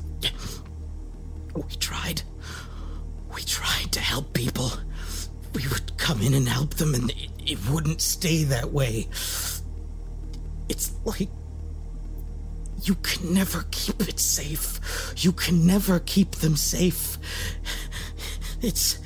We 1.55 1.63
tried. 1.79 2.23
We 3.33 3.43
tried 3.43 3.91
to 3.93 3.99
help 3.99 4.33
people. 4.33 4.71
We 5.53 5.67
would 5.67 5.97
come 5.97 6.21
in 6.21 6.33
and 6.33 6.47
help 6.47 6.75
them, 6.75 6.93
and 6.95 7.11
it, 7.11 7.29
it 7.45 7.69
wouldn't 7.69 8.01
stay 8.01 8.43
that 8.45 8.71
way. 8.71 9.07
It's 10.69 10.91
like 11.03 11.29
you 12.83 12.95
can 12.95 13.33
never 13.33 13.65
keep 13.71 14.01
it 14.07 14.19
safe. 14.19 15.13
You 15.17 15.31
can 15.31 15.65
never 15.67 15.99
keep 15.99 16.31
them 16.37 16.55
safe. 16.55 17.17
It's. 18.61 18.99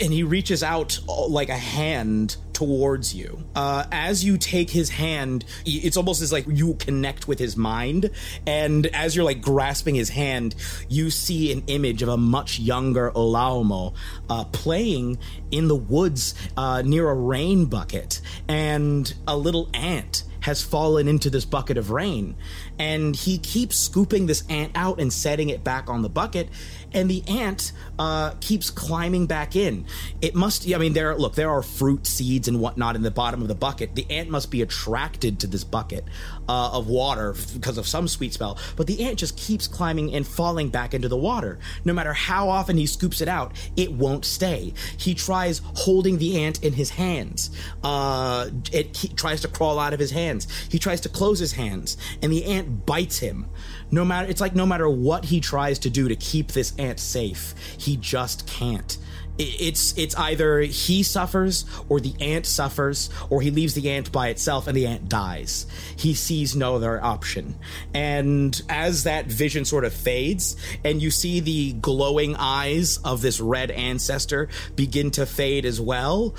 And 0.00 0.12
he 0.12 0.22
reaches 0.22 0.62
out 0.62 0.98
uh, 1.08 1.26
like 1.26 1.48
a 1.48 1.56
hand 1.56 2.36
towards 2.60 3.14
you. 3.14 3.42
Uh, 3.56 3.86
as 3.90 4.22
you 4.22 4.36
take 4.36 4.68
his 4.68 4.90
hand, 4.90 5.46
it's 5.64 5.96
almost 5.96 6.20
as 6.20 6.30
like 6.30 6.44
you 6.46 6.74
connect 6.74 7.26
with 7.26 7.38
his 7.38 7.56
mind. 7.56 8.10
And 8.46 8.84
as 8.88 9.16
you're 9.16 9.24
like 9.24 9.40
grasping 9.40 9.94
his 9.94 10.10
hand, 10.10 10.54
you 10.86 11.08
see 11.08 11.52
an 11.52 11.62
image 11.68 12.02
of 12.02 12.10
a 12.10 12.18
much 12.18 12.58
younger 12.58 13.12
Olaumo 13.12 13.94
uh, 14.28 14.44
playing 14.44 15.16
in 15.50 15.68
the 15.68 15.74
woods 15.74 16.34
uh, 16.58 16.82
near 16.82 17.08
a 17.08 17.14
rain 17.14 17.64
bucket. 17.64 18.20
And 18.46 19.10
a 19.26 19.38
little 19.38 19.70
ant 19.72 20.24
has 20.40 20.62
fallen 20.62 21.08
into 21.08 21.30
this 21.30 21.44
bucket 21.44 21.78
of 21.78 21.90
rain. 21.90 22.34
And 22.78 23.14
he 23.14 23.38
keeps 23.38 23.76
scooping 23.76 24.26
this 24.26 24.44
ant 24.48 24.72
out 24.74 25.00
and 25.00 25.12
setting 25.12 25.50
it 25.50 25.64
back 25.64 25.88
on 25.88 26.02
the 26.02 26.08
bucket. 26.08 26.48
And 26.92 27.10
the 27.10 27.22
ant 27.28 27.72
uh, 27.98 28.32
keeps 28.40 28.70
climbing 28.70 29.26
back 29.26 29.54
in. 29.54 29.84
It 30.20 30.34
must, 30.34 30.72
I 30.72 30.78
mean, 30.78 30.92
there, 30.92 31.16
look, 31.16 31.34
there 31.34 31.50
are 31.50 31.62
fruit 31.62 32.06
seeds 32.06 32.48
and 32.48 32.60
whatnot 32.60 32.96
in 32.96 33.02
the 33.02 33.10
bottom 33.10 33.42
of 33.42 33.48
the 33.48 33.54
bucket. 33.54 33.94
The 33.94 34.06
ant 34.10 34.28
must 34.28 34.50
be 34.50 34.62
attracted 34.62 35.38
to 35.40 35.46
this 35.46 35.64
bucket 35.64 36.04
uh, 36.48 36.70
of 36.72 36.88
water 36.88 37.34
because 37.54 37.78
of 37.78 37.86
some 37.86 38.08
sweet 38.08 38.34
smell. 38.34 38.58
But 38.76 38.86
the 38.86 39.04
ant 39.04 39.18
just 39.18 39.36
keeps 39.36 39.68
climbing 39.68 40.14
and 40.14 40.26
falling 40.26 40.70
back 40.70 40.94
into 40.94 41.08
the 41.08 41.16
water. 41.16 41.58
No 41.84 41.92
matter 41.92 42.12
how 42.12 42.48
often 42.48 42.76
he 42.76 42.86
scoops 42.86 43.20
it 43.20 43.28
out, 43.28 43.52
it 43.76 43.92
won't 43.92 44.24
stay. 44.24 44.72
He 44.96 45.14
tries 45.14 45.60
holding 45.64 46.18
the 46.18 46.42
ant 46.42 46.62
in 46.64 46.72
his 46.72 46.90
hands. 46.90 47.50
Uh, 47.82 48.50
it 48.72 48.96
he 48.96 49.08
tries 49.08 49.40
to 49.42 49.48
crawl 49.48 49.78
out 49.78 49.92
of 49.92 50.00
his 50.00 50.10
hands. 50.10 50.48
He 50.68 50.78
tries 50.78 51.00
to 51.02 51.08
close 51.08 51.38
his 51.38 51.52
hands, 51.52 51.96
and 52.22 52.32
the 52.32 52.44
ant 52.44 52.86
bites 52.86 53.18
him. 53.18 53.46
No 53.90 54.04
matter, 54.04 54.28
it's 54.28 54.40
like 54.40 54.54
no 54.54 54.66
matter 54.66 54.88
what 54.88 55.24
he 55.24 55.40
tries 55.40 55.78
to 55.80 55.90
do 55.90 56.08
to 56.08 56.16
keep 56.16 56.52
this 56.52 56.72
ant 56.78 57.00
safe, 57.00 57.54
he 57.78 57.96
just 57.96 58.46
can't. 58.46 58.96
It's 59.38 59.96
it's 59.96 60.14
either 60.16 60.60
he 60.60 61.02
suffers 61.02 61.64
or 61.88 61.98
the 61.98 62.14
ant 62.20 62.44
suffers, 62.44 63.08
or 63.30 63.40
he 63.40 63.50
leaves 63.50 63.72
the 63.72 63.88
ant 63.88 64.12
by 64.12 64.28
itself 64.28 64.66
and 64.66 64.76
the 64.76 64.86
ant 64.86 65.08
dies. 65.08 65.66
He 65.96 66.12
sees 66.12 66.54
no 66.54 66.76
other 66.76 67.02
option. 67.02 67.54
And 67.94 68.60
as 68.68 69.04
that 69.04 69.26
vision 69.26 69.64
sort 69.64 69.84
of 69.84 69.94
fades, 69.94 70.56
and 70.84 71.00
you 71.00 71.10
see 71.10 71.40
the 71.40 71.72
glowing 71.74 72.36
eyes 72.36 72.98
of 72.98 73.22
this 73.22 73.40
red 73.40 73.70
ancestor 73.70 74.48
begin 74.76 75.10
to 75.12 75.24
fade 75.24 75.64
as 75.64 75.80
well, 75.80 76.34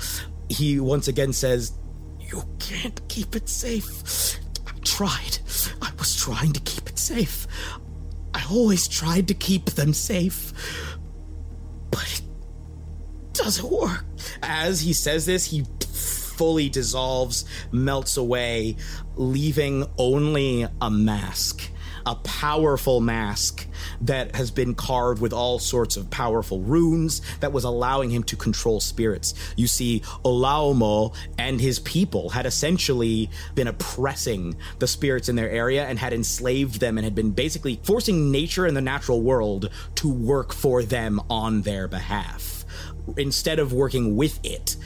he 0.48 0.78
once 0.78 1.08
again 1.08 1.32
says, 1.32 1.72
You 2.20 2.44
can't 2.60 3.00
keep 3.08 3.34
it 3.34 3.48
safe. 3.48 4.38
Tried. 4.84 5.38
I 5.80 5.90
was 5.98 6.16
trying 6.16 6.52
to 6.52 6.60
keep 6.60 6.88
it 6.88 6.98
safe. 6.98 7.46
I 8.34 8.44
always 8.50 8.88
tried 8.88 9.28
to 9.28 9.34
keep 9.34 9.66
them 9.66 9.92
safe. 9.92 10.52
But 11.90 12.12
it 12.12 12.22
doesn't 13.32 13.70
work. 13.70 14.04
As 14.42 14.80
he 14.80 14.92
says 14.92 15.26
this, 15.26 15.46
he 15.46 15.64
fully 15.82 16.68
dissolves, 16.68 17.44
melts 17.70 18.16
away, 18.16 18.76
leaving 19.16 19.86
only 19.98 20.66
a 20.80 20.90
mask. 20.90 21.62
A 22.06 22.14
powerful 22.16 23.00
mask 23.00 23.66
that 24.00 24.34
has 24.34 24.50
been 24.50 24.74
carved 24.74 25.20
with 25.20 25.32
all 25.32 25.58
sorts 25.58 25.96
of 25.96 26.10
powerful 26.10 26.60
runes 26.60 27.20
that 27.40 27.52
was 27.52 27.64
allowing 27.64 28.10
him 28.10 28.22
to 28.24 28.36
control 28.36 28.80
spirits. 28.80 29.34
You 29.56 29.66
see, 29.66 30.00
Olaumo 30.24 31.14
and 31.38 31.60
his 31.60 31.78
people 31.78 32.30
had 32.30 32.46
essentially 32.46 33.30
been 33.54 33.68
oppressing 33.68 34.56
the 34.78 34.86
spirits 34.86 35.28
in 35.28 35.36
their 35.36 35.50
area 35.50 35.84
and 35.86 35.98
had 35.98 36.12
enslaved 36.12 36.80
them 36.80 36.98
and 36.98 37.04
had 37.04 37.14
been 37.14 37.30
basically 37.30 37.80
forcing 37.82 38.30
nature 38.30 38.66
and 38.66 38.76
the 38.76 38.80
natural 38.80 39.22
world 39.22 39.70
to 39.96 40.08
work 40.08 40.52
for 40.52 40.82
them 40.82 41.20
on 41.30 41.62
their 41.62 41.88
behalf 41.88 42.64
instead 43.16 43.58
of 43.58 43.72
working 43.72 44.16
with 44.16 44.38
it 44.44 44.76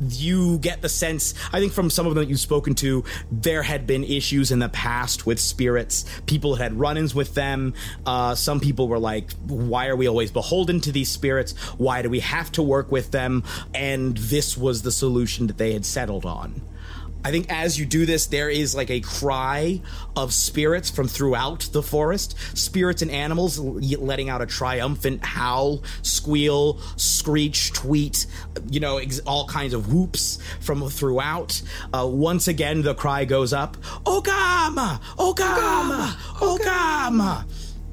you 0.00 0.58
get 0.58 0.82
the 0.82 0.88
sense 0.88 1.34
i 1.52 1.60
think 1.60 1.72
from 1.72 1.88
some 1.90 2.06
of 2.06 2.14
them 2.14 2.24
that 2.24 2.28
you've 2.28 2.40
spoken 2.40 2.74
to 2.74 3.04
there 3.30 3.62
had 3.62 3.86
been 3.86 4.04
issues 4.04 4.50
in 4.50 4.58
the 4.58 4.68
past 4.68 5.26
with 5.26 5.38
spirits. 5.40 6.04
People 6.26 6.56
had 6.56 6.78
run-ins 6.78 7.14
with 7.14 7.34
them. 7.34 7.74
Uh, 8.04 8.34
some 8.34 8.60
people 8.60 8.88
were 8.88 8.98
like 8.98 9.32
why 9.46 9.86
are 9.88 9.96
we 9.96 10.08
always 10.08 10.30
beholden 10.30 10.80
to 10.80 10.92
these 10.92 11.08
spirits? 11.08 11.52
Why 11.78 12.02
do 12.02 12.10
we 12.10 12.20
have 12.20 12.50
to 12.52 12.62
work 12.62 12.90
with 12.90 13.10
them? 13.10 13.44
And 13.74 14.16
this 14.16 14.56
was 14.56 14.82
the 14.82 14.92
solution 14.92 15.46
that 15.48 15.58
they 15.58 15.72
had 15.72 15.84
settled 15.84 16.24
on 16.24 16.60
I 17.26 17.32
think 17.32 17.50
as 17.50 17.76
you 17.76 17.86
do 17.86 18.06
this, 18.06 18.26
there 18.26 18.48
is 18.48 18.72
like 18.76 18.88
a 18.88 19.00
cry 19.00 19.80
of 20.14 20.32
spirits 20.32 20.90
from 20.90 21.08
throughout 21.08 21.68
the 21.72 21.82
forest. 21.82 22.36
Spirits 22.56 23.02
and 23.02 23.10
animals 23.10 23.58
letting 23.58 24.28
out 24.28 24.42
a 24.42 24.46
triumphant 24.46 25.24
howl, 25.24 25.82
squeal, 26.02 26.78
screech, 26.94 27.72
tweet, 27.72 28.26
you 28.70 28.78
know, 28.78 28.98
ex- 28.98 29.18
all 29.26 29.48
kinds 29.48 29.74
of 29.74 29.92
whoops 29.92 30.38
from 30.60 30.88
throughout. 30.88 31.60
Uh, 31.92 32.06
once 32.08 32.46
again, 32.46 32.82
the 32.82 32.94
cry 32.94 33.24
goes 33.24 33.52
up 33.52 33.76
Ogama! 34.04 35.00
Ogama! 35.16 36.10
Ogama! 36.36 37.44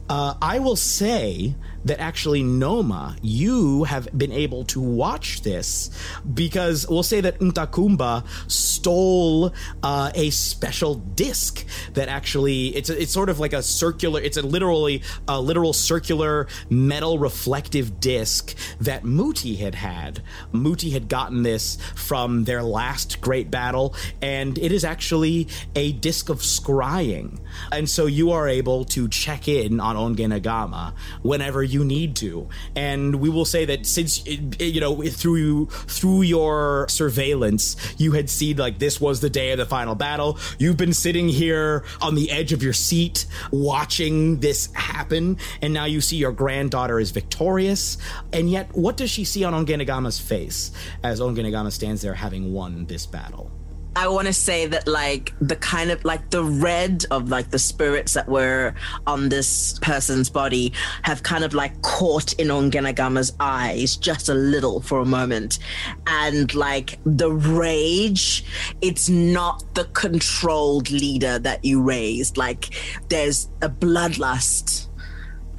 Uh, 0.07 0.35
I 0.43 0.59
will 0.59 0.75
say 0.75 1.55
that 1.85 1.99
actually 1.99 2.43
Noma, 2.43 3.15
you 3.21 3.83
have 3.83 4.07
been 4.17 4.31
able 4.31 4.63
to 4.65 4.79
watch 4.79 5.41
this 5.41 5.89
because 6.33 6.87
we'll 6.87 7.03
say 7.03 7.21
that 7.21 7.39
Ntakumba 7.39 8.25
stole 8.49 9.53
uh, 9.81 10.11
a 10.15 10.29
special 10.29 10.95
disc 10.95 11.65
that 11.93 12.09
actually 12.09 12.75
it's 12.75 12.89
a, 12.89 13.01
it's 13.01 13.11
sort 13.11 13.29
of 13.29 13.39
like 13.39 13.53
a 13.53 13.63
circular. 13.63 14.21
It's 14.21 14.37
a 14.37 14.41
literally 14.41 15.03
a 15.27 15.39
literal 15.39 15.73
circular 15.73 16.47
metal 16.69 17.19
reflective 17.19 17.99
disc 17.99 18.55
that 18.79 19.03
Mooti 19.03 19.57
had 19.57 19.75
had. 19.75 20.21
Mooti 20.53 20.91
had 20.91 21.09
gotten 21.09 21.43
this 21.43 21.77
from 21.95 22.45
their 22.45 22.63
last 22.63 23.21
great 23.21 23.51
battle, 23.51 23.95
and 24.21 24.57
it 24.57 24.71
is 24.71 24.83
actually 24.83 25.47
a 25.75 25.91
disc 25.91 26.29
of 26.29 26.39
scrying. 26.39 27.39
And 27.71 27.89
so 27.89 28.05
you 28.05 28.31
are 28.31 28.47
able 28.47 28.85
to 28.85 29.07
check 29.07 29.47
in 29.47 29.79
on 29.79 29.95
Ongenagama 29.95 30.93
whenever 31.21 31.63
you 31.63 31.72
need 31.81 32.17
to. 32.17 32.49
And 32.75 33.15
we 33.15 33.29
will 33.29 33.45
say 33.45 33.63
that 33.63 33.85
since 33.85 34.25
you 34.27 34.81
know 34.81 35.01
through 35.03 35.67
through 35.67 36.23
your 36.23 36.87
surveillance, 36.89 37.77
you 37.97 38.11
had 38.11 38.29
seen 38.29 38.57
like 38.57 38.79
this 38.79 38.99
was 38.99 39.21
the 39.21 39.29
day 39.29 39.51
of 39.51 39.57
the 39.57 39.65
final 39.65 39.95
battle. 39.95 40.37
You've 40.59 40.75
been 40.75 40.93
sitting 40.93 41.29
here 41.29 41.85
on 42.01 42.15
the 42.15 42.29
edge 42.31 42.51
of 42.51 42.61
your 42.61 42.73
seat 42.73 43.25
watching 43.51 44.41
this 44.41 44.71
happen, 44.73 45.37
and 45.61 45.73
now 45.73 45.85
you 45.85 46.01
see 46.01 46.17
your 46.17 46.33
granddaughter 46.33 46.99
is 46.99 47.11
victorious. 47.11 47.97
And 48.33 48.49
yet, 48.49 48.67
what 48.73 48.97
does 48.97 49.09
she 49.09 49.23
see 49.23 49.45
on 49.45 49.53
Ongenagama's 49.53 50.19
face 50.19 50.71
as 51.03 51.21
Ongenagama 51.21 51.71
stands 51.71 52.01
there 52.01 52.15
having 52.15 52.51
won 52.51 52.85
this 52.85 53.05
battle? 53.05 53.62
I 53.95 54.07
want 54.07 54.25
to 54.25 54.33
say 54.33 54.65
that 54.65 54.87
like 54.87 55.33
the 55.39 55.55
kind 55.55 55.91
of 55.91 56.03
like 56.03 56.31
the 56.31 56.43
red 56.43 57.05
of 57.11 57.29
like 57.29 57.51
the 57.51 57.59
spirits 57.59 58.13
that 58.13 58.27
were 58.27 58.73
on 59.05 59.29
this 59.29 59.77
person's 59.79 60.31
body 60.31 60.73
have 61.03 61.21
kind 61.21 61.43
of 61.43 61.53
like 61.53 61.79
caught 61.83 62.33
in 62.33 62.47
Ongenagama's 62.47 63.33
eyes 63.39 63.95
just 63.95 64.29
a 64.29 64.33
little 64.33 64.81
for 64.81 64.99
a 64.99 65.05
moment. 65.05 65.59
And 66.07 66.53
like 66.55 66.97
the 67.05 67.31
rage, 67.31 68.43
it's 68.81 69.09
not 69.09 69.63
the 69.75 69.85
controlled 69.85 70.89
leader 70.89 71.37
that 71.39 71.63
you 71.63 71.81
raised. 71.81 72.35
Like 72.35 72.73
there's 73.09 73.47
a 73.61 73.69
bloodlust 73.69 74.87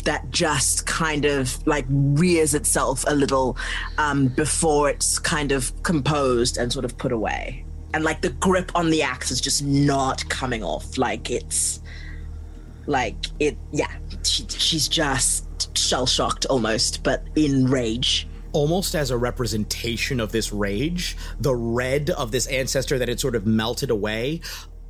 that 0.03 0.29
just 0.31 0.87
kind 0.87 1.25
of 1.25 1.65
like 1.69 1.87
rears 1.89 2.53
itself 2.53 3.05
a 3.07 3.15
little 3.15 3.57
um, 3.97 4.27
before 4.27 4.91
it's 4.91 5.21
kind 5.21 5.53
of 5.53 5.73
composed 5.85 6.57
and 6.59 6.73
sort 6.73 6.85
of 6.85 6.99
put 6.99 7.13
away 7.13 7.64
and 7.95 8.03
like 8.03 8.21
the 8.21 8.31
grip 8.31 8.73
on 8.75 8.91
the 8.91 9.03
axe 9.03 9.31
is 9.31 9.41
just 9.41 9.63
not 9.65 10.29
coming 10.29 10.65
off. 10.65 10.99
Like 10.99 11.31
it's 11.31 11.81
like 12.87 13.15
it, 13.39 13.57
yeah. 13.71 13.91
She, 14.25 14.45
she's 14.49 14.89
just 14.89 15.79
shell 15.79 16.05
shocked 16.05 16.45
almost, 16.47 17.05
but 17.05 17.23
in 17.37 17.67
rage. 17.67 18.27
Almost 18.53 18.97
as 18.97 19.11
a 19.11 19.17
representation 19.17 20.19
of 20.21 20.33
this 20.33 20.53
rage, 20.53 21.17
the 21.41 21.55
red 21.55 22.11
of 22.11 22.33
this 22.33 22.47
ancestor 22.49 22.99
that 22.99 23.09
had 23.09 23.21
sort 23.21 23.37
of 23.37 23.47
melted 23.47 23.91
away 23.91 24.41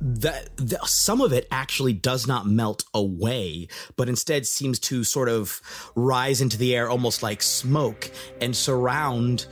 that, 0.01 0.49
some 0.87 1.21
of 1.21 1.31
it 1.31 1.47
actually 1.51 1.93
does 1.93 2.27
not 2.27 2.47
melt 2.47 2.83
away, 2.93 3.67
but 3.95 4.09
instead 4.09 4.45
seems 4.45 4.79
to 4.79 5.03
sort 5.03 5.29
of 5.29 5.61
rise 5.95 6.41
into 6.41 6.57
the 6.57 6.75
air 6.75 6.89
almost 6.89 7.23
like 7.23 7.41
smoke 7.41 8.11
and 8.41 8.55
surround 8.55 9.45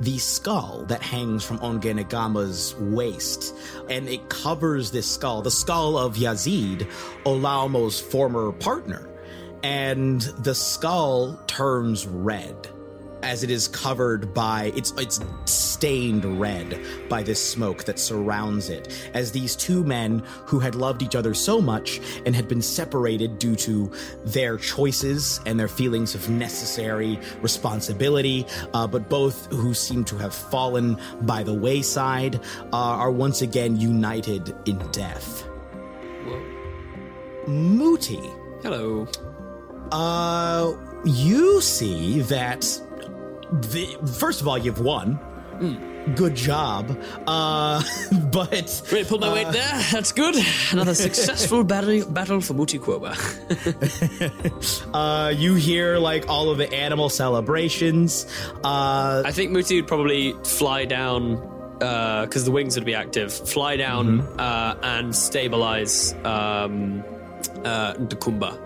the 0.00 0.18
skull 0.18 0.84
that 0.88 1.02
hangs 1.02 1.44
from 1.44 1.58
Ongenagama's 1.58 2.74
waist. 2.76 3.54
And 3.88 4.08
it 4.08 4.28
covers 4.28 4.90
this 4.90 5.10
skull, 5.10 5.42
the 5.42 5.50
skull 5.50 5.96
of 5.98 6.16
Yazid, 6.16 6.88
Olaumo's 7.24 8.00
former 8.00 8.52
partner. 8.52 9.08
And 9.62 10.20
the 10.20 10.54
skull 10.54 11.40
turns 11.46 12.06
red 12.06 12.68
as 13.26 13.42
it 13.42 13.50
is 13.50 13.66
covered 13.66 14.32
by 14.32 14.72
it's 14.76 14.92
it's 14.98 15.20
stained 15.46 16.24
red 16.40 16.80
by 17.08 17.24
this 17.24 17.42
smoke 17.42 17.82
that 17.82 17.98
surrounds 17.98 18.68
it 18.68 19.10
as 19.14 19.32
these 19.32 19.56
two 19.56 19.82
men 19.82 20.22
who 20.46 20.60
had 20.60 20.76
loved 20.76 21.02
each 21.02 21.16
other 21.16 21.34
so 21.34 21.60
much 21.60 22.00
and 22.24 22.36
had 22.36 22.46
been 22.46 22.62
separated 22.62 23.36
due 23.40 23.56
to 23.56 23.90
their 24.24 24.56
choices 24.56 25.40
and 25.44 25.58
their 25.58 25.66
feelings 25.66 26.14
of 26.14 26.30
necessary 26.30 27.18
responsibility 27.42 28.46
uh, 28.74 28.86
but 28.86 29.08
both 29.08 29.50
who 29.50 29.74
seem 29.74 30.04
to 30.04 30.16
have 30.16 30.32
fallen 30.32 30.96
by 31.22 31.42
the 31.42 31.52
wayside 31.52 32.36
uh, 32.72 32.76
are 33.02 33.10
once 33.10 33.42
again 33.42 33.76
united 33.76 34.54
in 34.66 34.78
death 34.92 35.42
Whoa. 36.24 36.40
Mooti 37.48 38.22
hello 38.62 39.08
uh 39.90 40.74
you 41.04 41.60
see 41.60 42.20
that 42.22 42.64
the, 43.50 43.86
first 44.18 44.40
of 44.40 44.48
all, 44.48 44.58
you've 44.58 44.80
won. 44.80 45.18
Mm. 45.58 46.16
Good 46.16 46.36
job. 46.36 46.96
Uh, 47.26 47.82
but. 48.32 48.82
Great, 48.88 49.08
pull 49.08 49.18
my 49.18 49.28
uh, 49.28 49.34
weight 49.34 49.52
there. 49.52 49.82
That's 49.90 50.12
good. 50.12 50.36
Another 50.70 50.94
successful 50.94 51.64
battle, 51.64 52.06
battle 52.06 52.40
for 52.40 52.54
Mooti 52.54 52.76
uh, 54.94 55.30
you 55.30 55.54
hear 55.54 55.98
like 55.98 56.28
all 56.28 56.50
of 56.50 56.58
the 56.58 56.72
animal 56.72 57.08
celebrations. 57.08 58.26
Uh, 58.62 59.22
I 59.24 59.32
think 59.32 59.50
Mooti 59.50 59.76
would 59.76 59.88
probably 59.88 60.32
fly 60.44 60.84
down 60.84 61.36
because 61.78 62.42
uh, 62.42 62.44
the 62.44 62.52
wings 62.52 62.76
would 62.76 62.86
be 62.86 62.94
active. 62.94 63.32
Fly 63.32 63.76
down 63.76 64.22
mm-hmm. 64.22 64.40
uh, 64.40 64.76
and 64.82 65.14
stabilize 65.14 66.14
um, 66.24 67.04
uh, 67.64 67.94
Kumba 67.94 68.62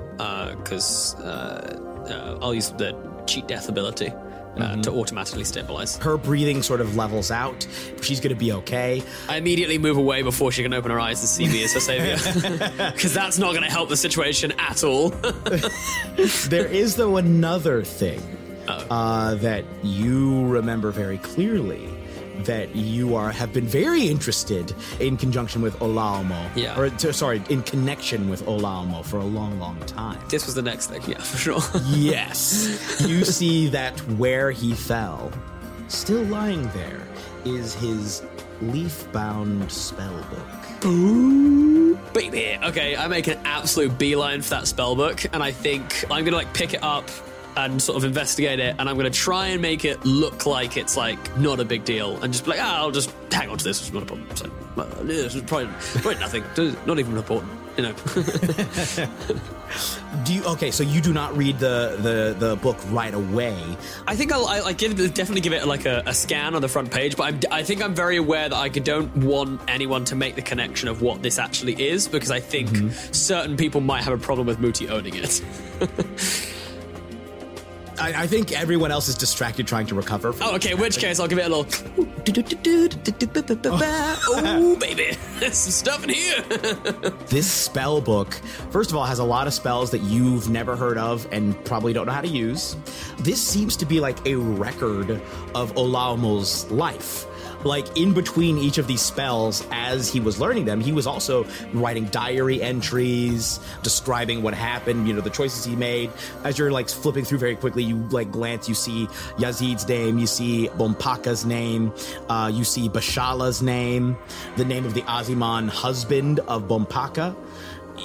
because 0.56 1.14
uh, 1.20 2.04
uh, 2.06 2.12
uh, 2.12 2.38
I'll 2.42 2.54
use 2.54 2.70
the 2.70 2.96
cheat 3.26 3.48
death 3.48 3.68
ability 3.68 4.12
uh, 4.56 4.60
mm-hmm. 4.60 4.80
to 4.82 4.90
automatically 4.92 5.44
stabilize. 5.44 5.96
Her 5.98 6.16
breathing 6.16 6.62
sort 6.62 6.80
of 6.80 6.96
levels 6.96 7.30
out. 7.30 7.66
She's 8.02 8.20
going 8.20 8.34
to 8.34 8.38
be 8.38 8.52
okay. 8.52 9.02
I 9.28 9.36
immediately 9.36 9.78
move 9.78 9.96
away 9.96 10.22
before 10.22 10.52
she 10.52 10.62
can 10.62 10.72
open 10.74 10.90
her 10.90 11.00
eyes 11.00 11.20
to 11.20 11.26
see 11.26 11.46
me 11.46 11.64
as 11.64 11.72
her 11.74 11.80
savior. 11.80 12.16
Because 12.90 13.14
that's 13.14 13.38
not 13.38 13.52
going 13.52 13.62
to 13.62 13.70
help 13.70 13.88
the 13.88 13.96
situation 13.96 14.52
at 14.58 14.84
all. 14.84 15.10
there 16.48 16.66
is, 16.66 16.96
though, 16.96 17.16
another 17.16 17.82
thing 17.82 18.20
uh, 18.68 19.34
that 19.36 19.64
you 19.82 20.46
remember 20.46 20.90
very 20.90 21.18
clearly 21.18 21.88
that 22.44 22.74
you 22.74 23.14
are 23.14 23.30
have 23.32 23.52
been 23.52 23.66
very 23.66 24.08
interested 24.08 24.74
in 24.98 25.16
conjunction 25.16 25.62
with 25.62 25.78
Olaumo. 25.80 26.48
Yeah. 26.56 26.78
Or 26.78 26.90
sorry, 27.12 27.42
in 27.48 27.62
connection 27.62 28.28
with 28.28 28.44
Olaumo 28.46 29.04
for 29.04 29.18
a 29.18 29.24
long, 29.24 29.58
long 29.58 29.78
time. 29.80 30.18
This 30.28 30.46
was 30.46 30.54
the 30.54 30.62
next 30.62 30.88
thing, 30.88 31.02
yeah, 31.06 31.18
for 31.18 31.38
sure. 31.38 31.60
yes. 31.86 33.00
You 33.06 33.24
see 33.24 33.68
that 33.68 33.98
where 34.18 34.50
he 34.50 34.74
fell, 34.74 35.32
still 35.88 36.22
lying 36.24 36.68
there, 36.70 37.06
is 37.44 37.74
his 37.74 38.22
leaf-bound 38.62 39.70
spell 39.70 40.12
book. 40.30 40.84
Ooh, 40.86 41.96
baby. 42.12 42.58
Okay, 42.62 42.96
I 42.96 43.06
make 43.08 43.26
an 43.26 43.38
absolute 43.44 43.98
beeline 43.98 44.42
for 44.42 44.50
that 44.50 44.66
spell 44.66 44.94
book, 44.94 45.24
and 45.32 45.42
I 45.42 45.52
think 45.52 46.04
I'm 46.10 46.24
gonna 46.24 46.36
like 46.36 46.52
pick 46.54 46.74
it 46.74 46.82
up 46.82 47.08
and 47.56 47.80
sort 47.80 47.98
of 47.98 48.04
investigate 48.04 48.60
it, 48.60 48.76
and 48.78 48.88
I'm 48.88 48.96
going 48.96 49.10
to 49.10 49.18
try 49.18 49.48
and 49.48 49.62
make 49.62 49.84
it 49.84 50.04
look 50.04 50.46
like 50.46 50.76
it's 50.76 50.96
like 50.96 51.38
not 51.38 51.60
a 51.60 51.64
big 51.64 51.84
deal, 51.84 52.22
and 52.22 52.32
just 52.32 52.44
be 52.44 52.50
like, 52.50 52.60
ah, 52.62 52.78
I'll 52.78 52.90
just 52.90 53.14
hang 53.32 53.48
on 53.48 53.58
to 53.58 53.64
this. 53.64 53.80
It's 53.80 53.92
not 53.92 54.02
a 54.02 54.06
problem. 54.06 54.28
So, 54.36 54.50
uh, 54.76 54.84
this 55.02 55.34
is 55.34 55.42
probably, 55.42 55.68
probably 56.00 56.14
nothing. 56.20 56.44
Not 56.86 56.98
even 56.98 57.16
important, 57.16 57.52
you 57.76 57.84
know. 57.84 57.92
do 60.24 60.34
you 60.34 60.44
okay? 60.44 60.70
So 60.70 60.82
you 60.82 61.00
do 61.00 61.12
not 61.12 61.36
read 61.36 61.58
the 61.58 61.96
the 62.00 62.46
the 62.46 62.56
book 62.56 62.76
right 62.90 63.14
away. 63.14 63.56
I 64.06 64.16
think 64.16 64.32
I'll 64.32 64.46
I, 64.46 64.60
I 64.60 64.72
give 64.72 64.96
definitely 65.14 65.40
give 65.40 65.52
it 65.52 65.66
like 65.66 65.86
a, 65.86 66.02
a, 66.06 66.14
scan 66.14 66.54
on 66.54 66.62
the 66.62 66.68
front 66.68 66.90
page, 66.90 67.16
but 67.16 67.24
I'm, 67.24 67.40
I 67.50 67.62
think 67.62 67.82
I'm 67.82 67.94
very 67.94 68.16
aware 68.16 68.48
that 68.48 68.56
I 68.56 68.68
don't 68.68 69.14
want 69.16 69.60
anyone 69.68 70.04
to 70.06 70.16
make 70.16 70.34
the 70.34 70.42
connection 70.42 70.88
of 70.88 71.02
what 71.02 71.22
this 71.22 71.38
actually 71.38 71.88
is 71.88 72.08
because 72.08 72.30
I 72.30 72.40
think 72.40 72.70
mm-hmm. 72.70 73.12
certain 73.12 73.56
people 73.56 73.80
might 73.80 74.04
have 74.04 74.14
a 74.14 74.18
problem 74.18 74.46
with 74.46 74.58
Mooti 74.58 74.90
owning 74.90 75.14
it. 75.16 75.42
I, 78.00 78.22
I, 78.22 78.26
think 78.26 78.52
everyone 78.52 78.90
else 78.90 79.08
is 79.08 79.14
distracted 79.14 79.66
trying 79.66 79.86
to 79.86 79.94
recover. 79.94 80.34
oh, 80.40 80.56
okay. 80.56 80.72
In 80.72 80.78
which 80.78 80.98
case, 80.98 81.20
I'll 81.20 81.28
give 81.28 81.38
it 81.38 81.46
a 81.46 81.54
little. 81.54 81.66
oh, 84.28 84.76
baby, 84.76 85.16
there's 85.38 85.56
some 85.56 85.72
stuff 85.72 86.04
in 86.04 86.10
here. 86.10 86.40
this 87.28 87.50
spell 87.50 88.00
book, 88.00 88.34
first 88.70 88.90
of 88.90 88.96
all, 88.96 89.04
has 89.04 89.18
a 89.18 89.24
lot 89.24 89.46
of 89.46 89.54
spells 89.54 89.90
that 89.90 90.02
you've 90.02 90.48
never 90.48 90.76
heard 90.76 90.98
of 90.98 91.26
and 91.32 91.62
probably 91.64 91.92
don't 91.92 92.06
know 92.06 92.12
how 92.12 92.20
to 92.20 92.28
use. 92.28 92.76
This 93.18 93.42
seems 93.42 93.76
to 93.76 93.86
be 93.86 94.00
like 94.00 94.24
a 94.26 94.34
record 94.34 95.10
of 95.54 95.74
Olaumo's 95.74 96.70
life 96.70 97.26
like 97.64 97.96
in 97.96 98.12
between 98.12 98.58
each 98.58 98.78
of 98.78 98.86
these 98.86 99.02
spells 99.02 99.66
as 99.70 100.08
he 100.08 100.20
was 100.20 100.40
learning 100.40 100.64
them 100.64 100.80
he 100.80 100.92
was 100.92 101.06
also 101.06 101.46
writing 101.72 102.04
diary 102.06 102.62
entries 102.62 103.60
describing 103.82 104.42
what 104.42 104.54
happened 104.54 105.06
you 105.06 105.14
know 105.14 105.20
the 105.20 105.30
choices 105.30 105.64
he 105.64 105.76
made 105.76 106.10
as 106.44 106.58
you're 106.58 106.70
like 106.70 106.88
flipping 106.88 107.24
through 107.24 107.38
very 107.38 107.56
quickly 107.56 107.82
you 107.82 107.96
like 108.10 108.30
glance 108.30 108.68
you 108.68 108.74
see 108.74 109.06
yazid's 109.36 109.86
name 109.88 110.18
you 110.18 110.26
see 110.26 110.68
bompaka's 110.76 111.44
name 111.44 111.92
uh, 112.28 112.50
you 112.52 112.64
see 112.64 112.88
bashala's 112.88 113.62
name 113.62 114.16
the 114.56 114.64
name 114.64 114.84
of 114.84 114.94
the 114.94 115.02
aziman 115.02 115.68
husband 115.68 116.40
of 116.40 116.66
bompaka 116.68 117.34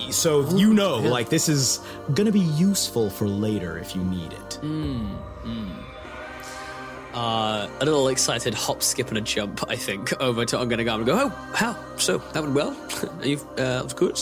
so 0.10 0.48
you 0.56 0.73
know, 0.73 0.98
like 0.98 1.30
this 1.30 1.49
is 1.49 1.80
gonna 2.14 2.32
be 2.32 2.40
useful 2.40 3.10
for 3.10 3.27
later 3.27 3.77
if 3.77 3.95
you 3.95 4.03
need 4.03 4.34
it. 4.34 4.60
Mm, 4.61 5.18
mm. 5.44 5.85
Uh, 7.16 7.70
a 7.80 7.86
little 7.86 8.10
excited 8.10 8.54
hop, 8.54 8.84
skip, 8.84 9.08
and 9.08 9.18
a 9.18 9.22
jump, 9.22 9.64
I 9.70 9.78
think, 9.78 10.12
over 10.22 10.44
to 10.44 10.58
Ongenagama 10.58 10.96
and 10.98 11.06
go, 11.06 11.14
Oh, 11.18 11.30
how? 11.54 11.78
So, 11.98 12.18
that 12.34 12.44
went 12.44 12.54
well? 12.56 12.76
Are 13.22 13.26
you, 13.26 13.38
uh, 13.52 13.56
that 13.56 13.84
was 13.86 13.94
good. 13.94 14.18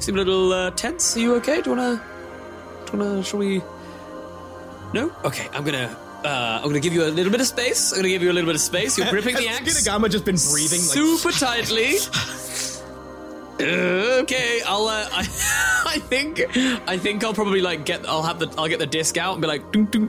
Seem 0.00 0.16
a 0.16 0.18
little 0.18 0.52
uh, 0.52 0.70
tense. 0.72 1.16
Are 1.16 1.20
you 1.20 1.34
okay? 1.36 1.62
Do 1.62 1.70
you 1.70 1.76
wanna. 1.76 2.02
Do 2.86 2.92
you 2.92 2.98
wanna. 2.98 3.24
Shall 3.24 3.38
we. 3.38 3.62
No? 4.92 5.10
Okay, 5.24 5.48
I'm 5.54 5.64
gonna. 5.64 5.96
Uh, 6.24 6.58
I'm 6.60 6.68
gonna 6.68 6.80
give 6.80 6.92
you 6.92 7.04
a 7.04 7.08
little 7.08 7.32
bit 7.32 7.40
of 7.40 7.46
space. 7.46 7.92
I'm 7.92 7.98
gonna 7.98 8.08
give 8.08 8.22
you 8.22 8.30
a 8.30 8.34
little 8.34 8.48
bit 8.48 8.56
of 8.56 8.60
space. 8.60 8.98
You're 8.98 9.08
gripping 9.10 9.36
the 9.36 9.48
axe. 9.48 9.60
Ongenagama 9.86 10.10
just 10.10 10.24
been 10.26 10.36
breathing 10.36 10.80
like 10.80 10.90
super 10.90 11.32
tightly. 11.32 11.96
Uh, 13.58 14.20
okay, 14.22 14.60
I'll. 14.66 14.86
Uh, 14.86 15.08
I, 15.12 15.20
I 15.86 15.98
think. 15.98 16.40
I 16.88 16.98
think 16.98 17.24
I'll 17.24 17.34
probably 17.34 17.60
like 17.62 17.84
get. 17.86 18.06
I'll 18.06 18.22
have 18.22 18.38
the. 18.38 18.52
I'll 18.58 18.68
get 18.68 18.78
the 18.78 18.86
disc 18.86 19.16
out 19.16 19.32
and 19.32 19.40
be 19.40 19.48
like, 19.48 19.62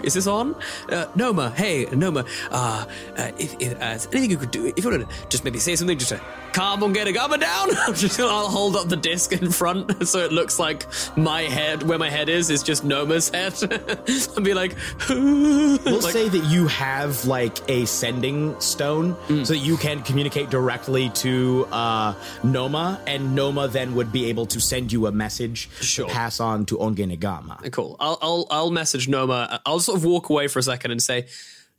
"Is 0.05 0.13
this 0.15 0.27
on?" 0.27 0.55
Uh, 0.89 1.05
Noma, 1.15 1.51
hey, 1.51 1.85
Noma. 1.91 2.25
Uh, 2.51 2.85
uh, 3.17 3.31
if, 3.37 3.55
if 3.59 3.81
uh, 3.81 3.85
is 3.85 4.07
anything 4.11 4.31
you 4.31 4.37
could 4.37 4.51
do, 4.51 4.65
if 4.75 4.83
you 4.83 4.89
want 4.91 5.09
to 5.09 5.27
just 5.29 5.43
maybe 5.45 5.59
say 5.59 5.75
something, 5.75 5.97
just 5.97 6.09
to 6.11 6.21
calm 6.53 6.81
Ongenagama 6.81 7.39
down. 7.39 7.69
I'm 7.87 7.93
just. 7.93 8.19
I'll 8.19 8.49
hold 8.49 8.75
up 8.75 8.89
the 8.89 8.97
disc 8.97 9.31
in 9.31 9.49
front 9.51 10.07
so 10.07 10.19
it 10.19 10.31
looks 10.33 10.59
like 10.59 10.85
my 11.15 11.43
head, 11.43 11.83
where 11.83 11.97
my 11.99 12.09
head 12.09 12.27
is, 12.29 12.49
is 12.49 12.63
just 12.63 12.83
Noma's 12.83 13.29
head, 13.29 13.53
and 13.63 14.43
be 14.43 14.53
like, 14.53 14.75
We'll 15.09 15.77
like- 16.01 16.11
say 16.13 16.27
that 16.29 16.43
you 16.49 16.67
have 16.67 17.23
like 17.25 17.57
a 17.69 17.85
sending 17.85 18.59
stone 18.59 19.15
so 19.27 19.53
that 19.53 19.59
you 19.59 19.77
can 19.77 20.01
communicate 20.03 20.49
directly 20.49 21.09
to 21.11 21.65
uh, 21.71 22.13
Noma, 22.43 22.99
and 23.07 23.35
Noma 23.37 23.67
then 23.67 23.93
would 23.93 24.11
be 24.11 24.25
able 24.25 24.47
to 24.47 24.59
send 24.59 24.91
you 24.91 25.05
a 25.05 25.11
message 25.11 25.69
to 25.93 26.05
pass 26.05 26.39
on 26.39 26.65
to 26.65 26.77
Ongenagama. 26.77 27.71
Cool. 27.71 27.95
I'll 27.99 28.17
I'll 28.19 28.47
I'll 28.49 28.71
message 28.71 29.07
Noma. 29.07 29.61
I'll 29.63 29.79
sort 29.79 29.99
of 29.99 30.03
walk 30.03 30.29
away 30.29 30.47
for 30.47 30.57
a 30.57 30.63
second 30.63 30.89
and 30.89 31.01
say, 31.01 31.27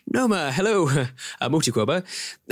Noma, 0.07 0.53
hello, 0.53 0.89
uh, 1.41 1.49
Mooti 1.49 1.73
Qobaa. 1.73 2.05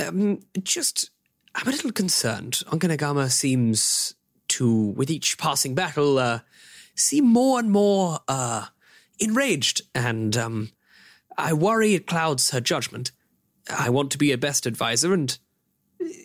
Um, 0.05 0.41
just, 0.61 1.09
I'm 1.55 1.69
a 1.69 1.71
little 1.71 1.93
concerned. 1.93 2.63
Ongenagama 2.67 3.31
seems 3.31 4.13
to, 4.49 4.69
with 4.69 5.09
each 5.09 5.37
passing 5.37 5.73
battle, 5.73 6.19
uh, 6.19 6.41
seem 6.93 7.25
more 7.25 7.59
and 7.59 7.71
more 7.71 8.19
uh, 8.27 8.65
enraged, 9.19 9.83
and 9.95 10.35
um, 10.35 10.71
I 11.37 11.53
worry 11.53 11.93
it 11.93 12.07
clouds 12.07 12.51
her 12.51 12.59
judgment. 12.59 13.11
I 13.69 13.89
want 13.89 14.11
to 14.11 14.17
be 14.17 14.33
a 14.33 14.37
best 14.37 14.65
advisor, 14.65 15.13
and 15.13 15.37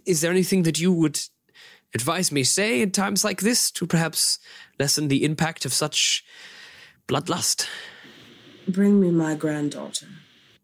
is 0.05 0.21
there 0.21 0.33
anything 0.33 0.65
that 0.65 0.81
you 0.81 0.93
would 0.93 1.21
advise 1.95 2.33
me 2.33 2.45
say 2.45 2.81
in 2.81 2.91
times 2.91 3.25
like 3.25 3.41
this 3.41 3.71
to 3.73 3.87
perhaps 3.87 4.39
lessen 4.79 5.09
the 5.09 5.25
impact 5.25 5.65
of 5.65 5.73
such 5.73 6.25
bloodlust? 7.09 7.67
Bring 8.69 9.01
me 9.01 9.11
my 9.11 9.35
granddaughter. 9.35 10.07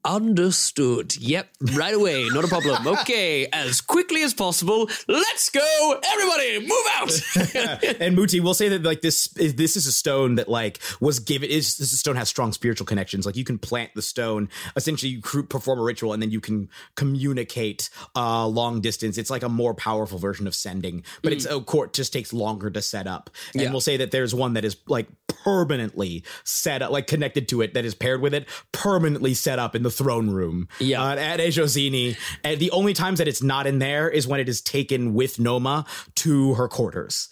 Understood. 0.04 1.16
Yep, 1.16 1.48
right 1.74 1.94
away. 1.94 2.28
Not 2.30 2.44
a 2.44 2.48
problem. 2.48 2.68
Okay, 2.98 3.46
as 3.52 3.80
quickly 3.80 4.22
as 4.22 4.32
possible. 4.34 4.88
Let's 5.08 5.50
go, 5.50 6.00
everybody. 6.12 6.60
Move 6.60 6.86
out. 6.94 7.10
and 8.00 8.16
Mooti, 8.16 8.40
we'll 8.40 8.54
say 8.54 8.68
that 8.70 8.82
like 8.82 9.00
this 9.00 9.34
is 9.36 9.54
this 9.54 9.76
is 9.76 9.86
a 9.86 9.92
stone 9.92 10.36
that 10.36 10.48
like 10.48 10.80
was 11.00 11.18
given. 11.20 11.50
Is 11.50 11.76
this 11.76 11.98
stone 11.98 12.16
has 12.16 12.28
strong 12.28 12.52
spiritual 12.52 12.86
connections? 12.86 13.26
Like 13.26 13.36
you 13.36 13.44
can 13.44 13.58
plant 13.58 13.90
the 13.94 14.02
stone. 14.02 14.48
Essentially, 14.76 15.12
you 15.12 15.20
perform 15.22 15.78
a 15.78 15.82
ritual 15.82 16.12
and 16.12 16.22
then 16.22 16.30
you 16.30 16.40
can 16.40 16.68
communicate 16.96 17.90
uh, 18.16 18.46
long 18.46 18.80
distance. 18.80 19.18
It's 19.18 19.30
like 19.30 19.42
a 19.42 19.48
more 19.48 19.74
powerful 19.74 20.18
version 20.18 20.46
of 20.46 20.54
sending, 20.54 21.04
but 21.22 21.32
it's 21.32 21.46
a 21.46 21.60
court 21.60 21.92
just 21.92 22.12
takes 22.12 22.32
longer 22.32 22.70
to 22.70 22.82
set 22.82 23.06
up. 23.06 23.30
And 23.54 23.62
Yeah. 23.62 23.70
we'll 23.70 23.80
say 23.80 23.96
that 23.98 24.10
there's 24.10 24.34
one 24.34 24.54
that 24.54 24.64
is 24.64 24.76
like 24.86 25.08
permanently 25.26 26.24
set 26.44 26.82
up, 26.82 26.90
like 26.90 27.06
connected 27.06 27.48
to 27.48 27.62
it, 27.62 27.74
that 27.74 27.84
is 27.84 27.94
paired 27.94 28.20
with 28.20 28.34
it, 28.34 28.48
permanently 28.72 29.34
set 29.34 29.58
up 29.58 29.74
in 29.74 29.82
the 29.82 29.87
throne 29.90 30.30
room. 30.30 30.68
Yeah. 30.78 31.02
uh, 31.02 31.16
at 31.16 31.40
Ejozini. 31.40 32.16
And 32.44 32.60
the 32.60 32.70
only 32.70 32.92
times 32.92 33.18
that 33.18 33.28
it's 33.28 33.42
not 33.42 33.66
in 33.66 33.78
there 33.78 34.08
is 34.08 34.26
when 34.26 34.40
it 34.40 34.48
is 34.48 34.60
taken 34.60 35.14
with 35.14 35.38
Noma 35.38 35.86
to 36.16 36.54
her 36.54 36.68
quarters. 36.68 37.28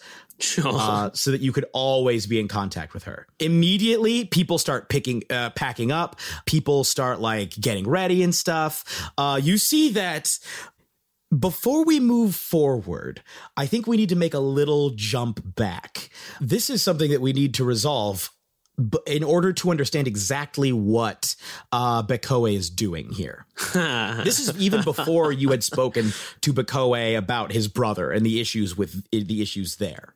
Uh, 0.63 1.09
so 1.15 1.31
that 1.31 1.41
you 1.41 1.51
could 1.51 1.65
always 1.73 2.27
be 2.27 2.39
in 2.39 2.47
contact 2.47 2.93
with 2.93 3.05
her. 3.05 3.25
Immediately, 3.39 4.25
people 4.25 4.59
start 4.59 4.87
picking, 4.87 5.23
uh, 5.31 5.49
packing 5.51 5.91
up. 5.91 6.19
People 6.45 6.83
start 6.83 7.19
like 7.19 7.55
getting 7.59 7.87
ready 7.87 8.21
and 8.21 8.35
stuff. 8.35 9.09
Uh, 9.17 9.39
you 9.41 9.57
see 9.57 9.89
that 9.93 10.37
before 11.37 11.83
we 11.85 11.99
move 11.99 12.35
forward, 12.35 13.23
I 13.55 13.65
think 13.65 13.87
we 13.87 13.97
need 13.97 14.09
to 14.09 14.15
make 14.15 14.35
a 14.35 14.39
little 14.39 14.91
jump 14.91 15.55
back. 15.55 16.09
This 16.39 16.69
is 16.69 16.83
something 16.83 17.09
that 17.11 17.21
we 17.21 17.33
need 17.33 17.55
to 17.55 17.65
resolve 17.65 18.31
in 19.05 19.23
order 19.23 19.53
to 19.53 19.71
understand 19.71 20.07
exactly 20.07 20.71
what 20.71 21.35
uh, 21.71 22.03
Bekoe 22.03 22.53
is 22.53 22.69
doing 22.69 23.11
here. 23.11 23.45
this 23.73 24.39
is 24.39 24.55
even 24.59 24.83
before 24.83 25.31
you 25.31 25.49
had 25.49 25.63
spoken 25.63 26.13
to 26.41 26.53
Bekoe 26.53 27.17
about 27.17 27.51
his 27.51 27.67
brother 27.67 28.11
and 28.11 28.25
the 28.25 28.39
issues 28.39 28.77
with 28.77 29.03
the 29.11 29.41
issues 29.41 29.77
there. 29.77 30.13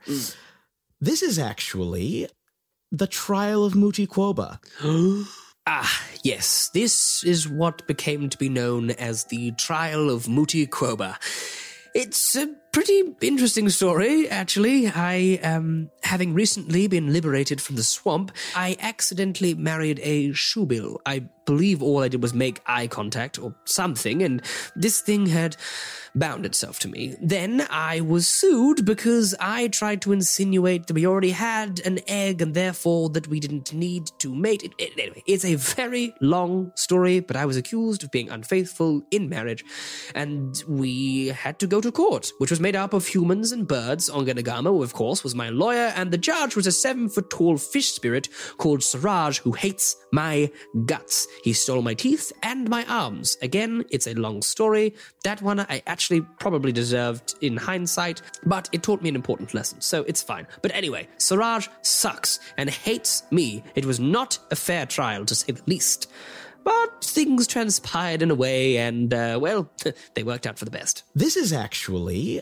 This 0.99 1.23
is 1.23 1.39
actually 1.39 2.27
the 2.91 3.07
trial 3.07 3.65
of 3.65 3.73
Mooti 3.73 4.07
Qobaa. 4.07 4.59
Ah, 5.67 6.03
yes, 6.23 6.71
this 6.73 7.23
is 7.23 7.47
what 7.47 7.85
became 7.85 8.29
to 8.29 8.37
be 8.37 8.49
known 8.49 8.89
as 8.89 9.25
the 9.25 9.51
Trial 9.51 10.09
of 10.09 10.25
Mooti 10.25 10.67
Qobaa. 10.67 11.17
It's 11.93 12.35
a 12.35 12.49
pretty 12.71 13.03
interesting 13.21 13.69
story, 13.69 14.29
actually. 14.29 14.87
I, 14.87 15.39
um, 15.43 15.89
having 16.03 16.33
recently 16.33 16.87
been 16.87 17.11
liberated 17.11 17.61
from 17.61 17.75
the 17.75 17.83
swamp, 17.83 18.31
I 18.55 18.77
accidentally 18.79 19.53
married 19.53 19.99
a 20.03 20.29
shoebill. 20.29 20.97
I 21.05 21.25
believe 21.45 21.83
all 21.83 22.01
I 22.01 22.07
did 22.07 22.21
was 22.21 22.33
make 22.33 22.61
eye 22.65 22.87
contact 22.87 23.39
or 23.39 23.53
something, 23.65 24.23
and 24.23 24.41
this 24.75 25.01
thing 25.01 25.25
had 25.25 25.57
bound 26.15 26.45
itself 26.45 26.79
to 26.79 26.87
me. 26.89 27.15
Then 27.21 27.65
I 27.69 28.01
was 28.01 28.27
sued 28.27 28.85
because 28.85 29.33
I 29.39 29.67
tried 29.69 30.01
to 30.03 30.11
insinuate 30.11 30.87
that 30.87 30.93
we 30.93 31.07
already 31.07 31.31
had 31.31 31.79
an 31.85 31.99
egg 32.07 32.41
and 32.41 32.53
therefore 32.53 33.09
that 33.09 33.27
we 33.27 33.39
didn't 33.39 33.73
need 33.73 34.11
to 34.19 34.33
mate. 34.35 34.63
It, 34.63 34.73
it- 34.77 34.91
anyway, 34.99 35.23
it's 35.25 35.45
a 35.45 35.55
very 35.55 36.13
long 36.21 36.71
story, 36.75 37.19
but 37.21 37.35
I 37.35 37.45
was 37.45 37.57
accused 37.57 38.03
of 38.03 38.11
being 38.11 38.29
unfaithful 38.29 39.01
in 39.11 39.29
marriage, 39.29 39.63
and 40.15 40.61
we 40.67 41.27
had 41.27 41.59
to 41.59 41.67
go 41.67 41.79
to 41.81 41.91
court, 41.91 42.31
which 42.39 42.49
was 42.51 42.59
made 42.59 42.75
up 42.75 42.93
of 42.93 43.07
humans 43.07 43.51
and 43.51 43.67
birds. 43.67 44.09
Ongenagama, 44.09 44.83
of 44.83 44.93
course, 44.93 45.23
was 45.23 45.33
my 45.35 45.49
lawyer, 45.49 45.93
and 45.95 46.11
the 46.11 46.17
judge 46.17 46.55
was 46.55 46.67
a 46.67 46.71
seven 46.71 47.07
foot 47.09 47.29
tall 47.29 47.57
fish 47.57 47.91
spirit 47.93 48.27
called 48.57 48.83
Siraj 48.83 49.39
who 49.39 49.53
hates 49.53 49.95
my 50.11 50.51
guts. 50.85 51.27
He 51.43 51.53
stole 51.53 51.81
my 51.81 51.93
teeth 51.93 52.31
and 52.43 52.69
my 52.69 52.85
arms. 52.85 53.37
Again, 53.41 53.85
it's 53.89 54.07
a 54.07 54.13
long 54.13 54.41
story. 54.41 54.93
That 55.23 55.41
one 55.41 55.59
I 55.59 55.81
actually 55.87 56.00
probably 56.39 56.71
deserved 56.71 57.35
in 57.41 57.57
hindsight, 57.57 58.21
but 58.45 58.69
it 58.71 58.83
taught 58.83 59.01
me 59.01 59.09
an 59.09 59.15
important 59.15 59.53
lesson, 59.53 59.81
so 59.81 60.03
it's 60.03 60.21
fine. 60.21 60.47
But 60.61 60.73
anyway, 60.73 61.07
Siraj 61.17 61.67
sucks 61.81 62.39
and 62.57 62.69
hates 62.69 63.23
me. 63.31 63.63
It 63.75 63.85
was 63.85 63.99
not 63.99 64.39
a 64.51 64.55
fair 64.55 64.85
trial, 64.85 65.25
to 65.25 65.35
say 65.35 65.53
the 65.53 65.61
least. 65.65 66.11
But 66.63 67.03
things 67.03 67.47
transpired 67.47 68.21
in 68.21 68.31
a 68.31 68.35
way, 68.35 68.77
and, 68.77 69.13
uh, 69.13 69.39
well, 69.41 69.71
they 70.13 70.23
worked 70.23 70.45
out 70.45 70.59
for 70.59 70.65
the 70.65 70.71
best. 70.71 71.03
This 71.15 71.35
is 71.35 71.53
actually 71.53 72.41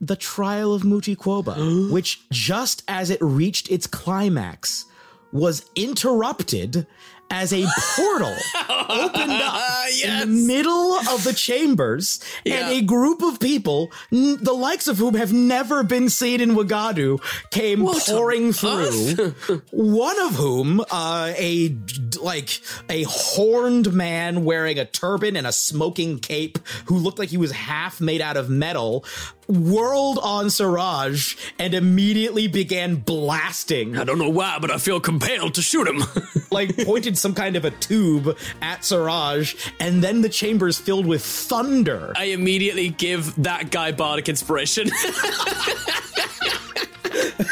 the 0.00 0.16
trial 0.16 0.74
of 0.74 0.82
Mooti 0.82 1.16
Qobaa, 1.16 1.90
which 1.92 2.28
just 2.30 2.82
as 2.88 3.10
it 3.10 3.18
reached 3.20 3.70
its 3.70 3.86
climax 3.86 4.84
was 5.32 5.68
interrupted 5.74 6.86
as 7.30 7.52
a 7.52 7.66
portal 7.94 8.34
opened 8.88 9.32
up 9.32 9.60
in 10.04 10.20
the 10.20 10.26
middle 10.26 10.94
of 11.10 11.24
the 11.24 11.32
chambers 11.32 12.20
and 12.44 12.68
a 12.70 12.80
group 12.82 13.22
of 13.22 13.40
people, 13.40 13.90
n- 14.12 14.38
the 14.40 14.52
likes 14.52 14.86
of 14.88 14.98
whom 14.98 15.14
have 15.14 15.32
never 15.32 15.82
been 15.82 16.08
seen 16.08 16.40
in 16.40 16.50
Wagadu, 16.50 17.20
came 17.50 17.84
pouring 17.84 18.52
through. 18.52 19.34
One 19.70 20.18
of 20.20 20.34
whom, 20.34 20.80
uh, 20.90 21.32
a 21.36 21.76
like 22.20 22.60
a 22.88 23.04
horned 23.04 23.92
man 23.92 24.44
wearing 24.44 24.78
a 24.78 24.84
turban 24.84 25.36
and 25.36 25.46
a 25.46 25.52
smoking 25.52 26.18
cape, 26.18 26.58
who 26.86 26.96
looked 26.96 27.18
like 27.18 27.28
he 27.28 27.36
was 27.36 27.52
half 27.52 28.00
made 28.00 28.20
out 28.20 28.36
of 28.36 28.48
metal, 28.48 29.04
whirled 29.48 30.18
on 30.18 30.50
Siraj 30.50 31.36
and 31.58 31.74
immediately 31.74 32.48
began 32.48 32.96
blasting. 32.96 33.96
I 33.96 34.04
don't 34.04 34.18
know 34.18 34.28
why, 34.28 34.58
but 34.60 34.70
I 34.70 34.78
feel 34.78 35.00
compelled 35.00 35.54
to 35.54 35.62
shoot 35.62 35.86
him. 35.86 36.02
like 36.50 36.76
pointed 36.84 37.15
some 37.16 37.34
kind 37.34 37.56
of 37.56 37.64
a 37.64 37.70
tube 37.70 38.36
at 38.62 38.84
Siraj, 38.84 39.54
and 39.80 40.02
then 40.02 40.22
the 40.22 40.28
chambers 40.28 40.78
filled 40.78 41.06
with 41.06 41.24
thunder. 41.24 42.12
I 42.16 42.24
immediately 42.26 42.90
give 42.90 43.34
that 43.42 43.70
guy 43.70 43.92
bardic 43.92 44.28
inspiration. 44.28 44.90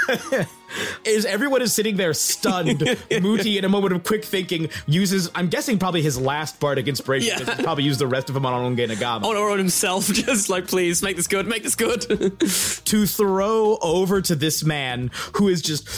Is 1.04 1.24
everyone 1.24 1.62
is 1.62 1.72
sitting 1.72 1.96
there 1.96 2.14
stunned. 2.14 2.80
Mooti, 3.10 3.56
in 3.56 3.64
a 3.64 3.68
moment 3.68 3.94
of 3.94 4.04
quick 4.04 4.24
thinking, 4.24 4.68
uses 4.86 5.30
I'm 5.34 5.48
guessing 5.48 5.78
probably 5.78 6.02
his 6.02 6.20
last 6.20 6.60
bardic 6.60 6.88
inspiration. 6.88 7.28
Yeah. 7.28 7.38
because 7.38 7.56
he'll 7.56 7.64
probably 7.64 7.84
use 7.84 7.98
the 7.98 8.06
rest 8.06 8.28
of 8.28 8.34
them 8.34 8.46
on 8.46 8.76
Ongenagama. 8.76 9.24
On 9.24 9.36
on 9.36 9.58
himself, 9.58 10.06
just 10.12 10.48
like, 10.48 10.66
please 10.66 11.02
make 11.02 11.16
this 11.16 11.26
good, 11.26 11.46
make 11.46 11.62
this 11.62 11.74
good. 11.74 12.00
to 12.40 13.06
throw 13.06 13.78
over 13.80 14.20
to 14.22 14.34
this 14.34 14.64
man 14.64 15.10
who 15.34 15.48
is 15.48 15.62
just 15.62 15.88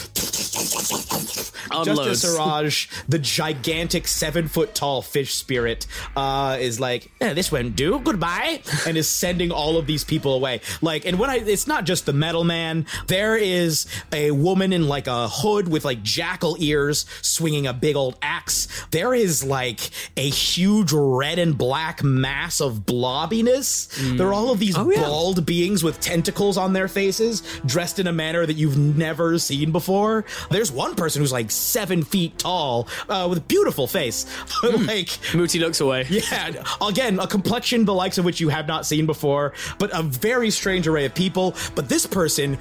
Unloads. 1.70 1.86
Justice 1.86 2.35
Siraj, 2.35 2.89
the 3.09 3.19
gigantic 3.19 4.07
seven 4.07 4.48
foot 4.48 4.74
tall 4.74 5.03
fish 5.03 5.35
spirit, 5.35 5.86
uh, 6.16 6.57
is 6.61 6.81
like, 6.81 7.11
"Eh, 7.20 7.32
this 7.35 7.51
won't 7.51 7.77
do. 7.77 7.98
Goodbye, 7.98 8.62
and 8.86 8.97
is 8.97 9.09
sending 9.09 9.51
all 9.51 9.77
of 9.77 9.86
these 9.86 10.05
people 10.05 10.35
away. 10.35 10.61
Like, 10.81 11.05
and 11.05 11.19
when 11.19 11.31
I, 11.31 11.36
it's 11.36 11.66
not 11.66 11.85
just 11.85 12.07
the 12.07 12.12
metal 12.12 12.44
man. 12.44 12.86
There 13.07 13.36
is 13.36 13.86
a 14.12 14.31
woman 14.31 14.66
in 14.73 14.89
like 14.89 15.07
a 15.07 15.29
hood 15.29 15.69
with 15.69 15.85
like 15.85 16.03
jackal 16.03 16.57
ears, 16.59 17.07
swinging 17.23 17.67
a 17.67 17.73
big 17.73 17.97
old 17.97 18.17
axe. 18.23 18.69
There 18.91 19.15
is 19.15 19.45
like 19.45 19.81
a 20.17 20.29
huge 20.29 20.93
red 20.93 21.39
and 21.39 21.57
black 21.57 22.03
mass 22.03 22.61
of 22.61 22.87
blobbiness. 22.87 24.17
There 24.17 24.29
are 24.29 24.35
all 24.35 24.51
of 24.51 24.59
these 24.59 24.77
Oh, 24.77 24.91
yeah. 24.91 25.01
bald 25.03 25.47
beings 25.47 25.83
with 25.83 26.01
tentacles 26.01 26.57
on 26.57 26.73
their 26.73 26.89
faces, 26.89 27.43
dressed 27.65 27.99
in 27.99 28.07
a 28.07 28.13
manner 28.13 28.45
that 28.45 28.55
you've 28.55 28.77
never 28.77 29.39
seen 29.39 29.73
before. 29.73 30.25
There's 30.51 30.71
one 30.71 30.95
person 30.95 31.23
who's 31.23 31.33
like 31.33 31.51
seven 31.51 32.03
feet 32.03 32.39
tall, 32.39 32.89
uh, 33.09 33.27
with 33.29 33.39
a 33.39 33.43
beautiful 33.43 33.87
face, 33.87 34.27
but 34.63 34.73
like 34.87 35.09
Mooti 35.33 35.61
looks 35.61 35.81
away. 35.81 36.07
yeah, 36.11 36.53
again, 36.87 37.19
a 37.19 37.27
complexion 37.27 37.85
the 37.85 37.95
likes 37.95 38.19
of 38.19 38.25
which 38.25 38.41
you 38.41 38.49
have 38.49 38.67
not 38.67 38.85
seen 38.87 39.07
before, 39.07 39.53
but 39.79 39.91
a 39.93 40.03
very 40.03 40.51
strange 40.51 40.87
array 40.87 41.05
of 41.07 41.15
people. 41.15 41.55
But 41.75 41.89
this 41.89 42.07
person 42.07 42.59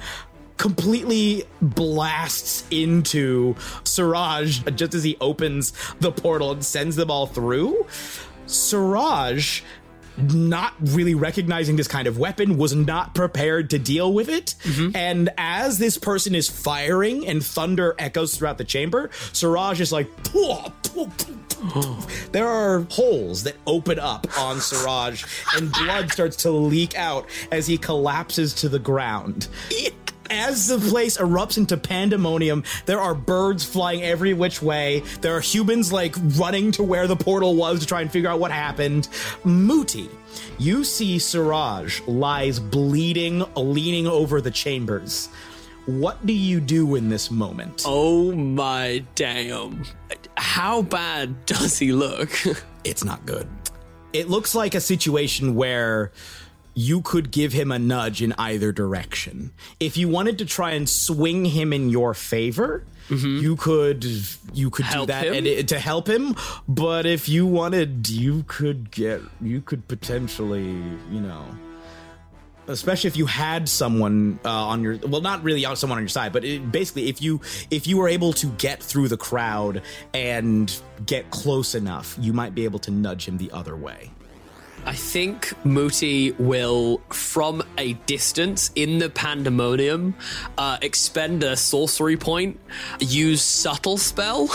completely 0.56 1.44
blasts 1.60 2.64
into 2.70 3.54
Siraj 3.84 4.62
just 4.74 4.94
as 4.94 5.04
he 5.04 5.16
opens 5.20 5.72
the 6.00 6.12
portal 6.12 6.52
and 6.52 6.64
sends 6.64 6.96
them 6.96 7.10
all 7.10 7.26
through. 7.26 7.86
Siraj 8.46 9.62
not 10.32 10.74
really 10.80 11.14
recognizing 11.14 11.76
this 11.76 11.88
kind 11.88 12.08
of 12.08 12.18
weapon 12.18 12.56
was 12.56 12.74
not 12.74 13.14
prepared 13.14 13.68
to 13.70 13.78
deal 13.78 14.12
with 14.14 14.30
it 14.30 14.54
mm-hmm. 14.62 14.96
and 14.96 15.28
as 15.36 15.76
this 15.76 15.98
person 15.98 16.34
is 16.34 16.48
firing 16.48 17.26
and 17.26 17.44
thunder 17.44 17.94
echoes 17.98 18.34
throughout 18.34 18.56
the 18.56 18.64
chamber 18.64 19.10
siraj 19.34 19.78
is 19.78 19.92
like 19.92 20.08
there 22.32 22.46
are 22.46 22.86
holes 22.90 23.42
that 23.44 23.56
open 23.66 23.98
up 23.98 24.26
on 24.38 24.60
Siraj, 24.60 25.24
and 25.56 25.72
blood 25.72 26.12
starts 26.12 26.36
to 26.36 26.50
leak 26.50 26.96
out 26.96 27.26
as 27.50 27.66
he 27.66 27.78
collapses 27.78 28.52
to 28.54 28.68
the 28.68 28.78
ground. 28.78 29.48
As 30.30 30.68
the 30.68 30.78
place 30.78 31.16
erupts 31.18 31.58
into 31.58 31.76
pandemonium, 31.76 32.64
there 32.86 33.00
are 33.00 33.14
birds 33.14 33.64
flying 33.64 34.02
every 34.02 34.34
which 34.34 34.62
way. 34.62 35.02
There 35.20 35.36
are 35.36 35.40
humans 35.40 35.92
like 35.92 36.14
running 36.36 36.72
to 36.72 36.82
where 36.82 37.06
the 37.06 37.16
portal 37.16 37.54
was 37.54 37.80
to 37.80 37.86
try 37.86 38.00
and 38.00 38.10
figure 38.10 38.28
out 38.28 38.40
what 38.40 38.50
happened. 38.50 39.08
Mooti, 39.44 40.08
you 40.58 40.84
see 40.84 41.18
Siraj 41.18 42.00
lies 42.06 42.58
bleeding, 42.58 43.44
leaning 43.54 44.06
over 44.06 44.40
the 44.40 44.50
chambers. 44.50 45.28
What 45.86 46.26
do 46.26 46.32
you 46.32 46.60
do 46.60 46.96
in 46.96 47.08
this 47.08 47.30
moment? 47.30 47.84
Oh 47.86 48.32
my 48.32 49.04
damn. 49.14 49.84
How 50.36 50.82
bad 50.82 51.46
does 51.46 51.78
he 51.78 51.92
look? 51.92 52.30
it's 52.84 53.04
not 53.04 53.24
good. 53.24 53.48
It 54.12 54.28
looks 54.28 54.54
like 54.54 54.74
a 54.74 54.80
situation 54.80 55.54
where 55.54 56.10
you 56.76 57.00
could 57.00 57.30
give 57.30 57.54
him 57.54 57.72
a 57.72 57.78
nudge 57.78 58.20
in 58.20 58.34
either 58.38 58.70
direction. 58.70 59.50
If 59.80 59.96
you 59.96 60.08
wanted 60.08 60.38
to 60.38 60.44
try 60.44 60.72
and 60.72 60.86
swing 60.86 61.46
him 61.46 61.72
in 61.72 61.88
your 61.88 62.12
favor, 62.12 62.84
you 63.08 63.56
could 63.56 64.04
you 64.52 64.68
could 64.68 64.84
Help 64.84 65.06
do 65.08 65.12
that 65.12 65.26
and 65.28 65.46
it, 65.46 65.68
to 65.68 65.78
help 65.78 66.06
him. 66.06 66.36
But 66.68 67.06
if 67.06 67.28
you 67.28 67.46
wanted, 67.46 68.10
you 68.10 68.44
could 68.46 68.90
get 68.90 69.22
you 69.40 69.62
could 69.62 69.88
potentially 69.88 70.64
you 70.64 71.20
know. 71.20 71.44
Especially 72.68 73.06
if 73.06 73.16
you 73.16 73.26
had 73.26 73.68
someone 73.68 74.40
uh, 74.44 74.50
on 74.50 74.82
your 74.82 74.98
well, 74.98 75.20
not 75.20 75.42
really 75.44 75.64
on 75.64 75.76
someone 75.76 75.98
on 75.98 76.02
your 76.02 76.08
side, 76.08 76.32
but 76.32 76.44
it, 76.44 76.70
basically 76.70 77.08
if 77.08 77.22
you 77.22 77.40
if 77.70 77.86
you 77.86 77.96
were 77.96 78.08
able 78.08 78.32
to 78.34 78.48
get 78.58 78.82
through 78.82 79.08
the 79.08 79.16
crowd 79.16 79.82
and 80.12 80.78
get 81.06 81.30
close 81.30 81.74
enough, 81.74 82.16
you 82.20 82.32
might 82.32 82.54
be 82.54 82.64
able 82.64 82.80
to 82.80 82.90
nudge 82.90 83.26
him 83.26 83.38
the 83.38 83.50
other 83.52 83.76
way. 83.76 84.10
I 84.86 84.94
think 84.94 85.48
Mooti 85.64 86.38
will, 86.38 86.98
from 87.10 87.60
a 87.76 87.94
distance 88.06 88.70
in 88.76 88.98
the 88.98 89.10
pandemonium, 89.10 90.14
uh, 90.56 90.78
expend 90.80 91.42
a 91.42 91.56
sorcery 91.56 92.16
point, 92.16 92.60
use 93.00 93.42
subtle 93.42 93.98
spell, 93.98 94.48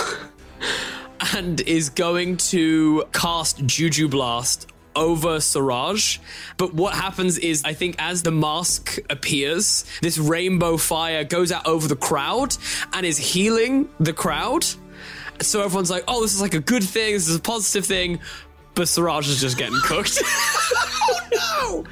and 1.35 1.59
is 1.59 1.89
going 1.89 2.37
to 2.37 3.03
cast 3.11 3.65
Juju 3.65 4.07
Blast 4.07 4.67
over 4.95 5.41
Siraj. 5.41 6.19
But 6.55 6.73
what 6.73 6.93
happens 6.93 7.37
is, 7.37 7.63
I 7.65 7.73
think 7.73 7.97
as 7.99 8.23
the 8.23 8.31
mask 8.31 8.99
appears, 9.09 9.83
this 10.01 10.17
rainbow 10.17 10.77
fire 10.77 11.25
goes 11.25 11.51
out 11.51 11.67
over 11.67 11.89
the 11.89 11.97
crowd 11.97 12.55
and 12.93 13.05
is 13.05 13.17
healing 13.17 13.89
the 13.99 14.13
crowd. 14.13 14.65
So 15.41 15.61
everyone's 15.61 15.89
like, 15.89 16.05
oh, 16.07 16.21
this 16.21 16.33
is 16.33 16.41
like 16.41 16.53
a 16.53 16.59
good 16.59 16.83
thing, 16.83 17.15
this 17.15 17.27
is 17.27 17.35
a 17.35 17.41
positive 17.41 17.85
thing. 17.85 18.19
But 18.76 18.88
Siraj 18.88 19.27
is 19.30 19.41
just 19.41 19.57
getting 19.57 19.80
cooked. 19.84 20.22
Oh, 21.64 21.84
no! 21.84 21.85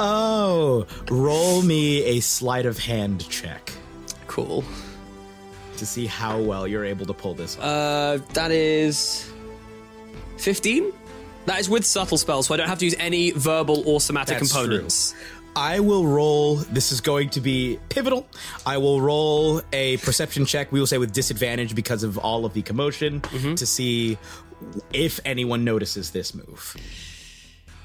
Oh, 0.00 0.86
roll 1.10 1.62
me 1.62 2.02
a 2.04 2.20
sleight 2.20 2.66
of 2.66 2.78
hand 2.78 3.26
check 3.28 3.72
cool. 4.26 4.64
to 5.78 5.86
see 5.86 6.06
how 6.06 6.40
well 6.40 6.66
you're 6.66 6.84
able 6.84 7.06
to 7.06 7.14
pull 7.14 7.34
this 7.34 7.56
off. 7.56 7.62
Uh, 7.64 8.18
that 8.34 8.50
is 8.50 9.30
15? 10.38 10.92
That 11.46 11.60
is 11.60 11.68
with 11.68 11.84
subtle 11.86 12.18
spells, 12.18 12.46
so 12.46 12.54
I 12.54 12.56
don't 12.58 12.68
have 12.68 12.78
to 12.80 12.84
use 12.84 12.96
any 12.98 13.30
verbal 13.30 13.82
or 13.86 14.00
somatic 14.00 14.38
That's 14.38 14.52
components. 14.52 15.14
I 15.54 15.80
will 15.80 16.06
roll. 16.06 16.56
This 16.56 16.92
is 16.92 17.00
going 17.00 17.30
to 17.30 17.40
be 17.40 17.78
pivotal. 17.88 18.26
I 18.66 18.76
will 18.76 19.00
roll 19.00 19.62
a 19.72 19.96
perception 19.98 20.44
check. 20.44 20.70
We 20.70 20.80
will 20.80 20.86
say 20.86 20.98
with 20.98 21.12
disadvantage 21.14 21.74
because 21.74 22.02
of 22.02 22.18
all 22.18 22.44
of 22.44 22.52
the 22.52 22.60
commotion 22.60 23.22
to 23.22 23.64
see 23.66 24.18
if 24.92 25.20
anyone 25.24 25.64
notices 25.64 26.10
this 26.10 26.34
move. 26.34 26.76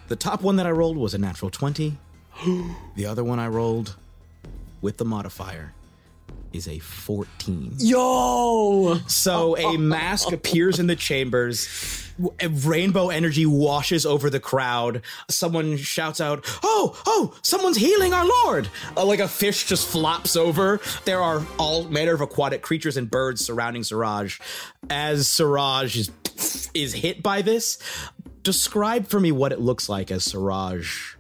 The 0.07 0.15
top 0.15 0.41
one 0.41 0.57
that 0.57 0.65
I 0.65 0.72
rolled 0.72 0.98
was 0.98 1.14
a 1.14 1.18
natural 1.18 1.49
20. 1.52 1.98
the 2.95 3.06
other 3.06 3.23
one 3.23 3.39
I 3.39 3.48
rolled 3.48 3.95
with 4.81 4.98
the 4.98 5.06
modifier 5.06 5.73
is 6.53 6.68
a 6.68 6.80
14. 6.80 7.76
Yo! 7.77 8.99
So 9.07 9.57
a 9.57 9.77
mask 9.77 10.31
appears 10.31 10.80
in 10.80 10.88
the 10.88 10.95
chambers. 10.95 12.07
Rainbow 12.65 13.10
energy 13.10 13.45
washes 13.45 14.06
over 14.06 14.30
the 14.30 14.39
crowd. 14.39 15.02
Someone 15.30 15.77
shouts 15.77 16.19
out, 16.22 16.45
"Oh, 16.61 17.02
oh! 17.07 17.34
Someone's 17.41 17.77
healing 17.77 18.14
our 18.14 18.26
lord!" 18.26 18.69
Uh, 18.95 19.06
like 19.06 19.19
a 19.19 19.27
fish 19.27 19.65
just 19.65 19.88
flops 19.88 20.35
over. 20.35 20.81
There 21.06 21.22
are 21.22 21.43
all 21.57 21.85
manner 21.85 22.14
of 22.14 22.22
aquatic 22.22 22.61
creatures 22.61 22.98
and 22.98 23.10
birds 23.10 23.43
surrounding 23.43 23.84
Siraj. 23.84 24.39
As 24.89 25.27
Siraj 25.30 25.95
is 25.98 26.10
is 26.73 26.93
hit 26.93 27.22
by 27.22 27.41
this, 27.41 27.77
describe 28.43 29.07
for 29.07 29.19
me 29.19 29.31
what 29.31 29.51
it 29.51 29.59
looks 29.59 29.89
like 29.89 30.11
as 30.11 30.23
Siraj 30.23 31.15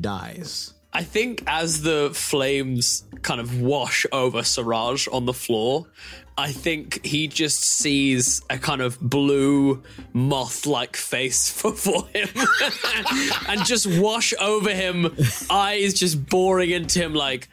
dies. 0.00 0.74
I 0.92 1.04
think 1.04 1.42
as 1.46 1.82
the 1.82 2.10
flames 2.12 3.04
kind 3.22 3.40
of 3.40 3.60
wash 3.60 4.04
over 4.12 4.42
Siraj 4.42 5.08
on 5.10 5.24
the 5.24 5.32
floor, 5.32 5.86
I 6.36 6.52
think 6.52 7.04
he 7.04 7.28
just 7.28 7.62
sees 7.62 8.42
a 8.50 8.58
kind 8.58 8.80
of 8.80 9.00
blue 9.00 9.82
moth 10.12 10.66
like 10.66 10.96
face 10.96 11.50
before 11.62 12.06
him 12.08 12.28
and 13.48 13.64
just 13.64 13.86
wash 13.86 14.34
over 14.38 14.70
him, 14.70 15.14
eyes 15.50 15.94
just 15.94 16.26
boring 16.26 16.70
into 16.70 17.00
him 17.00 17.14
like, 17.14 17.48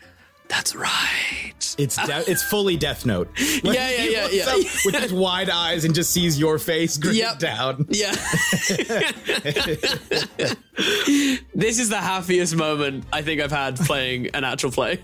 that's 0.50 0.76
right. 0.76 1.54
It's 1.78 1.96
de- 1.96 2.30
it's 2.30 2.44
fully 2.44 2.76
Death 2.76 3.06
Note. 3.06 3.30
Like, 3.64 3.76
Yeah, 3.76 3.90
yeah, 3.90 4.04
yeah, 4.04 4.28
yeah, 4.32 4.56
yeah. 4.56 4.70
With 4.86 4.96
his 4.96 5.14
wide 5.26 5.50
eyes 5.50 5.86
and 5.86 5.94
just 5.96 6.12
sees 6.12 6.38
your 6.40 6.58
face 6.60 6.98
grin 6.98 7.16
Yep. 7.16 7.40
down. 7.40 7.86
Yeah. 7.90 8.12
this 11.56 11.80
is 11.80 11.90
the 11.90 11.98
happiest 11.98 12.56
moment 12.56 13.04
I 13.12 13.22
think 13.22 13.42
I've 13.42 13.52
had 13.52 13.76
playing 13.78 14.28
an 14.34 14.44
actual 14.44 14.72
play. 14.72 15.00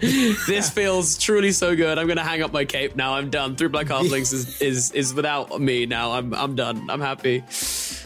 this 0.00 0.70
feels 0.70 1.18
truly 1.18 1.52
so 1.52 1.74
good. 1.76 1.98
I'm 1.98 2.06
gonna 2.08 2.22
hang 2.24 2.42
up 2.42 2.52
my 2.52 2.64
cape 2.64 2.96
now. 2.96 3.14
I'm 3.14 3.30
done. 3.30 3.56
Three 3.56 3.68
Black 3.68 3.86
Halflings 3.86 4.32
is, 4.32 4.60
is 4.62 4.92
is 4.92 5.14
without 5.14 5.60
me 5.60 5.86
now. 5.86 6.12
I'm 6.12 6.32
I'm 6.34 6.54
done. 6.54 6.88
I'm 6.90 7.00
happy. 7.00 7.42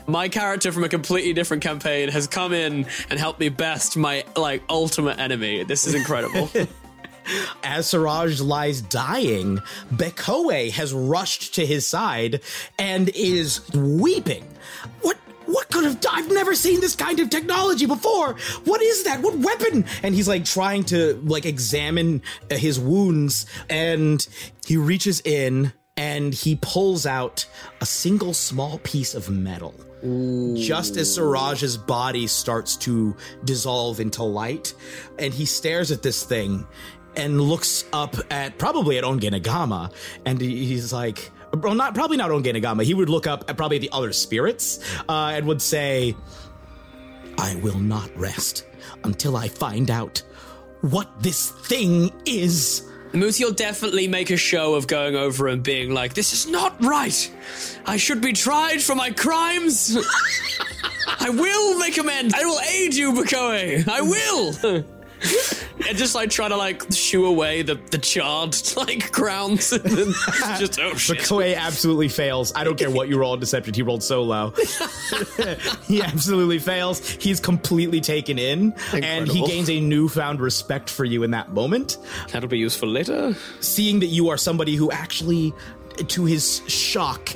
My 0.07 0.29
character 0.29 0.71
from 0.73 0.85
a 0.85 0.89
completely 0.89 1.33
different 1.33 1.63
campaign 1.63 2.11
has 2.11 2.27
come 2.27 2.53
in 2.53 2.87
and 3.09 3.19
helped 3.19 3.41
me 3.41 3.49
best 3.49 3.97
my 3.97 4.25
like 4.37 4.63
ultimate 4.69 5.19
enemy. 5.19 5.65
This 5.65 5.87
is 5.87 5.95
incredible. 5.95 6.51
As 7.63 7.89
Siraj 7.89 8.41
lies 8.41 8.81
dying, 8.83 9.61
Bekoe 9.93 10.71
has 10.71 10.93
rushed 10.93 11.55
to 11.55 11.67
his 11.67 11.87
side 11.87 12.41
and 12.79 13.09
is 13.11 13.61
weeping. 13.73 14.47
What 15.03 15.19
what 15.47 15.69
could 15.71 15.85
have? 15.85 15.99
I've 16.11 16.31
never 16.31 16.55
seen 16.55 16.81
this 16.81 16.97
kind 16.97 17.21
of 17.21 17.31
technology 17.31 17.87
before. 17.87 18.35
What 18.65 18.83
is 18.83 19.05
that? 19.05 19.21
What 19.21 19.39
weapon? 19.39 19.85
And 20.03 20.15
he's 20.15 20.29
like 20.29 20.45
trying 20.45 20.85
to 20.85 21.21
like 21.25 21.47
examine 21.47 22.23
uh, 22.51 22.57
his 22.57 22.81
wounds, 22.81 23.47
and 23.69 24.27
he 24.67 24.77
reaches 24.77 25.21
in 25.21 25.73
and 25.97 26.35
he 26.35 26.59
pulls 26.61 27.07
out 27.07 27.47
a 27.81 27.87
single 27.87 28.35
small 28.35 28.79
piece 28.79 29.15
of 29.15 29.31
metal. 29.31 29.75
Just 30.57 30.97
as 30.97 31.15
Siraj's 31.15 31.79
body 31.79 32.27
starts 32.27 32.77
to 32.79 33.17
dissolve 33.45 34.01
into 34.01 34.23
light, 34.23 34.75
and 35.19 35.33
he 35.33 35.47
stares 35.47 35.91
at 35.91 36.03
this 36.03 36.25
thing 36.25 36.67
and 37.17 37.41
looks 37.41 37.85
up 37.93 38.17
at 38.31 38.59
probably 38.59 38.99
at 38.99 39.05
Ongenagama, 39.05 39.93
and 40.25 40.41
he's 40.41 40.93
like, 40.93 41.31
well, 41.63 41.75
not 41.75 41.95
probably 41.95 42.17
not 42.17 42.31
Ongenagama. 42.31 42.85
He 42.85 42.95
would 42.95 43.09
look 43.09 43.27
up 43.27 43.45
at 43.49 43.57
probably 43.57 43.79
the 43.79 43.91
other 43.93 44.13
spirits 44.13 44.81
uh, 45.09 45.33
and 45.35 45.47
would 45.47 45.63
say, 45.63 46.17
"I 47.39 47.57
will 47.57 47.79
not 47.79 48.11
rest 48.17 48.67
until 49.05 49.37
I 49.37 49.49
find 49.49 49.91
out 49.91 50.23
what 50.81 51.23
this 51.23 51.51
thing 51.51 52.13
is." 52.25 52.91
Mooti 53.13 53.45
will 53.45 53.53
definitely 53.53 54.09
make 54.09 54.31
a 54.31 54.37
show 54.37 54.75
of 54.75 54.89
going 54.89 55.15
over 55.15 55.47
and 55.47 55.63
being 55.63 55.95
like, 55.95 56.15
"This 56.15 56.33
is 56.33 56.49
not 56.49 56.83
right. 56.83 57.31
I 57.87 57.97
should 57.97 58.21
be 58.21 58.33
tried 58.33 58.83
for 58.83 58.95
my 58.95 59.11
crimes. 59.11 59.97
I 61.21 61.31
will 61.31 61.79
make 61.79 61.97
amends. 61.97 62.35
I 62.35 62.45
will 62.45 62.61
aid 62.61 62.95
you, 62.95 63.13
Bakoe. 63.13 63.87
I 63.89 64.01
will." 64.01 64.85
and 65.89 65.97
just 65.97 66.15
like 66.15 66.31
trying 66.31 66.51
to 66.51 66.57
like 66.57 66.83
shoo 66.93 67.27
away 67.27 67.63
the 67.63 67.75
the 67.91 67.99
charred 67.99 68.57
like 68.77 69.11
grounds. 69.13 69.73
and 69.73 69.85
then 69.85 70.07
just 70.59 70.79
oh 70.81 70.95
shit. 70.95 71.19
Bakoe 71.19 71.57
absolutely 71.57 72.09
fails. 72.09 72.53
I 72.55 72.65
don't 72.65 72.79
care 72.79 72.91
what 72.91 73.09
you 73.09 73.19
roll 73.19 73.33
on 73.33 73.41
deception. 73.41 73.75
He 73.75 73.83
rolled 73.83 74.03
so 74.03 74.23
low. 74.23 74.51
he 75.87 76.03
absolutely 76.03 76.59
fails. 76.59 77.09
He's 77.09 77.41
completely 77.41 78.01
taken 78.01 78.39
in, 78.39 78.75
and 78.93 79.29
he 79.29 79.45
gains 79.47 79.71
a 79.71 79.81
newfound 79.81 80.41
respect 80.41 80.91
for 80.91 81.05
you 81.05 81.23
in 81.23 81.31
that 81.33 81.53
moment. 81.53 81.99
That'll 82.33 82.49
be 82.49 82.59
useful 82.59 82.89
later. 82.89 83.37
Seeing 83.61 84.01
that 84.01 84.07
you 84.07 84.29
are 84.29 84.37
somebody 84.37 84.77
who 84.77 84.91
actually, 84.91 85.53
to 86.09 86.25
his 86.25 86.63
shock, 86.67 87.31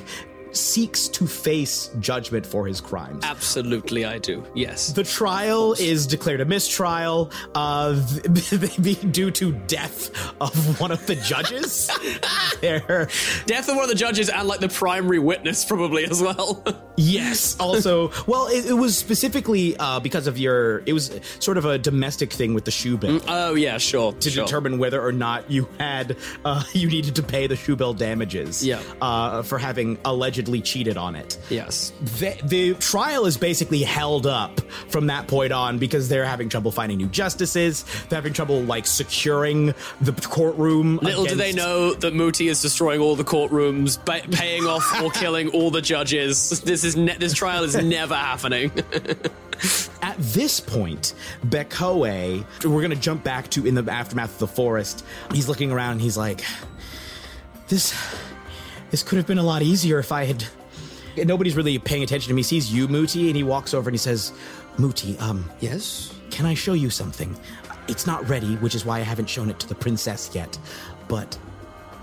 seeks 0.51 1.07
to 1.09 1.27
face 1.27 1.91
judgment 1.99 2.45
for 2.45 2.65
his 2.65 2.81
crimes. 2.81 3.23
Absolutely, 3.23 4.05
I 4.05 4.17
do. 4.17 4.43
Yes. 4.55 4.93
The 4.93 5.03
trial 5.03 5.73
is 5.73 6.07
declared 6.07 6.41
a 6.41 6.45
mistrial 6.45 7.31
uh, 7.55 7.93
due 9.11 9.31
to 9.31 9.51
death 9.67 10.33
of 10.41 10.79
one 10.79 10.91
of 10.91 11.05
the 11.07 11.15
judges. 11.15 11.89
There. 12.61 13.07
Death 13.45 13.69
of 13.69 13.75
one 13.75 13.85
of 13.85 13.89
the 13.89 13.95
judges 13.95 14.27
and 14.27 14.45
like 14.45 14.59
the 14.59 14.67
primary 14.67 15.19
witness, 15.19 15.63
probably 15.63 16.03
as 16.05 16.21
well. 16.21 16.63
Yes. 17.01 17.57
Also, 17.61 18.11
well, 18.27 18.47
it, 18.47 18.65
it 18.65 18.73
was 18.73 18.97
specifically 18.97 19.77
uh, 19.77 20.01
because 20.01 20.27
of 20.27 20.37
your. 20.37 20.83
It 20.85 20.91
was 20.91 21.17
sort 21.39 21.55
of 21.55 21.63
a 21.63 21.77
domestic 21.77 22.33
thing 22.33 22.53
with 22.53 22.65
the 22.65 22.71
shoe 22.71 22.97
bill. 22.97 23.21
oh 23.29 23.55
yeah, 23.55 23.77
sure. 23.77 24.11
To 24.11 24.29
sure. 24.29 24.43
determine 24.43 24.79
whether 24.79 25.01
or 25.01 25.13
not 25.13 25.49
you 25.49 25.69
had 25.79 26.17
uh, 26.43 26.61
you 26.73 26.89
needed 26.89 27.15
to 27.15 27.23
pay 27.23 27.47
the 27.47 27.55
shoe 27.55 27.77
bill 27.77 27.93
damages. 27.93 28.65
Yeah. 28.65 28.81
Uh, 28.99 29.43
for 29.43 29.57
having 29.57 29.97
allegedly 30.39 30.61
cheated 30.61 30.97
on 30.97 31.15
it. 31.15 31.37
Yes. 31.49 31.91
The, 32.19 32.37
the 32.43 32.73
trial 32.75 33.25
is 33.25 33.35
basically 33.37 33.83
held 33.83 34.25
up 34.25 34.61
from 34.89 35.07
that 35.07 35.27
point 35.27 35.51
on 35.51 35.77
because 35.77 36.07
they're 36.07 36.25
having 36.25 36.47
trouble 36.47 36.71
finding 36.71 36.97
new 36.97 37.07
justices. 37.07 37.83
They're 38.07 38.17
having 38.17 38.33
trouble 38.33 38.61
like 38.61 38.87
securing 38.87 39.73
the 39.99 40.13
courtroom. 40.13 40.97
Little 41.01 41.25
do 41.25 41.35
they 41.35 41.51
know 41.51 41.93
that 41.93 42.13
Mooti 42.13 42.49
is 42.49 42.61
destroying 42.61 43.01
all 43.01 43.15
the 43.15 43.23
courtrooms, 43.23 44.03
ba- 44.05 44.27
paying 44.31 44.65
off 44.65 45.01
or 45.01 45.11
killing 45.19 45.49
all 45.49 45.71
the 45.71 45.81
judges. 45.81 46.61
This 46.61 46.83
is 46.85 46.95
ne- 46.95 47.17
this 47.17 47.33
trial 47.33 47.63
is 47.63 47.75
never 47.75 48.15
happening. 48.15 48.71
At 50.01 50.15
this 50.19 50.61
point, 50.61 51.13
Bekoe, 51.45 52.45
we're 52.63 52.81
gonna 52.81 52.95
jump 52.95 53.25
back 53.25 53.49
to 53.49 53.65
in 53.67 53.75
the 53.75 53.91
aftermath 53.91 54.33
of 54.33 54.39
the 54.39 54.47
forest. 54.47 55.03
He's 55.33 55.49
looking 55.49 55.71
around 55.71 55.93
and 55.93 56.01
he's 56.01 56.15
like, 56.17 56.45
This 57.67 57.93
this 58.91 59.03
could 59.03 59.17
have 59.17 59.27
been 59.27 59.37
a 59.37 59.43
lot 59.43 59.61
easier 59.61 59.99
if 59.99 60.11
I 60.11 60.25
had 60.25 60.45
nobody's 61.17 61.55
really 61.55 61.77
paying 61.79 62.03
attention 62.03 62.29
to 62.29 62.33
me. 62.33 62.39
He 62.39 62.43
sees 62.43 62.73
you, 62.73 62.87
Mooti, 62.87 63.27
and 63.27 63.35
he 63.35 63.43
walks 63.43 63.73
over 63.73 63.89
and 63.89 63.93
he 63.93 63.99
says, 63.99 64.31
Mooti, 64.77 65.19
um 65.21 65.49
Yes? 65.59 66.13
Can 66.31 66.45
I 66.45 66.53
show 66.53 66.73
you 66.73 66.89
something? 66.89 67.35
It's 67.87 68.05
not 68.05 68.27
ready, 68.29 68.55
which 68.57 68.75
is 68.75 68.85
why 68.85 68.99
I 68.99 69.01
haven't 69.01 69.29
shown 69.29 69.49
it 69.49 69.59
to 69.59 69.67
the 69.67 69.75
princess 69.75 70.29
yet, 70.33 70.57
but 71.07 71.37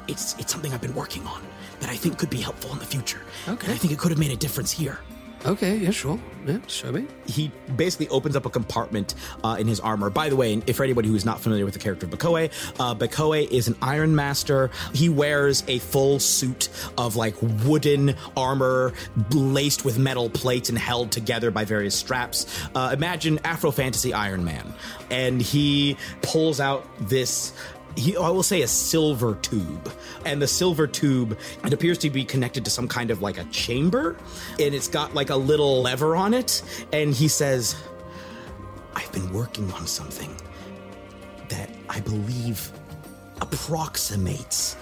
it's 0.08 0.34
it's 0.38 0.52
something 0.52 0.72
I've 0.72 0.80
been 0.80 0.94
working 0.94 1.26
on 1.26 1.42
that 1.80 1.90
I 1.90 1.96
think 1.96 2.18
could 2.18 2.30
be 2.30 2.40
helpful 2.40 2.72
in 2.72 2.78
the 2.78 2.84
future. 2.84 3.20
Okay. 3.48 3.66
And 3.66 3.74
I 3.74 3.76
think 3.76 3.92
it 3.92 3.98
could 3.98 4.10
have 4.10 4.18
made 4.18 4.32
a 4.32 4.36
difference 4.36 4.70
here. 4.70 4.98
Okay, 5.46 5.76
yeah, 5.76 5.90
sure. 5.90 6.18
Yeah, 6.46 6.58
show 6.68 6.92
me. 6.92 7.06
he 7.26 7.50
basically 7.74 8.08
opens 8.08 8.36
up 8.36 8.46
a 8.46 8.50
compartment 8.50 9.14
uh, 9.42 9.56
in 9.58 9.66
his 9.66 9.80
armor. 9.80 10.10
By 10.10 10.28
the 10.28 10.36
way, 10.36 10.62
if 10.66 10.76
for 10.76 10.84
anybody 10.84 11.08
who's 11.08 11.24
not 11.24 11.40
familiar 11.40 11.64
with 11.64 11.74
the 11.74 11.80
character 11.80 12.06
of 12.06 12.12
Bakoe, 12.12 12.50
uh, 12.78 12.94
Bakoe 12.94 13.50
is 13.50 13.66
an 13.66 13.76
Iron 13.82 14.14
Master. 14.14 14.70
He 14.92 15.08
wears 15.08 15.64
a 15.66 15.80
full 15.80 16.20
suit 16.20 16.68
of 16.96 17.16
like 17.16 17.34
wooden 17.40 18.14
armor 18.36 18.92
laced 19.32 19.84
with 19.84 19.98
metal 19.98 20.30
plates 20.30 20.68
and 20.68 20.78
held 20.78 21.10
together 21.10 21.50
by 21.50 21.64
various 21.64 21.96
straps. 21.96 22.46
Uh, 22.74 22.90
imagine 22.92 23.40
Afro 23.44 23.72
Fantasy 23.72 24.12
Iron 24.12 24.44
Man, 24.44 24.72
and 25.10 25.42
he 25.42 25.96
pulls 26.22 26.60
out 26.60 26.86
this 27.00 27.52
he, 27.96 28.16
I 28.16 28.28
will 28.28 28.42
say 28.42 28.62
a 28.62 28.68
silver 28.68 29.34
tube. 29.36 29.90
And 30.24 30.40
the 30.40 30.46
silver 30.46 30.86
tube, 30.86 31.38
it 31.64 31.72
appears 31.72 31.98
to 31.98 32.10
be 32.10 32.24
connected 32.24 32.64
to 32.64 32.70
some 32.70 32.88
kind 32.88 33.10
of 33.10 33.22
like 33.22 33.38
a 33.38 33.44
chamber. 33.44 34.16
And 34.60 34.74
it's 34.74 34.88
got 34.88 35.14
like 35.14 35.30
a 35.30 35.36
little 35.36 35.82
lever 35.82 36.14
on 36.14 36.34
it. 36.34 36.62
And 36.92 37.14
he 37.14 37.28
says, 37.28 37.76
I've 38.94 39.10
been 39.12 39.32
working 39.32 39.70
on 39.72 39.86
something 39.86 40.34
that 41.48 41.70
I 41.88 42.00
believe 42.00 42.70
approximates 43.40 44.76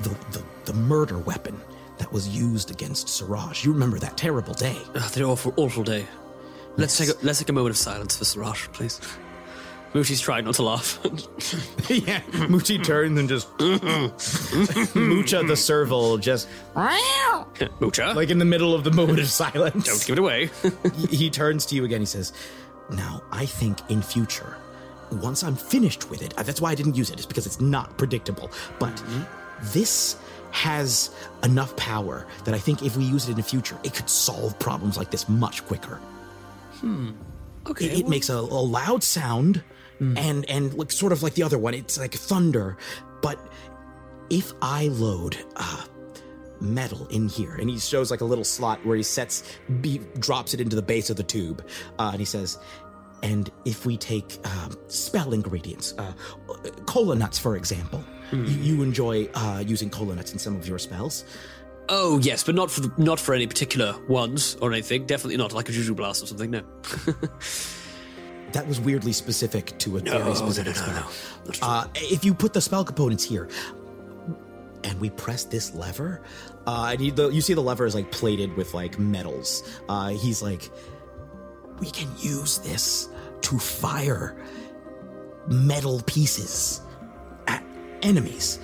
the, 0.00 0.10
the, 0.32 0.42
the 0.64 0.72
murder 0.72 1.18
weapon 1.18 1.60
that 1.98 2.12
was 2.12 2.28
used 2.28 2.70
against 2.70 3.08
Siraj. 3.08 3.64
You 3.64 3.72
remember 3.72 3.98
that 3.98 4.16
terrible 4.16 4.54
day. 4.54 4.76
Oh, 4.94 5.10
the 5.12 5.24
awful, 5.24 5.52
awful 5.56 5.84
day. 5.84 6.06
Let's 6.76 6.96
take 6.96 7.10
a, 7.10 7.12
let's 7.22 7.38
take 7.38 7.50
a 7.50 7.52
moment 7.52 7.72
of 7.72 7.78
silence 7.78 8.16
for 8.16 8.24
Siraj, 8.24 8.68
please. 8.68 9.00
Moochie's 9.92 10.20
trying 10.20 10.44
not 10.44 10.54
to 10.54 10.62
laugh. 10.62 10.98
yeah, 11.90 12.20
Muchi 12.48 12.82
turns 12.82 13.18
and 13.18 13.28
just 13.28 13.48
Mucha 14.94 15.42
the 15.42 15.56
serval 15.56 16.16
just 16.18 16.48
Mucha, 17.80 18.12
like 18.14 18.30
in 18.30 18.38
the 18.38 18.44
middle 18.44 18.74
of 18.74 18.84
the 18.84 18.92
moment 18.92 19.18
of 19.18 19.26
silence. 19.28 19.86
don't 19.86 20.06
give 20.06 20.12
it 20.14 20.18
away. 20.18 20.50
he, 20.96 21.16
he 21.16 21.30
turns 21.30 21.66
to 21.66 21.74
you 21.74 21.84
again. 21.84 22.00
He 22.00 22.06
says, 22.06 22.32
"Now 22.90 23.22
I 23.32 23.46
think 23.46 23.78
in 23.90 24.00
future, 24.00 24.56
once 25.10 25.42
I'm 25.42 25.56
finished 25.56 26.08
with 26.08 26.22
it, 26.22 26.38
uh, 26.38 26.44
that's 26.44 26.60
why 26.60 26.70
I 26.70 26.74
didn't 26.76 26.96
use 26.96 27.10
it. 27.10 27.14
it. 27.14 27.20
Is 27.20 27.26
because 27.26 27.46
it's 27.46 27.60
not 27.60 27.96
predictable. 27.98 28.50
But 28.78 29.02
this." 29.62 30.16
Has 30.52 31.10
enough 31.44 31.76
power 31.76 32.26
that 32.44 32.54
I 32.54 32.58
think 32.58 32.82
if 32.82 32.96
we 32.96 33.04
use 33.04 33.28
it 33.28 33.30
in 33.30 33.36
the 33.36 33.42
future, 33.44 33.78
it 33.84 33.94
could 33.94 34.10
solve 34.10 34.58
problems 34.58 34.96
like 34.96 35.12
this 35.12 35.28
much 35.28 35.64
quicker. 35.64 36.00
hmm. 36.80 37.10
Okay. 37.68 37.84
It, 37.86 38.00
it 38.00 38.08
makes 38.08 38.30
a, 38.30 38.34
a 38.34 38.60
loud 38.60 39.04
sound, 39.04 39.62
and 40.00 40.48
and 40.48 40.74
like 40.74 40.90
sort 40.90 41.12
of 41.12 41.22
like 41.22 41.34
the 41.34 41.42
other 41.42 41.58
one. 41.58 41.74
It's 41.74 41.98
like 41.98 42.14
thunder, 42.14 42.76
but 43.22 43.38
if 44.30 44.52
I 44.62 44.88
load 44.88 45.36
uh, 45.56 45.84
metal 46.60 47.06
in 47.08 47.28
here, 47.28 47.54
and 47.54 47.68
he 47.68 47.78
shows 47.78 48.10
like 48.10 48.20
a 48.20 48.24
little 48.24 48.44
slot 48.44 48.84
where 48.86 48.96
he 48.96 49.02
sets, 49.02 49.42
be, 49.80 49.98
drops 50.18 50.54
it 50.54 50.60
into 50.60 50.76
the 50.76 50.82
base 50.82 51.10
of 51.10 51.16
the 51.16 51.22
tube, 51.22 51.66
uh, 51.98 52.10
and 52.12 52.20
he 52.20 52.24
says, 52.24 52.58
and 53.22 53.50
if 53.64 53.84
we 53.84 53.96
take 53.96 54.38
um, 54.46 54.76
spell 54.88 55.32
ingredients, 55.32 55.94
uh, 55.98 56.12
cola 56.86 57.14
nuts, 57.14 57.38
for 57.38 57.56
example, 57.56 58.02
you, 58.32 58.40
you 58.42 58.82
enjoy 58.82 59.28
uh, 59.34 59.62
using 59.66 59.90
cola 59.90 60.14
nuts 60.14 60.32
in 60.32 60.38
some 60.38 60.56
of 60.56 60.66
your 60.66 60.78
spells. 60.78 61.24
Oh 61.88 62.20
yes, 62.22 62.44
but 62.44 62.54
not 62.54 62.70
for 62.70 62.82
not 62.98 63.18
for 63.18 63.34
any 63.34 63.48
particular 63.48 63.96
ones 64.06 64.56
or 64.62 64.72
anything. 64.72 65.06
Definitely 65.06 65.38
not 65.38 65.52
like 65.52 65.68
a 65.68 65.72
juju 65.72 65.94
blast 65.94 66.22
or 66.22 66.26
something. 66.26 66.50
No. 66.50 66.62
That 68.52 68.66
was 68.66 68.80
weirdly 68.80 69.12
specific 69.12 69.78
to 69.78 69.96
a 69.98 70.02
No, 70.02 70.18
very 70.18 70.34
specific 70.34 70.76
no, 70.76 70.86
no, 70.86 70.88
spell. 70.88 71.12
no. 71.46 71.52
Uh, 71.62 71.86
if 71.94 72.24
you 72.24 72.34
put 72.34 72.52
the 72.52 72.60
spell 72.60 72.84
components 72.84 73.24
here, 73.24 73.48
and 74.82 74.98
we 75.00 75.10
press 75.10 75.44
this 75.44 75.74
lever, 75.74 76.22
uh, 76.66 76.88
and 76.92 77.00
you, 77.00 77.12
the, 77.12 77.28
you 77.28 77.40
see 77.40 77.54
the 77.54 77.60
lever 77.60 77.86
is 77.86 77.94
like 77.94 78.10
plated 78.10 78.56
with 78.56 78.72
like 78.74 78.98
metals. 78.98 79.62
Uh, 79.88 80.08
he's 80.08 80.42
like, 80.42 80.70
we 81.78 81.90
can 81.90 82.08
use 82.18 82.58
this 82.58 83.08
to 83.42 83.58
fire 83.58 84.36
metal 85.46 86.02
pieces 86.06 86.80
at 87.46 87.64
enemies. 88.02 88.58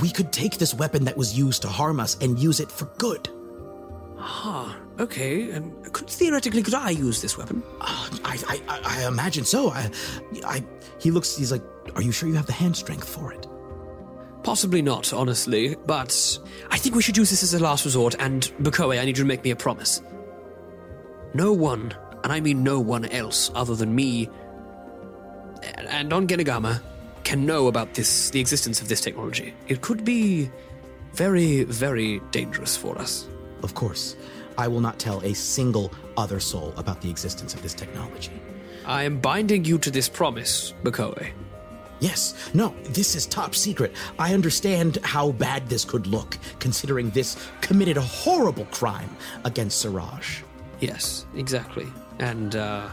We 0.00 0.10
could 0.10 0.32
take 0.32 0.58
this 0.58 0.72
weapon 0.74 1.04
that 1.04 1.16
was 1.16 1.36
used 1.36 1.62
to 1.62 1.68
harm 1.68 2.00
us 2.00 2.16
and 2.20 2.38
use 2.38 2.60
it 2.60 2.70
for 2.70 2.86
good. 2.98 3.28
Ah, 4.18 4.76
okay. 5.00 5.50
And 5.50 5.92
could 5.92 6.08
theoretically 6.08 6.62
could 6.62 6.74
I 6.74 6.90
use 6.90 7.22
this 7.22 7.36
weapon? 7.38 7.62
Uh, 7.80 8.08
I, 8.24 8.60
I, 8.68 8.80
I, 8.84 9.06
imagine 9.06 9.44
so. 9.44 9.70
I, 9.70 9.90
I, 10.44 10.64
he 10.98 11.10
looks. 11.10 11.36
He's 11.36 11.52
like, 11.52 11.62
"Are 11.94 12.02
you 12.02 12.12
sure 12.12 12.28
you 12.28 12.34
have 12.34 12.46
the 12.46 12.52
hand 12.52 12.76
strength 12.76 13.08
for 13.08 13.32
it?" 13.32 13.46
Possibly 14.42 14.82
not, 14.82 15.12
honestly, 15.12 15.76
but 15.86 16.38
I 16.70 16.76
think 16.76 16.96
we 16.96 17.02
should 17.02 17.16
use 17.16 17.30
this 17.30 17.42
as 17.44 17.54
a 17.54 17.60
last 17.60 17.84
resort. 17.84 18.16
And 18.18 18.42
Bakoe, 18.60 18.98
I 18.98 19.04
need 19.04 19.16
you 19.16 19.24
to 19.24 19.28
make 19.28 19.44
me 19.44 19.50
a 19.50 19.56
promise. 19.56 20.02
no 21.34 21.52
one, 21.52 21.94
and 22.24 22.32
I 22.32 22.40
mean 22.40 22.62
no 22.62 22.80
one 22.80 23.04
else 23.06 23.50
other 23.54 23.74
than 23.76 23.94
me 23.94 24.28
and 25.62 26.10
Ongenagama 26.10 26.80
can 27.24 27.46
know 27.46 27.68
about 27.68 27.94
this 27.94 28.30
the 28.30 28.40
existence 28.40 28.80
of 28.80 28.88
this 28.88 29.00
technology. 29.00 29.54
It 29.68 29.80
could 29.80 30.04
be 30.04 30.50
very, 31.14 31.64
very 31.64 32.20
dangerous 32.30 32.76
for 32.76 32.98
us. 32.98 33.28
Of 33.62 33.74
course, 33.74 34.16
I 34.58 34.68
will 34.68 34.80
not 34.80 34.98
tell 34.98 35.20
a 35.22 35.34
single 35.34 35.92
other 36.16 36.40
soul 36.40 36.74
about 36.76 37.00
the 37.00 37.10
existence 37.10 37.54
of 37.54 37.62
this 37.62 37.74
technology. 37.74 38.32
I 38.84 39.04
am 39.04 39.20
binding 39.20 39.64
you 39.64 39.78
to 39.78 39.90
this 39.90 40.08
promise, 40.08 40.74
Makoe. 40.82 41.30
Yes, 42.00 42.34
no, 42.52 42.74
this 42.82 43.14
is 43.14 43.26
top 43.26 43.54
secret. 43.54 43.92
I 44.18 44.34
understand 44.34 44.98
how 45.04 45.30
bad 45.30 45.68
this 45.68 45.84
could 45.84 46.08
look, 46.08 46.36
considering 46.58 47.10
this 47.10 47.36
committed 47.60 47.96
a 47.96 48.00
horrible 48.00 48.64
crime 48.66 49.16
against 49.44 49.80
Siraj. 49.80 50.42
Yes, 50.80 51.26
exactly. 51.36 51.86
And 52.18 52.56
uh, 52.56 52.88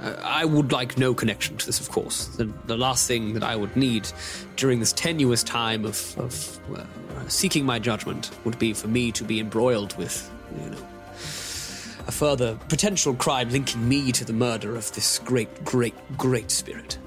uh, 0.00 0.14
I 0.22 0.44
would 0.44 0.72
like 0.72 0.96
no 0.96 1.14
connection 1.14 1.56
to 1.56 1.66
this, 1.66 1.80
of 1.80 1.90
course. 1.90 2.26
The, 2.26 2.44
the 2.66 2.76
last 2.76 3.08
thing 3.08 3.34
that 3.34 3.42
I 3.42 3.56
would 3.56 3.76
need 3.76 4.08
during 4.56 4.80
this 4.80 4.92
tenuous 4.92 5.42
time 5.42 5.84
of, 5.84 6.18
of 6.18 6.60
uh, 6.76 6.84
seeking 7.28 7.66
my 7.66 7.78
judgment 7.78 8.30
would 8.44 8.58
be 8.58 8.72
for 8.72 8.88
me 8.88 9.12
to 9.12 9.24
be 9.24 9.40
embroiled 9.40 9.96
with, 9.96 10.30
you 10.62 10.70
know, 10.70 10.78
a 12.06 12.12
further 12.12 12.58
potential 12.68 13.14
crime 13.14 13.50
linking 13.50 13.86
me 13.88 14.12
to 14.12 14.24
the 14.24 14.32
murder 14.32 14.76
of 14.76 14.92
this 14.92 15.18
great, 15.20 15.64
great, 15.64 15.94
great 16.16 16.50
spirit. 16.50 16.98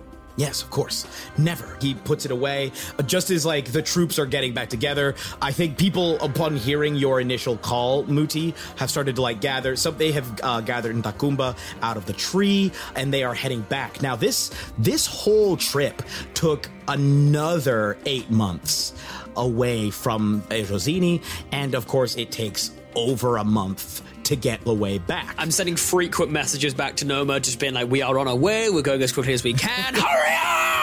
Yes, 0.41 0.63
of 0.63 0.71
course. 0.71 1.05
Never. 1.37 1.77
He 1.79 1.93
puts 1.93 2.25
it 2.25 2.31
away. 2.31 2.71
Uh, 2.97 3.03
Just 3.03 3.29
as 3.29 3.45
like 3.45 3.65
the 3.71 3.83
troops 3.83 4.17
are 4.17 4.25
getting 4.25 4.55
back 4.55 4.69
together, 4.69 5.13
I 5.39 5.51
think 5.51 5.77
people, 5.77 6.19
upon 6.19 6.57
hearing 6.57 6.95
your 6.95 7.21
initial 7.21 7.57
call, 7.57 8.05
Mooti, 8.05 8.55
have 8.77 8.89
started 8.89 9.15
to 9.17 9.21
like 9.21 9.39
gather. 9.39 9.75
Some 9.75 9.99
they 9.99 10.11
have 10.13 10.39
uh, 10.41 10.61
gathered 10.61 10.95
in 10.95 11.03
Takumba 11.03 11.55
out 11.83 11.95
of 11.95 12.07
the 12.07 12.13
tree, 12.13 12.71
and 12.95 13.13
they 13.13 13.23
are 13.23 13.35
heading 13.35 13.61
back. 13.61 14.01
Now 14.01 14.15
this 14.15 14.49
this 14.79 15.05
whole 15.05 15.57
trip 15.57 16.01
took 16.33 16.67
another 16.87 17.99
eight 18.07 18.31
months 18.31 18.93
away 19.35 19.91
from 19.91 20.41
Rosini, 20.49 21.21
and 21.51 21.75
of 21.75 21.85
course 21.85 22.15
it 22.17 22.31
takes 22.31 22.71
over 22.95 23.37
a 23.37 23.43
month 23.43 24.01
to 24.31 24.35
get 24.37 24.61
the 24.61 24.73
way 24.73 24.97
back. 24.97 25.35
I'm 25.37 25.51
sending 25.51 25.75
frequent 25.75 26.31
messages 26.31 26.73
back 26.73 26.95
to 26.97 27.05
Noma, 27.05 27.39
just 27.39 27.59
being 27.59 27.73
like, 27.73 27.89
we 27.89 28.01
are 28.01 28.17
on 28.17 28.27
our 28.27 28.35
way, 28.35 28.69
we're 28.69 28.81
going 28.81 29.01
as 29.01 29.11
quickly 29.11 29.33
as 29.33 29.43
we 29.43 29.53
can. 29.53 29.93
Hurry 29.97 30.35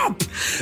up! 0.06 0.18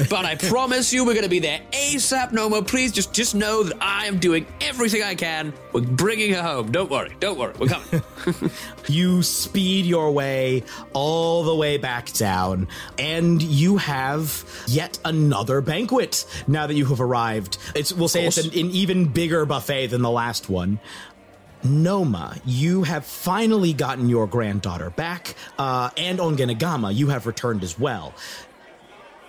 But 0.08 0.24
I 0.24 0.36
promise 0.36 0.92
you, 0.92 1.04
we're 1.04 1.14
going 1.14 1.24
to 1.24 1.30
be 1.30 1.38
there 1.40 1.60
ASAP. 1.72 2.32
Noma, 2.32 2.62
please 2.62 2.92
just, 2.92 3.12
just 3.12 3.34
know 3.34 3.64
that 3.64 3.76
I 3.80 4.06
am 4.06 4.18
doing 4.18 4.46
everything 4.60 5.02
I 5.02 5.14
can. 5.14 5.52
We're 5.72 5.82
bringing 5.82 6.32
her 6.34 6.42
home. 6.42 6.70
Don't 6.70 6.90
worry, 6.90 7.14
don't 7.18 7.38
worry, 7.38 7.54
we're 7.58 7.68
coming. 7.68 8.02
you 8.88 9.22
speed 9.22 9.86
your 9.86 10.12
way 10.12 10.62
all 10.92 11.42
the 11.42 11.54
way 11.54 11.76
back 11.76 12.12
down, 12.12 12.68
and 12.98 13.42
you 13.42 13.76
have 13.78 14.44
yet 14.66 14.98
another 15.04 15.60
banquet 15.60 16.24
now 16.46 16.66
that 16.66 16.74
you 16.74 16.86
have 16.86 17.00
arrived. 17.00 17.58
It's 17.74 17.92
we'll 17.92 18.08
say 18.08 18.26
it's 18.26 18.38
an, 18.38 18.46
an 18.46 18.70
even 18.70 19.06
bigger 19.06 19.44
buffet 19.44 19.88
than 19.88 20.02
the 20.02 20.10
last 20.10 20.48
one. 20.48 20.78
Noma, 21.66 22.36
you 22.44 22.82
have 22.84 23.04
finally 23.04 23.72
gotten 23.72 24.08
your 24.08 24.26
granddaughter 24.26 24.90
back, 24.90 25.34
uh, 25.58 25.90
and 25.96 26.18
Ongenagama, 26.18 26.94
you 26.94 27.08
have 27.08 27.26
returned 27.26 27.62
as 27.62 27.78
well. 27.78 28.14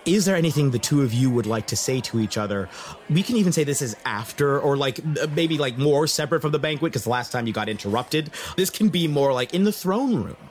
Is 0.04 0.24
there 0.24 0.36
anything 0.36 0.70
the 0.70 0.78
two 0.78 1.02
of 1.02 1.12
you 1.12 1.28
would 1.28 1.44
like 1.44 1.66
to 1.66 1.76
say 1.76 2.00
to 2.02 2.18
each 2.18 2.38
other? 2.38 2.70
We 3.10 3.22
can 3.22 3.36
even 3.36 3.52
say 3.52 3.64
this 3.64 3.82
is 3.82 3.94
after, 4.06 4.58
or 4.58 4.76
like 4.76 5.04
maybe 5.32 5.58
like 5.58 5.76
more 5.76 6.06
separate 6.06 6.40
from 6.40 6.52
the 6.52 6.58
banquet, 6.58 6.92
because 6.92 7.04
the 7.04 7.10
last 7.10 7.30
time 7.30 7.46
you 7.46 7.52
got 7.52 7.68
interrupted. 7.68 8.30
This 8.56 8.70
can 8.70 8.88
be 8.88 9.06
more 9.06 9.34
like 9.34 9.52
in 9.52 9.64
the 9.64 9.72
throne 9.72 10.24
room. 10.24 10.47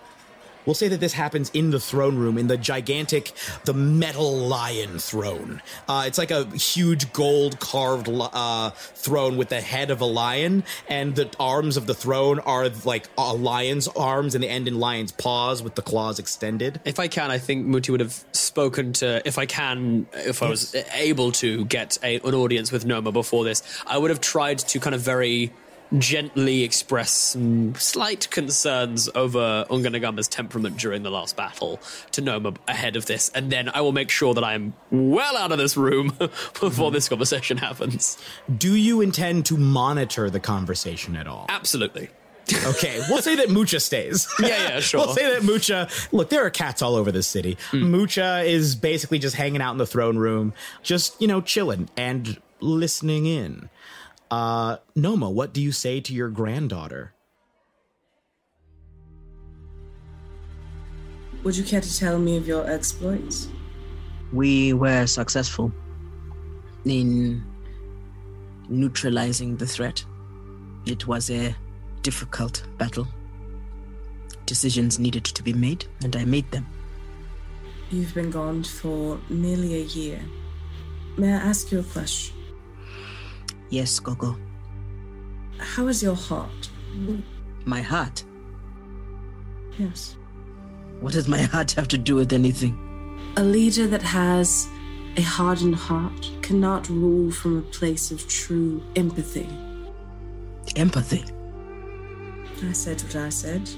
We'll 0.68 0.74
say 0.74 0.90
that 0.90 1.00
this 1.00 1.14
happens 1.14 1.50
in 1.54 1.72
the 1.72 1.80
throne 1.80 2.18
room, 2.18 2.38
in 2.38 2.48
the 2.48 2.58
gigantic, 2.58 3.32
the 3.64 3.74
metal 3.74 4.38
lion 4.38 5.00
throne. 5.00 5.62
Uh, 5.88 6.04
it's 6.06 6.18
like 6.18 6.30
a 6.30 6.46
huge 6.58 7.14
gold 7.14 7.62
carved 7.62 8.10
uh, 8.10 8.72
throne 8.72 9.38
with 9.38 9.48
the 9.48 9.62
head 9.62 9.92
of 9.92 10.02
a 10.02 10.06
lion, 10.06 10.66
and 10.90 11.16
the 11.16 11.34
arms 11.40 11.78
of 11.78 11.88
the 11.88 11.94
throne 11.94 12.40
are 12.40 12.68
like 12.84 13.08
a 13.18 13.34
lion's 13.34 13.88
arms, 13.88 14.36
and 14.36 14.44
they 14.44 14.50
end 14.50 14.68
in 14.68 14.78
lion's 14.78 15.14
paws 15.14 15.64
with 15.64 15.76
the 15.76 15.82
claws 15.82 16.20
extended. 16.20 16.82
If 16.84 17.00
I 17.00 17.08
can, 17.08 17.32
I 17.32 17.38
think 17.38 17.66
Mooti 17.66 17.90
would 17.92 18.02
have 18.02 18.26
spoken 18.34 18.92
to, 18.94 19.26
if 19.26 19.38
I 19.38 19.46
can, 19.46 20.06
if 20.14 20.44
I 20.44 20.50
was 20.50 20.76
able 20.94 21.32
to 21.34 21.64
get 21.64 21.98
a, 22.04 22.20
an 22.20 22.36
audience 22.36 22.74
with 22.74 22.86
Noma 22.86 23.14
before 23.14 23.46
this, 23.46 23.64
I 23.88 23.98
would 23.98 24.10
have 24.10 24.20
tried 24.20 24.60
to 24.60 24.82
kind 24.82 24.94
of 24.94 25.00
very 25.00 25.54
gently 25.98 26.64
express 26.64 27.12
some 27.12 27.76
slight 27.76 28.30
concerns 28.30 29.10
over 29.16 29.66
Ongenagama's 29.70 30.28
temperament 30.28 30.78
during 30.78 31.04
the 31.04 31.10
last 31.10 31.36
battle 31.36 31.80
to 32.12 32.22
Noma 32.22 32.54
ahead 32.68 32.96
of 32.96 33.06
this, 33.06 33.30
and 33.30 33.52
then 33.52 33.70
I 33.70 33.82
will 33.82 33.92
make 33.94 34.10
sure 34.10 34.34
that 34.34 34.44
I 34.44 34.54
am 34.54 34.74
well 34.92 35.38
out 35.38 35.52
of 35.52 35.58
this 35.58 35.78
room 35.78 36.18
before 36.60 36.92
this 36.92 37.10
conversation 37.10 37.58
happens. 37.58 38.18
Do 38.58 38.76
you 38.76 39.02
intend 39.02 39.46
to 39.48 39.58
monitor 39.58 40.30
the 40.30 40.40
conversation 40.40 41.16
at 41.16 41.28
all? 41.28 41.46
Absolutely. 41.50 42.10
Okay, 42.66 43.02
we'll 43.10 43.22
say 43.22 43.36
that 43.36 43.50
Mucha 43.50 43.80
stays. 43.80 44.28
Yeah, 44.40 44.48
yeah, 44.48 44.80
sure. 44.80 45.02
we'll 45.06 45.16
say 45.16 45.30
that 45.34 45.44
Mucha. 45.44 45.90
Look, 46.12 46.30
there 46.30 46.46
are 46.46 46.50
cats 46.50 46.82
all 46.82 46.96
over 46.96 47.12
this 47.12 47.28
city. 47.28 47.58
Hmm. 47.72 47.92
Mucha 47.92 48.44
is 48.44 48.76
basically 48.76 49.20
just 49.20 49.36
hanging 49.36 49.62
out 49.62 49.72
in 49.72 49.78
the 49.78 49.86
throne 49.86 50.18
room, 50.18 50.54
just 50.82 51.22
you 51.22 51.28
know, 51.28 51.42
chilling 51.42 51.90
and 51.98 52.42
listening 52.62 53.26
in. 53.26 53.70
Uh, 54.30 54.78
Noma, 54.96 55.30
what 55.30 55.54
do 55.54 55.62
you 55.62 55.72
say 55.72 56.02
to 56.02 56.14
your 56.14 56.30
granddaughter? 56.30 57.14
Would 61.44 61.56
you 61.56 61.64
care 61.64 61.82
to 61.82 61.98
tell 61.98 62.20
me 62.20 62.36
of 62.36 62.48
your 62.48 62.70
exploits? 62.70 63.48
We 64.34 64.74
were 64.74 65.06
successful 65.08 65.72
in 66.84 67.44
neutralizing 68.68 69.56
the 69.56 69.66
threat. 69.68 70.04
It 70.86 71.08
was 71.08 71.30
a 71.30 71.56
difficult 72.02 72.64
battle. 72.78 73.08
Decisions 74.46 75.00
needed 75.00 75.24
to 75.24 75.44
be 75.44 75.54
made, 75.54 75.86
and 76.04 76.16
I 76.16 76.26
made 76.26 76.50
them. 76.52 76.66
You've 77.92 78.14
been 78.14 78.32
gone 78.32 78.64
for 78.64 79.20
nearly 79.30 79.76
a 79.76 79.84
year. 79.86 80.20
May 81.18 81.34
I 81.34 81.38
ask 81.38 81.72
you 81.72 81.80
a 81.80 81.84
question? 81.84 82.36
Yes, 83.70 84.00
Gogo. 84.00 84.38
How 85.58 85.88
is 85.88 86.02
your 86.02 86.16
heart? 86.16 86.70
My 87.66 87.82
heart? 87.82 88.24
Yes. 89.78 90.16
What 91.02 91.14
does 91.14 91.28
my 91.28 91.42
heart 91.42 91.72
have 91.74 91.88
to 91.90 91.98
do 91.98 92.16
with 92.16 92.34
anything? 92.34 92.78
A 93.38 93.44
leader 93.44 93.88
that 93.88 94.02
has 94.02 94.68
a 95.18 95.22
hardened 95.22 95.76
heart 95.76 96.32
cannot 96.42 96.90
rule 96.90 97.32
from 97.32 97.58
a 97.58 97.62
place 97.62 98.12
of 98.12 98.28
true 98.28 98.82
empathy. 98.96 99.48
Empathy? 100.76 101.26
I 102.64 102.72
said 102.72 103.02
what 103.04 103.16
I 103.16 103.30
said. 103.30 103.70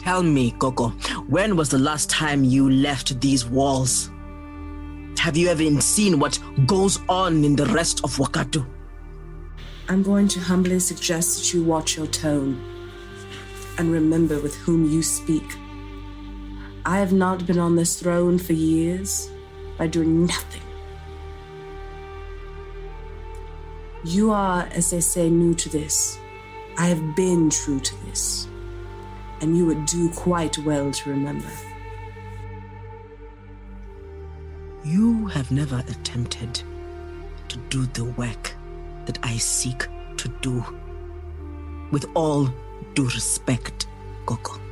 Tell 0.00 0.22
me, 0.22 0.52
Gogo, 0.58 0.88
when 1.28 1.56
was 1.56 1.68
the 1.68 1.78
last 1.78 2.08
time 2.08 2.44
you 2.44 2.70
left 2.70 3.20
these 3.20 3.44
walls? 3.46 4.10
Have 5.18 5.36
you 5.36 5.48
ever 5.48 5.80
seen 5.80 6.18
what 6.18 6.38
goes 6.66 6.98
on 7.08 7.44
in 7.44 7.54
the 7.56 7.66
rest 7.66 8.02
of 8.04 8.16
Wagadu? 8.16 8.66
I'm 9.92 10.02
going 10.02 10.26
to 10.28 10.40
humbly 10.40 10.80
suggest 10.80 11.36
that 11.36 11.52
you 11.52 11.62
watch 11.62 11.98
your 11.98 12.06
tone 12.06 12.58
and 13.76 13.92
remember 13.92 14.40
with 14.40 14.56
whom 14.56 14.90
you 14.90 15.02
speak. 15.02 15.44
I 16.86 16.96
have 16.96 17.12
not 17.12 17.46
been 17.46 17.58
on 17.58 17.76
this 17.76 18.00
throne 18.00 18.38
for 18.38 18.54
years 18.54 19.30
by 19.76 19.88
doing 19.88 20.24
nothing. 20.24 20.62
You 24.02 24.32
are, 24.32 24.66
as 24.72 24.92
they 24.92 25.02
say, 25.02 25.28
new 25.28 25.52
to 25.56 25.68
this. 25.68 26.18
I 26.78 26.86
have 26.86 27.14
been 27.14 27.50
true 27.50 27.78
to 27.78 28.06
this, 28.06 28.48
and 29.42 29.58
you 29.58 29.66
would 29.66 29.84
do 29.84 30.08
quite 30.12 30.56
well 30.56 30.90
to 30.90 31.10
remember. 31.10 31.52
You 34.86 35.26
have 35.26 35.50
never 35.50 35.84
attempted 35.86 36.62
to 37.48 37.58
do 37.68 37.84
the 37.84 38.04
work 38.04 38.54
that 39.06 39.18
I 39.22 39.36
seek 39.36 39.86
to 40.16 40.28
do. 40.40 40.64
With 41.90 42.06
all 42.14 42.48
due 42.94 43.04
respect, 43.04 43.86
Gogo. 44.26 44.62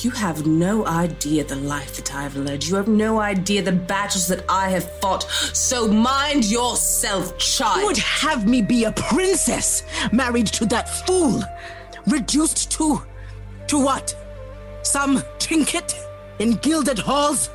You 0.00 0.10
have 0.10 0.46
no 0.46 0.86
idea 0.86 1.44
the 1.44 1.56
life 1.56 1.96
that 1.96 2.14
I 2.14 2.22
have 2.24 2.36
led. 2.36 2.64
You 2.64 2.74
have 2.76 2.88
no 2.88 3.18
idea 3.18 3.62
the 3.62 3.72
battles 3.72 4.28
that 4.28 4.44
I 4.46 4.68
have 4.68 5.00
fought. 5.00 5.22
So 5.54 5.88
mind 5.88 6.44
yourself, 6.44 7.38
child. 7.38 7.80
You 7.80 7.86
would 7.86 7.96
have 7.96 8.46
me 8.46 8.60
be 8.60 8.84
a 8.84 8.92
princess 8.92 9.84
married 10.12 10.48
to 10.48 10.66
that 10.66 10.88
fool. 11.06 11.42
Reduced 12.06 12.70
to. 12.72 13.00
to 13.68 13.82
what? 13.82 14.14
Some 14.82 15.22
trinket 15.38 15.94
in 16.40 16.52
gilded 16.56 16.98
halls? 16.98 17.48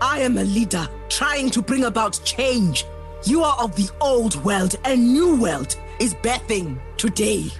I 0.00 0.20
am 0.20 0.38
a 0.38 0.44
leader 0.44 0.88
trying 1.08 1.50
to 1.50 1.62
bring 1.62 1.84
about 1.84 2.20
change. 2.24 2.84
You 3.24 3.44
are 3.44 3.56
of 3.62 3.76
the 3.76 3.88
old 4.00 4.34
world, 4.44 4.74
and 4.84 5.12
new 5.12 5.36
world 5.36 5.76
is 6.00 6.12
bathing 6.12 6.80
today. 6.96 7.50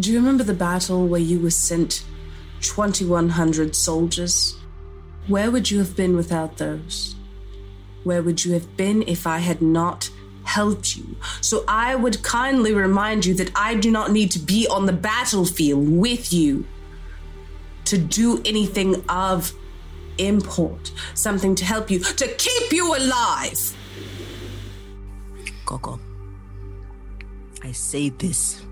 Do 0.00 0.10
you 0.10 0.18
remember 0.18 0.44
the 0.44 0.54
battle 0.54 1.06
where 1.06 1.20
you 1.20 1.40
were 1.40 1.50
sent 1.50 2.04
2,100 2.62 3.76
soldiers? 3.76 4.56
Where 5.26 5.50
would 5.50 5.70
you 5.70 5.78
have 5.80 5.94
been 5.94 6.16
without 6.16 6.56
those? 6.56 7.16
Where 8.04 8.22
would 8.22 8.46
you 8.46 8.54
have 8.54 8.78
been 8.78 9.02
if 9.02 9.26
I 9.26 9.38
had 9.38 9.60
not 9.60 10.08
helped 10.48 10.96
you? 10.96 11.16
So 11.40 11.64
I 11.68 11.94
would 11.94 12.22
kindly 12.22 12.74
remind 12.74 13.26
you 13.26 13.34
that 13.34 13.50
I 13.54 13.74
do 13.74 13.90
not 13.90 14.10
need 14.10 14.30
to 14.32 14.38
be 14.38 14.66
on 14.66 14.86
the 14.86 14.92
battlefield 14.92 15.88
with 15.88 16.32
you 16.32 16.64
to 17.84 17.98
do 17.98 18.42
anything 18.44 19.04
of 19.08 19.52
import, 20.18 20.92
something 21.14 21.54
to 21.54 21.64
help 21.64 21.90
you, 21.90 22.00
to 22.00 22.26
keep 22.26 22.72
you 22.72 22.96
alive. 22.96 23.60
Gogo, 25.64 26.00
I 27.62 27.72
say 27.72 28.08
this 28.08 28.62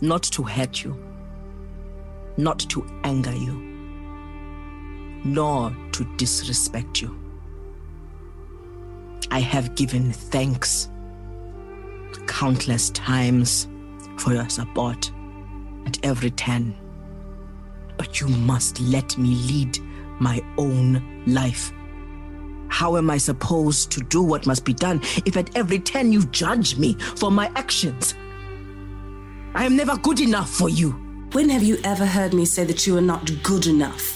not 0.00 0.22
to 0.22 0.42
hurt 0.42 0.84
you, 0.84 0.94
not 2.36 2.58
to 2.70 2.86
anger 3.02 3.34
you, 3.34 3.54
nor 5.24 5.74
to 5.92 6.04
disrespect 6.16 7.00
you. 7.00 7.25
I 9.30 9.40
have 9.40 9.74
given 9.74 10.12
thanks 10.12 10.88
countless 12.26 12.90
times 12.90 13.68
for 14.18 14.32
your 14.32 14.48
support 14.48 15.10
at 15.86 16.04
every 16.04 16.30
turn. 16.30 16.74
But 17.96 18.20
you 18.20 18.28
must 18.28 18.80
let 18.80 19.16
me 19.16 19.34
lead 19.34 19.78
my 20.18 20.42
own 20.58 21.24
life. 21.26 21.72
How 22.68 22.96
am 22.96 23.10
I 23.10 23.18
supposed 23.18 23.90
to 23.92 24.00
do 24.00 24.22
what 24.22 24.46
must 24.46 24.64
be 24.64 24.74
done 24.74 25.00
if 25.24 25.36
at 25.36 25.56
every 25.56 25.78
turn 25.78 26.12
you 26.12 26.24
judge 26.26 26.76
me 26.76 26.94
for 27.16 27.30
my 27.30 27.50
actions? 27.54 28.14
I 29.54 29.64
am 29.64 29.76
never 29.76 29.96
good 29.96 30.20
enough 30.20 30.50
for 30.50 30.68
you. 30.68 30.90
When 31.32 31.48
have 31.48 31.62
you 31.62 31.78
ever 31.84 32.04
heard 32.04 32.34
me 32.34 32.44
say 32.44 32.64
that 32.64 32.86
you 32.86 32.96
are 32.98 33.02
not 33.02 33.30
good 33.42 33.66
enough? 33.66 34.15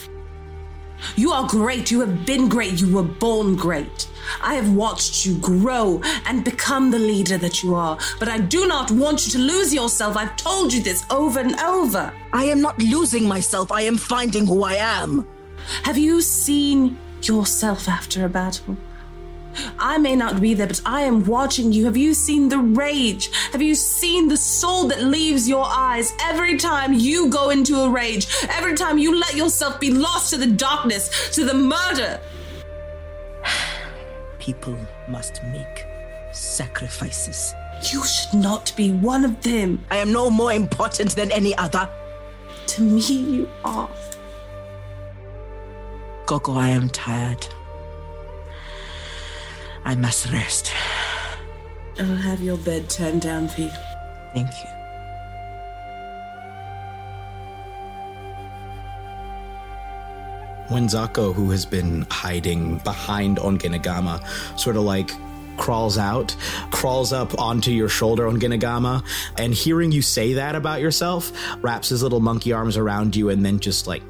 You 1.16 1.32
are 1.32 1.46
great. 1.46 1.90
You 1.90 2.00
have 2.00 2.26
been 2.26 2.48
great. 2.48 2.80
You 2.80 2.94
were 2.94 3.02
born 3.02 3.56
great. 3.56 4.08
I 4.42 4.54
have 4.54 4.72
watched 4.72 5.24
you 5.24 5.38
grow 5.38 6.00
and 6.26 6.44
become 6.44 6.90
the 6.90 6.98
leader 6.98 7.38
that 7.38 7.62
you 7.62 7.74
are. 7.74 7.98
But 8.18 8.28
I 8.28 8.38
do 8.38 8.66
not 8.66 8.90
want 8.90 9.26
you 9.26 9.32
to 9.32 9.38
lose 9.38 9.74
yourself. 9.74 10.16
I've 10.16 10.36
told 10.36 10.72
you 10.72 10.82
this 10.82 11.04
over 11.10 11.40
and 11.40 11.58
over. 11.60 12.12
I 12.32 12.44
am 12.44 12.60
not 12.60 12.78
losing 12.78 13.26
myself. 13.26 13.72
I 13.72 13.82
am 13.82 13.96
finding 13.96 14.46
who 14.46 14.62
I 14.62 14.74
am. 14.74 15.26
Have 15.82 15.98
you 15.98 16.20
seen 16.20 16.98
yourself 17.22 17.88
after 17.88 18.24
a 18.24 18.28
battle? 18.28 18.76
I 19.78 19.98
may 19.98 20.16
not 20.16 20.40
be 20.40 20.54
there, 20.54 20.66
but 20.66 20.80
I 20.84 21.02
am 21.02 21.24
watching 21.24 21.72
you. 21.72 21.84
Have 21.86 21.96
you 21.96 22.14
seen 22.14 22.48
the 22.48 22.58
rage? 22.58 23.30
Have 23.52 23.62
you 23.62 23.74
seen 23.74 24.28
the 24.28 24.36
soul 24.36 24.88
that 24.88 25.02
leaves 25.02 25.48
your 25.48 25.64
eyes 25.66 26.12
every 26.22 26.56
time 26.56 26.92
you 26.92 27.28
go 27.30 27.50
into 27.50 27.80
a 27.80 27.90
rage? 27.90 28.26
Every 28.48 28.74
time 28.74 28.98
you 28.98 29.18
let 29.18 29.34
yourself 29.34 29.80
be 29.80 29.90
lost 29.90 30.30
to 30.30 30.36
the 30.36 30.46
darkness, 30.46 31.30
to 31.34 31.44
the 31.44 31.54
murder? 31.54 32.20
People 34.38 34.78
must 35.08 35.42
make 35.44 35.86
sacrifices. 36.32 37.54
You 37.92 38.04
should 38.04 38.34
not 38.34 38.72
be 38.76 38.92
one 38.92 39.24
of 39.24 39.42
them. 39.42 39.84
I 39.90 39.96
am 39.96 40.12
no 40.12 40.30
more 40.30 40.52
important 40.52 41.16
than 41.16 41.32
any 41.32 41.56
other. 41.56 41.88
To 42.68 42.82
me, 42.82 43.00
you 43.00 43.50
are. 43.64 43.90
Gogo, 46.26 46.52
I 46.52 46.68
am 46.68 46.88
tired. 46.90 47.46
I 49.84 49.94
must 49.94 50.30
rest. 50.30 50.72
I'll 51.98 52.16
have 52.16 52.40
your 52.40 52.56
bed 52.58 52.88
turned 52.88 53.22
down 53.22 53.48
for 53.48 53.62
you. 53.62 53.70
Thank 54.34 54.48
you. 54.48 54.70
Mwenzako, 60.70 61.34
who 61.34 61.50
has 61.50 61.66
been 61.66 62.06
hiding 62.10 62.78
behind 62.78 63.38
Ongenagama, 63.38 64.24
sort 64.58 64.76
of 64.76 64.84
like 64.84 65.10
crawls 65.56 65.98
out, 65.98 66.34
crawls 66.70 67.12
up 67.12 67.38
onto 67.38 67.72
your 67.72 67.88
shoulder 67.88 68.24
Ongenagama, 68.24 69.04
and 69.36 69.52
hearing 69.52 69.90
you 69.90 70.00
say 70.00 70.34
that 70.34 70.54
about 70.54 70.80
yourself, 70.80 71.32
wraps 71.60 71.88
his 71.88 72.02
little 72.02 72.20
monkey 72.20 72.52
arms 72.52 72.76
around 72.76 73.16
you 73.16 73.28
and 73.30 73.44
then 73.44 73.58
just 73.58 73.86
like 73.86 74.02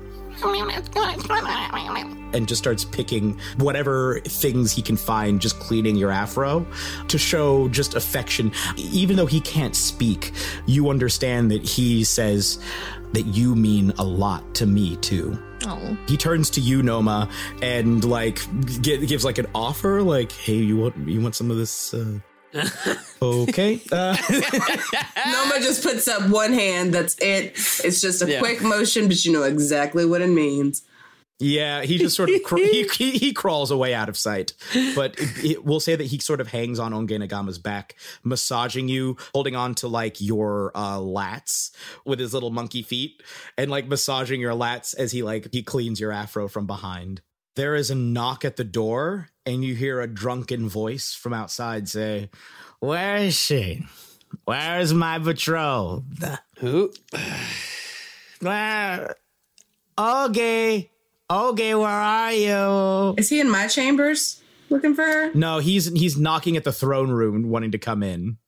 and 2.33 2.47
just 2.49 2.61
starts 2.61 2.85
picking 2.85 3.39
whatever 3.59 4.21
things 4.21 4.73
he 4.73 4.83
can 4.83 4.97
find, 4.97 5.41
just 5.41 5.59
cleaning 5.59 5.97
your 5.97 6.11
afro 6.11 6.67
to 7.09 7.19
show 7.19 7.69
just 7.69 7.95
affection. 7.95 8.53
Even 8.77 9.17
though 9.17 9.27
he 9.27 9.41
can't 9.41 9.75
speak, 9.75 10.33
you 10.67 10.91
understand 10.91 11.51
that 11.51 11.63
he 11.63 12.05
says 12.05 12.63
that 13.13 13.27
you 13.27 13.55
mean 13.57 13.93
a 13.99 14.05
lot 14.05 14.55
to 14.55 14.67
me 14.67 14.97
too. 14.97 15.39
Oh. 15.67 15.97
He 16.07 16.17
turns 16.17 16.51
to 16.51 16.61
you, 16.61 16.83
Noma, 16.83 17.29
and 17.61 18.03
like 18.05 18.41
gi- 18.81 19.07
gives 19.07 19.25
like 19.25 19.39
an 19.39 19.47
offer, 19.55 20.01
like, 20.03 20.33
"Hey, 20.33 20.55
you 20.55 20.77
want 20.79 20.97
you 21.07 21.21
want 21.21 21.35
some 21.35 21.51
of 21.51 21.59
this?" 21.59 21.93
Uh, 21.93 22.21
okay. 23.23 23.81
Uh, 23.93 24.17
Noma 25.27 25.61
just 25.61 25.83
puts 25.83 26.09
up 26.09 26.29
one 26.31 26.53
hand. 26.53 26.93
That's 26.95 27.17
it. 27.21 27.53
It's 27.85 28.01
just 28.01 28.23
a 28.23 28.31
Yeah. 28.31 28.39
quick 28.41 28.63
motion, 28.63 29.09
but 29.09 29.25
you 29.25 29.33
know 29.33 29.43
exactly 29.45 30.05
what 30.05 30.21
it 30.21 30.29
means. 30.29 30.83
Yeah, 31.43 31.83
he 31.85 31.97
just 31.97 32.17
sort 32.17 32.29
of 32.29 32.43
cr- 32.45 32.59
he, 32.59 32.87
he 32.95 33.11
he 33.13 33.33
crawls 33.33 33.71
away 33.71 33.95
out 33.95 34.11
of 34.11 34.17
sight. 34.19 34.53
But 34.95 35.15
it, 35.19 35.45
it, 35.45 35.65
we'll 35.65 35.81
say 35.81 35.97
that 35.97 36.05
he 36.05 36.19
sort 36.19 36.39
of 36.41 36.49
hangs 36.49 36.79
on 36.79 36.93
Ongenagama's 36.93 37.59
back, 37.59 37.95
massaging 38.23 38.89
you, 38.89 39.17
holding 39.35 39.57
on 39.57 39.75
to 39.77 39.89
like 39.89 40.21
your 40.21 40.71
uh, 40.75 40.99
lats 40.99 41.71
with 42.05 42.19
his 42.19 42.35
little 42.35 42.51
monkey 42.51 42.83
feet, 42.83 43.23
and 43.57 43.71
like 43.71 43.87
massaging 43.89 44.39
your 44.41 44.53
lats 44.53 44.95
as 44.99 45.13
he 45.13 45.23
like 45.23 45.49
he 45.51 45.63
cleans 45.63 45.99
your 45.99 46.13
afro 46.13 46.47
from 46.47 46.67
behind. 46.67 47.23
There 47.57 47.75
is 47.75 47.91
a 47.91 47.95
knock 47.95 48.45
at 48.45 48.57
the 48.57 48.65
door, 48.65 49.31
and 49.45 49.65
you 49.65 49.75
hear 49.75 50.01
a 50.01 50.07
drunken 50.07 50.69
voice 50.69 51.15
from 51.15 51.33
outside 51.33 51.89
say, 51.89 52.31
"Where 52.79 53.17
is 53.17 53.35
she? 53.37 53.85
Where 54.45 54.79
is 54.81 54.95
my 54.95 55.19
betrothed? 55.19 56.25
Who? 56.59 56.93
Where? 58.41 59.17
Okay, 59.99 60.91
okay, 61.29 61.75
where 61.75 61.89
are 61.89 62.33
you?" 62.33 63.15
Is 63.19 63.29
he 63.29 63.41
in 63.41 63.51
my 63.51 63.67
chambers 63.67 64.41
looking 64.71 64.95
for 64.95 65.03
her? 65.03 65.35
No, 65.35 65.59
he's 65.59 65.87
he's 65.93 66.17
knocking 66.17 66.57
at 66.57 66.65
the 66.65 66.73
throne 66.73 67.11
room, 67.11 67.49
wanting 67.51 67.73
to 67.73 67.79
come 67.79 68.03
in. 68.03 68.39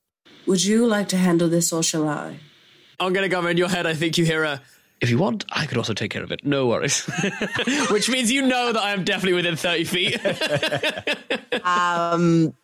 Would 0.46 0.64
you 0.64 0.86
like 0.86 1.08
to 1.08 1.16
handle 1.16 1.48
this 1.48 1.72
or 1.72 1.82
shall 1.82 2.08
I? 2.08 2.38
I'm 3.00 3.12
gonna 3.12 3.28
go 3.28 3.44
in 3.46 3.56
your 3.56 3.68
head. 3.68 3.86
I 3.86 3.94
think 3.94 4.16
you 4.16 4.24
hear 4.24 4.44
a. 4.44 4.62
If 5.02 5.10
you 5.10 5.18
want, 5.18 5.44
I 5.50 5.66
could 5.66 5.78
also 5.78 5.94
take 5.94 6.12
care 6.12 6.22
of 6.22 6.30
it. 6.30 6.44
No 6.44 6.68
worries. 6.68 7.04
Which 7.90 8.08
means 8.08 8.30
you 8.30 8.40
know 8.42 8.72
that 8.72 8.80
I 8.80 8.92
am 8.92 9.02
definitely 9.02 9.34
within 9.34 9.56
30 9.56 9.84
feet. 9.84 10.20
Um. 11.64 12.54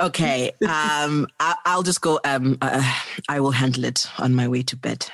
Okay. 0.00 0.50
Um. 0.68 1.26
I, 1.40 1.54
I'll 1.64 1.82
just 1.82 2.00
go. 2.00 2.20
Um. 2.24 2.58
Uh, 2.60 2.82
I 3.28 3.40
will 3.40 3.52
handle 3.52 3.84
it 3.84 4.06
on 4.18 4.34
my 4.34 4.46
way 4.48 4.62
to 4.64 4.76
bed. 4.76 5.06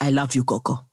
I 0.00 0.10
love 0.10 0.34
you, 0.34 0.44
Gogo. 0.44 0.86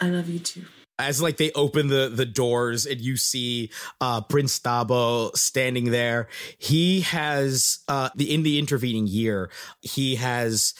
I 0.00 0.08
love 0.08 0.28
you 0.28 0.38
too. 0.38 0.64
As 0.98 1.20
like 1.20 1.36
they 1.36 1.52
open 1.52 1.88
the 1.88 2.10
the 2.14 2.26
doors 2.26 2.86
and 2.86 3.00
you 3.00 3.16
see 3.16 3.70
uh 4.00 4.20
Prince 4.22 4.58
Thabo 4.60 5.36
standing 5.36 5.90
there. 5.90 6.28
He 6.58 7.00
has 7.02 7.80
uh 7.88 8.10
the 8.14 8.32
in 8.32 8.44
the 8.44 8.58
intervening 8.58 9.06
year, 9.06 9.50
he 9.80 10.16
has 10.16 10.74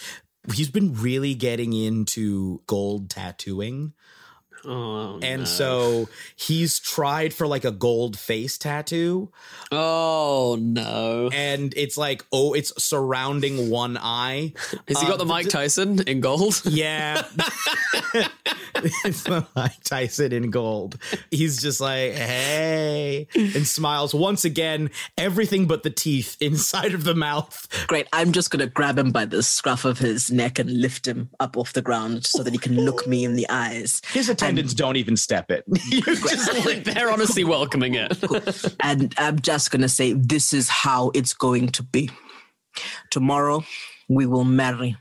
he's 0.53 0.71
been 0.71 0.95
really 0.95 1.35
getting 1.35 1.73
into 1.73 2.61
gold 2.67 3.11
tattooing. 3.11 3.93
Oh, 4.71 5.19
and 5.23 5.41
no. 5.43 5.45
so 5.47 6.09
he's 6.37 6.79
tried 6.79 7.33
for 7.33 7.47
like 7.47 7.65
a 7.65 7.71
gold 7.71 8.19
face 8.19 8.59
tattoo. 8.59 9.31
Oh 9.73 10.59
no. 10.61 11.31
And 11.33 11.73
it's 11.75 11.97
like, 11.97 12.23
oh, 12.33 12.53
it's 12.53 12.73
surrounding 12.83 13.71
one 13.71 13.97
eye. 13.97 14.53
Has 14.87 15.01
he 15.01 15.07
got 15.07 15.13
um, 15.13 15.19
the 15.19 15.25
Mike 15.25 15.49
Tyson 15.49 16.03
in 16.07 16.21
gold? 16.21 16.61
Yeah. 16.69 17.23
it's 19.05 19.23
the 19.25 19.47
Mike 19.57 19.83
Tyson 19.83 20.33
in 20.33 20.51
gold. 20.51 20.99
He's 21.31 21.61
just 21.61 21.81
like, 21.81 22.13
hey, 22.13 23.27
and 23.35 23.67
smiles 23.67 24.15
once 24.15 24.45
again, 24.45 24.91
everything 25.17 25.67
but 25.67 25.83
the 25.83 25.91
teeth 25.91 26.37
inside 26.41 26.93
of 26.95 27.05
the 27.05 27.15
mouth. 27.15 27.67
Great. 27.87 28.07
I'm 28.13 28.33
just 28.33 28.51
gonna 28.51 28.67
grab 28.67 28.99
him 28.99 29.13
by 29.13 29.25
the 29.25 29.43
scruff 29.43 29.85
of 29.87 29.99
his 29.99 30.31
neck 30.31 30.59
and 30.59 30.71
lift 30.71 31.09
him 31.09 31.31
up 31.41 31.57
off 31.57 31.73
the 31.73 31.83
ground 31.83 32.27
so 32.27 32.43
that 32.43 32.53
he 32.53 32.59
can 32.59 32.77
look 32.77 33.07
me 33.07 33.25
in 33.25 33.35
the 33.35 33.49
eyes. 33.49 34.03
His 34.13 34.29
attendants 34.59 34.75
don't 34.75 34.97
even 34.97 35.17
step 35.17 35.51
it. 35.51 35.65
Just 35.91 36.67
like 36.67 36.85
they're 36.85 37.11
honestly 37.11 37.45
welcoming 37.45 37.95
it. 37.95 38.77
and 38.83 39.15
I'm 39.19 39.41
just 39.41 39.71
gonna 39.71 39.89
say 39.89 40.13
this 40.13 40.53
is 40.53 40.69
how 40.69 41.11
it's 41.15 41.35
going 41.35 41.69
to 41.69 41.83
be. 41.83 42.11
Tomorrow 43.11 43.65
we 44.09 44.27
will 44.27 44.45
marry. 44.45 44.97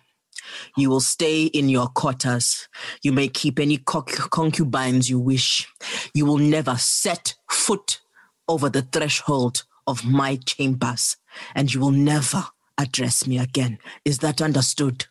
You 0.77 0.89
will 0.89 1.01
stay 1.01 1.45
in 1.45 1.69
your 1.69 1.87
quarters. 1.87 2.69
You 3.01 3.11
may 3.11 3.27
keep 3.27 3.59
any 3.59 3.77
concubines 3.77 5.09
you 5.09 5.19
wish. 5.19 5.67
You 6.13 6.25
will 6.25 6.37
never 6.37 6.77
set 6.77 7.35
foot 7.49 7.99
over 8.47 8.69
the 8.69 8.83
threshold 8.83 9.63
of 9.85 10.05
my 10.05 10.37
chambers, 10.45 11.17
and 11.53 11.73
you 11.73 11.81
will 11.81 11.91
never 11.91 12.45
address 12.77 13.27
me 13.27 13.37
again. 13.39 13.77
Is 14.05 14.19
that 14.19 14.41
understood? 14.41 15.07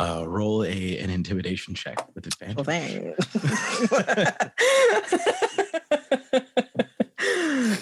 Uh, 0.00 0.24
roll 0.26 0.64
a 0.64 0.98
an 0.98 1.10
intimidation 1.10 1.74
check 1.74 1.98
with 2.14 2.26
advantage. 2.26 2.58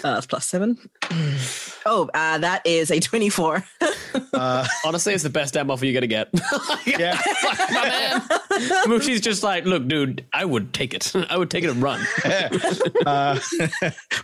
Uh, 0.01 0.13
that's 0.13 0.27
plus 0.27 0.45
seven. 0.45 0.77
Oh, 1.85 2.09
uh, 2.13 2.37
that 2.39 2.61
is 2.65 2.91
a 2.91 2.99
24. 2.99 3.63
Uh, 4.31 4.65
Honestly, 4.85 5.13
it's 5.13 5.23
the 5.23 5.29
best 5.29 5.53
damn 5.53 5.69
offer 5.69 5.85
you're 5.85 5.93
gonna 5.93 6.07
get. 6.07 6.29
yeah. 6.85 7.19
My 7.71 7.83
man. 7.83 8.21
Mushi's 8.87 9.21
just 9.21 9.43
like, 9.43 9.65
look, 9.65 9.87
dude, 9.87 10.25
I 10.33 10.45
would 10.45 10.73
take 10.73 10.93
it. 10.93 11.13
I 11.29 11.37
would 11.37 11.49
take 11.49 11.63
it 11.63 11.69
and 11.69 11.81
run. 11.81 11.99
uh, 13.05 13.35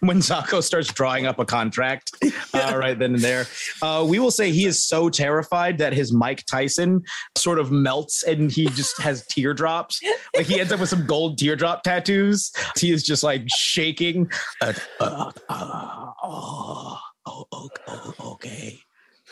Mwenzako 0.02 0.64
starts 0.64 0.91
drawing 0.94 1.26
up 1.26 1.38
a 1.40 1.45
contract, 1.45 2.11
uh, 2.53 2.76
right 2.77 2.98
then 2.98 3.15
and 3.15 3.23
there, 3.23 3.45
uh, 3.82 4.06
we 4.07 4.19
will 4.19 4.32
say 4.32 4.52
he 4.52 4.65
is 4.65 4.84
so 4.84 5.10
terrified 5.10 5.77
that 5.80 5.91
his 5.94 6.14
Mike 6.14 6.45
Tyson 6.45 7.03
sort 7.36 7.60
of 7.60 7.72
melts 7.72 8.23
and 8.23 8.52
he 8.52 8.68
just 8.68 8.99
has 9.02 9.26
teardrops. 9.27 9.99
Like 10.36 10.45
he 10.45 10.60
ends 10.60 10.72
up 10.72 10.80
with 10.80 10.90
some 10.90 11.06
gold 11.06 11.38
teardrop 11.38 11.84
tattoos. 11.84 12.52
He 12.77 12.91
is 12.91 13.03
just 13.03 13.23
like 13.23 13.44
shaking. 13.48 14.32
Uh, 14.61 14.73
uh, 14.99 15.32
uh, 15.49 16.11
oh, 16.23 16.99
oh, 17.26 17.45
oh, 17.52 17.69
oh, 17.88 18.14
okay. 18.34 18.80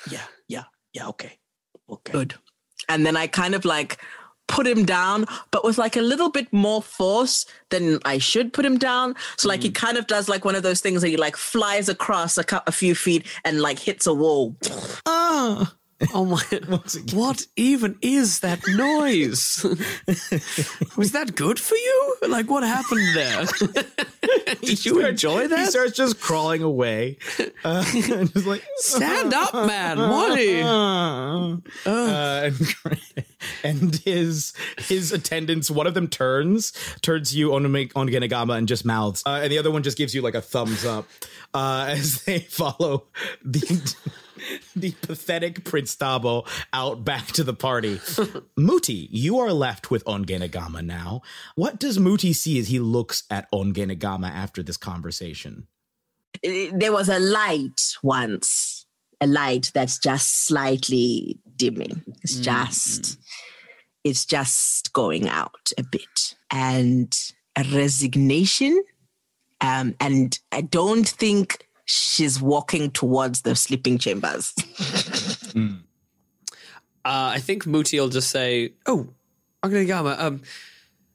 Yeah, 0.10 0.26
yeah, 0.48 0.64
yeah, 0.94 1.08
okay. 1.10 1.38
Okay. 1.90 2.12
Good. 2.12 2.36
And 2.90 3.06
then 3.06 3.16
I 3.16 3.28
kind 3.28 3.56
of 3.56 3.66
like 3.66 3.98
put 4.48 4.68
him 4.68 4.86
down, 4.86 5.26
but 5.52 5.64
with 5.64 5.78
like 5.78 5.96
a 5.96 6.02
little 6.02 6.30
bit 6.30 6.52
more 6.52 6.82
force 6.82 7.46
than 7.70 8.00
I 8.06 8.18
should 8.18 8.54
put 8.54 8.66
him 8.66 8.78
down. 8.78 9.16
So 9.38 9.48
like 9.48 9.64
he 9.64 9.70
mm. 9.70 9.76
kind 9.76 9.98
of 9.98 10.08
does 10.08 10.28
like 10.28 10.46
one 10.46 10.56
of 10.56 10.64
those 10.64 10.82
things 10.82 11.02
where 11.02 11.10
he 11.10 11.18
like 11.18 11.38
flies 11.38 11.90
across 11.90 12.38
a, 12.38 12.44
cou- 12.44 12.60
a 12.68 12.72
few 12.72 12.96
feet 12.96 13.26
and 13.46 13.62
like 13.62 13.80
hits 13.80 14.06
a 14.06 14.14
wall. 14.14 14.56
Oh, 15.06 15.72
oh 16.14 16.26
my! 16.26 16.44
What 17.14 17.46
even 17.56 17.98
is 18.02 18.40
that 18.40 18.60
noise? 18.68 19.64
Was 20.98 21.12
that 21.12 21.36
good 21.36 21.60
for 21.60 21.76
you? 21.76 22.16
Like, 22.28 22.50
what 22.50 22.64
happened 22.64 23.16
there? 23.16 23.46
Did 24.62 24.86
you 24.86 25.06
enjoy 25.06 25.48
that? 25.48 25.60
He 25.60 25.66
starts 25.66 25.94
just 25.94 26.20
crawling 26.20 26.64
away. 26.64 27.18
Uh, 27.64 27.86
and 27.94 28.32
just 28.32 28.46
like 28.46 28.64
Stand 28.78 29.34
up, 29.34 29.54
man. 29.54 29.98
Why? 29.98 30.62
Uh, 31.86 32.50
and, 32.50 32.76
and 33.64 33.96
his 33.98 34.54
his 34.78 35.12
attendants, 35.12 35.70
one 35.70 35.88
of 35.88 35.94
them 35.94 36.08
turns 36.08 36.74
turns 37.02 37.36
you 37.36 37.54
on 37.54 37.64
Ongenagama 37.64 38.58
and 38.58 38.68
just 38.68 38.86
mouths, 38.86 39.24
uh, 39.26 39.42
and 39.44 39.52
the 39.52 39.58
other 39.58 39.72
one 39.72 39.84
just 39.84 39.98
gives 39.98 40.14
you 40.16 40.22
like 40.22 40.36
a 40.36 40.42
thumbs 40.42 40.86
up 40.86 41.08
uh, 41.54 41.86
as 41.90 42.24
they 42.24 42.40
follow 42.40 43.06
the 43.44 43.96
the 44.76 44.92
pathetic 45.02 45.64
Prince 45.64 45.96
Thabo 45.96 46.48
out 46.72 47.04
back 47.04 47.28
to 47.28 47.44
the 47.44 47.54
party. 47.54 47.96
Mooti, 48.58 49.08
you 49.12 49.40
are 49.40 49.54
left 49.54 49.92
with 49.92 50.04
Ongenagama 50.06 50.84
now. 50.84 51.22
What 51.56 51.80
does 51.80 51.98
Mooti 51.98 52.36
see 52.36 52.60
as 52.60 52.68
he 52.68 52.80
looks 52.80 53.24
at 53.30 53.52
Ongenagama 53.52 54.30
after 54.30 54.64
this 54.64 54.78
conversation? 54.78 55.68
Eh, 56.44 56.72
There 56.74 56.92
was 56.92 57.10
a 57.10 57.20
light 57.20 57.82
once, 58.02 58.86
a 59.22 59.28
light 59.28 59.72
that's 59.74 60.00
just 60.00 60.46
slightly 60.46 61.40
dimming. 61.56 62.04
It's 62.22 62.38
just, 62.38 63.18
it's 64.04 64.26
just 64.26 64.94
going 64.94 65.30
out 65.30 65.72
a 65.78 65.84
bit. 65.84 66.36
And 66.52 67.16
a 67.56 67.64
resignation. 67.74 68.84
Um, 69.62 69.96
and 70.00 70.38
I 70.52 70.62
don't 70.62 71.08
think 71.08 71.68
she's 71.86 72.42
walking 72.42 72.92
towards 72.92 73.42
the 73.42 73.56
sleeping 73.56 73.98
chambers. 73.98 74.54
Uh, 77.06 77.36
I 77.36 77.40
think 77.40 77.66
Mooti 77.66 78.00
will 78.00 78.08
just 78.08 78.30
say, 78.30 78.72
"Oh, 78.86 79.10
Ongenagama, 79.62 80.18
um, 80.18 80.42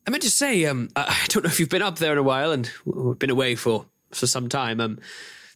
I 0.06 0.10
meant 0.10 0.22
to 0.22 0.30
say, 0.30 0.66
um, 0.66 0.90
I 0.94 1.02
I 1.24 1.26
don't 1.28 1.44
know 1.44 1.48
if 1.48 1.58
you've 1.58 1.70
been 1.70 1.82
up 1.82 1.98
there 1.98 2.12
in 2.12 2.18
a 2.18 2.22
while, 2.22 2.52
and 2.52 2.70
we've 2.84 3.18
been 3.18 3.30
away 3.30 3.54
for 3.54 3.86
for 4.12 4.26
some 4.26 4.50
time. 4.50 4.80
Um, 4.80 4.98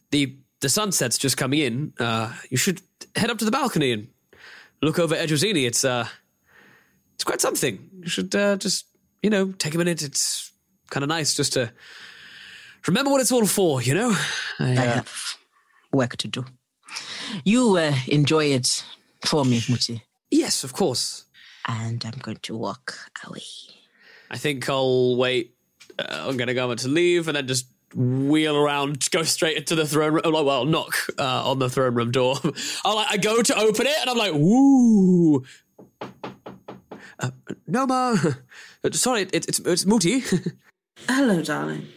the 0.09 0.35
the 0.61 0.69
sunset's 0.69 1.17
just 1.17 1.37
coming 1.37 1.59
in. 1.59 1.93
Uh, 1.99 2.33
you 2.49 2.57
should 2.57 2.81
head 3.15 3.29
up 3.29 3.37
to 3.39 3.45
the 3.45 3.51
balcony 3.51 3.91
and 3.91 4.07
look 4.81 4.97
over 4.97 5.15
Ejozini. 5.15 5.67
It's 5.67 5.83
uh, 5.83 6.07
it's 7.15 7.23
quite 7.23 7.41
something. 7.41 7.89
You 8.01 8.09
should 8.09 8.33
uh, 8.35 8.57
just, 8.57 8.85
you 9.21 9.29
know, 9.29 9.51
take 9.53 9.75
a 9.75 9.77
minute. 9.77 10.01
It's 10.01 10.51
kind 10.89 11.03
of 11.03 11.09
nice 11.09 11.33
just 11.35 11.53
to 11.53 11.71
remember 12.87 13.11
what 13.11 13.21
it's 13.21 13.31
all 13.31 13.45
for. 13.45 13.81
You 13.81 13.93
know, 13.93 14.15
I, 14.59 14.71
I 14.73 14.87
uh, 14.87 14.93
have 14.93 15.37
work 15.91 16.17
to 16.17 16.27
do. 16.27 16.45
You 17.43 17.77
uh, 17.77 17.93
enjoy 18.07 18.45
it 18.45 18.83
for 19.25 19.45
me, 19.45 19.59
Mooti. 19.61 20.01
yes, 20.29 20.63
of 20.63 20.73
course. 20.73 21.25
And 21.67 22.03
I'm 22.05 22.19
going 22.19 22.37
to 22.43 22.57
walk 22.57 22.95
away. 23.25 23.41
I 24.29 24.37
think 24.37 24.67
I'll 24.69 25.15
wait. 25.15 25.55
Uh, 25.97 26.25
I'm 26.27 26.37
going 26.37 26.47
to 26.47 26.53
go 26.53 26.73
to 26.73 26.87
leave 26.87 27.27
and 27.27 27.37
then 27.37 27.47
just 27.47 27.67
wheel 27.95 28.57
around, 28.57 29.09
go 29.11 29.23
straight 29.23 29.57
into 29.57 29.75
the 29.75 29.85
throne 29.85 30.13
room. 30.13 30.21
Well, 30.25 30.43
well 30.43 30.65
knock 30.65 30.95
uh, 31.17 31.49
on 31.49 31.59
the 31.59 31.69
throne 31.69 31.95
room 31.95 32.11
door. 32.11 32.35
I 32.85 32.93
like, 32.93 33.07
I 33.11 33.17
go 33.17 33.41
to 33.41 33.57
open 33.57 33.87
it 33.87 33.95
and 34.01 34.09
I'm 34.09 34.17
like, 34.17 34.33
woo. 34.33 35.43
Uh, 37.19 37.31
no, 37.67 37.85
ma. 37.85 38.15
Uh, 38.85 38.91
Sorry, 38.91 39.21
it, 39.21 39.47
it's 39.47 39.59
it's 39.59 39.85
Mooti. 39.85 40.21
Hello, 41.07 41.41
darling. 41.41 41.87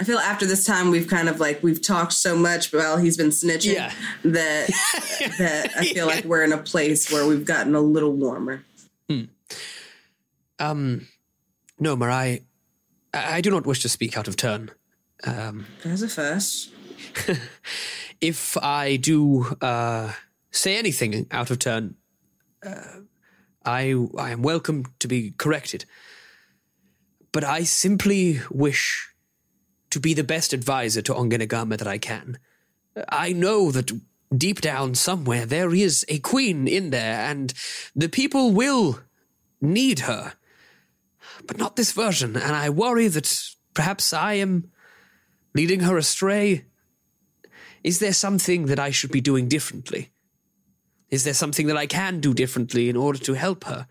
I 0.00 0.04
feel 0.04 0.18
after 0.18 0.46
this 0.46 0.64
time 0.64 0.90
we've 0.90 1.08
kind 1.08 1.28
of 1.28 1.40
like 1.40 1.62
we've 1.62 1.82
talked 1.82 2.12
so 2.12 2.36
much 2.36 2.72
while 2.72 2.98
he's 2.98 3.16
been 3.16 3.30
snitching 3.30 3.74
Yeah. 3.74 3.92
that 4.24 4.68
that 5.38 5.70
I 5.76 5.84
feel 5.86 6.06
like 6.06 6.24
we're 6.24 6.44
in 6.44 6.52
a 6.52 6.58
place 6.58 7.10
where 7.10 7.26
we've 7.26 7.44
gotten 7.44 7.74
a 7.74 7.80
little 7.80 8.12
warmer. 8.12 8.64
Hmm. 9.10 9.24
um, 10.58 11.06
no, 11.80 11.96
ma. 11.96 12.06
I, 12.06 12.42
I 13.14 13.40
do 13.40 13.50
not 13.50 13.66
wish 13.66 13.80
to 13.82 13.88
speak 13.88 14.16
out 14.16 14.28
of 14.28 14.36
turn. 14.36 14.70
Um, 15.24 15.66
There's 15.82 16.02
a 16.02 16.08
first. 16.08 16.70
if 18.20 18.56
I 18.58 18.96
do 18.96 19.46
uh, 19.60 20.12
say 20.50 20.76
anything 20.76 21.26
out 21.30 21.50
of 21.50 21.58
turn, 21.58 21.94
uh, 22.64 23.00
I 23.64 23.94
I 24.16 24.30
am 24.30 24.42
welcome 24.42 24.84
to 25.00 25.08
be 25.08 25.32
corrected. 25.38 25.84
But 27.32 27.44
I 27.44 27.64
simply 27.64 28.40
wish 28.50 29.08
to 29.90 30.00
be 30.00 30.14
the 30.14 30.24
best 30.24 30.52
advisor 30.52 31.02
to 31.02 31.14
Ongenagama 31.14 31.78
that 31.78 31.86
I 31.86 31.98
can. 31.98 32.38
I 33.08 33.32
know 33.32 33.70
that 33.70 33.90
deep 34.36 34.60
down 34.60 34.94
somewhere 34.94 35.46
there 35.46 35.74
is 35.74 36.04
a 36.08 36.18
queen 36.18 36.68
in 36.68 36.90
there, 36.90 37.20
and 37.20 37.54
the 37.94 38.08
people 38.08 38.52
will 38.52 39.00
need 39.60 40.00
her. 40.00 40.34
But 41.46 41.58
not 41.58 41.76
this 41.76 41.92
version, 41.92 42.36
and 42.36 42.54
I 42.54 42.68
worry 42.70 43.08
that 43.08 43.54
perhaps 43.74 44.12
I 44.12 44.34
am 44.34 44.70
leading 45.54 45.80
her 45.80 45.96
astray. 45.96 46.64
Is 47.82 48.00
there 48.00 48.12
something 48.12 48.66
that 48.66 48.78
I 48.78 48.90
should 48.90 49.12
be 49.12 49.20
doing 49.20 49.48
differently? 49.48 50.10
Is 51.10 51.24
there 51.24 51.34
something 51.34 51.66
that 51.68 51.76
I 51.76 51.86
can 51.86 52.20
do 52.20 52.34
differently 52.34 52.88
in 52.88 52.96
order 52.96 53.18
to 53.20 53.32
help 53.34 53.64
her? 53.64 53.86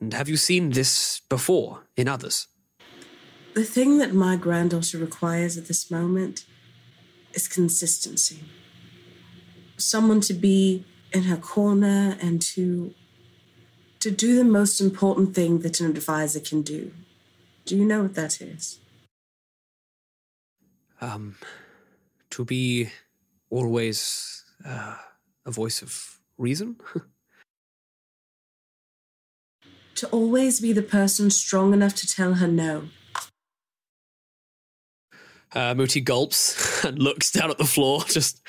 And 0.00 0.12
have 0.12 0.28
you 0.28 0.36
seen 0.36 0.70
this 0.70 1.22
before 1.28 1.84
in 1.96 2.08
others? 2.08 2.48
The 3.56 3.64
thing 3.64 3.96
that 3.96 4.12
my 4.12 4.36
granddaughter 4.36 4.98
requires 4.98 5.56
at 5.56 5.66
this 5.66 5.90
moment 5.90 6.44
is 7.32 7.48
consistency. 7.48 8.44
Someone 9.78 10.20
to 10.28 10.34
be 10.34 10.84
in 11.10 11.22
her 11.22 11.38
corner 11.38 12.18
and 12.20 12.42
to 12.52 12.92
to 14.00 14.10
do 14.10 14.36
the 14.36 14.44
most 14.44 14.78
important 14.78 15.34
thing 15.34 15.60
that 15.60 15.80
an 15.80 15.86
advisor 15.88 16.38
can 16.38 16.60
do. 16.60 16.92
Do 17.64 17.78
you 17.78 17.86
know 17.86 18.02
what 18.02 18.14
that 18.14 18.42
is? 18.42 18.78
Um, 21.00 21.36
to 22.28 22.44
be 22.44 22.90
always 23.48 24.44
uh, 24.66 24.96
a 25.46 25.50
voice 25.50 25.80
of 25.80 26.18
reason? 26.36 26.76
To 29.96 30.08
always 30.08 30.60
be 30.60 30.74
the 30.74 30.82
person 30.82 31.30
strong 31.30 31.72
enough 31.72 31.94
to 31.94 32.06
tell 32.06 32.34
her 32.34 32.46
no. 32.46 32.90
Uh, 35.52 35.74
Mooti 35.74 36.02
gulps 36.02 36.84
and 36.84 36.98
looks 36.98 37.30
down 37.30 37.50
at 37.50 37.58
the 37.58 37.64
floor, 37.64 38.02
just, 38.08 38.42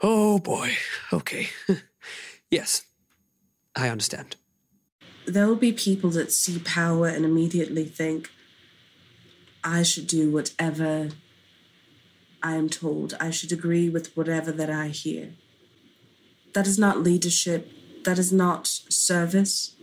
oh 0.00 0.38
boy, 0.38 0.72
okay. 1.12 1.48
yes, 2.50 2.82
I 3.74 3.88
understand. 3.88 4.36
There 5.26 5.46
will 5.46 5.56
be 5.56 5.72
people 5.72 6.10
that 6.10 6.32
see 6.32 6.58
power 6.58 7.06
and 7.08 7.24
immediately 7.24 7.84
think, 7.84 8.30
I 9.64 9.82
should 9.82 10.08
do 10.08 10.30
whatever 10.30 11.10
I 12.42 12.56
am 12.56 12.68
told. 12.68 13.14
I 13.20 13.30
should 13.30 13.52
agree 13.52 13.88
with 13.88 14.16
whatever 14.16 14.50
that 14.50 14.68
I 14.68 14.88
hear. 14.88 15.34
That 16.54 16.66
is 16.66 16.78
not 16.78 17.02
leadership. 17.02 17.70
That 18.04 18.18
is 18.18 18.32
not 18.32 18.66
service. 18.66 19.76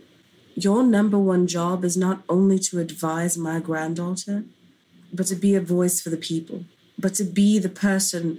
Your 0.54 0.82
number 0.82 1.18
one 1.18 1.46
job 1.46 1.84
is 1.84 1.96
not 1.96 2.22
only 2.28 2.58
to 2.58 2.78
advise 2.78 3.38
my 3.38 3.60
granddaughter, 3.60 4.44
but 5.12 5.26
to 5.26 5.34
be 5.34 5.54
a 5.54 5.60
voice 5.60 6.00
for 6.00 6.10
the 6.10 6.16
people, 6.16 6.64
but 6.98 7.14
to 7.14 7.24
be 7.24 7.58
the 7.58 7.68
person 7.68 8.38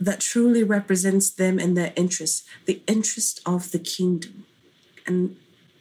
that 0.00 0.20
truly 0.20 0.62
represents 0.62 1.30
them 1.30 1.58
and 1.58 1.76
their 1.76 1.92
interests, 1.96 2.44
the 2.66 2.82
interest 2.86 3.40
of 3.44 3.72
the 3.72 3.78
kingdom. 3.78 4.46
And 5.06 5.36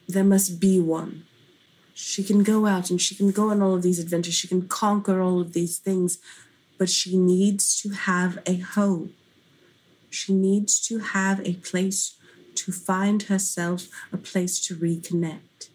there 0.07 0.23
must 0.23 0.59
be 0.59 0.79
one. 0.79 1.25
She 1.93 2.23
can 2.23 2.43
go 2.43 2.65
out 2.65 2.89
and 2.89 3.01
she 3.01 3.15
can 3.15 3.31
go 3.31 3.49
on 3.49 3.61
all 3.61 3.75
of 3.75 3.81
these 3.81 3.99
adventures. 3.99 4.35
She 4.35 4.47
can 4.47 4.67
conquer 4.67 5.21
all 5.21 5.41
of 5.41 5.53
these 5.53 5.77
things, 5.77 6.19
but 6.77 6.89
she 6.89 7.17
needs 7.17 7.79
to 7.81 7.89
have 7.89 8.39
a 8.45 8.57
home. 8.57 9.13
She 10.09 10.33
needs 10.33 10.79
to 10.87 10.99
have 10.99 11.45
a 11.45 11.53
place 11.53 12.15
to 12.55 12.71
find 12.71 13.23
herself, 13.23 13.87
a 14.11 14.17
place 14.17 14.59
to 14.67 14.75
reconnect. 14.75 15.69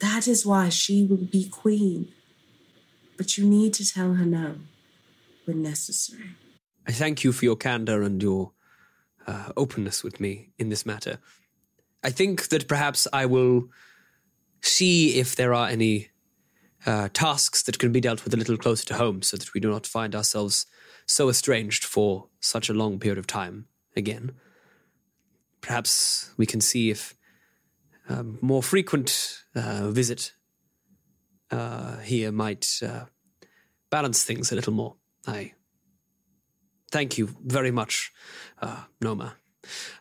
That 0.00 0.26
is 0.26 0.44
why 0.44 0.68
she 0.68 1.04
will 1.04 1.16
be 1.16 1.48
queen. 1.48 2.12
But 3.16 3.36
you 3.38 3.46
need 3.46 3.74
to 3.74 3.86
tell 3.86 4.14
her 4.14 4.24
no 4.24 4.56
when 5.44 5.62
necessary. 5.62 6.30
I 6.86 6.92
thank 6.92 7.24
you 7.24 7.32
for 7.32 7.44
your 7.44 7.56
candor 7.56 8.02
and 8.02 8.22
your 8.22 8.52
uh, 9.26 9.52
openness 9.56 10.02
with 10.02 10.20
me 10.20 10.50
in 10.58 10.68
this 10.68 10.84
matter. 10.84 11.18
I 12.02 12.10
think 12.10 12.48
that 12.48 12.66
perhaps 12.66 13.06
I 13.12 13.26
will 13.26 13.68
see 14.60 15.16
if 15.18 15.36
there 15.36 15.54
are 15.54 15.68
any 15.68 16.08
uh, 16.84 17.08
tasks 17.12 17.62
that 17.62 17.78
can 17.78 17.92
be 17.92 18.00
dealt 18.00 18.24
with 18.24 18.34
a 18.34 18.36
little 18.36 18.56
closer 18.56 18.84
to 18.86 18.94
home 18.94 19.22
so 19.22 19.36
that 19.36 19.54
we 19.54 19.60
do 19.60 19.70
not 19.70 19.86
find 19.86 20.14
ourselves 20.14 20.66
so 21.06 21.28
estranged 21.28 21.84
for 21.84 22.28
such 22.40 22.68
a 22.68 22.74
long 22.74 22.98
period 22.98 23.18
of 23.18 23.26
time 23.26 23.66
again. 23.96 24.32
Perhaps 25.60 26.32
we 26.36 26.46
can 26.46 26.60
see 26.60 26.90
if 26.90 27.14
a 28.08 28.24
more 28.40 28.62
frequent 28.62 29.42
uh, 29.54 29.90
visit 29.90 30.32
uh, 31.52 31.98
here 31.98 32.32
might 32.32 32.80
uh, 32.82 33.04
balance 33.90 34.24
things 34.24 34.50
a 34.50 34.56
little 34.56 34.72
more. 34.72 34.96
I 35.26 35.52
thank 36.90 37.18
you 37.18 37.28
very 37.44 37.70
much, 37.70 38.12
uh, 38.60 38.84
Noma. 39.00 39.36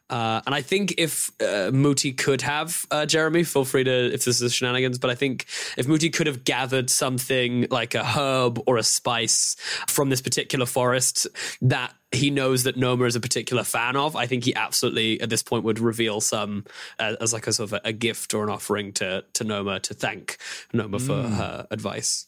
Uh, 0.10 0.42
and 0.46 0.54
I 0.54 0.62
think 0.62 0.96
if 0.98 1.30
uh, 1.40 1.72
Mooti 1.72 2.18
could 2.18 2.42
have 2.42 2.84
uh, 2.92 3.06
Jeremy, 3.06 3.44
feel 3.44 3.64
free 3.64 3.84
to 3.84 4.14
if 4.14 4.26
this 4.26 4.42
is 4.42 4.54
shenanigans. 4.54 4.98
But 4.98 5.10
I 5.10 5.16
think 5.16 5.46
if 5.78 5.88
Mooti 5.88 6.12
could 6.12 6.28
have 6.28 6.44
gathered 6.44 6.90
something 6.90 7.68
like 7.70 7.96
a 7.96 8.04
herb 8.04 8.60
or 8.66 8.78
a 8.78 8.84
spice 8.84 9.56
from 9.88 10.10
this 10.10 10.22
particular 10.22 10.66
forest 10.66 11.28
that 11.62 11.94
he 12.12 12.30
knows 12.30 12.64
that 12.64 12.76
Noma 12.76 13.06
is 13.06 13.16
a 13.16 13.20
particular 13.22 13.64
fan 13.64 13.96
of, 13.96 14.16
I 14.16 14.28
think 14.28 14.44
he 14.44 14.54
absolutely 14.54 15.22
at 15.22 15.30
this 15.30 15.42
point 15.44 15.64
would 15.64 15.80
reveal 15.80 16.20
some 16.22 16.66
uh, 17.00 17.16
as 17.22 17.32
like 17.34 17.48
a 17.48 17.54
sort 17.54 17.72
of 17.72 17.80
a, 17.86 17.90
a, 17.90 17.94
gift 17.94 18.34
or 18.34 18.44
an 18.44 18.50
offering 18.50 18.92
to 18.94 19.24
to 19.34 19.44
Noma 19.44 19.80
to 19.80 19.94
thank 19.94 20.38
Noma 20.74 21.00
for 21.00 21.14
Mm. 21.14 21.36
her 21.36 21.68
advice. 21.72 22.26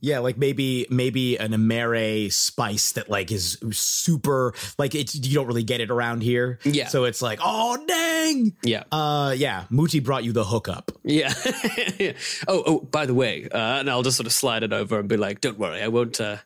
Yeah, 0.00 0.20
like 0.20 0.38
maybe 0.38 0.86
maybe 0.90 1.36
an 1.38 1.50
Emere 1.50 2.32
spice 2.32 2.92
that 2.92 3.10
like 3.10 3.32
is 3.32 3.58
super 3.72 4.54
like 4.78 4.94
it's 4.94 5.16
you 5.16 5.34
don't 5.34 5.48
really 5.48 5.64
get 5.64 5.80
it 5.80 5.90
around 5.90 6.22
here. 6.22 6.60
Yeah. 6.64 6.86
So 6.86 7.02
it's 7.04 7.20
like, 7.20 7.40
oh 7.42 7.84
dang. 7.84 8.52
Yeah. 8.62 8.84
Uh 8.92 9.34
yeah. 9.36 9.64
Mooti 9.72 10.02
brought 10.02 10.22
you 10.22 10.32
the 10.32 10.44
hookup. 10.44 10.92
Yeah. 11.02 11.32
oh, 12.48 12.62
oh, 12.64 12.80
by 12.80 13.06
the 13.06 13.14
way, 13.14 13.48
uh, 13.50 13.56
and 13.80 13.90
I'll 13.90 14.02
just 14.02 14.16
sort 14.16 14.28
of 14.28 14.32
slide 14.32 14.62
it 14.62 14.72
over 14.72 15.00
and 15.00 15.08
be 15.08 15.16
like, 15.16 15.40
"Don't 15.40 15.58
worry, 15.58 15.82
I 15.82 15.88
won't. 15.88 16.20
Uh, 16.20 16.36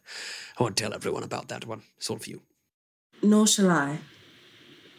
won't 0.63 0.77
tell 0.77 0.95
everyone 0.95 1.25
about 1.25 1.49
that 1.49 1.67
one. 1.67 1.83
It's 1.99 2.11
all 2.11 2.19
for 2.19 2.31
you." 2.31 2.41
Nor 3.23 3.47
shall 3.47 3.71
I. 3.71 3.99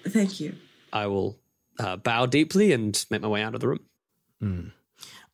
Thank 0.08 0.40
you. 0.40 0.56
I 0.92 1.08
will 1.08 1.40
uh, 1.80 1.98
bow 1.98 2.26
deeply 2.26 2.72
and 2.72 2.94
make 3.10 3.22
my 3.22 3.28
way 3.28 3.42
out 3.44 3.56
of 3.56 3.62
the 3.62 3.68
room. 3.68 3.84
Mm. 4.42 4.72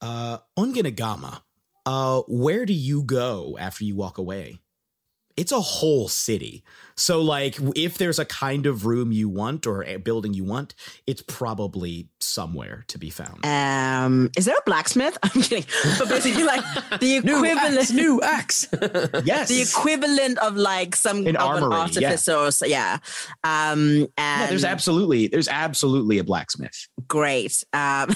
Uh 0.01 0.37
Ongenagama, 0.57 1.41
uh 1.85 2.21
where 2.27 2.65
do 2.65 2.73
you 2.73 3.03
go 3.03 3.57
after 3.59 3.83
you 3.83 3.95
walk 3.95 4.17
away? 4.17 4.59
It's 5.39 5.51
a 5.53 5.61
whole 5.61 6.07
city. 6.09 6.63
So 6.95 7.21
like 7.21 7.57
if 7.77 7.97
there's 7.97 8.19
a 8.19 8.25
kind 8.25 8.65
of 8.65 8.85
room 8.85 9.13
you 9.13 9.29
want 9.29 9.65
or 9.65 9.85
a 9.85 9.95
building 9.95 10.33
you 10.33 10.43
want, 10.43 10.75
it's 11.07 11.21
probably 11.25 12.09
somewhere 12.19 12.83
to 12.89 12.97
be 12.99 13.09
found. 13.09 13.45
Um, 13.45 14.29
is 14.35 14.43
there 14.43 14.57
a 14.57 14.61
blacksmith? 14.65 15.17
I'm 15.23 15.41
kidding. 15.41 15.63
But 15.97 16.09
basically, 16.09 16.43
like 16.43 16.61
the 16.99 17.15
equivalent, 17.23 17.93
new 17.93 18.21
axe. 18.21 18.67
yes, 19.23 19.47
the 19.47 19.61
equivalent 19.61 20.39
of 20.39 20.57
like 20.57 20.93
some 20.93 21.25
An 21.25 21.37
of 21.37 21.41
armory, 21.41 21.63
an 21.63 21.71
yeah. 21.71 21.77
artificer. 22.09 22.35
Or 22.35 22.51
so, 22.51 22.65
yeah. 22.65 22.97
Um, 23.45 24.07
and 24.17 24.41
Yeah, 24.41 24.47
there's 24.47 24.65
absolutely 24.65 25.27
there's 25.27 25.47
absolutely 25.47 26.17
a 26.19 26.25
blacksmith. 26.25 26.75
great. 27.07 27.63
Um, 27.71 28.09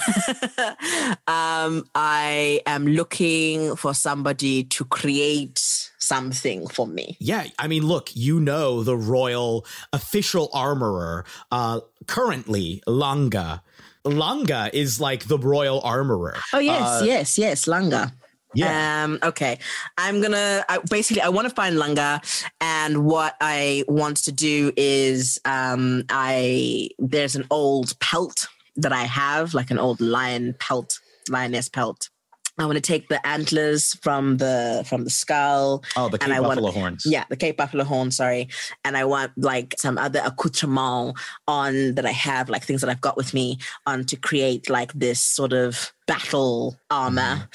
um, 1.26 1.84
I 1.94 2.60
am 2.66 2.86
looking 2.86 3.76
for 3.76 3.94
somebody 3.94 4.64
to 4.64 4.84
create 4.84 5.90
something 6.04 6.66
for 6.68 6.86
me. 6.86 7.16
Yeah, 7.20 7.46
I 7.58 7.66
mean, 7.68 7.86
look, 7.86 8.10
you 8.14 8.40
know 8.40 8.82
the 8.82 8.96
royal 8.96 9.66
official 9.92 10.50
armorer, 10.52 11.24
uh, 11.50 11.80
currently 12.06 12.82
Langa. 12.86 13.62
Langa 14.04 14.68
is 14.72 15.00
like 15.00 15.24
the 15.24 15.38
royal 15.38 15.80
armorer. 15.80 16.36
Oh 16.52 16.58
yes, 16.58 17.02
Uh, 17.02 17.04
yes, 17.04 17.38
yes, 17.38 17.64
Langa. 17.66 18.12
Yeah. 18.54 19.04
Um, 19.04 19.18
okay. 19.22 19.58
I'm 19.98 20.20
gonna 20.22 20.64
I, 20.68 20.78
basically 20.88 21.22
I 21.22 21.28
want 21.28 21.48
to 21.48 21.54
find 21.54 21.76
Langa, 21.76 22.20
and 22.60 23.04
what 23.04 23.34
I 23.40 23.84
want 23.88 24.18
to 24.24 24.32
do 24.32 24.72
is 24.76 25.40
um, 25.44 26.04
I 26.08 26.90
there's 26.98 27.34
an 27.34 27.46
old 27.50 27.98
pelt 27.98 28.46
that 28.76 28.92
I 28.92 29.04
have, 29.04 29.54
like 29.54 29.70
an 29.70 29.78
old 29.78 30.00
lion 30.00 30.54
pelt, 30.58 31.00
lioness 31.28 31.68
pelt. 31.68 32.10
I 32.56 32.66
want 32.66 32.76
to 32.76 32.80
take 32.80 33.08
the 33.08 33.24
antlers 33.26 33.94
from 34.02 34.36
the 34.36 34.84
from 34.88 35.02
the 35.04 35.10
skull. 35.10 35.82
Oh, 35.96 36.08
the 36.08 36.14
and 36.22 36.30
Cape 36.30 36.36
I 36.36 36.40
want- 36.40 36.60
buffalo 36.60 36.70
horns. 36.70 37.02
Yeah, 37.04 37.24
the 37.28 37.36
Cape 37.36 37.56
Buffalo 37.56 37.84
horn, 37.84 38.10
sorry. 38.12 38.48
And 38.84 38.96
I 38.96 39.04
want 39.04 39.32
like 39.36 39.74
some 39.78 39.98
other 39.98 40.20
accoutrement 40.24 41.18
on 41.48 41.94
that 41.96 42.06
I 42.06 42.12
have, 42.12 42.48
like 42.48 42.64
things 42.64 42.80
that 42.82 42.90
I've 42.90 43.00
got 43.00 43.16
with 43.16 43.34
me 43.34 43.58
on 43.86 44.04
to 44.04 44.16
create 44.16 44.70
like 44.70 44.92
this 44.92 45.20
sort 45.20 45.52
of 45.52 45.92
battle 46.06 46.76
armor. 46.90 47.48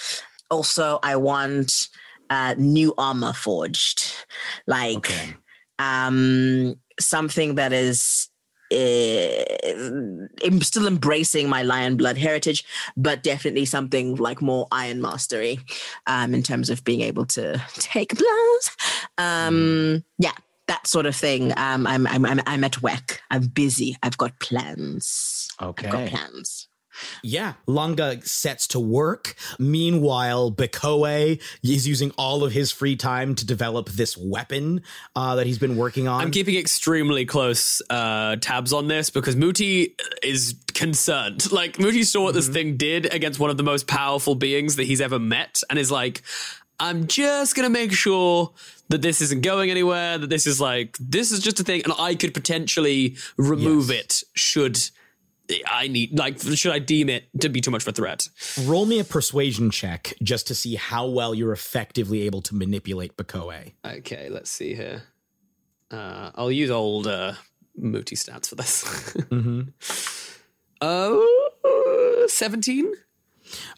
Also, 0.51 0.99
I 1.03 1.15
want 1.15 1.87
uh, 2.29 2.55
new 2.57 2.93
armor 2.97 3.33
forged, 3.33 4.11
like 4.67 5.09
um, 5.79 6.75
something 6.99 7.55
that 7.55 7.71
is. 7.73 8.28
Uh, 8.71 10.27
I'm 10.45 10.61
still 10.61 10.87
embracing 10.87 11.49
my 11.49 11.63
lion 11.63 11.97
blood 11.97 12.17
heritage, 12.17 12.63
but 12.95 13.23
definitely 13.23 13.65
something 13.65 14.15
like 14.15 14.41
more 14.41 14.67
iron 14.71 15.01
mastery 15.01 15.59
um, 16.07 16.33
in 16.33 16.43
terms 16.43 16.69
of 16.69 16.83
being 16.83 17.01
able 17.01 17.25
to 17.25 17.61
take 17.75 18.15
blows. 18.15 18.71
Um, 19.17 20.03
yeah, 20.17 20.33
that 20.67 20.87
sort 20.87 21.05
of 21.05 21.15
thing. 21.15 21.51
Um, 21.57 21.85
I'm, 21.87 22.07
I'm, 22.07 22.25
I'm, 22.25 22.39
I'm 22.45 22.63
at 22.63 22.81
work. 22.81 23.21
I'm 23.31 23.47
busy. 23.47 23.97
I've 24.03 24.17
got 24.17 24.39
plans. 24.39 25.49
I've 25.59 25.89
got 25.89 26.01
Okay. 26.05 26.09
plans. 26.09 26.67
Yeah, 27.23 27.53
Langa 27.67 28.25
sets 28.25 28.67
to 28.67 28.79
work. 28.79 29.35
Meanwhile, 29.57 30.51
Bekoe 30.51 31.41
is 31.63 31.87
using 31.87 32.11
all 32.17 32.43
of 32.43 32.51
his 32.51 32.71
free 32.71 32.95
time 32.95 33.35
to 33.35 33.45
develop 33.45 33.89
this 33.89 34.17
weapon 34.17 34.81
uh, 35.15 35.35
that 35.35 35.45
he's 35.47 35.59
been 35.59 35.77
working 35.77 36.07
on. 36.07 36.21
I'm 36.21 36.31
keeping 36.31 36.55
extremely 36.55 37.25
close 37.25 37.81
uh, 37.89 38.35
tabs 38.37 38.73
on 38.73 38.87
this 38.87 39.09
because 39.09 39.35
Mooti 39.35 39.93
is 40.23 40.55
concerned. 40.73 41.47
Like 41.59 41.77
Mooti 41.77 42.05
saw 42.05 42.23
what 42.23 42.35
this 42.35 42.47
thing 42.47 42.77
did 42.77 43.13
against 43.13 43.39
one 43.39 43.49
of 43.49 43.57
the 43.57 43.63
most 43.63 43.87
powerful 43.87 44.35
beings 44.35 44.75
that 44.77 44.83
he's 44.83 45.01
ever 45.01 45.19
met, 45.19 45.61
and 45.69 45.77
is 45.77 45.91
like, 45.91 46.21
"I'm 46.79 47.07
just 47.07 47.55
gonna 47.55 47.69
make 47.69 47.91
sure 47.91 48.53
that 48.89 49.01
this 49.01 49.19
isn't 49.19 49.41
going 49.41 49.71
anywhere. 49.71 50.17
That 50.17 50.29
this 50.29 50.47
is 50.47 50.61
like 50.61 50.95
this 50.99 51.31
is 51.31 51.39
just 51.39 51.59
a 51.59 51.63
thing, 51.63 51.81
and 51.83 51.93
I 51.97 52.15
could 52.15 52.33
potentially 52.33 53.17
remove 53.35 53.89
it 53.89 54.23
should." 54.35 54.79
I 55.67 55.87
need 55.87 56.17
like 56.17 56.39
should 56.39 56.71
I 56.71 56.79
deem 56.79 57.09
it 57.09 57.25
to 57.41 57.49
be 57.49 57.61
too 57.61 57.71
much 57.71 57.83
of 57.83 57.87
a 57.87 57.91
threat? 57.91 58.27
Roll 58.65 58.85
me 58.85 58.99
a 58.99 59.03
persuasion 59.03 59.71
check 59.71 60.13
just 60.21 60.47
to 60.47 60.55
see 60.55 60.75
how 60.75 61.07
well 61.07 61.33
you're 61.33 61.53
effectively 61.53 62.21
able 62.23 62.41
to 62.43 62.55
manipulate 62.55 63.17
Bekoe. 63.17 63.73
Okay, 63.85 64.29
let's 64.29 64.49
see 64.49 64.75
here. 64.75 65.03
Uh, 65.91 66.31
I'll 66.35 66.51
use 66.51 66.69
old 66.69 67.07
uh, 67.07 67.33
Mooti 67.79 68.13
stats 68.13 68.47
for 68.47 68.55
this. 68.55 68.83
mm-hmm. 69.31 69.61
Oh, 70.81 72.25
17? 72.29 72.93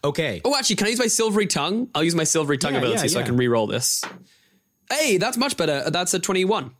Okay. 0.04 0.40
Oh, 0.44 0.54
actually, 0.54 0.76
can 0.76 0.86
I 0.86 0.90
use 0.90 0.98
my 0.98 1.06
silvery 1.06 1.46
tongue? 1.46 1.88
I'll 1.94 2.04
use 2.04 2.14
my 2.14 2.24
silvery 2.24 2.58
tongue 2.58 2.74
Yeah, 2.74 2.80
ability 2.80 3.02
yeah, 3.02 3.06
so 3.08 3.20
I 3.20 3.22
can 3.22 3.36
re-roll 3.36 3.66
this. 3.66 4.04
Hey, 4.90 5.16
that's 5.16 5.36
much 5.36 5.56
better. 5.56 5.90
That's 5.90 6.12
a 6.14 6.18
21. 6.18 6.72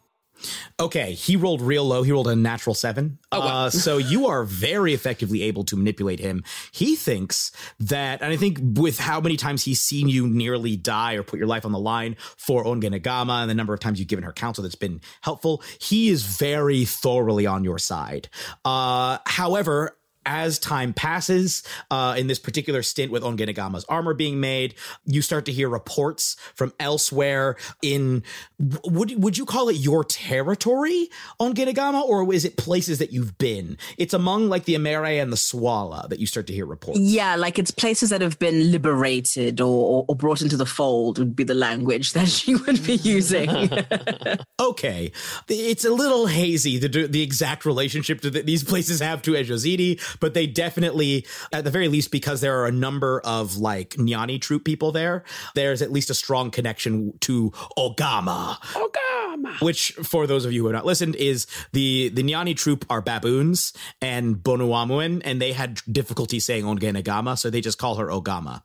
Okay, 0.80 1.12
he 1.12 1.36
rolled 1.36 1.60
real 1.62 1.84
low. 1.84 2.02
He 2.02 2.12
rolled 2.12 2.28
a 2.28 2.36
natural 2.36 2.74
seven. 2.74 3.18
Oh, 3.30 3.40
wow. 3.40 3.46
uh, 3.46 3.70
so 3.70 3.98
you 3.98 4.26
are 4.26 4.44
very 4.44 4.94
effectively 4.94 5.42
able 5.42 5.64
to 5.64 5.76
manipulate 5.76 6.20
him. 6.20 6.44
He 6.72 6.96
thinks 6.96 7.52
that, 7.80 8.22
and 8.22 8.32
I 8.32 8.36
think 8.36 8.58
with 8.62 8.98
how 8.98 9.20
many 9.20 9.36
times 9.36 9.64
he's 9.64 9.80
seen 9.80 10.08
you 10.08 10.26
nearly 10.26 10.76
die 10.76 11.14
or 11.14 11.22
put 11.22 11.38
your 11.38 11.48
life 11.48 11.64
on 11.64 11.72
the 11.72 11.78
line 11.78 12.16
for 12.36 12.64
Ongenagama 12.64 13.42
and 13.42 13.50
the 13.50 13.54
number 13.54 13.74
of 13.74 13.80
times 13.80 13.98
you've 13.98 14.08
given 14.08 14.24
her 14.24 14.32
counsel 14.32 14.62
that's 14.62 14.74
been 14.74 15.00
helpful, 15.20 15.62
he 15.80 16.08
is 16.08 16.24
very 16.24 16.84
thoroughly 16.84 17.46
on 17.46 17.64
your 17.64 17.78
side. 17.78 18.28
Uh, 18.64 19.18
however, 19.26 19.96
as 20.26 20.58
time 20.58 20.92
passes, 20.92 21.62
uh, 21.90 22.14
in 22.18 22.26
this 22.26 22.38
particular 22.38 22.82
stint 22.82 23.10
with 23.12 23.22
Ongenagama's 23.22 23.84
armor 23.88 24.14
being 24.14 24.40
made, 24.40 24.74
you 25.04 25.22
start 25.22 25.46
to 25.46 25.52
hear 25.52 25.68
reports 25.68 26.36
from 26.54 26.72
elsewhere 26.78 27.56
in 27.82 28.22
would 28.58 29.22
would 29.22 29.38
you 29.38 29.44
call 29.44 29.68
it 29.68 29.76
your 29.76 30.04
territory 30.04 31.08
Ongenagama, 31.40 32.02
or 32.02 32.32
is 32.32 32.44
it 32.44 32.56
places 32.56 32.98
that 32.98 33.12
you've 33.12 33.38
been? 33.38 33.78
It's 33.98 34.14
among 34.14 34.48
like 34.48 34.64
the 34.64 34.74
Emere 34.74 35.20
and 35.20 35.32
the 35.32 35.36
Swala 35.36 36.08
that 36.08 36.18
you 36.18 36.26
start 36.26 36.46
to 36.48 36.52
hear 36.52 36.66
reports. 36.66 37.00
Yeah, 37.00 37.36
like 37.36 37.58
it's 37.58 37.70
places 37.70 38.10
that 38.10 38.20
have 38.20 38.38
been 38.38 38.70
liberated 38.70 39.60
or, 39.60 39.66
or, 39.66 40.04
or 40.08 40.16
brought 40.16 40.42
into 40.42 40.56
the 40.56 40.66
fold 40.66 41.18
would 41.18 41.34
be 41.34 41.44
the 41.44 41.54
language 41.54 42.12
that 42.14 42.28
she 42.28 42.54
would 42.54 42.84
be 42.84 42.94
using. 42.94 43.48
okay, 44.60 45.12
it's 45.48 45.84
a 45.84 45.90
little 45.90 46.26
hazy 46.26 46.78
the 46.78 47.06
the 47.06 47.22
exact 47.22 47.64
relationship 47.64 48.20
that 48.20 48.46
these 48.46 48.64
places 48.64 49.00
have 49.00 49.22
to 49.22 49.32
Ejozini, 49.32 50.00
but 50.20 50.34
they 50.34 50.46
definitely, 50.46 51.26
at 51.52 51.64
the 51.64 51.70
very 51.70 51.88
least, 51.88 52.10
because 52.10 52.40
there 52.40 52.60
are 52.60 52.66
a 52.66 52.72
number 52.72 53.20
of 53.24 53.56
like 53.56 53.90
Nyani 53.90 54.40
troop 54.40 54.64
people 54.64 54.92
there, 54.92 55.24
there's 55.54 55.82
at 55.82 55.92
least 55.92 56.10
a 56.10 56.14
strong 56.14 56.50
connection 56.50 57.18
to 57.20 57.50
Ogama. 57.78 58.58
Ogama. 58.58 59.60
Which, 59.60 59.92
for 60.02 60.26
those 60.26 60.44
of 60.44 60.52
you 60.52 60.62
who 60.62 60.66
have 60.68 60.74
not 60.74 60.86
listened, 60.86 61.16
is 61.16 61.46
the 61.72 62.10
the 62.10 62.22
Nyani 62.22 62.56
troop 62.56 62.84
are 62.90 63.00
baboons 63.00 63.72
and 64.00 64.36
Bonuamuan, 64.36 65.22
and 65.24 65.40
they 65.40 65.52
had 65.52 65.80
difficulty 65.90 66.40
saying 66.40 66.64
Ongenagama, 66.64 67.38
so 67.38 67.50
they 67.50 67.60
just 67.60 67.78
call 67.78 67.96
her 67.96 68.08
Ogama. 68.08 68.62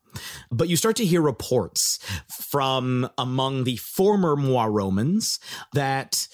But 0.51 0.67
you 0.67 0.75
start 0.75 0.95
to 0.97 1.05
hear 1.05 1.21
reports 1.21 1.99
from 2.29 3.09
among 3.17 3.63
the 3.63 3.77
former 3.77 4.35
Moa 4.35 4.69
Romans 4.69 5.39
that 5.73 6.27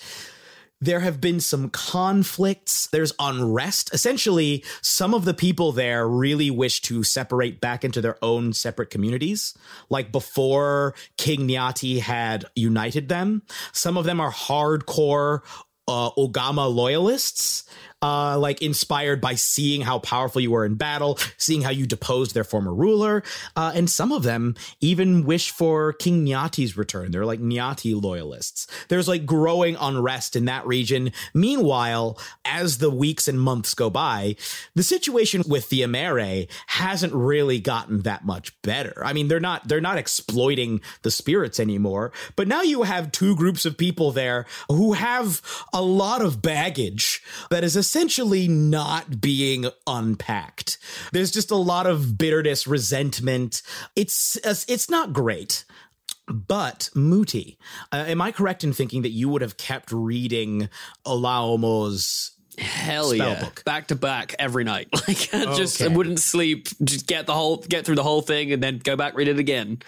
there 0.84 1.00
have 1.00 1.22
been 1.22 1.40
some 1.40 1.70
conflicts. 1.70 2.88
There's 2.88 3.14
unrest. 3.18 3.94
Essentially, 3.94 4.66
some 4.82 5.14
of 5.14 5.24
the 5.24 5.34
people 5.34 5.72
there 5.72 6.08
really 6.08 6.52
wish 6.52 6.82
to 6.82 7.04
separate 7.04 7.62
back 7.62 7.86
into 7.86 8.02
their 8.02 8.18
own 8.22 8.52
separate 8.52 8.90
communities. 8.90 9.54
Like 9.90 10.12
before 10.12 10.94
King 11.18 11.48
Nyati 11.48 12.00
had 12.00 12.46
united 12.56 13.08
them, 13.08 13.44
some 13.72 13.96
of 13.96 14.04
them 14.04 14.20
are 14.20 14.32
hardcore 14.32 15.42
uh, 15.88 16.12
Ogama 16.12 16.74
loyalists 16.74 17.64
uh, 18.04 18.38
like 18.38 18.62
inspired 18.62 19.22
by 19.22 19.34
seeing 19.34 19.82
how 19.82 19.98
powerful 20.00 20.42
you 20.42 20.52
were 20.52 20.66
in 20.66 20.76
battle, 20.76 21.18
seeing 21.38 21.62
how 21.62 21.70
you 21.72 21.88
deposed 21.88 22.34
their 22.34 22.44
former 22.44 22.74
ruler, 22.74 23.24
uh, 23.56 23.72
and 23.74 23.90
some 23.90 24.12
of 24.12 24.24
them 24.24 24.56
even 24.82 25.24
wish 25.24 25.52
for 25.52 25.94
King 25.94 26.26
Nyati's 26.26 26.76
return. 26.76 27.12
They're 27.12 27.26
like 27.26 27.40
Nyati 27.40 28.00
loyalists. 28.00 28.68
There's 28.90 29.08
like 29.08 29.26
growing 29.26 29.78
unrest 29.80 30.36
in 30.36 30.46
that 30.46 30.68
region. 30.68 31.14
Meanwhile, 31.34 32.20
as 32.44 32.80
the 32.80 32.90
weeks 32.90 33.30
and 33.30 33.40
months 33.40 33.74
go 33.74 33.90
by, 33.90 34.36
the 34.76 34.84
situation 34.84 35.44
with 35.48 35.70
the 35.70 35.82
Emere 35.82 36.50
hasn't 36.68 37.14
really 37.14 37.62
gotten 37.62 38.02
that 38.02 38.26
much 38.26 38.60
better. 38.64 39.02
I 39.06 39.14
mean, 39.14 39.30
they're 39.30 39.40
not 39.40 39.70
they're 39.70 39.80
not 39.80 39.98
exploiting 39.98 40.82
the 41.04 41.12
spirits 41.12 41.58
anymore, 41.58 42.12
but 42.36 42.50
now 42.50 42.64
you 42.64 42.84
have 42.84 43.14
two 43.14 43.34
groups 43.38 43.66
of 43.66 43.78
people 43.78 44.12
there 44.12 44.46
who 44.68 44.92
have 44.92 45.42
a 45.72 45.82
lot 45.82 46.22
of 46.22 46.42
baggage 46.42 47.24
that 47.50 47.64
is 47.64 47.78
essentially 47.78 47.93
not 48.48 49.22
being 49.22 49.66
unpacked. 49.88 50.78
There's 51.12 51.32
just 51.32 51.52
a 51.52 51.56
lot 51.56 51.86
of 51.88 52.18
bitterness, 52.18 52.68
resentment. 52.68 53.62
It's 53.96 54.38
it's 54.68 54.90
not 54.90 55.14
great. 55.14 55.66
But 56.28 56.90
Mooti, 56.96 57.58
uh, 57.92 58.06
am 58.08 58.22
I 58.22 58.32
correct 58.32 58.64
in 58.64 58.72
thinking 58.72 59.02
that 59.02 59.10
you 59.12 59.28
would 59.28 59.42
have 59.42 59.58
kept 59.58 59.92
reading 59.92 60.70
Olaumo's 61.06 62.32
Hell 62.58 63.10
spell 63.10 63.34
yeah! 63.34 63.44
book? 63.44 63.64
Back 63.66 63.88
to 63.88 63.96
back 63.96 64.36
every 64.40 64.64
night. 64.64 64.88
Like 65.08 65.34
I 65.34 65.56
just 65.58 65.82
Okay. 65.82 65.94
wouldn't 65.94 66.20
sleep. 66.20 66.70
Just 66.84 67.08
get 67.08 67.26
the 67.26 67.34
whole, 67.34 67.58
get 67.58 67.86
through 67.86 67.96
the 67.96 68.04
whole 68.04 68.22
thing, 68.22 68.54
and 68.54 68.64
then 68.64 68.78
go 68.78 68.96
back 68.96 69.16
read 69.16 69.28
it 69.28 69.38
again. 69.40 69.80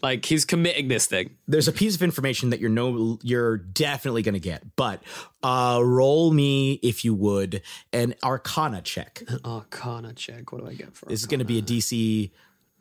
Like 0.00 0.24
he's 0.24 0.44
committing 0.44 0.86
this 0.88 1.06
thing. 1.06 1.30
There's 1.48 1.66
a 1.66 1.72
piece 1.72 1.96
of 1.96 2.02
information 2.02 2.50
that 2.50 2.60
you're 2.60 2.70
no 2.70 3.18
you're 3.22 3.56
definitely 3.56 4.22
going 4.22 4.34
to 4.34 4.40
get, 4.40 4.76
but 4.76 5.02
uh 5.42 5.80
roll 5.82 6.30
me 6.32 6.74
if 6.74 7.04
you 7.04 7.14
would 7.14 7.62
an 7.92 8.14
arcana 8.22 8.80
check. 8.82 9.22
An 9.26 9.40
arcana 9.44 10.12
check. 10.12 10.52
What 10.52 10.62
do 10.64 10.70
I 10.70 10.74
get 10.74 10.94
for? 10.96 11.06
This 11.06 11.20
is 11.20 11.26
going 11.26 11.40
to 11.40 11.44
be 11.44 11.58
a 11.58 11.62
DC 11.62 12.30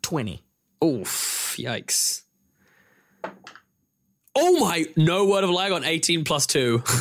20. 0.04 0.44
Oof! 0.84 1.56
Yikes! 1.58 2.22
Oh 4.36 4.60
my! 4.60 4.86
No 4.96 5.26
word 5.26 5.44
of 5.44 5.50
lag 5.50 5.72
on 5.72 5.84
eighteen 5.84 6.24
plus 6.24 6.46
two. 6.46 6.84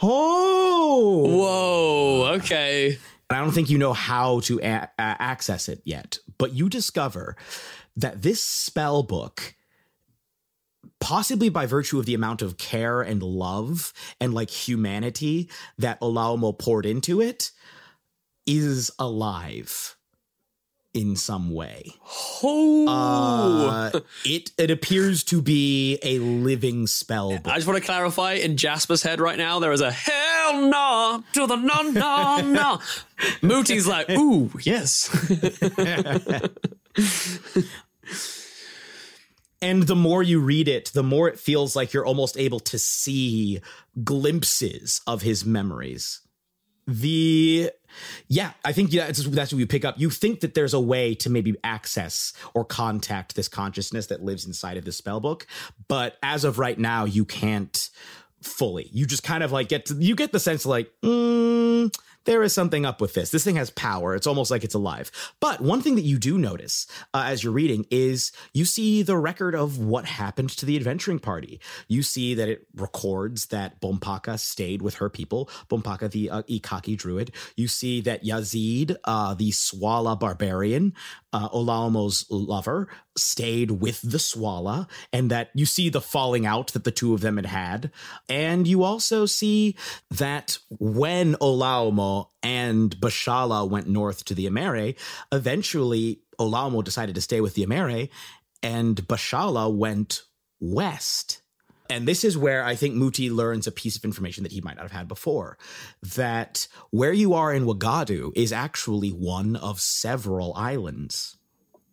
Oh! 0.00 1.26
Whoa! 1.26 2.34
Okay. 2.36 2.98
I 3.30 3.40
don't 3.40 3.50
think 3.50 3.68
you 3.68 3.78
know 3.78 3.92
how 3.92 4.38
to 4.40 4.60
a- 4.60 4.64
a- 4.64 4.88
access 4.96 5.68
it 5.68 5.82
yet, 5.84 6.18
but 6.38 6.52
you 6.52 6.68
discover 6.68 7.34
that 7.96 8.22
this 8.22 8.40
spell 8.40 9.02
book, 9.02 9.56
possibly 11.00 11.48
by 11.48 11.66
virtue 11.66 11.98
of 11.98 12.06
the 12.06 12.14
amount 12.14 12.42
of 12.42 12.58
care 12.58 13.00
and 13.02 13.22
love 13.22 13.92
and 14.20 14.34
like 14.34 14.50
humanity 14.50 15.48
that 15.78 16.00
Olaumo 16.00 16.58
poured 16.58 16.86
into 16.86 17.20
it, 17.20 17.50
is 18.46 18.90
alive 18.98 19.96
in 20.94 21.14
some 21.16 21.54
way. 21.54 21.92
Oh! 22.42 22.88
Uh, 23.68 24.00
it 24.24 24.50
it 24.56 24.70
appears 24.70 25.22
to 25.24 25.42
be 25.42 25.98
a 26.02 26.18
living 26.18 26.86
spell 26.86 27.36
book. 27.38 27.52
I 27.52 27.56
just 27.56 27.66
want 27.66 27.78
to 27.78 27.84
clarify 27.84 28.32
in 28.34 28.56
Jasper's 28.56 29.02
head 29.02 29.20
right 29.20 29.38
now, 29.38 29.60
there 29.60 29.72
is 29.72 29.80
a 29.80 29.90
hell 29.92 30.62
no 30.62 31.22
to 31.34 31.46
the 31.46 31.56
no, 31.56 31.82
no, 31.82 32.40
no. 32.40 32.80
Mooti's 33.42 33.86
like, 33.86 34.08
ooh, 34.10 34.50
yes. 34.62 35.08
And 39.60 39.84
the 39.84 39.96
more 39.96 40.22
you 40.22 40.40
read 40.40 40.68
it, 40.68 40.92
the 40.94 41.02
more 41.02 41.28
it 41.28 41.38
feels 41.38 41.74
like 41.74 41.92
you're 41.92 42.06
almost 42.06 42.36
able 42.38 42.60
to 42.60 42.78
see 42.78 43.60
glimpses 44.04 45.00
of 45.06 45.22
his 45.22 45.44
memories. 45.44 46.20
The 46.86 47.70
yeah, 48.28 48.52
I 48.64 48.72
think 48.72 48.90
that's 48.90 49.24
that's 49.24 49.52
what 49.52 49.58
you 49.58 49.66
pick 49.66 49.84
up. 49.84 49.98
You 49.98 50.10
think 50.10 50.40
that 50.40 50.54
there's 50.54 50.74
a 50.74 50.80
way 50.80 51.14
to 51.16 51.28
maybe 51.28 51.54
access 51.64 52.32
or 52.54 52.64
contact 52.64 53.34
this 53.34 53.48
consciousness 53.48 54.06
that 54.06 54.22
lives 54.22 54.46
inside 54.46 54.76
of 54.76 54.84
the 54.84 54.92
spell 54.92 55.20
book, 55.20 55.46
but 55.88 56.16
as 56.22 56.44
of 56.44 56.58
right 56.58 56.78
now, 56.78 57.04
you 57.04 57.24
can't 57.24 57.90
fully. 58.42 58.88
You 58.92 59.06
just 59.06 59.22
kind 59.22 59.42
of 59.42 59.52
like 59.52 59.68
get 59.68 59.86
to 59.86 59.94
you 59.94 60.14
get 60.14 60.32
the 60.32 60.40
sense 60.40 60.64
like 60.64 60.90
mm, 61.02 61.94
there 62.28 62.42
is 62.42 62.52
something 62.52 62.84
up 62.84 63.00
with 63.00 63.14
this. 63.14 63.30
This 63.30 63.42
thing 63.42 63.56
has 63.56 63.70
power. 63.70 64.14
It's 64.14 64.26
almost 64.26 64.50
like 64.50 64.62
it's 64.62 64.74
alive. 64.74 65.10
But 65.40 65.62
one 65.62 65.80
thing 65.80 65.94
that 65.94 66.02
you 66.02 66.18
do 66.18 66.36
notice 66.36 66.86
uh, 67.14 67.24
as 67.24 67.42
you're 67.42 67.54
reading 67.54 67.86
is 67.90 68.32
you 68.52 68.66
see 68.66 69.00
the 69.00 69.16
record 69.16 69.54
of 69.54 69.78
what 69.78 70.04
happened 70.04 70.50
to 70.50 70.66
the 70.66 70.76
adventuring 70.76 71.20
party. 71.20 71.58
You 71.88 72.02
see 72.02 72.34
that 72.34 72.50
it 72.50 72.66
records 72.74 73.46
that 73.46 73.80
Bompaka 73.80 74.36
stayed 74.36 74.82
with 74.82 74.96
her 74.96 75.08
people, 75.08 75.48
Bompaka 75.70 76.08
the 76.10 76.28
uh, 76.28 76.42
Ikaki 76.42 76.98
druid. 76.98 77.32
You 77.56 77.66
see 77.66 78.02
that 78.02 78.22
Yazid, 78.22 78.96
uh, 79.04 79.32
the 79.32 79.50
Swala 79.50 80.20
barbarian, 80.20 80.92
uh, 81.32 81.48
Olaumo's 81.48 82.26
lover, 82.28 82.88
stayed 83.16 83.70
with 83.70 84.02
the 84.02 84.18
Swala, 84.18 84.86
and 85.14 85.30
that 85.30 85.48
you 85.54 85.64
see 85.64 85.88
the 85.88 86.02
falling 86.02 86.44
out 86.44 86.74
that 86.74 86.84
the 86.84 86.90
two 86.90 87.14
of 87.14 87.22
them 87.22 87.36
had 87.36 87.46
had. 87.46 87.90
And 88.28 88.66
you 88.66 88.82
also 88.82 89.24
see 89.24 89.76
that 90.10 90.58
when 90.78 91.34
Olaumo 91.36 92.17
and 92.42 92.96
Bashala 92.96 93.68
went 93.68 93.88
north 93.88 94.24
to 94.26 94.34
the 94.34 94.46
Emere, 94.46 94.96
eventually 95.32 96.20
Olaumo 96.38 96.82
decided 96.82 97.14
to 97.14 97.20
stay 97.20 97.40
with 97.40 97.54
the 97.54 97.64
Emere, 97.64 98.08
and 98.62 98.96
Bashala 99.06 99.74
went 99.74 100.22
west. 100.60 101.42
And 101.90 102.06
this 102.06 102.22
is 102.22 102.36
where 102.36 102.64
I 102.64 102.74
think 102.74 102.96
Mooti 102.96 103.30
learns 103.30 103.66
a 103.66 103.72
piece 103.72 103.96
of 103.96 104.04
information 104.04 104.42
that 104.42 104.52
he 104.52 104.60
might 104.60 104.76
not 104.76 104.82
have 104.82 104.92
had 104.92 105.08
before 105.08 105.56
that 106.02 106.68
where 106.90 107.14
you 107.14 107.32
are 107.32 107.52
in 107.52 107.64
Wagadu 107.64 108.30
is 108.36 108.52
actually 108.52 109.10
one 109.10 109.56
of 109.56 109.80
several 109.80 110.52
islands. 110.54 111.37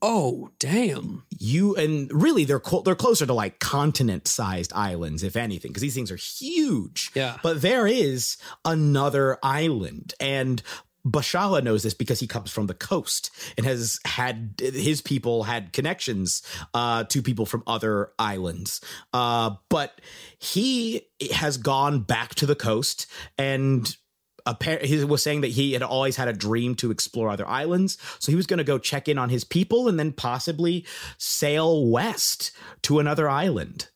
Oh, 0.07 0.51
damn. 0.59 1.23
You 1.35 1.75
and 1.75 2.11
really 2.13 2.45
they're 2.45 2.59
clo- 2.59 2.83
they're 2.83 2.93
closer 2.93 3.25
to 3.25 3.33
like 3.33 3.57
continent-sized 3.57 4.71
islands 4.75 5.23
if 5.23 5.35
anything 5.35 5.71
because 5.71 5.81
these 5.81 5.95
things 5.95 6.11
are 6.11 6.15
huge. 6.15 7.09
Yeah. 7.15 7.37
But 7.41 7.63
there 7.63 7.87
is 7.87 8.37
another 8.63 9.39
island 9.41 10.13
and 10.19 10.61
Bashala 11.07 11.63
knows 11.63 11.81
this 11.81 11.95
because 11.95 12.19
he 12.19 12.27
comes 12.27 12.51
from 12.51 12.67
the 12.67 12.75
coast 12.75 13.31
and 13.57 13.65
has 13.65 13.99
had 14.05 14.53
his 14.59 15.01
people 15.01 15.41
had 15.43 15.73
connections 15.73 16.43
uh, 16.75 17.05
to 17.05 17.23
people 17.23 17.47
from 17.47 17.63
other 17.65 18.11
islands. 18.19 18.81
Uh, 19.11 19.55
but 19.69 20.01
he 20.37 21.07
has 21.33 21.57
gone 21.57 22.01
back 22.01 22.35
to 22.35 22.45
the 22.45 22.55
coast 22.55 23.07
and 23.39 23.97
appar- 24.45 24.83
he 24.83 25.03
was 25.03 25.23
saying 25.23 25.41
that 25.41 25.51
he 25.51 25.73
had 25.73 25.81
always 25.83 26.15
had 26.15 26.27
a 26.27 26.33
dream 26.33 26.75
to 26.75 26.91
explore 26.91 27.29
other 27.29 27.47
islands. 27.47 27.97
So 28.19 28.31
he 28.31 28.35
was 28.35 28.47
going 28.47 28.57
to 28.59 28.63
go 28.63 28.77
check 28.77 29.07
in 29.07 29.17
on 29.17 29.29
his 29.29 29.43
people 29.43 29.87
and 29.87 29.99
then 29.99 30.11
possibly 30.11 30.85
sail 31.17 31.85
west 31.87 32.51
to 32.83 32.99
another 32.99 33.29
island. 33.29 33.89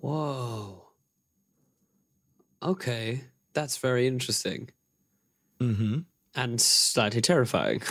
Whoa. 0.00 0.88
Okay. 2.62 3.24
That's 3.52 3.76
very 3.78 4.06
interesting. 4.06 4.70
Mm-hmm. 5.60 5.98
and 6.34 6.60
slightly 6.60 7.20
terrifying. 7.20 7.82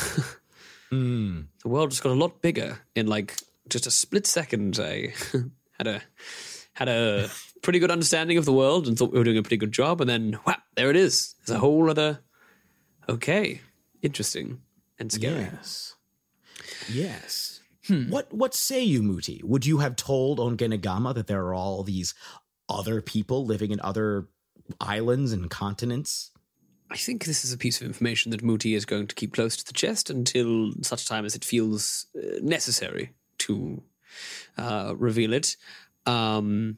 Mm. 0.91 1.45
The 1.61 1.69
world 1.69 1.91
just 1.91 2.01
got 2.01 2.13
a 2.13 2.15
lot 2.15 2.41
bigger 2.41 2.79
in 2.95 3.05
like 3.05 3.35
just 3.67 3.85
a 3.85 3.91
split 3.91 4.25
second. 4.25 4.79
I 4.81 5.13
had 5.77 5.85
a 5.85 6.01
had 6.79 6.87
a 6.87 7.29
pretty 7.61 7.79
good 7.79 7.91
understanding 7.91 8.37
of 8.37 8.45
the 8.45 8.53
world 8.53 8.87
and 8.87 8.97
thought 8.97 9.11
we 9.11 9.19
were 9.19 9.25
doing 9.25 9.37
a 9.37 9.43
pretty 9.43 9.57
good 9.57 9.73
job, 9.73 9.99
and 9.99 10.09
then 10.09 10.39
whap, 10.45 10.63
there 10.75 10.89
it 10.89 10.95
is. 10.95 11.35
There's 11.45 11.57
a 11.57 11.59
whole 11.59 11.89
other. 11.89 12.19
Okay, 13.09 13.59
interesting 14.01 14.61
and 14.97 15.11
scary. 15.11 15.49
Yes. 15.51 15.95
Yes. 16.89 17.59
What 18.07 18.31
what 18.31 18.53
say 18.53 18.81
you, 18.83 19.01
Mooti? 19.01 19.43
Would 19.43 19.65
you 19.65 19.79
have 19.79 19.95
told 19.95 20.37
Ongenagama 20.39 21.15
that 21.15 21.27
there 21.27 21.41
are 21.41 21.53
all 21.53 21.83
these 21.83 22.13
other 22.69 23.01
people 23.01 23.45
living 23.45 23.71
in 23.71 23.81
other 23.81 24.29
islands 24.79 25.33
and 25.33 25.49
continents? 25.49 26.31
I 26.91 26.97
think 26.97 27.25
this 27.25 27.43
is 27.43 27.51
a 27.51 27.57
piece 27.57 27.81
of 27.81 27.87
information 27.87 28.31
that 28.31 28.43
Mooti 28.43 28.75
is 28.75 28.85
going 28.85 29.07
to 29.07 29.15
keep 29.15 29.33
close 29.33 29.57
to 29.57 29.65
the 29.65 29.73
chest 29.73 30.09
until 30.09 30.71
such 30.81 31.07
time 31.07 31.25
as 31.25 31.35
it 31.35 31.43
feels 31.43 32.05
uh, 32.15 32.39
necessary 32.41 33.13
to 33.39 33.81
uh, 34.57 34.93
reveal 34.95 35.33
it. 35.33 35.57
Um, 36.05 36.77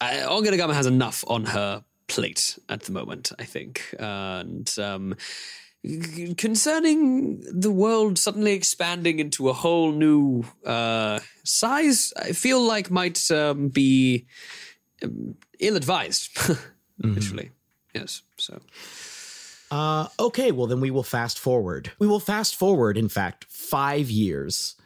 I- 0.00 0.24
Ongenagama 0.26 0.74
has 0.74 0.86
enough 0.86 1.24
on 1.26 1.44
her 1.46 1.84
plate 2.08 2.58
at 2.68 2.82
the 2.82 2.92
moment, 2.92 3.32
I 3.38 3.44
think. 3.44 3.94
and 3.98 4.72
um, 4.78 5.16
concerning 6.36 7.40
the 7.52 7.70
world 7.70 8.18
suddenly 8.18 8.52
expanding 8.52 9.18
into 9.18 9.48
a 9.48 9.52
whole 9.52 9.92
new 9.92 10.44
uh, 10.64 11.20
size, 11.44 12.12
I 12.16 12.32
feel 12.32 12.60
like 12.60 12.90
might 12.90 13.30
um, 13.30 13.68
be 13.68 14.26
um, 15.02 15.36
ill 15.58 15.76
advised, 15.76 16.36
literally. 16.98 17.50
Yes, 17.94 18.22
so. 18.36 18.60
Uh, 19.70 20.06
okay, 20.20 20.52
well 20.52 20.66
then 20.68 20.80
we 20.80 20.90
will 20.90 21.02
fast 21.02 21.38
forward. 21.38 21.90
We 21.98 22.06
will 22.06 22.20
fast 22.20 22.54
forward, 22.54 22.96
in 22.96 23.08
fact, 23.08 23.44
five 23.48 24.10
years 24.10 24.76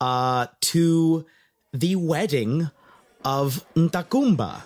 uh, 0.00 0.48
to 0.60 1.24
the 1.72 1.96
wedding 1.96 2.70
of 3.24 3.64
Ntakumba. 3.74 4.62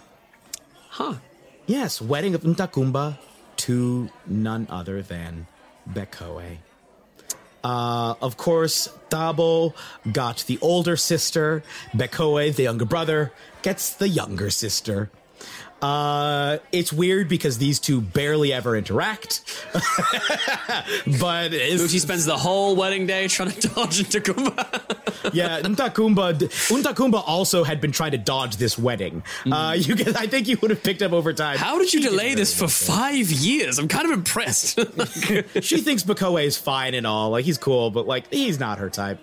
Huh. 0.91 1.15
Yes, 1.66 2.01
wedding 2.03 2.35
of 2.35 2.43
Ntakumba 2.43 3.19
to 3.57 4.11
none 4.27 4.66
other 4.70 5.03
than 5.03 5.47
Bekoe. 5.89 6.59
Uh, 7.65 8.15
of 8.20 8.37
course, 8.37 8.89
Thabo 9.09 9.74
got 10.12 10.45
the 10.49 10.59
older 10.61 10.97
sister. 10.97 11.62
Bekoe, 11.95 12.55
the 12.55 12.65
younger 12.65 12.85
brother, 12.85 13.33
gets 13.62 13.95
the 13.95 14.09
younger 14.09 14.51
sister. 14.51 15.11
Uh, 15.83 16.59
it's 16.71 16.93
weird 16.93 17.29
because 17.29 17.59
these 17.59 17.81
two 17.81 18.01
barely 18.01 18.53
ever 18.53 18.77
interact. 18.77 19.43
but 19.73 21.51
Mooti 21.51 21.99
spends 21.99 22.25
the 22.25 22.37
whole 22.37 22.77
wedding 22.77 23.07
day 23.07 23.27
trying 23.27 23.51
to 23.51 23.69
dodge 23.69 23.99
Ntakumba. 23.99 25.33
yeah, 25.33 25.61
Ntakumba. 25.61 26.35
Ntakumba 26.39 27.23
also 27.27 27.65
had 27.65 27.81
been 27.81 27.91
trying 27.91 28.13
to 28.13 28.19
dodge 28.19 28.57
this 28.57 28.79
wedding. 28.79 29.25
Uh, 29.51 29.75
you 29.77 29.97
can, 29.97 30.17
I 30.17 30.29
think 30.29 30.47
you 30.47 30.57
would 30.63 30.71
have 30.71 30.85
picked 30.85 31.03
up 31.03 31.13
over 31.13 31.33
time. 31.33 31.59
How 31.59 31.79
did 31.79 31.93
you 31.93 32.01
delay 32.01 32.37
this 32.37 32.57
for 32.57 32.69
five 32.69 33.31
years? 33.33 33.81
I'm 33.81 33.89
kind 33.89 34.07
of 34.07 34.13
impressed. 34.13 34.79
she 35.63 35.79
thinks 35.79 36.05
Bakoe 36.05 36.45
is 36.45 36.57
fine 36.57 36.95
and 36.95 37.07
all, 37.09 37.31
like 37.31 37.45
he's 37.45 37.59
cool, 37.59 37.91
but 37.91 38.07
like 38.07 38.33
he's 38.33 38.61
not 38.61 38.79
her 38.79 38.89
type. 38.89 39.19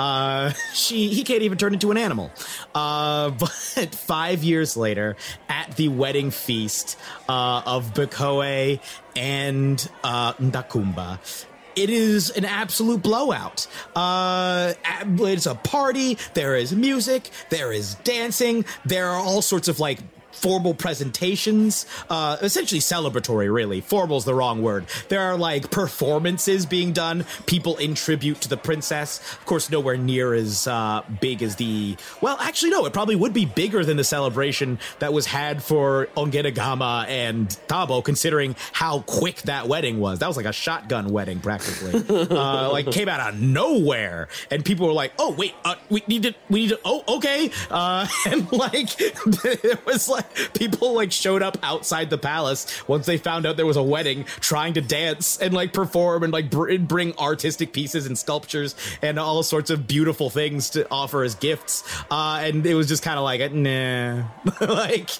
Uh, 0.00 0.52
she 0.72 1.08
he 1.08 1.22
can't 1.22 1.42
even 1.42 1.58
turn 1.58 1.74
into 1.74 1.90
an 1.90 1.98
animal. 1.98 2.30
Uh, 2.74 3.30
but 3.38 3.94
five 3.94 4.42
years 4.42 4.76
later, 4.76 5.16
at 5.48 5.76
the 5.76 5.88
wedding 5.88 6.30
feast 6.30 6.98
uh, 7.28 7.62
of 7.66 7.92
Bakoe 7.92 8.80
and 9.14 9.90
uh, 10.02 10.32
Ntakumba. 10.34 11.46
It 11.76 11.88
is 11.88 12.30
an 12.30 12.44
absolute 12.44 13.00
blowout. 13.00 13.68
Uh, 13.94 14.74
it's 14.84 15.46
a 15.46 15.54
party. 15.54 16.18
There 16.34 16.56
is 16.56 16.74
music. 16.74 17.30
There 17.48 17.72
is 17.72 17.94
dancing. 18.02 18.64
There 18.84 19.08
are 19.08 19.16
all 19.16 19.40
sorts 19.40 19.68
of 19.68 19.78
like 19.78 20.00
formal 20.32 20.74
presentations, 20.74 21.86
uh, 22.08 22.36
essentially 22.40 22.80
celebratory, 22.80 23.52
really. 23.52 23.80
Formal's 23.80 24.24
the 24.24 24.34
wrong 24.34 24.62
word. 24.62 24.86
There 25.08 25.20
are 25.20 25.36
like 25.36 25.70
performances 25.70 26.66
being 26.66 26.92
done, 26.92 27.24
people 27.46 27.76
in 27.76 27.94
tribute 27.94 28.40
to 28.42 28.48
the 28.48 28.56
princess. 28.56 29.18
Of 29.34 29.44
course, 29.46 29.70
nowhere 29.70 29.96
near 29.96 30.34
as 30.34 30.66
uh, 30.66 31.02
big 31.20 31.42
as 31.42 31.56
the. 31.56 31.96
Well, 32.20 32.36
actually, 32.40 32.70
no, 32.70 32.86
it 32.86 32.92
probably 32.92 33.16
would 33.16 33.32
be 33.32 33.44
bigger 33.44 33.84
than 33.84 33.96
the 33.96 34.04
celebration 34.04 34.78
that 34.98 35.12
was 35.12 35.26
had 35.26 35.62
for 35.62 36.08
Ongenagama 36.16 37.06
and 37.08 37.48
Thabo, 37.68 38.02
considering 38.04 38.56
how 38.72 39.00
quick 39.00 39.42
that 39.42 39.68
wedding 39.68 40.00
was. 40.00 40.18
That 40.20 40.28
was 40.28 40.36
like 40.36 40.46
a 40.46 40.52
shotgun 40.52 41.10
wedding, 41.10 41.40
practically. 41.40 42.02
uh, 42.30 42.70
like 42.70 42.90
came 42.90 43.08
out 43.08 43.34
of 43.34 43.40
nowhere, 43.40 44.28
and 44.50 44.64
people 44.64 44.86
were 44.86 44.92
like, 44.92 45.12
"Oh, 45.18 45.32
wait, 45.32 45.54
uh, 45.64 45.76
we 45.88 46.02
need 46.06 46.22
to, 46.24 46.34
we 46.48 46.62
need 46.62 46.68
to, 46.70 46.80
oh, 46.84 47.16
okay," 47.16 47.50
uh, 47.70 48.06
and 48.26 48.50
like 48.52 49.00
it 49.00 49.84
was 49.86 50.08
like 50.08 50.19
people 50.54 50.94
like 50.94 51.12
showed 51.12 51.42
up 51.42 51.58
outside 51.62 52.10
the 52.10 52.18
palace 52.18 52.86
once 52.88 53.06
they 53.06 53.18
found 53.18 53.46
out 53.46 53.56
there 53.56 53.66
was 53.66 53.76
a 53.76 53.82
wedding, 53.82 54.24
trying 54.40 54.74
to 54.74 54.80
dance 54.80 55.38
and 55.38 55.54
like 55.54 55.72
perform 55.72 56.22
and 56.22 56.32
like 56.32 56.50
br- 56.50 56.76
bring 56.78 57.16
artistic 57.18 57.72
pieces 57.72 58.06
and 58.06 58.18
sculptures 58.18 58.74
and 59.02 59.18
all 59.18 59.42
sorts 59.42 59.70
of 59.70 59.86
beautiful 59.86 60.30
things 60.30 60.70
to 60.70 60.86
offer 60.90 61.22
as 61.22 61.34
gifts. 61.34 61.82
Uh, 62.10 62.40
and 62.42 62.66
it 62.66 62.74
was 62.74 62.88
just 62.88 63.02
kind 63.02 63.18
of 63.18 63.24
like, 63.24 63.52
nah, 63.52 64.24
like. 64.60 65.10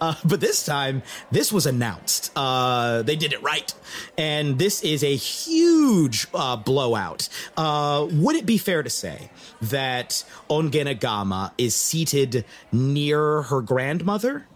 Uh, 0.00 0.14
but 0.24 0.40
this 0.40 0.64
time, 0.64 1.02
this 1.30 1.52
was 1.52 1.66
announced. 1.66 2.32
Uh, 2.36 3.02
they 3.02 3.16
did 3.16 3.32
it 3.32 3.42
right, 3.42 3.72
and 4.16 4.58
this 4.58 4.82
is 4.82 5.02
a 5.02 5.14
huge 5.14 6.26
uh, 6.34 6.56
blowout. 6.56 7.28
Uh, 7.56 8.06
would 8.12 8.36
it 8.36 8.46
be 8.46 8.58
fair 8.58 8.82
to 8.82 8.90
say 8.90 9.30
that 9.62 10.24
Ongenagama 10.48 11.52
is 11.58 11.74
seated 11.74 12.44
near 12.72 13.42
her 13.42 13.60
grandmother? 13.60 14.46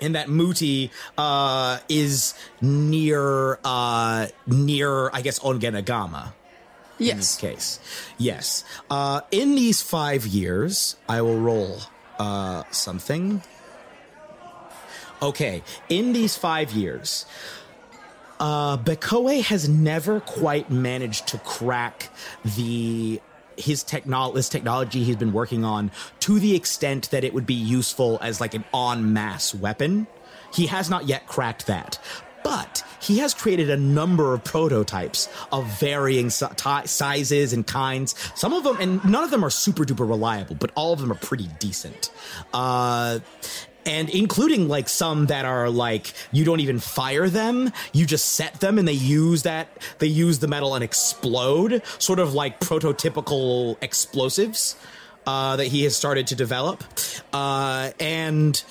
And 0.00 0.14
that 0.14 0.28
Mooti 0.28 0.90
uh, 1.16 1.78
is 1.88 2.34
near 2.60 3.58
uh, 3.64 4.28
near 4.46 5.10
I 5.10 5.22
guess 5.22 5.38
Ongenagama. 5.40 6.32
Yes. 6.98 7.10
In 7.12 7.16
this 7.18 7.36
case, 7.36 7.80
yes. 8.18 8.64
Uh, 8.90 9.20
in 9.30 9.54
these 9.54 9.80
five 9.80 10.26
years, 10.26 10.96
I 11.08 11.22
will 11.22 11.38
roll 11.38 11.78
uh, 12.18 12.64
something. 12.72 13.42
Okay, 15.22 15.62
in 15.88 16.12
these 16.12 16.36
five 16.36 16.72
years, 16.72 17.24
uh, 18.40 18.76
Bekoe 18.76 19.42
has 19.42 19.68
never 19.68 20.20
quite 20.20 20.70
managed 20.70 21.26
to 21.28 21.38
crack 21.38 22.10
the 22.44 23.20
his 23.58 23.84
technol 23.84 24.34
this 24.34 24.48
technology 24.48 25.04
he's 25.04 25.16
been 25.16 25.32
working 25.32 25.64
on 25.64 25.90
to 26.20 26.38
the 26.38 26.54
extent 26.54 27.10
that 27.10 27.24
it 27.24 27.34
would 27.34 27.46
be 27.46 27.54
useful 27.54 28.18
as 28.22 28.40
like 28.40 28.54
an 28.54 28.64
en 28.74 29.12
masse 29.12 29.54
weapon. 29.54 30.06
He 30.52 30.66
has 30.66 30.88
not 30.88 31.06
yet 31.06 31.26
cracked 31.26 31.66
that. 31.66 31.98
But 32.44 32.82
he 33.02 33.18
has 33.18 33.34
created 33.34 33.68
a 33.68 33.76
number 33.76 34.32
of 34.32 34.42
prototypes 34.44 35.28
of 35.52 35.66
varying 35.80 36.30
si- 36.30 36.46
ti- 36.56 36.86
sizes 36.86 37.52
and 37.52 37.66
kinds. 37.66 38.14
Some 38.34 38.54
of 38.54 38.64
them, 38.64 38.78
and 38.80 39.04
none 39.04 39.24
of 39.24 39.30
them 39.30 39.44
are 39.44 39.50
super 39.50 39.84
duper 39.84 40.08
reliable, 40.08 40.54
but 40.54 40.70
all 40.74 40.92
of 40.92 41.00
them 41.00 41.12
are 41.12 41.16
pretty 41.16 41.48
decent. 41.58 42.10
Uh, 42.54 43.18
and 43.88 44.10
including 44.10 44.68
like 44.68 44.88
some 44.88 45.26
that 45.26 45.46
are 45.46 45.70
like 45.70 46.12
you 46.30 46.44
don't 46.44 46.60
even 46.60 46.78
fire 46.78 47.28
them. 47.28 47.72
You 47.92 48.06
just 48.06 48.34
set 48.34 48.60
them 48.60 48.78
and 48.78 48.86
they 48.86 48.92
use 48.92 49.42
that 49.42 49.68
they 49.98 50.06
use 50.06 50.38
the 50.38 50.46
metal 50.46 50.74
and 50.74 50.84
explode. 50.84 51.82
Sort 51.98 52.18
of 52.18 52.34
like 52.34 52.60
prototypical 52.60 53.76
explosives 53.82 54.76
uh, 55.26 55.56
that 55.56 55.66
he 55.66 55.84
has 55.84 55.96
started 55.96 56.26
to 56.28 56.34
develop. 56.34 56.84
Uh, 57.32 57.90
and 57.98 58.62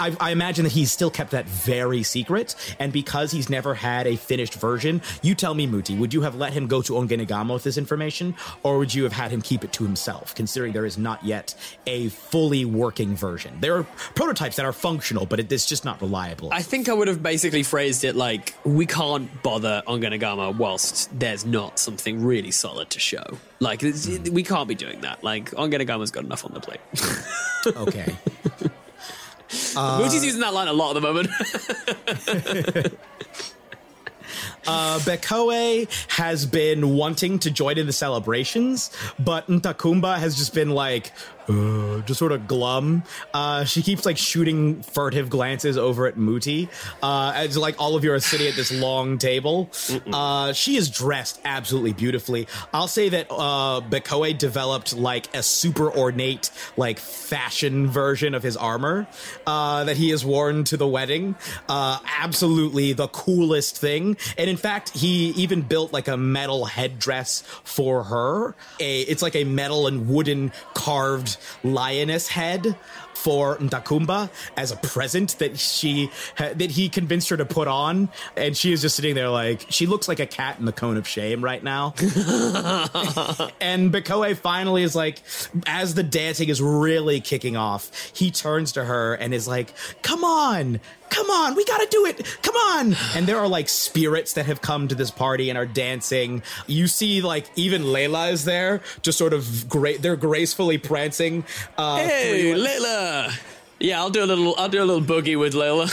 I, 0.00 0.16
I 0.18 0.30
imagine 0.30 0.64
that 0.64 0.72
he's 0.72 0.90
still 0.90 1.10
kept 1.10 1.32
that 1.32 1.46
very 1.46 2.02
secret, 2.02 2.56
and 2.78 2.92
because 2.92 3.30
he's 3.30 3.50
never 3.50 3.74
had 3.74 4.06
a 4.06 4.16
finished 4.16 4.54
version, 4.54 5.02
you 5.22 5.34
tell 5.34 5.54
me, 5.54 5.66
Mooti, 5.66 5.98
would 5.98 6.14
you 6.14 6.22
have 6.22 6.34
let 6.34 6.54
him 6.54 6.66
go 6.66 6.80
to 6.82 6.94
Ongenagama 6.94 7.52
with 7.52 7.64
this 7.64 7.76
information, 7.76 8.34
or 8.62 8.78
would 8.78 8.94
you 8.94 9.04
have 9.04 9.12
had 9.12 9.30
him 9.30 9.42
keep 9.42 9.62
it 9.62 9.72
to 9.74 9.84
himself, 9.84 10.34
considering 10.34 10.72
there 10.72 10.86
is 10.86 10.96
not 10.96 11.22
yet 11.22 11.54
a 11.86 12.08
fully 12.08 12.64
working 12.64 13.14
version? 13.14 13.60
There 13.60 13.76
are 13.76 13.84
prototypes 14.14 14.56
that 14.56 14.64
are 14.64 14.72
functional, 14.72 15.26
but 15.26 15.38
it, 15.38 15.52
it's 15.52 15.66
just 15.66 15.84
not 15.84 16.00
reliable. 16.00 16.48
I 16.50 16.62
think 16.62 16.88
I 16.88 16.94
would 16.94 17.08
have 17.08 17.22
basically 17.22 17.62
phrased 17.62 18.02
it 18.04 18.16
like 18.16 18.54
we 18.64 18.86
can't 18.86 19.42
bother 19.42 19.82
Ongenagama 19.86 20.56
whilst 20.56 21.16
there's 21.18 21.44
not 21.44 21.78
something 21.78 22.24
really 22.24 22.50
solid 22.50 22.88
to 22.90 22.98
show. 22.98 23.24
Like 23.60 23.82
it's, 23.82 24.06
hmm. 24.06 24.32
we 24.32 24.42
can't 24.42 24.68
be 24.68 24.74
doing 24.74 25.02
that. 25.02 25.22
Like 25.22 25.50
Ongenagama's 25.50 26.10
got 26.10 26.24
enough 26.24 26.44
on 26.46 26.54
the 26.54 26.60
plate. 26.60 26.80
okay. 27.76 28.16
Mooti's 29.50 30.24
using 30.24 30.40
that 30.40 30.54
line 30.54 30.68
a 30.68 30.72
lot 30.72 30.96
at 30.96 31.00
the 31.00 31.06
moment. 31.12 31.28
Uh, 34.70 34.98
Bekoe 35.00 35.88
has 36.08 36.46
been 36.46 36.94
wanting 36.94 37.40
to 37.40 37.50
join 37.50 37.76
in 37.76 37.86
the 37.86 37.92
celebrations, 37.92 38.92
but 39.18 39.48
Ntakumba 39.48 40.16
has 40.16 40.36
just 40.36 40.54
been 40.54 40.70
like, 40.70 41.10
uh, 41.48 42.00
just 42.02 42.18
sort 42.18 42.30
of 42.30 42.46
glum. 42.46 43.02
Uh, 43.34 43.64
she 43.64 43.82
keeps 43.82 44.06
like 44.06 44.16
shooting 44.16 44.82
furtive 44.82 45.28
glances 45.28 45.76
over 45.76 46.06
at 46.06 46.16
Mooti 46.16 46.68
uh, 47.02 47.32
as 47.34 47.56
like 47.56 47.74
all 47.80 47.96
of 47.96 48.04
you 48.04 48.12
are 48.12 48.20
sitting 48.20 48.46
at 48.46 48.54
this 48.54 48.70
long 48.70 49.18
table. 49.18 49.68
Uh, 50.12 50.52
she 50.52 50.76
is 50.76 50.88
dressed 50.88 51.40
absolutely 51.44 51.92
beautifully. 51.92 52.46
I'll 52.72 52.86
say 52.86 53.08
that 53.08 53.26
uh, 53.30 53.80
Bekoe 53.80 54.36
developed 54.38 54.94
like 54.94 55.34
a 55.34 55.42
super 55.42 55.90
ornate 55.90 56.50
like 56.76 57.00
fashion 57.00 57.88
version 57.88 58.34
of 58.34 58.44
his 58.44 58.56
armor 58.56 59.08
uh, 59.46 59.84
that 59.84 59.96
he 59.96 60.10
has 60.10 60.24
worn 60.24 60.62
to 60.64 60.76
the 60.76 60.86
wedding. 60.86 61.34
Uh, 61.68 61.98
absolutely 62.20 62.92
the 62.92 63.08
coolest 63.08 63.76
thing, 63.76 64.16
and 64.38 64.48
in 64.48 64.56
fact, 64.60 64.90
he 64.90 65.30
even 65.30 65.62
built 65.62 65.92
like 65.92 66.08
a 66.08 66.16
metal 66.16 66.64
headdress 66.64 67.42
for 67.64 68.04
her. 68.04 68.54
A 68.78 69.00
it's 69.02 69.22
like 69.22 69.34
a 69.34 69.44
metal 69.44 69.86
and 69.86 70.08
wooden 70.08 70.52
carved 70.74 71.36
lioness 71.64 72.28
head 72.28 72.76
for 73.20 73.56
Ntakumba 73.58 74.30
as 74.56 74.72
a 74.72 74.76
present 74.76 75.38
that 75.40 75.58
she 75.58 76.10
that 76.38 76.70
he 76.70 76.88
convinced 76.88 77.28
her 77.28 77.36
to 77.36 77.44
put 77.44 77.68
on, 77.68 78.08
and 78.36 78.56
she 78.56 78.72
is 78.72 78.80
just 78.80 78.96
sitting 78.96 79.14
there 79.14 79.28
like 79.28 79.66
she 79.68 79.86
looks 79.86 80.08
like 80.08 80.20
a 80.20 80.26
cat 80.26 80.58
in 80.58 80.64
the 80.64 80.72
cone 80.72 80.96
of 80.96 81.06
shame 81.06 81.44
right 81.44 81.62
now. 81.62 81.94
and 83.60 83.92
Bekoe 83.92 84.36
finally 84.36 84.82
is 84.82 84.96
like, 84.96 85.22
as 85.66 85.94
the 85.94 86.02
dancing 86.02 86.48
is 86.48 86.62
really 86.62 87.20
kicking 87.20 87.56
off, 87.56 87.90
he 88.14 88.30
turns 88.30 88.72
to 88.72 88.84
her 88.84 89.14
and 89.14 89.34
is 89.34 89.46
like, 89.46 89.74
"Come 90.02 90.24
on." 90.24 90.80
Come 91.10 91.28
on, 91.30 91.54
we 91.54 91.64
gotta 91.64 91.86
do 91.90 92.06
it. 92.06 92.24
Come 92.42 92.56
on. 92.56 92.96
And 93.14 93.26
there 93.26 93.38
are 93.38 93.48
like 93.48 93.68
spirits 93.68 94.32
that 94.34 94.46
have 94.46 94.60
come 94.60 94.88
to 94.88 94.94
this 94.94 95.10
party 95.10 95.50
and 95.50 95.58
are 95.58 95.66
dancing. 95.66 96.42
You 96.66 96.86
see, 96.86 97.20
like, 97.20 97.46
even 97.56 97.82
Layla 97.82 98.32
is 98.32 98.44
there, 98.44 98.80
just 99.02 99.18
sort 99.18 99.32
of 99.32 99.68
great. 99.68 100.02
They're 100.02 100.16
gracefully 100.16 100.78
prancing. 100.78 101.44
Uh, 101.76 101.98
Hey, 101.98 102.54
Layla. 102.54 103.38
Yeah, 103.82 103.98
I'll 104.00 104.10
do 104.10 104.22
a 104.22 104.26
little. 104.26 104.54
I'll 104.58 104.68
do 104.68 104.82
a 104.82 104.84
little 104.84 105.02
boogie 105.02 105.38
with 105.38 105.54
Layla. 105.54 105.88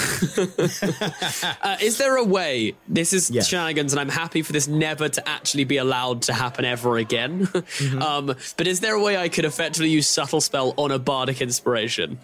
uh, 1.63 1.77
is 1.81 1.97
there 1.97 2.17
a 2.17 2.23
way? 2.23 2.75
This 2.89 3.13
is 3.13 3.31
shenanigans, 3.47 3.93
and 3.93 3.99
I'm 4.01 4.09
happy 4.09 4.41
for 4.41 4.51
this 4.51 4.67
never 4.67 5.07
to 5.07 5.27
actually 5.29 5.63
be 5.63 5.77
allowed 5.77 6.23
to 6.23 6.33
happen 6.33 6.65
ever 6.65 6.97
again. 6.97 7.47
um, 8.01 8.25
but 8.57 8.67
is 8.67 8.81
there 8.81 8.93
a 8.93 9.01
way 9.01 9.15
I 9.15 9.29
could 9.29 9.45
effectively 9.45 9.89
use 9.89 10.05
subtle 10.05 10.41
spell 10.41 10.73
on 10.75 10.91
a 10.91 10.99
bardic 10.99 11.41
inspiration? 11.41 12.19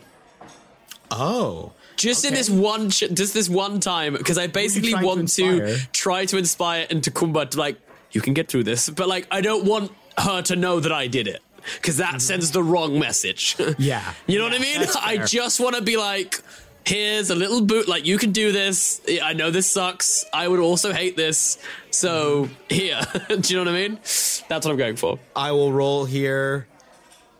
Oh. 1.09 1.71
Just 1.95 2.25
in 2.25 2.33
this 2.33 2.49
one, 2.49 2.89
ch- 2.89 3.11
just 3.13 3.33
this 3.33 3.49
one 3.49 3.79
time, 3.79 4.13
because 4.13 4.37
I 4.37 4.47
basically 4.47 4.91
trying 4.91 5.01
to 5.01 5.07
want 5.07 5.29
to, 5.29 5.77
try 5.91 6.25
to 6.25 6.37
inspire 6.37 6.87
into 6.89 7.11
Kumba 7.11 7.49
to 7.51 7.59
like, 7.59 7.77
you 8.11 8.21
can 8.21 8.33
get 8.33 8.47
through 8.47 8.63
this, 8.63 8.89
but 8.89 9.07
like, 9.07 9.27
I 9.31 9.41
don't 9.41 9.65
want 9.65 9.91
her 10.17 10.41
to 10.43 10.55
know 10.55 10.79
that 10.79 10.91
I 10.91 11.07
did 11.07 11.27
it, 11.27 11.41
because 11.75 11.97
that 11.97 12.09
mm-hmm. 12.09 12.19
sends 12.19 12.51
the 12.51 12.63
wrong 12.63 12.99
message. 12.99 13.55
Yeah. 13.77 14.13
you 14.27 14.37
know 14.37 14.45
what 14.45 14.53
I 14.53 14.59
mean? 14.59 14.85
I 15.01 15.17
just 15.17 15.59
want 15.59 15.75
to 15.75 15.81
be 15.81 15.97
like, 15.97 16.41
here's 16.85 17.29
a 17.29 17.35
little 17.35 17.61
boot, 17.61 17.87
like 17.87 18.05
you 18.05 18.17
can 18.17 18.31
do 18.31 18.51
this. 18.51 19.01
I 19.21 19.33
know 19.33 19.51
this 19.51 19.69
sucks. 19.69 20.25
I 20.33 20.47
would 20.47 20.59
also 20.59 20.93
hate 20.93 21.15
this. 21.15 21.57
So 21.91 22.45
mm-hmm. 22.45 22.73
here, 22.73 23.01
do 23.39 23.53
you 23.53 23.63
know 23.63 23.71
what 23.71 23.77
I 23.77 23.87
mean? 23.87 23.95
That's 23.95 24.49
what 24.49 24.67
I'm 24.67 24.77
going 24.77 24.95
for. 24.95 25.19
I 25.35 25.51
will 25.51 25.71
roll 25.71 26.05
here. 26.05 26.67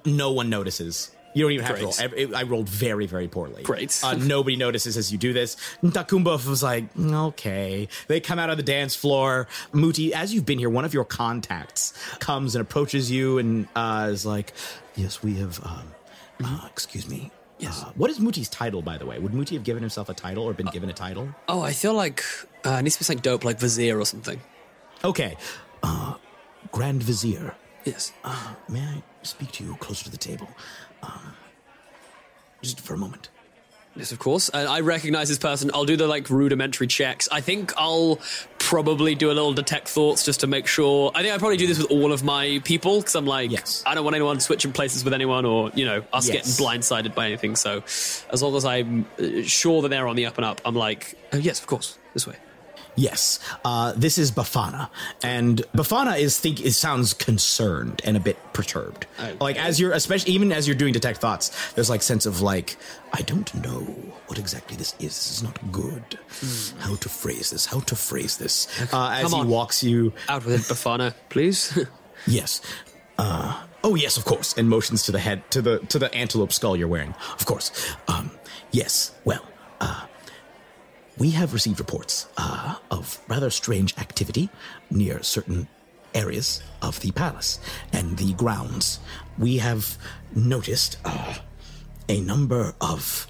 No 0.05 0.31
one 0.31 0.49
notices. 0.49 1.12
You 1.33 1.43
don't 1.43 1.51
even 1.51 1.65
have 1.65 1.77
Great. 1.79 1.91
to 1.93 2.03
roll. 2.09 2.13
Ev- 2.19 2.33
I 2.33 2.43
rolled 2.43 2.69
very, 2.69 3.05
very 3.05 3.27
poorly. 3.27 3.63
Great. 3.63 3.99
Uh, 4.03 4.13
nobody 4.13 4.55
notices 4.55 4.97
as 4.97 5.11
you 5.11 5.17
do 5.17 5.33
this. 5.33 5.55
Ntakumba 5.81 6.47
was 6.47 6.61
like, 6.63 6.85
okay. 6.97 7.87
They 8.07 8.19
come 8.19 8.39
out 8.39 8.49
of 8.49 8.57
the 8.57 8.63
dance 8.63 8.95
floor. 8.95 9.47
Mooti, 9.73 10.11
as 10.11 10.33
you've 10.33 10.45
been 10.45 10.59
here, 10.59 10.69
one 10.69 10.85
of 10.85 10.93
your 10.93 11.05
contacts 11.05 11.93
comes 12.19 12.55
and 12.55 12.61
approaches 12.61 13.09
you 13.09 13.37
and 13.39 13.67
uh, 13.75 14.09
is 14.11 14.25
like, 14.25 14.53
yes, 14.95 15.23
we 15.23 15.35
have. 15.35 15.59
Um, 15.65 15.93
uh, 16.43 16.67
excuse 16.71 17.09
me. 17.09 17.31
Yes. 17.59 17.81
Uh, 17.83 17.91
what 17.95 18.09
is 18.09 18.19
Mooti's 18.19 18.49
title, 18.49 18.81
by 18.81 18.97
the 18.97 19.05
way? 19.05 19.19
Would 19.19 19.31
Mooti 19.31 19.53
have 19.53 19.63
given 19.63 19.81
himself 19.83 20.09
a 20.09 20.13
title 20.13 20.43
or 20.43 20.53
been 20.53 20.65
given 20.67 20.89
a 20.89 20.93
title? 20.93 21.29
Oh, 21.47 21.61
I 21.61 21.71
feel 21.71 21.93
like 21.93 22.23
uh, 22.65 22.71
it 22.79 22.83
needs 22.83 22.95
to 22.95 23.01
be 23.01 23.05
something 23.05 23.21
dope, 23.21 23.45
like 23.45 23.59
Vizier 23.59 23.99
or 23.99 24.05
something. 24.05 24.41
Okay. 25.03 25.37
Uh, 25.81 26.15
Grand 26.71 27.01
Vizier. 27.03 27.55
Yes. 27.85 28.11
Uh, 28.23 28.55
may 28.69 28.81
I 28.81 29.03
speak 29.23 29.51
to 29.53 29.63
you 29.63 29.75
closer 29.75 30.05
to 30.05 30.11
the 30.11 30.17
table? 30.17 30.47
Um, 31.03 31.35
just 32.61 32.79
for 32.79 32.93
a 32.93 32.97
moment. 32.97 33.29
Yes, 33.95 34.11
of 34.11 34.17
course. 34.17 34.49
And 34.49 34.67
I 34.67 34.79
recognize 34.79 35.29
this 35.29 35.37
person. 35.37 35.69
I'll 35.71 35.85
do 35.85 35.95
the 35.95 36.07
like 36.07 36.27
rudimentary 36.31 36.87
checks. 36.87 37.29
I 37.31 37.41
think 37.41 37.73
I'll 37.77 38.19
probably 38.57 39.13
do 39.13 39.27
a 39.29 39.33
little 39.35 39.53
detect 39.53 39.87
thoughts 39.87 40.25
just 40.25 40.39
to 40.39 40.47
make 40.47 40.65
sure. 40.65 41.11
I 41.13 41.21
think 41.21 41.31
I 41.35 41.37
probably 41.37 41.57
do 41.57 41.67
this 41.67 41.77
with 41.77 41.91
all 41.91 42.11
of 42.11 42.23
my 42.23 42.59
people 42.63 43.01
because 43.01 43.13
I'm 43.13 43.27
like, 43.27 43.51
I 43.85 43.93
don't 43.93 44.03
want 44.03 44.15
anyone 44.15 44.39
switching 44.39 44.71
places 44.71 45.03
with 45.03 45.13
anyone 45.13 45.45
or 45.45 45.69
you 45.75 45.85
know 45.85 46.03
us 46.11 46.27
Yes. 46.27 46.57
getting 46.57 46.65
blindsided 46.65 47.13
by 47.13 47.27
anything. 47.27 47.55
So 47.55 47.83
as 48.31 48.41
long 48.41 48.55
as 48.55 48.65
I'm 48.65 49.05
uh, 49.19 49.43
sure 49.43 49.83
that 49.83 49.89
they're 49.89 50.07
on 50.07 50.15
the 50.15 50.25
up 50.25 50.37
and 50.37 50.45
up, 50.45 50.59
I'm 50.65 50.75
like, 50.75 51.15
oh, 51.31 51.37
yes, 51.37 51.59
of 51.59 51.67
course, 51.67 51.99
this 52.13 52.25
way. 52.25 52.35
Yes, 52.95 53.39
uh, 53.65 53.93
this 53.95 54.19
is 54.19 54.31
Bafana, 54.31 54.89
and 55.23 55.63
Bafana 55.75 56.19
is 56.19 56.39
think 56.39 56.63
it 56.63 56.73
sounds 56.73 57.13
concerned 57.13 58.01
and 58.03 58.15
a 58.15 58.19
bit 58.19 58.37
perturbed. 58.53 59.07
Like 59.41 59.57
as 59.57 59.79
you're, 59.79 59.93
especially 59.93 60.33
even 60.33 60.51
as 60.51 60.67
you're 60.67 60.75
doing 60.75 60.93
detect 60.93 61.19
thoughts, 61.19 61.73
there's 61.73 61.89
like 61.89 62.03
sense 62.03 62.27
of 62.27 62.41
like 62.41 62.77
I 63.11 63.21
don't 63.21 63.51
know 63.63 63.79
what 64.27 64.37
exactly 64.37 64.77
this 64.77 64.93
is. 64.99 64.99
This 64.99 65.31
is 65.31 65.43
not 65.43 65.57
good. 65.71 66.19
How 66.79 66.95
to 66.95 67.09
phrase 67.09 67.49
this? 67.49 67.65
How 67.65 67.79
to 67.79 67.95
phrase 67.95 68.37
this? 68.37 68.67
Uh, 68.93 69.09
as 69.09 69.23
Come 69.23 69.31
he 69.31 69.39
on. 69.39 69.49
walks 69.49 69.83
you 69.83 70.13
out 70.29 70.45
with 70.45 70.53
it, 70.55 70.73
Bafana, 70.73 71.15
please. 71.29 71.75
yes. 72.27 72.61
Uh, 73.17 73.63
oh 73.83 73.95
yes, 73.95 74.17
of 74.17 74.25
course. 74.25 74.53
And 74.55 74.69
motions 74.69 75.01
to 75.03 75.11
the 75.11 75.19
head 75.19 75.49
to 75.49 75.63
the 75.63 75.79
to 75.79 75.97
the 75.97 76.13
antelope 76.13 76.53
skull 76.53 76.75
you're 76.77 76.87
wearing. 76.87 77.15
Of 77.39 77.45
course. 77.47 77.71
Um, 78.07 78.29
yes. 78.71 79.15
Well. 79.25 79.43
Uh, 79.81 80.05
we 81.17 81.31
have 81.31 81.53
received 81.53 81.79
reports 81.79 82.27
uh, 82.37 82.75
of 82.91 83.19
rather 83.27 83.49
strange 83.49 83.95
activity 83.97 84.49
near 84.89 85.21
certain 85.23 85.67
areas 86.15 86.61
of 86.81 86.99
the 87.01 87.11
palace 87.11 87.59
and 87.91 88.17
the 88.17 88.33
grounds. 88.33 88.99
We 89.37 89.57
have 89.57 89.97
noticed 90.35 90.97
uh, 91.05 91.35
a 92.09 92.21
number 92.21 92.73
of 92.81 93.27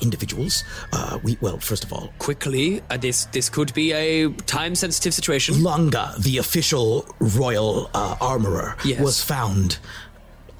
individuals. 0.00 0.64
Uh, 0.92 1.18
we 1.22 1.36
well, 1.40 1.58
first 1.58 1.84
of 1.84 1.92
all, 1.92 2.12
quickly. 2.18 2.80
Uh, 2.90 2.96
this 2.96 3.26
this 3.26 3.48
could 3.50 3.72
be 3.74 3.92
a 3.92 4.28
time 4.46 4.74
sensitive 4.74 5.12
situation. 5.14 5.62
Lunga, 5.62 6.14
the 6.18 6.38
official 6.38 7.06
royal 7.18 7.90
uh, 7.94 8.16
armorer, 8.20 8.76
Yes. 8.84 9.00
was 9.00 9.22
found 9.22 9.78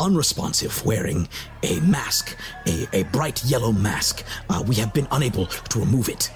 unresponsive, 0.01 0.85
wearing 0.85 1.29
a 1.63 1.79
mask, 1.81 2.37
a, 2.67 2.89
a 2.93 3.03
bright 3.05 3.45
yellow 3.45 3.73
mask. 3.73 4.25
Uh, 4.49 4.65
we 4.67 4.75
have 4.77 4.93
been 4.93 5.07
unable 5.13 5.47
to 5.47 5.79
remove 5.79 6.09
it. 6.09 6.31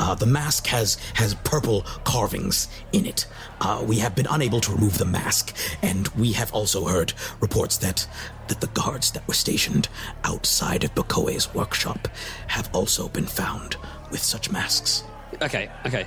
Uh, 0.00 0.14
the 0.14 0.26
mask 0.26 0.66
has 0.66 0.96
has 1.14 1.34
purple 1.34 1.82
carvings 2.04 2.68
in 2.92 3.04
it. 3.04 3.26
Uh, 3.60 3.84
we 3.86 3.98
have 3.98 4.14
been 4.14 4.28
unable 4.30 4.60
to 4.60 4.72
remove 4.72 4.96
the 4.98 5.04
mask, 5.04 5.56
and 5.82 6.08
we 6.08 6.32
have 6.32 6.52
also 6.52 6.84
heard 6.84 7.12
reports 7.40 7.78
that 7.78 8.06
that 8.46 8.60
the 8.60 8.68
guards 8.68 9.10
that 9.10 9.26
were 9.26 9.34
stationed 9.34 9.88
outside 10.24 10.84
of 10.84 10.94
Bakoe's 10.94 11.52
workshop 11.54 12.08
have 12.46 12.70
also 12.72 13.08
been 13.08 13.26
found 13.26 13.76
with 14.10 14.22
such 14.22 14.50
masks. 14.50 15.02
Okay, 15.42 15.68
okay. 15.84 16.06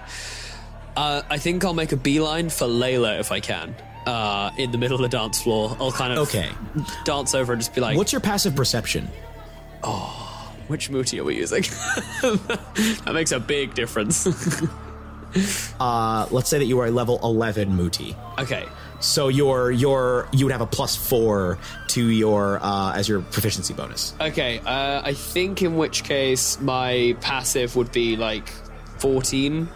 Uh, 0.95 1.22
I 1.30 1.38
think 1.38 1.64
I'll 1.64 1.74
make 1.74 1.91
a 1.91 1.98
beeline 1.98 2.49
for 2.49 2.68
Layla 2.68 3.20
if 3.20 3.32
I 3.32 3.40
can. 3.40 3.76
Uh, 4.06 4.49
in 4.57 4.72
the 4.72 4.78
middle 4.78 4.95
of 4.95 5.02
the 5.02 5.15
dance 5.15 5.41
floor, 5.41 5.78
I'll 5.80 5.91
kind 5.91 6.11
of 6.14 6.19
Okay. 6.28 6.49
dance 7.06 7.36
over 7.36 7.53
and 7.53 7.61
just 7.61 7.76
be 7.76 7.82
like, 7.82 7.95
What's 7.98 8.11
your 8.11 8.22
passive 8.22 8.56
perception? 8.56 9.07
"Oh, 9.84 10.52
which 10.68 10.90
mooti 10.90 11.19
are 11.19 11.23
we 11.23 11.36
using?" 11.38 11.61
that 12.22 13.11
makes 13.14 13.32
a 13.32 13.40
big 13.40 13.73
difference. 13.76 14.26
uh, 15.80 16.28
let's 16.32 16.49
say 16.49 16.60
that 16.60 16.65
you 16.65 16.80
are 16.80 16.88
a 16.88 16.91
level 16.91 17.19
11 17.23 17.69
Mooti. 17.72 18.15
Okay. 18.40 18.65
So 18.99 19.30
your 19.30 19.72
your 19.72 20.28
you 20.32 20.45
would 20.45 20.52
have 20.52 20.61
a 20.61 20.68
plus 20.68 20.95
four 20.95 21.57
to 21.88 22.06
your 22.07 22.60
uh, 22.61 22.94
as 22.94 23.10
your 23.10 23.22
proficiency 23.22 23.73
bonus. 23.73 24.14
okay, 24.22 24.60
uh, 24.60 25.02
I 25.03 25.14
think 25.15 25.64
in 25.64 25.76
which 25.76 26.03
case 26.03 26.60
my 26.61 27.15
passive 27.19 27.76
would 27.76 27.91
be 27.91 28.15
like 28.15 28.48
fourteen. 28.99 29.69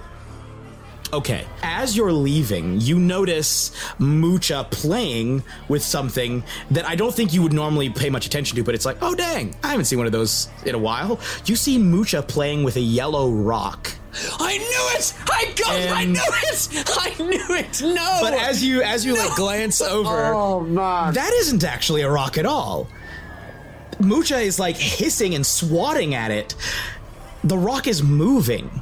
Okay. 1.13 1.45
As 1.63 1.95
you're 1.95 2.11
leaving, 2.11 2.81
you 2.81 2.97
notice 2.99 3.71
Mucha 3.99 4.67
playing 4.71 5.43
with 5.69 5.81
something 5.83 6.43
that 6.71 6.85
I 6.85 6.95
don't 6.95 7.13
think 7.13 7.33
you 7.33 7.41
would 7.43 7.53
normally 7.53 7.89
pay 7.89 8.09
much 8.09 8.25
attention 8.25 8.57
to, 8.57 8.63
but 8.63 8.75
it's 8.75 8.85
like, 8.85 8.97
oh 9.01 9.15
dang, 9.15 9.55
I 9.63 9.69
haven't 9.69 9.85
seen 9.85 9.97
one 9.99 10.07
of 10.07 10.11
those 10.13 10.49
in 10.65 10.75
a 10.75 10.79
while. 10.79 11.19
You 11.45 11.55
see 11.55 11.77
Mucha 11.77 12.21
playing 12.23 12.63
with 12.63 12.75
a 12.75 12.81
yellow 12.81 13.29
rock. 13.29 13.91
I 14.39 14.57
knew 14.57 14.97
it! 14.97 15.13
I 15.29 15.53
got 15.57 15.97
I 15.97 16.05
knew 16.05 16.21
it! 16.23 16.83
I 16.97 17.23
knew 17.23 17.55
it! 17.55 17.81
No! 17.81 18.19
But 18.21 18.33
as 18.33 18.63
you 18.63 18.81
as 18.81 19.05
you 19.05 19.15
like 19.17 19.35
glance 19.35 19.81
over, 19.81 20.33
Oh, 20.33 20.61
man. 20.61 21.13
that 21.13 21.33
isn't 21.33 21.63
actually 21.65 22.01
a 22.01 22.09
rock 22.09 22.37
at 22.37 22.45
all. 22.45 22.87
Mucha 23.99 24.39
is 24.39 24.57
like 24.59 24.77
hissing 24.77 25.35
and 25.35 25.45
swatting 25.45 26.15
at 26.15 26.31
it. 26.31 26.55
The 27.43 27.57
rock 27.57 27.87
is 27.87 28.01
moving. 28.01 28.81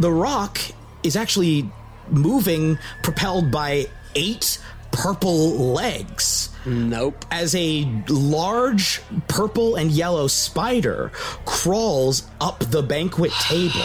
The 0.00 0.10
rock 0.12 0.58
is 1.04 1.16
actually 1.16 1.70
moving, 2.08 2.78
propelled 3.02 3.50
by 3.50 3.86
eight 4.14 4.58
purple 4.90 5.72
legs. 5.72 6.50
Nope. 6.66 7.24
As 7.30 7.54
a 7.54 7.86
large 8.08 9.02
purple 9.28 9.76
and 9.76 9.90
yellow 9.90 10.28
spider 10.28 11.10
crawls 11.44 12.28
up 12.40 12.60
the 12.60 12.82
banquet 12.82 13.32
table. 13.40 13.84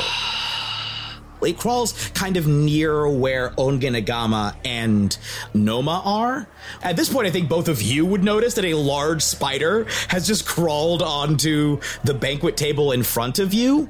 It 1.41 1.57
crawls 1.57 2.09
kind 2.09 2.35
of 2.35 2.47
near 2.47 3.07
where 3.07 3.51
Ongenagama 3.51 4.55
and 4.65 5.17
Noma 5.53 6.01
are. 6.03 6.47
At 6.81 6.97
this 6.97 7.07
point, 7.11 7.27
I 7.27 7.31
think 7.31 7.47
both 7.47 7.69
of 7.69 7.81
you 7.81 8.05
would 8.05 8.25
notice 8.25 8.55
that 8.55 8.65
a 8.65 8.73
large 8.73 9.21
spider 9.21 9.85
has 10.09 10.27
just 10.27 10.45
crawled 10.45 11.01
onto 11.01 11.79
the 12.03 12.13
banquet 12.13 12.57
table 12.57 12.91
in 12.91 13.03
front 13.03 13.39
of 13.39 13.53
you. 13.53 13.89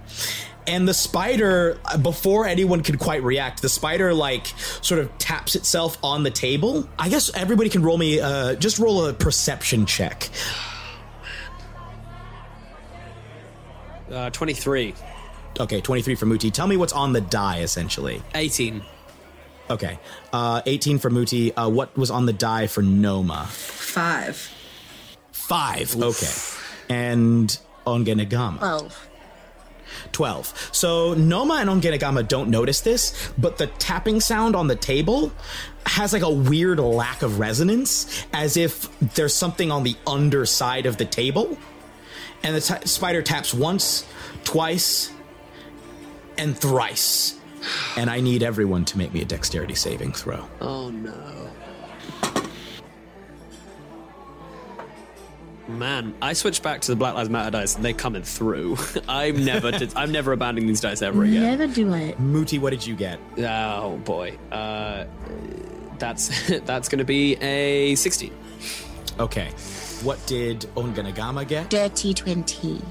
And 0.69 0.87
the 0.87 0.93
spider, 0.93 1.79
before 2.03 2.45
anyone 2.45 2.83
could 2.83 2.99
quite 2.99 3.23
react, 3.23 3.63
the 3.63 3.69
spider 3.69 4.13
like 4.13 4.45
sort 4.81 5.01
of 5.01 5.17
taps 5.17 5.55
itself 5.55 5.97
on 6.03 6.21
the 6.21 6.29
table. 6.29 6.87
I 6.99 7.09
guess 7.09 7.33
everybody 7.33 7.71
can 7.71 7.81
roll 7.81 7.97
me, 7.97 8.19
uh, 8.19 8.53
just 8.53 8.77
roll 8.77 9.07
a 9.07 9.13
perception 9.13 9.87
check. 9.87 10.29
Uh, 14.11 14.29
23. 14.29 14.93
Okay, 15.59 15.81
23 15.81 16.13
for 16.13 16.27
Mooti. 16.27 16.53
Tell 16.53 16.67
me 16.67 16.77
what's 16.77 16.93
on 16.93 17.13
the 17.13 17.21
die, 17.21 17.61
essentially. 17.61 18.21
18. 18.35 18.83
Okay. 19.71 19.97
Uh, 20.31 20.61
18 20.67 20.99
for 20.99 21.09
Mooti. 21.09 21.51
Uh, 21.57 21.67
what 21.69 21.97
was 21.97 22.11
on 22.11 22.27
the 22.27 22.33
die 22.33 22.67
for 22.67 22.83
Noma? 22.83 23.47
Five. 23.49 24.51
Five. 25.31 25.95
Okay. 25.95 26.31
And 26.89 27.57
Ongenagama. 27.87 28.59
Twelve. 28.59 29.08
12. 30.11 30.69
So 30.71 31.13
Noma 31.13 31.55
and 31.55 31.69
Ongenagama 31.69 32.27
don't 32.27 32.49
notice 32.49 32.81
this, 32.81 33.31
but 33.37 33.57
the 33.57 33.67
tapping 33.67 34.19
sound 34.19 34.55
on 34.55 34.67
the 34.67 34.75
table 34.75 35.31
has 35.85 36.13
like 36.13 36.21
a 36.21 36.29
weird 36.29 36.79
lack 36.79 37.21
of 37.21 37.39
resonance, 37.39 38.25
as 38.33 38.57
if 38.57 38.87
there's 39.15 39.33
something 39.33 39.71
on 39.71 39.83
the 39.83 39.95
underside 40.05 40.85
of 40.85 40.97
the 40.97 41.05
table. 41.05 41.57
And 42.43 42.55
the 42.55 42.61
t- 42.61 42.87
spider 42.87 43.21
taps 43.21 43.53
once, 43.53 44.07
twice, 44.43 45.11
and 46.37 46.57
thrice. 46.57 47.35
And 47.97 48.09
I 48.09 48.21
need 48.21 48.43
everyone 48.43 48.85
to 48.85 48.97
make 48.97 49.13
me 49.13 49.21
a 49.21 49.25
dexterity 49.25 49.75
saving 49.75 50.13
throw. 50.13 50.47
Oh 50.61 50.89
no. 50.89 51.49
Man, 55.69 56.15
I 56.19 56.33
switched 56.33 56.63
back 56.63 56.81
to 56.81 56.91
the 56.91 56.95
Black 56.95 57.13
Lives 57.13 57.29
Matter 57.29 57.51
dice 57.51 57.75
and 57.75 57.85
they're 57.85 57.93
coming 57.93 58.23
through. 58.23 58.77
I'm 59.07 59.45
never 59.45 59.71
did, 59.71 59.93
I'm 59.95 60.11
never 60.11 60.31
abandoning 60.31 60.67
these 60.67 60.81
dice 60.81 61.01
ever 61.03 61.23
again. 61.23 61.43
Never 61.43 61.67
do 61.67 61.93
it. 61.93 62.19
Mooti, 62.19 62.59
what 62.59 62.71
did 62.71 62.85
you 62.85 62.95
get? 62.95 63.19
Oh 63.37 63.97
boy. 64.03 64.37
Uh 64.51 65.05
that's 65.99 66.59
that's 66.65 66.89
gonna 66.89 67.03
be 67.05 67.35
a 67.35 67.93
sixteen. 67.95 68.33
Okay. 69.19 69.51
What 70.01 70.25
did 70.25 70.61
Ongenagama 70.75 71.47
get? 71.47 71.69
Dirty 71.69 72.13
twenty. 72.15 72.81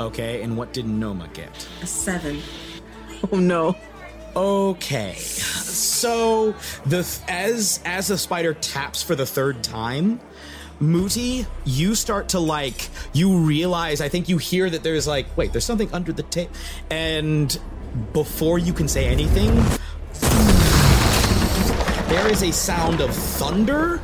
Okay, 0.00 0.42
and 0.42 0.56
what 0.56 0.72
did 0.72 0.86
Noma 0.86 1.28
get? 1.34 1.68
A 1.82 1.86
seven. 1.86 2.40
Oh 3.30 3.38
no. 3.38 3.76
Okay. 4.34 5.14
So 5.14 6.54
the 6.86 7.06
as 7.28 7.80
as 7.84 8.08
the 8.08 8.18
spider 8.18 8.54
taps 8.54 9.02
for 9.02 9.14
the 9.14 9.26
third 9.26 9.62
time, 9.62 10.18
Mooti, 10.80 11.46
you 11.64 11.94
start 11.94 12.30
to 12.30 12.40
like 12.40 12.88
you 13.12 13.38
realize 13.38 14.00
I 14.00 14.08
think 14.08 14.28
you 14.28 14.38
hear 14.38 14.68
that 14.68 14.82
there's 14.82 15.06
like 15.06 15.26
wait, 15.36 15.52
there's 15.52 15.64
something 15.64 15.92
under 15.92 16.12
the 16.12 16.24
tape 16.24 16.50
and 16.90 17.58
before 18.12 18.58
you 18.58 18.72
can 18.72 18.88
say 18.88 19.06
anything 19.06 19.54
there 22.08 22.28
is 22.30 22.42
a 22.42 22.52
sound 22.52 23.00
of 23.00 23.14
thunder 23.14 24.00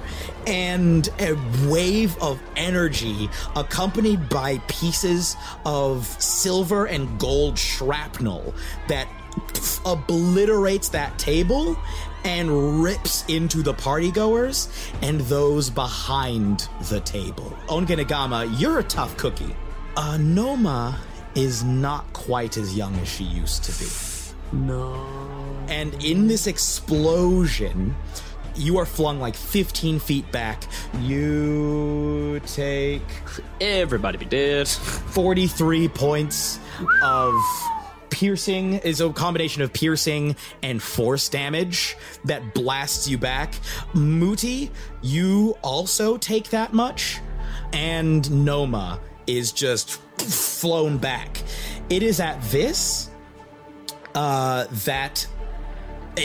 and 0.47 1.09
a 1.19 1.35
wave 1.69 2.17
of 2.23 2.41
energy 2.57 3.29
accompanied 3.57 4.29
by 4.29 4.59
pieces 4.69 5.37
of 5.65 6.07
silver 6.21 6.87
and 6.87 7.19
gold 7.19 7.59
shrapnel 7.59 8.55
that 8.89 9.09
obliterates 9.85 10.89
that 10.89 11.17
table 11.19 11.77
and 12.25 12.83
rips 12.83 13.25
into 13.29 13.63
the 13.63 13.75
partygoers 13.75 14.69
and 15.03 15.21
those 15.23 15.71
behind 15.71 16.69
the 16.89 17.01
table. 17.01 17.57
Ongenagama, 17.67 18.61
you're 18.61 18.81
a 18.81 18.85
tough 18.85 19.17
cookie. 19.17 19.55
Uh, 19.97 20.17
Noma 20.19 20.99
is 21.35 21.65
not 21.65 22.13
quite 22.13 22.57
as 22.57 22.77
young 22.77 22.95
as 22.97 23.09
she 23.09 23.25
used 23.25 23.65
to 23.65 23.73
be. 23.83 23.91
No. 24.57 25.07
And 25.69 25.95
in 26.05 26.27
this 26.27 26.47
explosion, 26.47 27.95
you 28.57 28.79
are 28.79 28.87
flung 28.87 29.21
like 29.21 29.35
15 29.35 30.01
feet 30.01 30.31
back. 30.33 30.65
You 31.01 32.41
take 32.47 33.03
Everybody 33.61 34.19
be 34.19 34.25
dead. 34.25 34.69
43 34.69 35.89
points 35.89 36.59
of 37.03 37.35
piercing 38.21 38.75
is 38.75 39.01
a 39.01 39.11
combination 39.15 39.63
of 39.63 39.73
piercing 39.73 40.37
and 40.63 40.83
force 40.83 41.31
damage 41.31 41.97
that 42.27 42.53
blasts 42.53 43.09
you 43.09 43.17
back. 43.17 43.55
Mooti, 43.95 44.69
you 45.01 45.57
also 45.63 46.19
take 46.19 46.51
that 46.51 46.75
much, 46.75 47.19
and 47.73 48.31
Noma 48.45 49.01
is 49.27 49.53
just 49.53 50.03
flown 50.19 50.99
back. 50.99 51.43
It 51.89 52.03
is 52.03 52.21
at 52.21 52.43
this 52.51 53.09
uh, 54.15 54.67
that 54.85 55.27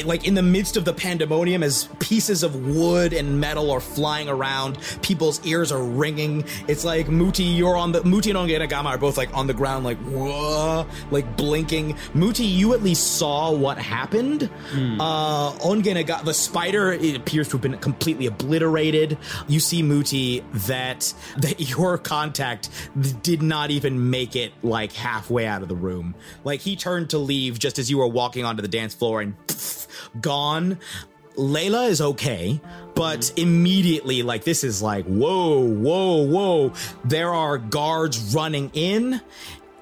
like 0.05 0.27
in 0.27 0.33
the 0.33 0.41
midst 0.41 0.77
of 0.77 0.85
the 0.85 0.93
pandemonium 0.93 1.63
as 1.63 1.87
pieces 1.99 2.43
of 2.43 2.67
wood 2.67 3.13
and 3.13 3.39
metal 3.39 3.71
are 3.71 3.79
flying 3.79 4.27
around 4.27 4.77
people's 5.01 5.45
ears 5.45 5.71
are 5.71 5.83
ringing. 5.83 6.43
It's 6.67 6.83
like 6.83 7.07
mooti 7.07 7.55
you're 7.55 7.77
on 7.77 7.91
the 7.91 8.01
mooti 8.01 8.35
and 8.35 8.37
ongenagama 8.37 8.85
are 8.85 8.97
both 8.97 9.17
like 9.17 9.35
on 9.35 9.47
the 9.47 9.53
ground 9.53 9.85
like 9.85 9.97
whoa 9.99 10.85
like 11.11 11.37
blinking. 11.37 11.93
Mooti 12.13 12.47
you 12.47 12.73
at 12.73 12.83
least 12.83 13.17
saw 13.17 13.51
what 13.51 13.77
happened. 13.77 14.49
Uh 14.99 15.51
ongenagama 15.59 16.25
the 16.25 16.33
spider 16.33 16.91
it 16.91 17.15
appears 17.15 17.47
to 17.49 17.53
have 17.53 17.61
been 17.61 17.77
completely 17.77 18.25
obliterated. 18.25 19.17
You 19.47 19.59
see 19.59 19.83
mooti 19.83 20.43
that 20.67 21.13
that 21.37 21.59
your 21.69 21.97
contact 21.97 22.69
did 23.21 23.41
not 23.41 23.71
even 23.71 24.09
make 24.09 24.35
it 24.35 24.51
like 24.63 24.93
halfway 24.93 25.45
out 25.45 25.61
of 25.61 25.69
the 25.69 25.75
room. 25.75 26.15
Like 26.43 26.61
he 26.61 26.75
turned 26.75 27.11
to 27.11 27.17
leave 27.17 27.59
just 27.59 27.79
as 27.79 27.89
you 27.89 27.99
were 27.99 28.07
walking 28.07 28.45
onto 28.45 28.61
the 28.61 28.67
dance 28.67 28.93
floor 28.93 29.21
and 29.21 29.35
gone. 30.21 30.77
Layla 31.35 31.89
is 31.89 31.99
okay, 31.99 32.61
but 32.95 33.33
immediately, 33.35 34.23
like, 34.23 34.45
this 34.45 34.63
is 34.63 34.81
like, 34.81 35.05
whoa, 35.05 35.59
whoa, 35.59 36.25
whoa. 36.25 36.73
There 37.03 37.33
are 37.33 37.57
guards 37.57 38.33
running 38.33 38.71
in, 38.73 39.21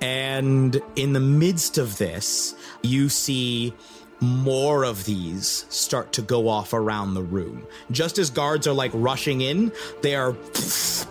and 0.02 0.82
in 0.96 1.14
the 1.14 1.20
midst 1.20 1.78
of 1.78 1.98
this, 1.98 2.56
you 2.82 3.10
see 3.10 3.74
more 4.20 4.84
of 4.84 5.06
these 5.06 5.66
start 5.70 6.14
to 6.14 6.22
go 6.22 6.48
off 6.48 6.74
around 6.74 7.14
the 7.14 7.22
room. 7.22 7.68
Just 7.92 8.18
as 8.18 8.30
guards 8.30 8.66
are 8.68 8.74
like 8.74 8.92
rushing 8.94 9.42
in, 9.42 9.72
they 10.02 10.16
are 10.16 10.32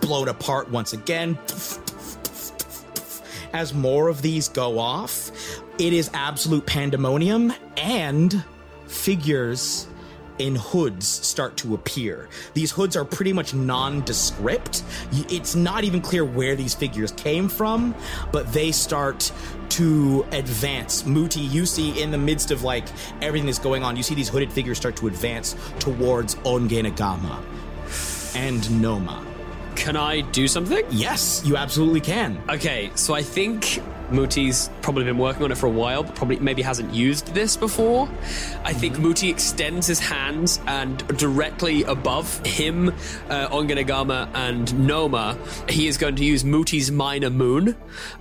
blown 0.01 0.27
apart 0.27 0.69
once 0.71 0.93
again. 0.93 1.37
As 3.53 3.71
more 3.73 4.09
of 4.09 4.23
these 4.23 4.49
go 4.49 4.79
off, 4.79 5.31
it 5.77 5.93
is 5.93 6.09
absolute 6.13 6.65
pandemonium 6.65 7.53
and 7.77 8.43
figures 8.93 9.87
in 10.39 10.55
hoods 10.55 11.05
start 11.07 11.57
to 11.57 11.75
appear. 11.75 12.27
These 12.53 12.71
hoods 12.71 12.95
are 12.95 13.05
pretty 13.05 13.33
much 13.33 13.53
nondescript. 13.53 14.83
It's 15.11 15.55
not 15.55 15.83
even 15.83 16.01
clear 16.01 16.25
where 16.25 16.55
these 16.55 16.73
figures 16.73 17.11
came 17.11 17.47
from, 17.47 17.93
but 18.31 18.51
they 18.51 18.71
start 18.71 19.31
to 19.69 20.25
advance. 20.31 21.03
Mooti, 21.03 21.49
you 21.51 21.65
see 21.65 22.01
in 22.01 22.11
the 22.11 22.17
midst 22.17 22.51
of 22.51 22.63
like 22.63 22.85
everything 23.21 23.45
that's 23.45 23.59
going 23.59 23.83
on, 23.83 23.95
you 23.95 24.03
see 24.03 24.15
these 24.15 24.29
hooded 24.29 24.51
figures 24.51 24.77
start 24.77 24.95
to 24.97 25.07
advance 25.07 25.55
towards 25.79 26.35
Ongenagama 26.35 27.39
and 28.35 28.81
Noma. 28.81 29.23
Can 29.75 29.95
I 29.95 30.21
do 30.21 30.47
something? 30.47 30.85
Yes, 30.89 31.43
you 31.45 31.57
absolutely 31.57 32.01
can. 32.01 32.41
Okay, 32.49 32.91
so 32.95 33.13
I 33.13 33.21
think 33.23 33.81
Mooti's 34.13 34.69
probably 34.81 35.03
been 35.03 35.17
working 35.17 35.43
on 35.43 35.51
it 35.51 35.57
for 35.57 35.65
a 35.65 35.71
while, 35.71 36.03
but 36.03 36.15
probably 36.15 36.37
maybe 36.37 36.61
hasn't 36.61 36.93
used 36.93 37.33
this 37.33 37.57
before. 37.57 38.07
I 38.63 38.71
think 38.71 38.97
Mooti 38.97 39.29
extends 39.29 39.87
his 39.87 39.99
hands 39.99 40.59
and 40.67 41.05
directly 41.17 41.83
above 41.83 42.39
him, 42.45 42.89
uh, 43.29 43.49
Ongenagama 43.49 44.29
and 44.33 44.87
Noma, 44.87 45.37
he 45.67 45.87
is 45.87 45.97
going 45.97 46.15
to 46.17 46.23
use 46.23 46.43
Mooti's 46.43 46.91
minor 46.91 47.29
moon. 47.29 47.75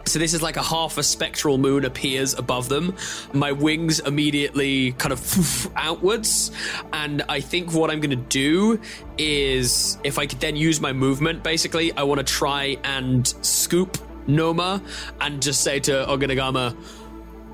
So 0.07 0.19
this 0.19 0.35
is 0.35 0.43
like 0.43 0.57
a 0.57 0.62
half 0.62 0.99
a 0.99 1.03
spectral 1.03 1.59
moon 1.59 1.85
appears 1.85 2.35
above 2.35 2.69
them. 2.69 2.97
My 3.33 3.53
wings 3.53 4.01
immediately 4.01 4.93
kind 4.93 5.12
of 5.12 5.71
outwards, 5.77 6.51
and 6.93 7.23
I 7.29 7.41
think 7.41 7.73
what 7.73 7.91
I'm 7.91 8.01
going 8.01 8.11
to 8.11 8.17
do 8.17 8.81
is 9.19 9.99
if 10.05 10.19
I 10.19 10.27
could 10.27 10.41
then 10.41 10.57
use 10.57 10.81
my 10.81 10.93
movement, 10.93 11.43
basically, 11.43 11.93
I 11.93 12.03
want 12.03 12.19
to 12.19 12.25
try 12.25 12.79
and 12.85 13.27
scoop 13.43 13.99
Noma 14.26 14.83
and 15.20 15.42
just 15.42 15.62
say 15.62 15.81
to 15.81 15.92
Ongenagama, 16.09 16.76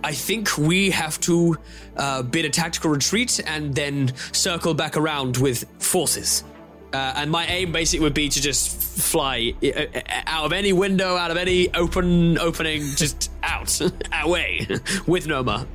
I 0.05 0.13
think 0.13 0.57
we 0.57 0.91
have 0.91 1.19
to 1.21 1.57
uh, 1.97 2.23
bid 2.23 2.45
a 2.45 2.51
tactical 2.51 2.91
retreat 2.91 3.41
and 3.47 3.75
then 3.75 4.13
circle 4.33 4.75
back 4.75 4.97
around 4.97 5.37
with 5.39 5.65
forces. 5.81 6.45
Uh, 6.93 7.13
and 7.17 7.31
my 7.31 7.47
aim 7.47 7.73
basically 7.73 8.05
would 8.05 8.15
be 8.15 8.29
to 8.29 8.41
just 8.41 9.01
fly 9.01 9.53
uh, 9.63 9.69
uh, 9.69 10.01
out 10.27 10.47
of 10.47 10.53
any 10.53 10.73
window, 10.73 11.17
out 11.17 11.31
of 11.31 11.37
any 11.37 11.73
open 11.75 12.39
opening, 12.39 12.81
just 12.97 13.31
out, 13.43 13.79
away 14.23 14.67
with 15.07 15.27
Noma. 15.27 15.67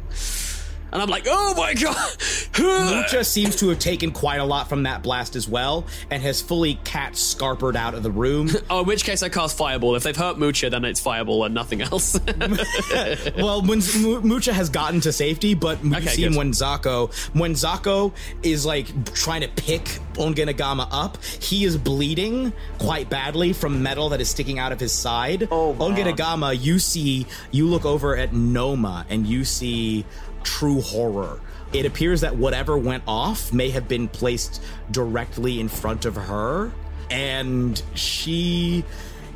And 0.93 1.01
I'm 1.01 1.09
like, 1.09 1.25
oh 1.27 1.55
my 1.57 1.73
god! 1.73 2.17
Mucha 2.59 3.23
seems 3.23 3.55
to 3.57 3.69
have 3.69 3.79
taken 3.79 4.11
quite 4.11 4.37
a 4.37 4.45
lot 4.45 4.69
from 4.69 4.83
that 4.83 5.01
blast 5.01 5.35
as 5.35 5.47
well, 5.49 5.85
and 6.11 6.21
has 6.21 6.39
fully 6.39 6.75
cat 6.83 7.13
scarpered 7.13 7.75
out 7.75 7.95
of 7.95 8.03
the 8.03 8.11
room. 8.11 8.49
oh, 8.69 8.81
in 8.81 8.85
which 8.85 9.03
case 9.03 9.23
I 9.23 9.29
cast 9.29 9.57
Fireball. 9.57 9.95
If 9.95 10.03
they've 10.03 10.15
hurt 10.15 10.37
Mucha, 10.37 10.69
then 10.69 10.85
it's 10.85 10.99
Fireball 11.01 11.45
and 11.45 11.55
nothing 11.55 11.81
else. 11.81 12.15
well, 13.37 13.63
when 13.63 13.81
M- 13.95 14.27
Mucha 14.27 14.53
has 14.53 14.69
gotten 14.69 15.01
to 15.01 15.11
safety, 15.11 15.55
but 15.55 15.83
you've 15.83 15.95
Okay, 15.95 16.07
seen 16.09 16.29
good. 16.29 16.37
when 16.37 16.51
Zako, 16.51 17.11
when 17.35 17.53
Zako 17.53 18.13
is 18.43 18.63
like 18.65 19.13
trying 19.15 19.41
to 19.41 19.47
pick 19.47 19.85
Ongenagama 20.13 20.87
up, 20.91 21.17
he 21.23 21.65
is 21.65 21.75
bleeding 21.75 22.53
quite 22.77 23.09
badly 23.09 23.51
from 23.51 23.81
metal 23.81 24.09
that 24.09 24.21
is 24.21 24.29
sticking 24.29 24.59
out 24.59 24.71
of 24.71 24.79
his 24.79 24.91
side. 24.93 25.47
Oh, 25.49 25.73
Ongenagama, 25.79 26.61
you 26.61 26.77
see, 26.77 27.25
you 27.49 27.67
look 27.67 27.83
over 27.83 28.15
at 28.15 28.31
Noma 28.31 29.07
and 29.09 29.25
you 29.25 29.43
see 29.43 30.05
true 30.43 30.81
horror. 30.81 31.39
It 31.73 31.85
appears 31.85 32.21
that 32.21 32.35
whatever 32.35 32.77
went 32.77 33.03
off 33.07 33.51
may 33.51 33.69
have 33.71 33.87
been 33.87 34.07
placed 34.07 34.61
directly 34.91 35.59
in 35.59 35.67
front 35.67 36.05
of 36.05 36.15
her, 36.15 36.71
and 37.09 37.81
she 37.95 38.83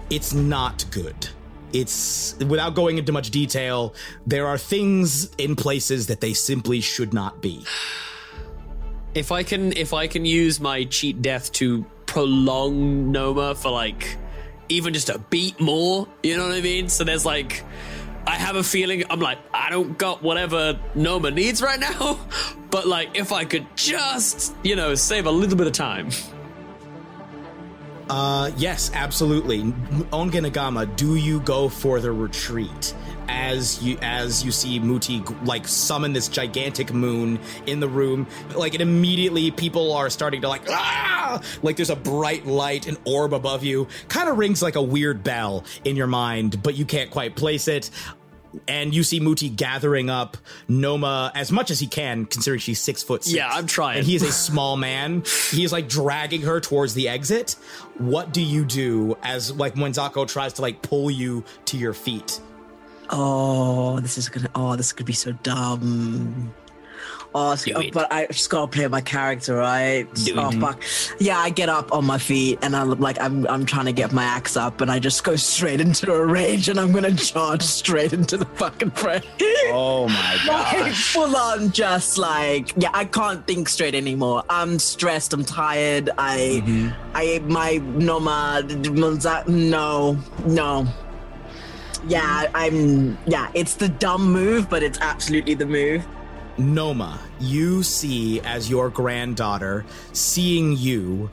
it's 0.09 0.33
not 0.33 0.85
good. 0.91 1.29
It's 1.73 2.35
without 2.47 2.75
going 2.75 2.97
into 2.97 3.11
much 3.11 3.31
detail, 3.31 3.93
there 4.25 4.47
are 4.47 4.57
things 4.57 5.33
in 5.37 5.55
places 5.55 6.07
that 6.07 6.21
they 6.21 6.33
simply 6.33 6.79
should 6.79 7.13
not 7.13 7.41
be. 7.41 7.65
if 9.15 9.31
I 9.31 9.43
can, 9.43 9.73
if 9.75 9.93
I 9.93 10.07
can 10.07 10.25
use 10.25 10.59
my 10.59 10.83
cheat 10.85 11.21
death 11.21 11.51
to 11.53 11.83
prolong 12.05 13.11
Noma 13.11 13.55
for 13.55 13.71
like 13.71 14.17
even 14.69 14.93
just 14.93 15.09
a 15.09 15.17
beat 15.17 15.59
more, 15.59 16.07
you 16.23 16.37
know 16.37 16.47
what 16.47 16.55
I 16.55 16.61
mean? 16.61 16.87
So 16.89 17.03
there's 17.03 17.25
like. 17.25 17.63
I 18.27 18.35
have 18.35 18.57
a 18.57 18.63
feeling 18.63 19.03
I'm 19.09 19.21
like 19.21 19.39
I 19.53 19.69
don't 19.69 19.97
got 19.97 20.21
whatever 20.21 20.77
Noma 20.95 21.31
needs 21.31 21.61
right 21.61 21.79
now, 21.79 22.19
but 22.69 22.85
like 22.85 23.17
if 23.17 23.31
I 23.31 23.45
could 23.45 23.65
just 23.75 24.53
you 24.63 24.75
know 24.75 24.93
save 24.95 25.25
a 25.25 25.31
little 25.31 25.57
bit 25.57 25.67
of 25.67 25.73
time. 25.73 26.09
Uh, 28.09 28.51
yes, 28.55 28.89
absolutely. 28.93 29.63
Ongenagama, 30.13 30.95
do 30.95 31.15
you 31.15 31.41
go 31.41 31.67
for 31.67 31.99
the 31.99 32.11
retreat? 32.11 32.93
As 33.29 33.83
you 33.83 33.97
as 34.01 34.45
you 34.45 34.51
see 34.53 34.79
Mooti 34.79 35.45
like 35.45 35.67
summon 35.67 36.13
this 36.13 36.29
gigantic 36.29 36.93
moon 36.93 37.39
in 37.65 37.81
the 37.81 37.87
room, 37.87 38.25
like 38.55 38.73
it 38.73 38.79
immediately 38.79 39.51
people 39.51 39.91
are 39.91 40.09
starting 40.09 40.41
to 40.41 40.47
like 40.47 40.61
ah, 40.69 41.41
like 41.61 41.75
there's 41.75 41.89
a 41.89 41.95
bright 41.95 42.45
light, 42.45 42.87
an 42.87 42.95
orb 43.03 43.33
above 43.33 43.65
you, 43.65 43.89
kind 44.07 44.29
of 44.29 44.37
rings 44.37 44.61
like 44.61 44.77
a 44.77 44.81
weird 44.81 45.25
bell 45.25 45.65
in 45.83 45.97
your 45.97 46.07
mind, 46.07 46.63
but 46.63 46.75
you 46.75 46.85
can't 46.85 47.11
quite 47.11 47.35
place 47.35 47.67
it. 47.67 47.89
And 48.67 48.93
you 48.93 49.03
see 49.03 49.19
Mooti 49.19 49.53
gathering 49.55 50.09
up 50.09 50.37
Noma 50.67 51.31
as 51.35 51.51
much 51.51 51.71
as 51.71 51.79
he 51.79 51.87
can, 51.87 52.25
considering 52.25 52.59
she's 52.59 52.79
six 52.79 53.03
foot 53.03 53.23
six. 53.23 53.35
Yeah, 53.35 53.49
I'm 53.49 53.67
trying. 53.67 53.99
And 53.99 54.07
he 54.07 54.15
is 54.15 54.23
a 54.23 54.31
small 54.31 54.77
man. 54.77 55.23
He 55.51 55.63
is 55.63 55.71
like 55.71 55.87
dragging 55.89 56.41
her 56.41 56.59
towards 56.59 56.93
the 56.93 57.09
exit. 57.09 57.55
What 57.97 58.33
do 58.33 58.41
you 58.41 58.65
do 58.65 59.17
as 59.23 59.51
like 59.53 59.75
when 59.75 59.91
Zako 59.91 60.27
tries 60.27 60.53
to 60.53 60.61
like 60.61 60.81
pull 60.81 61.11
you 61.11 61.43
to 61.65 61.77
your 61.77 61.93
feet? 61.93 62.39
Oh, 63.09 63.99
this 63.99 64.17
is 64.17 64.29
gonna. 64.29 64.49
Oh, 64.55 64.75
this 64.75 64.91
could 64.93 65.05
be 65.05 65.13
so 65.13 65.31
dumb. 65.31 66.53
Oh, 67.35 67.55
oh, 67.75 67.83
but 67.93 68.11
I 68.11 68.27
just 68.27 68.49
gotta 68.49 68.67
play 68.67 68.87
my 68.87 69.01
character, 69.01 69.55
right? 69.55 70.07
Do 70.13 70.35
oh 70.37 70.49
it. 70.49 70.59
fuck! 70.59 70.83
Yeah, 71.19 71.37
I 71.37 71.49
get 71.49 71.69
up 71.69 71.91
on 71.91 72.05
my 72.05 72.17
feet 72.17 72.59
and 72.61 72.75
I 72.75 72.83
look 72.83 72.99
like 72.99 73.19
I'm 73.19 73.45
I'm 73.47 73.65
trying 73.65 73.85
to 73.85 73.93
get 73.93 74.11
my 74.11 74.23
axe 74.23 74.57
up, 74.57 74.81
and 74.81 74.91
I 74.91 74.99
just 74.99 75.23
go 75.23 75.35
straight 75.35 75.81
into 75.81 76.11
a 76.13 76.25
rage, 76.25 76.69
and 76.69 76.79
I'm 76.79 76.91
gonna 76.91 77.13
charge 77.13 77.63
straight 77.63 78.13
into 78.13 78.37
the 78.37 78.45
fucking 78.45 78.91
fray. 78.91 79.21
Oh 79.69 80.07
my 80.07 80.37
Like, 80.47 80.93
full 80.93 81.35
on, 81.35 81.71
just 81.71 82.17
like 82.17 82.71
yeah, 82.77 82.91
I 82.93 83.05
can't 83.05 83.45
think 83.45 83.67
straight 83.67 83.95
anymore. 83.95 84.43
I'm 84.49 84.79
stressed. 84.79 85.33
I'm 85.33 85.43
tired. 85.43 86.09
I, 86.17 86.63
mm-hmm. 86.65 86.89
I, 87.13 87.39
my 87.39 87.77
Noma, 87.77 88.63
Monza- 88.91 89.43
no, 89.47 90.17
no. 90.45 90.87
Yeah, 92.07 92.49
I'm. 92.53 93.17
Yeah, 93.25 93.49
it's 93.53 93.75
the 93.75 93.89
dumb 93.89 94.31
move, 94.31 94.69
but 94.69 94.83
it's 94.83 94.99
absolutely 95.01 95.55
the 95.55 95.65
move. 95.65 96.05
Noma, 96.57 97.19
you 97.39 97.83
see 97.83 98.41
as 98.41 98.69
your 98.69 98.89
granddaughter 98.89 99.85
seeing 100.11 100.75
you 100.75 101.29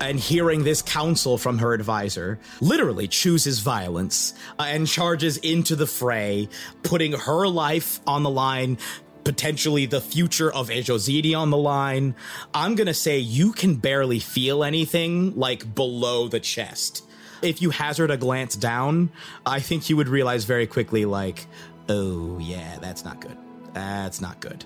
and 0.00 0.18
hearing 0.18 0.64
this 0.64 0.80
counsel 0.80 1.36
from 1.36 1.58
her 1.58 1.74
advisor, 1.74 2.38
literally 2.60 3.06
chooses 3.06 3.60
violence 3.60 4.34
uh, 4.58 4.64
and 4.66 4.86
charges 4.86 5.36
into 5.38 5.76
the 5.76 5.86
fray, 5.86 6.48
putting 6.82 7.12
her 7.12 7.46
life 7.46 8.00
on 8.06 8.22
the 8.22 8.30
line, 8.30 8.78
potentially 9.24 9.86
the 9.86 10.00
future 10.00 10.52
of 10.52 10.68
Ejozini 10.68 11.36
on 11.36 11.50
the 11.50 11.56
line. 11.56 12.14
I'm 12.54 12.74
gonna 12.76 12.94
say 12.94 13.18
you 13.18 13.52
can 13.52 13.76
barely 13.76 14.20
feel 14.20 14.64
anything 14.64 15.34
like 15.36 15.74
below 15.74 16.28
the 16.28 16.40
chest. 16.40 17.02
If 17.42 17.60
you 17.60 17.70
hazard 17.70 18.10
a 18.10 18.16
glance 18.16 18.56
down, 18.56 19.10
I 19.44 19.60
think 19.60 19.90
you 19.90 19.96
would 19.98 20.08
realize 20.08 20.44
very 20.44 20.66
quickly, 20.66 21.04
like, 21.04 21.46
oh 21.90 22.38
yeah, 22.38 22.78
that's 22.80 23.04
not 23.04 23.20
good. 23.20 23.36
That's 23.76 24.22
not 24.22 24.40
good. 24.40 24.64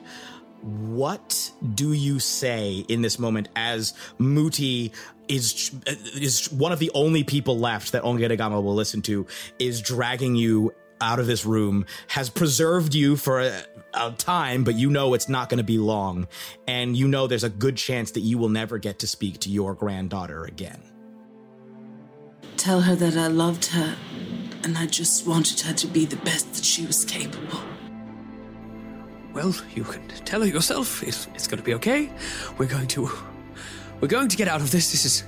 What 0.63 1.51
do 1.75 1.93
you 1.93 2.21
say 2.21 2.85
in 2.87 3.03
this 3.03 3.19
moment 3.19 3.49
as 3.57 3.93
Mooti 4.21 4.93
is 5.27 5.73
is 6.15 6.53
one 6.53 6.71
of 6.71 6.79
the 6.79 6.93
only 6.95 7.25
people 7.25 7.59
left 7.59 7.91
that 7.91 8.05
Ongenagama 8.05 8.63
will 8.63 8.77
listen 8.77 9.03
to 9.03 9.27
is 9.59 9.81
dragging 9.81 10.37
you 10.37 10.73
out 11.01 11.19
of 11.19 11.27
this 11.27 11.45
room, 11.45 11.87
has 12.07 12.31
preserved 12.31 12.95
you 12.95 13.17
for 13.17 13.41
a, 13.41 13.65
a 13.95 14.13
time, 14.13 14.63
but 14.63 14.77
you 14.77 14.91
know 14.91 15.15
it's 15.15 15.29
not 15.29 15.49
going 15.49 15.59
to 15.59 15.65
be 15.65 15.79
long, 15.79 16.29
and 16.69 16.97
you 16.97 17.09
know 17.09 17.27
there's 17.27 17.43
a 17.43 17.51
good 17.51 17.77
chance 17.77 18.13
that 18.13 18.21
you 18.21 18.39
will 18.39 18.51
never 18.51 18.79
get 18.79 19.01
to 19.01 19.09
speak 19.09 19.41
to 19.41 19.51
your 19.51 19.75
granddaughter 19.75 20.45
again. 20.45 20.81
Tell 22.57 22.83
her 22.83 22.95
that 22.95 23.17
I 23.17 23.27
loved 23.27 23.67
her 23.67 23.97
and 24.63 24.79
I 24.79 24.87
just 24.87 25.27
wanted 25.27 25.59
her 25.61 25.73
to 25.73 25.87
be 25.89 26.05
the 26.05 26.17
best 26.17 26.55
that 26.55 26.65
she 26.65 26.87
was 26.87 27.05
capable. 27.05 27.61
Well, 29.33 29.55
you 29.75 29.85
can 29.85 30.07
tell 30.25 30.41
her 30.41 30.47
yourself. 30.47 31.03
It's, 31.03 31.29
it's 31.35 31.47
going 31.47 31.59
to 31.59 31.65
be 31.65 31.75
okay. 31.75 32.11
We're 32.59 32.67
going 32.67 32.89
to, 32.89 33.09
we're 34.01 34.09
going 34.09 34.29
to 34.29 34.37
get 34.37 34.49
out 34.49 34.61
of 34.61 34.71
this. 34.71 34.91
This 34.91 35.05
is, 35.05 35.25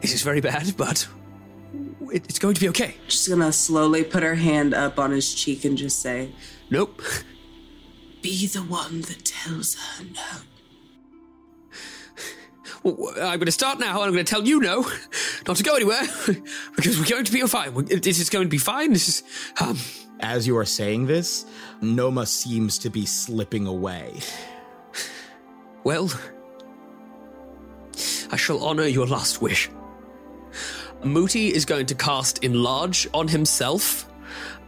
this 0.00 0.12
is 0.12 0.22
very 0.22 0.40
bad, 0.40 0.76
but 0.76 1.06
it, 2.12 2.24
it's 2.28 2.38
going 2.38 2.54
to 2.54 2.60
be 2.60 2.68
okay. 2.70 2.96
She's 3.08 3.28
gonna 3.28 3.52
slowly 3.52 4.02
put 4.02 4.22
her 4.22 4.34
hand 4.34 4.74
up 4.74 4.98
on 4.98 5.12
his 5.12 5.32
cheek 5.34 5.64
and 5.64 5.78
just 5.78 6.00
say, 6.00 6.32
Nope. 6.70 7.00
Be 8.22 8.46
the 8.46 8.60
one 8.60 9.02
that 9.02 9.24
tells 9.24 9.76
her 9.76 10.04
no. 10.04 10.40
Well, 12.82 13.14
I'm 13.16 13.38
going 13.38 13.46
to 13.46 13.52
start 13.52 13.78
now, 13.78 14.00
and 14.02 14.08
I'm 14.08 14.12
going 14.12 14.24
to 14.24 14.30
tell 14.30 14.44
you 14.44 14.60
no, 14.60 14.88
not 15.46 15.56
to 15.56 15.62
go 15.62 15.74
anywhere, 15.74 16.02
because 16.76 16.98
we're 16.98 17.06
going 17.06 17.24
to 17.24 17.32
be 17.32 17.40
fine. 17.42 17.72
This 17.84 18.20
is 18.20 18.30
going 18.30 18.46
to 18.46 18.48
be 18.48 18.58
fine. 18.58 18.92
This 18.92 19.08
is, 19.08 19.22
um, 19.60 19.76
As 20.20 20.46
you 20.46 20.56
are 20.56 20.64
saying 20.64 21.06
this, 21.06 21.44
Noma 21.80 22.26
seems 22.26 22.78
to 22.78 22.90
be 22.90 23.04
slipping 23.04 23.66
away. 23.66 24.20
Well, 25.84 26.10
I 28.30 28.36
shall 28.36 28.64
honor 28.64 28.86
your 28.86 29.06
last 29.06 29.40
wish. 29.40 29.70
Mooti 31.02 31.50
is 31.50 31.64
going 31.64 31.86
to 31.86 31.94
cast 31.94 32.42
Enlarge 32.42 33.06
on 33.12 33.28
himself 33.28 34.05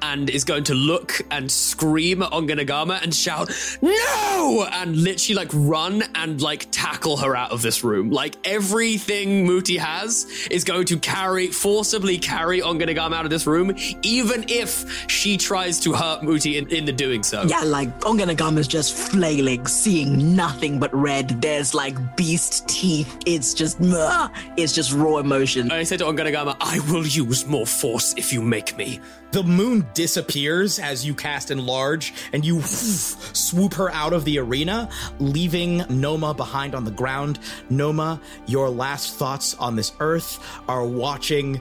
and 0.02 0.30
is 0.30 0.44
going 0.44 0.64
to 0.64 0.74
look 0.74 1.20
and 1.30 1.50
scream 1.50 2.22
at 2.22 2.30
Ongenagama 2.32 3.02
and 3.02 3.14
shout, 3.14 3.50
No! 3.82 4.66
And 4.70 4.96
literally, 4.96 5.34
like, 5.34 5.50
run 5.52 6.02
and, 6.14 6.40
like, 6.40 6.68
tackle 6.70 7.16
her 7.18 7.36
out 7.36 7.52
of 7.52 7.62
this 7.62 7.84
room. 7.84 8.10
Like, 8.10 8.36
everything 8.44 9.46
Mooti 9.46 9.78
has 9.78 10.24
is 10.50 10.64
going 10.64 10.86
to 10.86 10.98
carry, 10.98 11.48
forcibly 11.48 12.18
carry 12.18 12.60
Ongenagama 12.60 13.14
out 13.14 13.24
of 13.24 13.30
this 13.30 13.46
room, 13.46 13.74
even 14.02 14.44
if 14.48 15.10
she 15.10 15.36
tries 15.36 15.80
to 15.80 15.92
hurt 15.92 16.22
Mooti 16.22 16.56
in, 16.56 16.68
in 16.68 16.84
the 16.84 16.92
doing 16.92 17.22
so. 17.22 17.42
Yeah, 17.42 17.62
like 17.62 18.00
Ongenagama's 18.00 18.68
just 18.68 18.94
flailing, 18.94 19.66
seeing 19.66 20.34
nothing 20.36 20.78
but 20.78 20.94
red. 20.94 21.40
There's 21.40 21.74
like 21.74 22.16
beast 22.16 22.68
teeth. 22.68 23.18
It's 23.26 23.54
just, 23.54 23.78
it's 23.80 24.72
just 24.72 24.92
raw 24.92 25.18
emotion. 25.18 25.70
I 25.70 25.82
said 25.82 25.98
to 26.00 26.04
Ongenagama, 26.04 26.56
I 26.60 26.80
will 26.90 27.06
use 27.06 27.46
more 27.46 27.66
force 27.66 28.14
if 28.16 28.32
you 28.32 28.42
make 28.42 28.76
me. 28.76 29.00
The 29.30 29.42
moon 29.42 29.86
disappears 29.92 30.78
as 30.78 31.04
you 31.04 31.14
cast 31.14 31.50
enlarge 31.50 32.14
and 32.32 32.44
you 32.44 32.62
swoop 32.62 33.74
her 33.74 33.90
out 33.90 34.14
of 34.14 34.24
the 34.24 34.38
arena, 34.38 34.88
leaving 35.18 35.84
Noma 35.90 36.32
behind 36.32 36.74
on 36.74 36.84
the 36.84 36.90
ground. 36.90 37.38
Noma, 37.68 38.20
your 38.46 38.70
last 38.70 39.16
thoughts 39.16 39.54
on 39.54 39.76
this 39.76 39.92
earth 40.00 40.42
are 40.66 40.84
watching 40.84 41.60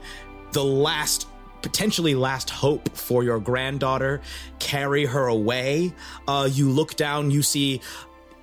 the 0.54 0.64
last 0.64 1.28
potentially 1.62 2.16
last 2.16 2.50
hope 2.50 2.88
for 2.96 3.24
your 3.24 3.40
granddaughter 3.40 4.22
carry 4.60 5.06
her 5.06 5.28
away. 5.28 5.94
Uh, 6.28 6.48
you 6.50 6.70
look 6.70 6.96
down, 6.96 7.32
you 7.32 7.42
see 7.42 7.82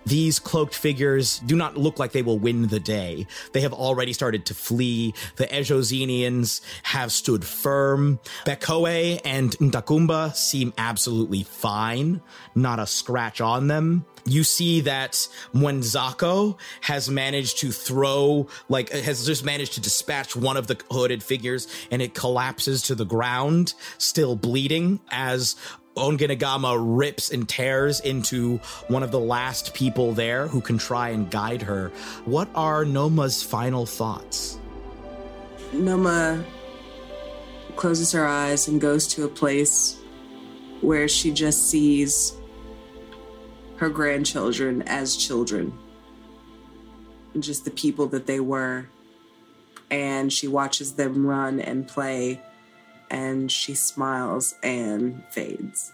these 0.06 0.38
cloaked 0.38 0.74
figures 0.74 1.38
do 1.40 1.56
not 1.56 1.76
look 1.76 1.98
like 1.98 2.12
they 2.12 2.22
will 2.22 2.38
win 2.38 2.68
the 2.68 2.80
day. 2.80 3.26
They 3.52 3.60
have 3.60 3.72
already 3.72 4.12
started 4.12 4.46
to 4.46 4.54
flee. 4.54 5.14
The 5.36 5.46
Ejozinians 5.46 6.60
have 6.82 7.12
stood 7.12 7.44
firm. 7.44 8.20
Bekoe 8.44 9.20
and 9.24 9.50
Ntakumba 9.58 10.34
seem 10.34 10.72
absolutely 10.78 11.42
fine, 11.42 12.20
not 12.54 12.78
a 12.78 12.86
scratch 12.86 13.40
on 13.40 13.68
them. 13.68 14.04
You 14.26 14.42
see 14.42 14.80
that 14.82 15.28
Mwenzako 15.54 16.58
has 16.80 17.10
managed 17.10 17.58
to 17.58 17.70
throw, 17.70 18.48
like, 18.70 18.90
has 18.90 19.26
just 19.26 19.44
managed 19.44 19.74
to 19.74 19.80
dispatch 19.80 20.34
one 20.34 20.56
of 20.56 20.66
the 20.66 20.78
hooded 20.90 21.22
figures 21.22 21.68
and 21.90 22.00
it 22.00 22.14
collapses 22.14 22.82
to 22.82 22.94
the 22.94 23.04
ground, 23.04 23.74
still 23.98 24.34
bleeding, 24.34 25.00
as 25.10 25.56
Ongenagama 25.96 26.76
rips 26.80 27.30
and 27.30 27.48
tears 27.48 28.00
into 28.00 28.58
one 28.88 29.02
of 29.02 29.10
the 29.10 29.20
last 29.20 29.74
people 29.74 30.12
there 30.12 30.48
who 30.48 30.60
can 30.60 30.76
try 30.76 31.10
and 31.10 31.30
guide 31.30 31.62
her. 31.62 31.90
What 32.24 32.48
are 32.54 32.84
Noma's 32.84 33.42
final 33.42 33.86
thoughts? 33.86 34.58
Noma 35.72 36.44
closes 37.76 38.12
her 38.12 38.26
eyes 38.26 38.68
and 38.68 38.80
goes 38.80 39.06
to 39.08 39.24
a 39.24 39.28
place 39.28 39.98
where 40.80 41.08
she 41.08 41.30
just 41.32 41.70
sees 41.70 42.36
her 43.76 43.88
grandchildren 43.88 44.82
as 44.82 45.16
children, 45.16 45.76
just 47.38 47.64
the 47.64 47.70
people 47.70 48.06
that 48.08 48.26
they 48.26 48.40
were. 48.40 48.86
And 49.90 50.32
she 50.32 50.48
watches 50.48 50.94
them 50.94 51.26
run 51.26 51.60
and 51.60 51.86
play, 51.86 52.40
and 53.10 53.50
she 53.50 53.74
smiles 53.74 54.54
and 54.62 55.22
fades. 55.30 55.92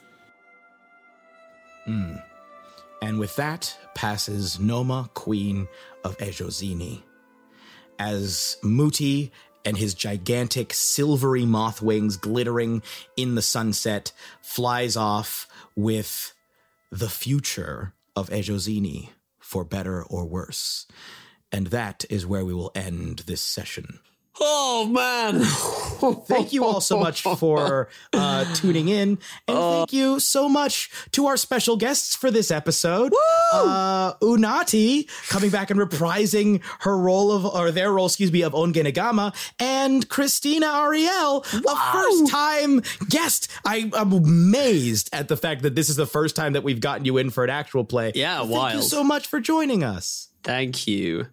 Hmm. 1.85 2.17
And 3.03 3.19
with 3.19 3.37
that 3.37 3.77
passes 3.95 4.61
Noma, 4.61 5.11
Queen 5.15 5.69
of 6.05 6.19
Ejozini. 6.19 7.03
As 7.99 8.57
Mooti 8.63 9.31
and 9.65 9.77
his 9.77 9.95
gigantic 9.95 10.73
silvery 10.73 11.45
moth 11.45 11.83
wings 11.83 12.17
glittering 12.17 12.83
in 13.17 13.35
the 13.35 13.43
sunset 13.43 14.13
flies 14.41 14.97
off 14.97 15.49
with 15.77 16.35
the 16.91 17.09
future 17.09 17.95
of 18.17 18.31
Ejozini, 18.31 19.11
for 19.39 19.65
better 19.65 20.03
or 20.03 20.25
worse. 20.25 20.87
And 21.53 21.69
that 21.69 22.05
is 22.09 22.27
where 22.27 22.45
we 22.45 22.55
will 22.55 22.73
end 22.75 23.21
this 23.27 23.41
session. 23.41 24.01
Oh 24.43 24.87
man! 24.87 25.43
thank 26.27 26.53
you 26.53 26.65
all 26.65 26.81
so 26.81 26.99
much 26.99 27.23
for 27.23 27.89
uh, 28.15 28.55
tuning 28.55 28.89
in, 28.89 29.19
and 29.47 29.59
thank 29.59 29.93
you 29.93 30.19
so 30.19 30.49
much 30.49 30.91
to 31.13 31.27
our 31.27 31.37
special 31.37 31.77
guests 31.77 32.17
for 32.17 32.31
this 32.31 32.51
episode. 32.51 33.13
Uh, 33.53 34.15
Unati 34.23 35.09
coming 35.29 35.51
back 35.51 35.71
and 35.71 35.79
reprising 35.79 36.63
her 36.81 36.97
role 36.97 37.33
of, 37.33 37.45
or 37.45 37.71
their 37.71 37.93
role, 37.93 38.07
excuse 38.07 38.33
me, 38.33 38.43
of 38.43 38.53
Ongenagama, 38.53 39.35
and 39.59 40.09
Krystina 40.09 40.63
Arielle, 40.63 41.45
a 41.67 41.93
first-time 41.93 42.83
guest. 43.09 43.49
I, 43.67 43.91
am 43.95 44.13
amazed 44.13 45.11
at 45.13 45.29
the 45.29 45.37
fact 45.37 45.63
that 45.63 45.75
this 45.75 45.89
is 45.91 45.97
the 45.97 46.07
first 46.07 46.35
time 46.35 46.55
that 46.55 46.63
we've 46.63 46.81
gotten 46.81 47.05
you 47.05 47.19
in 47.19 47.31
for 47.31 47.45
an 47.45 47.51
actual 47.51 47.85
play. 47.85 48.13
Yeah, 48.15 48.39
Thank 48.39 48.51
wild. 48.51 48.75
you 48.77 48.83
so 48.83 49.05
much 49.05 49.27
for 49.27 49.41
joining 49.41 49.85
us. 49.85 50.29
Thank 50.43 50.87
you. 50.87 51.27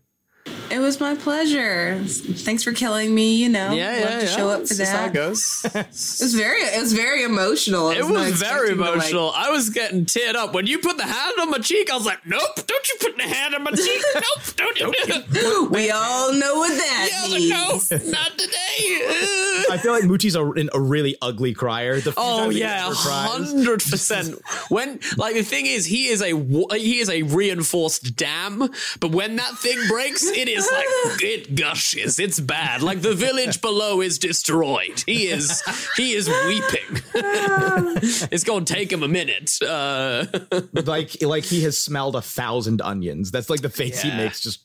It 0.69 0.79
was 0.79 0.99
my 0.99 1.15
pleasure. 1.15 1.97
Thanks 2.05 2.61
for 2.63 2.73
killing 2.73 3.15
me. 3.15 3.35
You 3.35 3.47
know, 3.49 3.71
Yeah, 3.71 3.91
Love 3.91 3.99
yeah, 3.99 4.19
to 4.19 4.25
yeah. 4.25 4.31
show 4.35 4.49
up 4.49 4.57
for 4.57 4.63
It's 4.63 4.77
just 4.77 4.91
how 4.91 4.97
that. 5.03 5.11
it 5.11 5.13
goes. 5.13 5.61
it 5.73 5.87
was 5.87 6.33
very, 6.35 6.61
it 6.61 6.81
was 6.81 6.91
very 6.93 7.23
emotional. 7.23 7.89
It 7.89 7.99
not 7.99 8.09
was 8.11 8.31
very 8.33 8.71
expecting 8.71 8.77
to, 8.77 8.81
like- 8.83 8.93
emotional. 8.95 9.31
I 9.33 9.49
was 9.49 9.69
getting 9.69 10.05
teared 10.05 10.35
up 10.35 10.53
when 10.53 10.67
you 10.67 10.79
put 10.79 10.97
the 10.97 11.03
hand 11.05 11.35
on 11.39 11.49
my 11.51 11.59
cheek. 11.59 11.89
I 11.89 11.95
was 11.95 12.05
like, 12.05 12.25
"Nope, 12.25 12.41
don't 12.67 12.89
you 12.89 12.95
put 12.99 13.15
the 13.17 13.23
hand 13.23 13.55
on 13.55 13.63
my 13.63 13.71
cheek? 13.71 14.01
Nope, 14.15 14.55
don't 14.57 14.79
you." 14.79 15.69
we 15.71 15.89
all 15.89 16.33
know 16.33 16.55
what 16.55 16.69
that 16.75 17.09
yeah, 17.11 17.21
I 17.23 17.29
like, 17.29 17.39
means. 17.79 17.91
no, 17.91 18.11
not 18.11 18.37
today. 18.37 19.63
I 19.69 19.79
feel 19.81 19.93
like 19.93 20.03
Mooti's 20.03 20.35
a, 20.35 20.43
a 20.73 20.79
really 20.81 21.15
ugly 21.21 21.53
crier. 21.53 21.99
The 22.01 22.13
Oh 22.17 22.49
yeah, 22.49 22.89
hundred 22.93 23.81
percent. 23.83 24.35
When 24.69 24.99
like 25.17 25.35
the 25.35 25.43
thing 25.43 25.65
is, 25.65 25.85
he 25.85 26.07
is 26.07 26.21
a 26.21 26.35
he 26.77 26.99
is 26.99 27.09
a 27.09 27.21
reinforced 27.23 28.15
dam, 28.17 28.69
but 28.99 29.11
when 29.11 29.37
that 29.37 29.57
thing 29.59 29.79
breaks, 29.87 30.27
it 30.37 30.47
is 30.47 30.69
like 30.71 30.85
it 31.23 31.55
gushes. 31.55 32.19
It's 32.19 32.39
bad. 32.39 32.83
Like 32.83 33.01
the 33.01 33.15
village 33.15 33.59
below 33.61 34.01
is 34.01 34.19
destroyed. 34.19 35.03
He 35.05 35.27
is 35.27 35.63
he 35.95 36.13
is 36.13 36.29
weeping. 36.29 37.01
it's 38.31 38.43
gonna 38.43 38.65
take 38.65 38.91
him 38.91 39.01
a 39.01 39.07
minute. 39.07 39.57
Uh, 39.61 40.25
like 40.73 41.21
like 41.21 41.43
he 41.43 41.63
has 41.63 41.77
smelled 41.77 42.15
a 42.15 42.21
thousand 42.21 42.81
onions. 42.81 43.31
That's 43.31 43.49
like 43.49 43.61
the 43.61 43.69
face 43.69 44.01
he 44.01 44.11
makes. 44.11 44.41
Just 44.41 44.63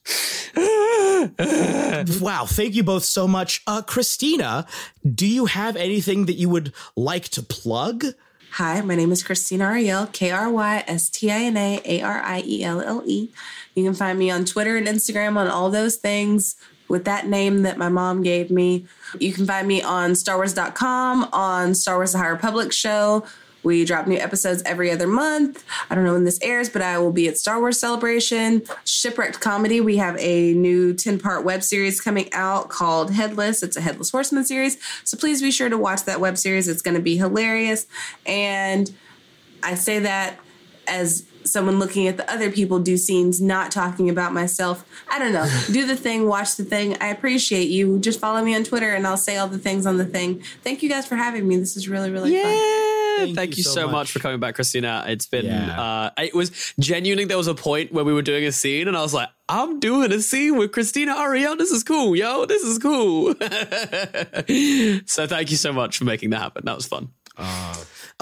wow. 2.21 2.45
Thank 2.47 2.75
you 2.75 2.83
both 2.83 3.05
so 3.05 3.27
much, 3.27 3.63
uh, 3.67 3.83
Krystina. 3.83 4.67
Do 5.03 5.27
you 5.27 5.47
have 5.47 5.77
anything 5.77 6.27
that 6.27 6.35
you 6.35 6.51
would 6.51 6.75
like 6.97 7.25
to 7.31 7.43
plug? 7.43 8.05
Hi, 8.57 8.83
my 8.83 8.95
name 8.95 9.11
is 9.13 9.25
Krystina 9.25 9.73
Arielle, 9.73 10.13
K 10.13 10.31
R 10.31 10.51
Y 10.51 10.85
S 10.87 11.09
T 11.09 11.31
I 11.31 11.45
N 11.45 11.57
A 11.57 11.81
A 11.87 12.03
R 12.03 12.21
I 12.21 12.43
E 12.45 12.63
L 12.63 12.83
L 12.83 13.03
E. 13.07 13.31
You 13.75 13.85
can 13.85 13.95
find 13.95 14.19
me 14.19 14.31
on 14.31 14.45
Twitter 14.45 14.77
and 14.77 14.87
Instagram 14.87 15.37
on 15.37 15.49
all 15.49 15.71
those 15.71 15.97
things 15.97 16.57
with 16.89 17.05
that 17.07 17.27
name 17.27 17.63
that 17.63 17.79
my 17.79 17.89
mom 17.89 18.23
gave 18.23 18.51
me. 18.51 18.85
You 19.19 19.33
can 19.33 19.47
find 19.47 19.67
me 19.67 19.83
on 19.83 20.13
StarWars.com, 20.13 21.31
on 21.33 21.75
Star 21.75 21.97
Wars 21.97 22.13
The 22.13 22.19
High 22.19 22.29
Republic 22.29 22.73
show. 22.73 23.25
We 23.63 23.85
drop 23.85 24.07
new 24.07 24.19
episodes 24.19 24.63
every 24.67 24.91
other 24.91 25.07
month. 25.07 25.65
I 25.89 25.95
don't 25.95 26.05
know 26.05 26.15
when 26.15 26.25
this 26.25 26.41
airs, 26.43 26.69
but 26.69 26.83
I 26.83 26.99
will 26.99 27.13
be 27.13 27.29
at 27.29 27.39
Star 27.39 27.61
Wars 27.61 27.79
Celebration. 27.79 28.63
Shipwrecked 28.85 29.41
Comedy, 29.41 29.81
we 29.81 29.99
have 29.99 30.17
a 30.19 30.53
new 30.55 30.93
10 30.93 31.21
part 31.21 31.45
web 31.45 31.63
series 31.63 32.01
coming 32.01 32.29
out 32.33 32.69
called 32.69 33.13
Headless. 33.13 33.63
It's 33.63 33.77
a 33.77 33.81
Headless 33.81 34.11
Horseman 34.11 34.45
series. 34.45 34.79
So 35.05 35.17
please 35.17 35.41
be 35.41 35.53
sure 35.53 35.69
to 35.69 35.79
watch 35.79 36.05
that 36.05 36.21
web 36.21 36.39
series. 36.39 36.67
It's 36.67 36.83
going 36.83 36.97
to 36.97 37.03
be 37.03 37.17
hilarious. 37.17 37.87
And 38.27 38.93
I 39.63 39.77
say 39.77 40.01
that 40.01 40.39
as 40.87 41.25
someone 41.45 41.79
looking 41.79 42.07
at 42.07 42.17
the 42.17 42.31
other 42.33 42.51
people 42.51 42.79
do 42.79 42.97
scenes, 42.97 43.41
not 43.41 43.71
talking 43.73 44.09
about 44.09 44.33
myself. 44.33 44.85
I 45.11 45.19
don't 45.19 45.33
know. 45.33 45.49
Do 45.73 45.87
the 45.87 45.97
thing, 45.97 46.27
watch 46.29 46.57
the 46.57 46.65
thing. 46.65 46.97
I 47.01 47.09
appreciate 47.09 47.69
you. 47.69 47.99
Just 47.99 48.21
follow 48.21 48.43
me 48.45 48.55
on 48.55 48.65
Twitter 48.65 48.91
and 48.95 49.07
I'll 49.07 49.17
say 49.17 49.37
all 49.39 49.49
the 49.49 49.59
things 49.59 49.85
on 49.87 49.97
the 49.97 50.05
thing. 50.05 50.43
Thank 50.63 50.83
you 50.83 50.89
guys 50.89 51.07
for 51.07 51.17
having 51.17 51.47
me. 51.49 51.57
This 51.57 51.77
is 51.77 51.89
really, 51.89 52.11
really 52.11 52.41
fun. 52.41 53.35
Thank, 53.35 53.57
you, 53.57 53.63
so, 53.63 53.89
much. 53.89 54.11
for 54.11 54.21
coming 54.21 54.41
back, 54.41 54.57
Krystina. 54.57 55.07
It's 55.09 55.27
been 55.27 55.45
Yeah. 55.47 55.81
uh 55.81 56.11
it 56.19 56.35
was 56.35 56.73
genuinely 56.81 57.25
there 57.27 57.37
was 57.37 57.47
a 57.47 57.55
point 57.55 57.93
where 57.93 58.05
we 58.05 58.13
were 58.13 58.23
doing 58.23 58.45
a 58.45 58.53
scene 58.53 58.89
and 58.89 58.97
I 58.97 59.03
was 59.03 59.13
like, 59.13 59.29
I'm 59.49 59.81
doing 59.81 60.13
a 60.13 60.21
scene 60.21 60.57
with 60.57 60.73
Krystina 60.73 61.15
Arielle. 61.15 61.59
This 61.59 61.71
is 61.71 61.85
cool, 61.85 62.17
yo. 62.17 62.47
This 62.47 62.63
is 62.63 62.79
cool. 62.79 63.35
so 65.07 65.27
thank 65.27 65.51
you 65.51 65.57
so 65.57 65.73
much 65.73 65.99
for 65.99 66.05
making 66.05 66.31
that 66.31 66.41
happen. 66.41 66.65
That 66.65 66.77
was 66.77 66.87
fun. 66.87 67.11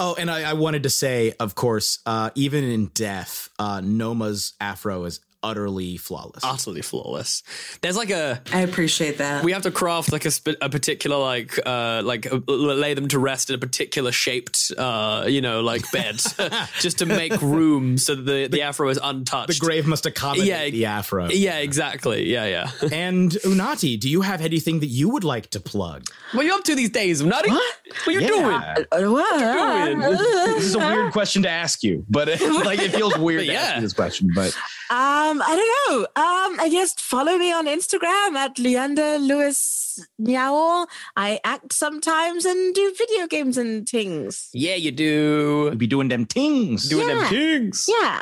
Oh, 0.03 0.15
and 0.17 0.31
I, 0.31 0.49
I 0.49 0.53
wanted 0.53 0.81
to 0.81 0.89
say, 0.89 1.33
of 1.39 1.53
course, 1.53 1.99
uh, 2.07 2.31
even 2.33 2.63
in 2.63 2.87
death, 2.87 3.49
uh, 3.59 3.81
Noma's 3.81 4.53
afro 4.59 5.05
is 5.05 5.19
utterly 5.43 5.97
flawless. 5.97 6.43
Utterly 6.43 6.81
flawless. 6.81 7.43
There's 7.81 7.97
like 7.97 8.09
a 8.11 8.41
I 8.53 8.61
appreciate 8.61 9.17
that. 9.17 9.43
we 9.43 9.51
have 9.53 9.63
to 9.63 9.71
craft 9.71 10.11
like 10.11 10.25
a, 10.25 10.31
sp- 10.31 10.59
a 10.61 10.69
particular 10.69 11.17
like 11.17 11.59
uh 11.65 12.01
like 12.03 12.31
uh, 12.31 12.39
lay 12.47 12.93
them 12.93 13.07
to 13.09 13.19
rest 13.19 13.49
in 13.49 13.55
a 13.55 13.59
particular 13.59 14.11
shaped 14.11 14.71
uh 14.77 15.25
you 15.27 15.41
know 15.41 15.61
like 15.61 15.89
bed 15.91 16.15
just 16.79 16.99
to 16.99 17.05
make 17.05 17.39
room 17.41 17.97
so 17.97 18.15
that 18.15 18.23
the 18.23 18.47
the 18.47 18.61
afro 18.61 18.89
is 18.89 18.99
untouched 19.01 19.47
the 19.59 19.65
grave 19.65 19.87
must 19.87 20.05
accommodate 20.05 20.45
Yeah, 20.47 20.69
the 20.69 20.85
afro. 20.85 21.29
yeah 21.29 21.57
exactly 21.57 22.31
yeah 22.31 22.45
yeah 22.45 22.71
and 22.91 23.31
Unati, 23.31 23.99
do 23.99 24.09
you 24.09 24.21
have 24.21 24.41
anything 24.41 24.79
that 24.81 24.87
you 24.87 25.09
would 25.09 25.23
like 25.23 25.49
to 25.51 25.59
plug? 25.59 26.05
what 26.33 26.43
are 26.43 26.47
you 26.47 26.53
up 26.53 26.63
to 26.65 26.75
these 26.75 26.89
days 26.91 27.21
Nutty? 27.23 27.49
what 27.49 27.63
are 28.07 28.11
you 28.11 28.21
Yeah. 28.21 28.27
doing 28.27 29.11
what 29.13 29.39
you 29.39 29.97
doing 29.97 29.99
this 30.11 30.65
is 30.65 30.75
a 30.75 30.79
weird 30.79 31.11
question 31.11 31.43
to 31.43 31.49
ask 31.49 31.83
you, 31.83 32.05
but 32.09 32.27
it, 32.29 32.41
like 32.65 32.79
it 32.79 32.91
feels 32.91 33.17
weird 33.17 33.45
to 33.45 33.53
ask 33.61 33.75
you 33.75 33.81
this 33.81 33.93
question. 33.93 34.29
But 34.35 34.55
Um, 34.91 35.41
I 35.41 35.55
don't 35.55 35.71
know. 35.79 35.99
Um, 36.21 36.59
I 36.59 36.67
just 36.69 36.99
follow 36.99 37.37
me 37.37 37.53
on 37.53 37.65
Instagram 37.65 38.35
at 38.35 38.59
Leander 38.59 39.19
Lewis 39.19 40.05
Niao. 40.19 40.85
I 41.15 41.39
act 41.45 41.71
sometimes 41.71 42.43
and 42.43 42.75
do 42.75 42.93
video 42.97 43.25
games 43.27 43.57
and 43.57 43.87
things. 43.87 44.49
yeah 44.53 44.75
you 44.75 44.91
do 44.91 45.73
be 45.77 45.87
doing 45.87 46.09
them 46.09 46.25
things. 46.25 46.89
doing 46.89 47.07
Yeah. 47.07 47.15
them 47.15 47.29
things 47.29 47.87
Yeah, 47.87 48.21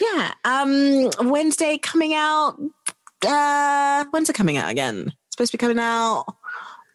yeah. 0.00 0.34
Um, 0.44 1.10
Wednesday 1.28 1.78
coming 1.78 2.14
out. 2.14 2.60
Uh, 3.26 4.04
when's 4.12 4.30
it 4.30 4.36
coming 4.36 4.56
out 4.56 4.70
again? 4.70 5.08
It's 5.08 5.34
supposed 5.34 5.50
to 5.50 5.58
be 5.58 5.62
coming 5.62 5.80
out. 5.80 6.26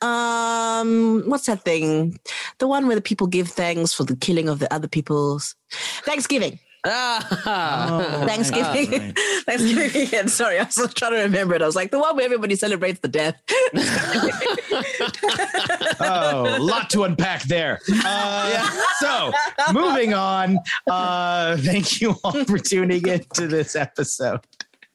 Um, 0.02 1.24
what's 1.28 1.48
that 1.48 1.66
thing? 1.66 2.18
The 2.60 2.68
one 2.70 2.88
where 2.88 2.96
the 2.96 3.02
people 3.02 3.28
give 3.28 3.50
thanks 3.50 3.92
for 3.94 4.06
the 4.06 4.16
killing 4.16 4.48
of 4.48 4.60
the 4.60 4.74
other 4.74 4.88
people's 4.88 5.56
Thanksgiving. 6.06 6.60
Ah. 6.86 8.24
Thanksgiving. 8.26 9.14
Thanksgiving 9.46 9.92
weekend. 9.94 10.32
Sorry, 10.32 10.60
I 10.60 10.64
was 10.64 10.94
trying 10.94 11.12
to 11.12 11.18
remember 11.20 11.56
it. 11.56 11.62
I 11.62 11.66
was 11.66 11.76
like 11.76 11.92
the 11.92 12.00
one 12.00 12.16
where 12.16 12.26
everybody 12.26 12.56
celebrates 12.56 13.00
the 13.00 13.08
death. 13.08 13.36
oh, 16.00 16.58
a 16.58 16.60
lot 16.60 16.90
to 16.92 17.04
unpack 17.04 17.44
there. 17.44 17.80
Uh, 18.06 18.82
So, 19.00 19.32
moving 19.74 20.14
on. 20.14 20.60
Uh, 20.88 21.58
thank 21.58 22.02
you 22.02 22.16
all 22.24 22.44
for 22.46 22.58
tuning 22.58 23.06
in 23.08 23.24
to 23.34 23.48
this 23.48 23.76
episode. 23.76 24.40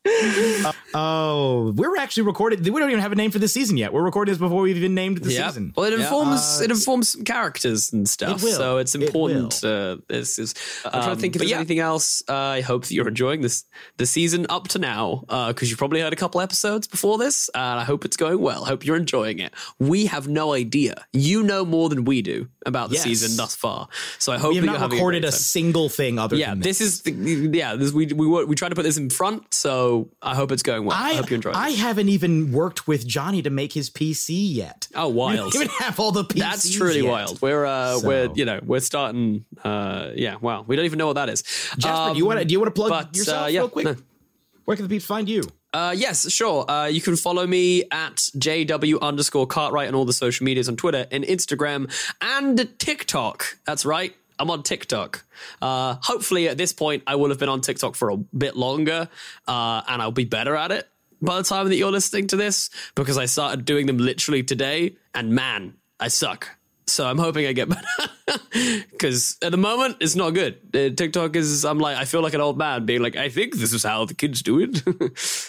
oh, 0.95 1.73
we're 1.77 1.97
actually 1.97 2.25
recorded. 2.25 2.61
We 2.69 2.79
don't 2.81 2.91
even 2.91 3.01
have 3.01 3.13
a 3.13 3.17
name 3.17 3.31
for 3.31 3.39
this 3.39 3.55
season 3.55 3.77
yet. 3.77 3.93
We're 3.93 4.03
recording 4.03 4.33
this 4.33 4.39
before 4.39 4.63
we've 4.63 4.77
even 4.77 4.95
named 4.95 5.19
the 5.19 5.33
Yeah. 5.33 5.49
season. 5.49 5.73
Well, 5.77 5.87
it 5.87 5.93
Yeah. 5.99 6.05
informs 6.05 6.41
Uh, 6.61 6.65
it 6.65 6.71
informs 6.71 7.17
characters 7.25 7.93
and 7.93 8.09
stuff. 8.09 8.43
It. 8.43 8.53
So 8.55 8.79
it's 8.79 8.95
It 8.95 9.03
important. 9.03 9.63
Uh, 9.65 9.97
this 10.09 10.39
is. 10.39 10.55
I'm 10.85 10.91
trying 10.91 11.05
Um, 11.05 11.15
to 11.17 11.21
think 11.21 11.37
if 11.37 11.41
there's 11.41 11.51
yeah. 11.51 11.57
anything 11.57 11.79
else. 11.79 12.23
Uh, 12.29 12.35
I 12.35 12.61
hope 12.61 12.83
that 12.87 12.93
you're 12.95 13.09
enjoying 13.09 13.41
this 13.41 13.65
the 13.97 14.07
season 14.07 14.47
up 14.49 14.69
to 14.69 14.79
now 14.79 15.25
because 15.49 15.71
you've 15.71 15.79
probably 15.79 16.01
heard 16.01 16.13
a 16.13 16.17
couple 16.17 16.41
episodes 16.41 16.87
before 16.87 17.17
this, 17.19 17.49
and 17.55 17.81
I 17.81 17.85
hope 17.85 18.05
it's 18.05 18.17
going 18.17 18.41
well. 18.41 18.65
Hope 18.67 18.85
you're 18.85 18.97
enjoying 18.97 19.39
it. 19.39 19.53
We 19.79 20.07
have 20.07 20.29
no 20.29 20.53
idea. 20.53 21.05
You 21.13 21.43
know 21.43 21.65
more 21.65 21.89
than 21.89 22.05
we 22.05 22.21
do 22.23 22.49
about 22.67 22.91
the 22.91 22.97
Yes. 22.97 23.05
season 23.05 23.37
thus 23.37 23.55
far. 23.57 23.89
So 24.19 24.33
I 24.33 24.39
hope 24.39 24.51
we 24.51 24.57
have 24.57 24.67
that 24.67 24.73
you're 24.73 24.81
not 24.81 24.93
recorded 24.93 25.25
a, 25.25 25.29
a, 25.29 25.33
single 25.33 25.89
thing 25.89 26.19
other 26.19 26.37
yeah, 26.37 26.51
than 26.51 26.61
this 26.61 26.75
this 26.79 26.81
is 26.81 27.01
the, 27.03 27.13
yeah. 27.53 27.75
This, 27.77 27.93
we 27.93 28.07
we 28.07 28.27
we 28.45 28.55
tried 28.55 28.71
to 28.71 28.75
put 28.75 28.83
this 28.85 28.97
in 28.97 29.11
front, 29.11 29.55
so 29.55 29.94
I 30.23 30.35
hope 30.35 30.53
it's 30.53 30.63
going 30.63 30.85
well. 30.85 30.97
I, 30.97 31.11
I, 31.11 31.15
hope 31.15 31.31
you 31.31 31.37
enjoy. 31.37 31.53
I 31.53 31.71
it. 31.71 31.79
haven't 31.79 32.09
even 32.09 32.53
worked 32.53 32.87
with 32.87 33.07
Johnny 33.07 33.43
to 33.43 33.51
make 33.51 33.73
his 33.73 33.91
PC 33.91 34.29
yet. 34.55 34.89
Oh, 34.95 35.09
We 35.09 35.15
wild! 35.15 35.53
don't 35.53 35.63
even 35.63 35.69
have 35.79 35.99
all 36.01 36.13
the 36.13 36.25
PCs 36.25 36.39
That's 36.39 36.75
truly 36.75 37.03
yet. 37.03 37.11
wild. 37.11 37.43
We're 37.43 37.65
uh, 37.67 37.99
So- 37.99 38.09
we're 38.09 38.29
you 38.35 38.45
know 38.45 38.61
we're 38.65 38.81
starting. 38.81 39.45
Uh, 39.63 40.11
yeah, 40.15 40.37
wow. 40.37 40.65
We 40.67 40.77
don't 40.77 40.85
even 40.85 40.99
know 40.99 41.07
what 41.07 41.15
that 41.15 41.29
is. 41.29 41.43
Jasper, 41.79 42.13
do 42.15 42.19
you 42.19 42.27
want 42.27 42.39
to 42.41 42.45
do 42.45 42.53
you 42.53 42.61
want 42.61 42.75
to 42.75 42.79
plug 42.81 42.91
but, 42.91 43.17
yourself 43.17 43.45
uh, 43.45 43.47
yeah, 43.49 43.61
real 43.61 43.69
quick? 43.69 43.85
no. 43.87 43.97
Where 44.65 44.77
can 44.77 44.87
the 44.87 44.89
peeps 44.89 45.05
find 45.05 45.29
you? 45.29 45.43
Uh, 45.75 45.93
yes, 45.95 46.31
sure. 46.31 46.71
Uh, 46.71 46.87
you 46.87 47.01
can 47.01 47.17
follow 47.17 47.47
me 47.47 47.83
at 47.91 48.17
JW 48.39 49.01
underscore 49.01 49.47
Cartwright 49.47 49.89
on 49.89 49.95
all 49.95 50.05
the 50.05 50.13
social 50.13 50.45
medias 50.45 50.69
on 50.69 50.77
Twitter 50.77 51.07
and 51.11 51.25
Instagram 51.25 51.93
and 52.23 52.79
TikTok. 52.79 53.59
That's 53.67 53.85
right. 53.85 54.15
I'm 54.39 54.51
on 54.51 54.63
TikTok. 54.63 55.25
Uh, 55.63 55.97
hopefully, 56.03 56.49
at 56.49 56.57
this 56.57 56.73
point, 56.73 57.03
I 57.07 57.17
will 57.17 57.29
have 57.29 57.39
been 57.39 57.49
on 57.49 57.61
TikTok 57.61 57.95
for 57.95 58.11
a 58.11 58.17
bit 58.17 58.57
longer 58.57 59.09
uh, 59.47 59.83
and 59.89 60.03
I'll 60.03 60.11
be 60.11 60.25
better 60.25 60.57
at 60.57 60.73
it 60.73 60.89
by 61.23 61.37
the 61.37 61.45
time 61.45 61.69
that 61.69 61.77
you're 61.77 61.93
listening 61.93 62.27
to 62.29 62.37
this 62.37 62.71
because 62.95 63.19
I 63.19 63.27
started 63.27 63.65
doing 63.65 63.87
them 63.87 63.99
literally 63.99 64.43
today 64.43 64.97
and 65.15 65.31
man, 65.31 65.75
I 65.99 66.09
suck. 66.09 66.51
So 66.87 67.07
I'm 67.07 67.19
hoping 67.19 67.47
I 67.47 67.53
get 67.53 67.69
better 68.27 68.41
because 68.93 69.39
at 69.41 69.53
the 69.53 69.57
moment 69.57 69.97
it's 70.01 70.15
not 70.15 70.31
good. 70.31 70.59
Uh, 70.75 70.95
TikTok 70.95 71.35
is 71.35 71.65
I'm 71.65 71.79
like 71.79 71.97
I 71.97 72.05
feel 72.05 72.21
like 72.21 72.35
an 72.35 72.43
old 72.43 72.59
man 72.59 72.85
being 72.85 73.03
like 73.03 73.17
I 73.17 73.31
think 73.31 73.57
this 73.57 73.73
is 73.73 73.83
how 73.83 74.05
the 74.05 74.15
kids 74.15 74.43
do 74.43 74.61
it. 74.61 74.83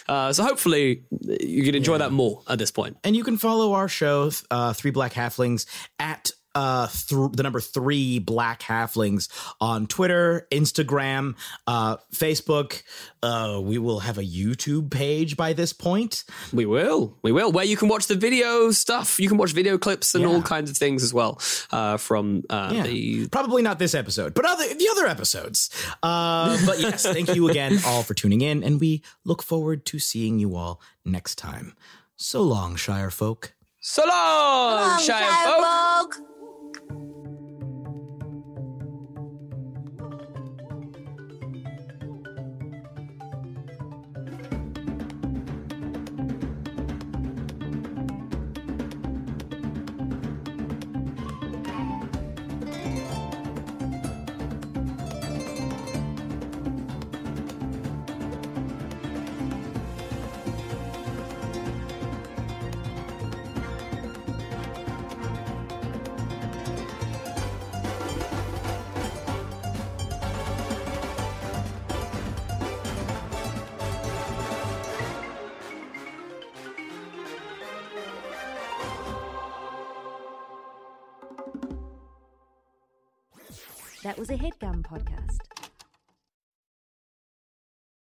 uh, 0.07 0.31
so 0.31 0.43
hopefully 0.43 1.03
you 1.41 1.63
can 1.63 1.75
enjoy 1.75 1.97
that 1.97 2.11
more 2.11 2.41
at 2.47 2.57
this 2.57 2.71
point. 2.71 2.97
And 3.03 3.15
you 3.15 3.23
can 3.23 3.37
follow 3.37 3.73
our 3.73 3.89
show, 3.89 4.31
uh, 4.49 4.73
Three 4.73 4.91
Black 4.91 5.13
Halflings, 5.13 5.65
at 5.99 6.31
uh, 6.55 6.87
th- 6.87 7.31
the 7.33 7.43
number 7.43 7.59
three 7.59 8.19
Black 8.19 8.61
Halflings 8.61 9.27
on 9.61 9.85
Twitter, 9.87 10.47
Instagram, 10.51 11.35
uh, 11.67 11.97
Facebook. 12.13 12.81
Uh, 13.21 13.59
we 13.61 13.77
will 13.77 13.99
have 13.99 14.17
a 14.17 14.23
YouTube 14.23 14.89
page 14.89 15.35
by 15.35 15.53
this 15.53 15.73
point. 15.73 16.23
We 16.53 16.65
will, 16.65 17.17
we 17.21 17.31
will, 17.31 17.51
where 17.51 17.65
you 17.65 17.75
can 17.77 17.87
watch 17.89 18.07
the 18.07 18.15
video 18.15 18.71
stuff. 18.71 19.19
You 19.19 19.27
can 19.27 19.37
watch 19.37 19.51
video 19.51 19.77
clips 19.77 20.15
and 20.15 20.25
all 20.25 20.41
kinds 20.41 20.69
of 20.69 20.77
things 20.77 21.03
as 21.03 21.13
well 21.13 21.39
uh, 21.71 21.97
from 21.97 22.43
uh, 22.49 22.71
Yeah. 22.73 22.83
the. 22.83 23.27
Probably 23.27 23.61
not 23.61 23.79
this 23.79 23.93
episode, 23.93 24.33
but 24.33 24.45
other 24.45 24.73
the 24.73 24.87
other 24.91 25.07
episodes. 25.07 25.69
Uh, 26.01 26.57
but 26.65 26.79
yes, 26.79 27.03
thank 27.03 27.35
you 27.35 27.49
again 27.49 27.79
all 27.85 28.03
for 28.03 28.13
tuning 28.13 28.41
in, 28.41 28.63
and 28.63 28.79
we 28.79 29.03
look 29.23 29.43
forward 29.43 29.85
to 29.87 29.99
seeing 29.99 30.39
you 30.39 30.55
all 30.55 30.79
next 31.03 31.35
time. 31.37 31.75
So 32.15 32.41
long, 32.41 32.75
Shire 32.75 33.11
folk. 33.11 33.53
So 33.81 34.05
long, 34.07 34.99
Shire 35.01 35.19
folk. 35.45 36.15
That 36.15 36.34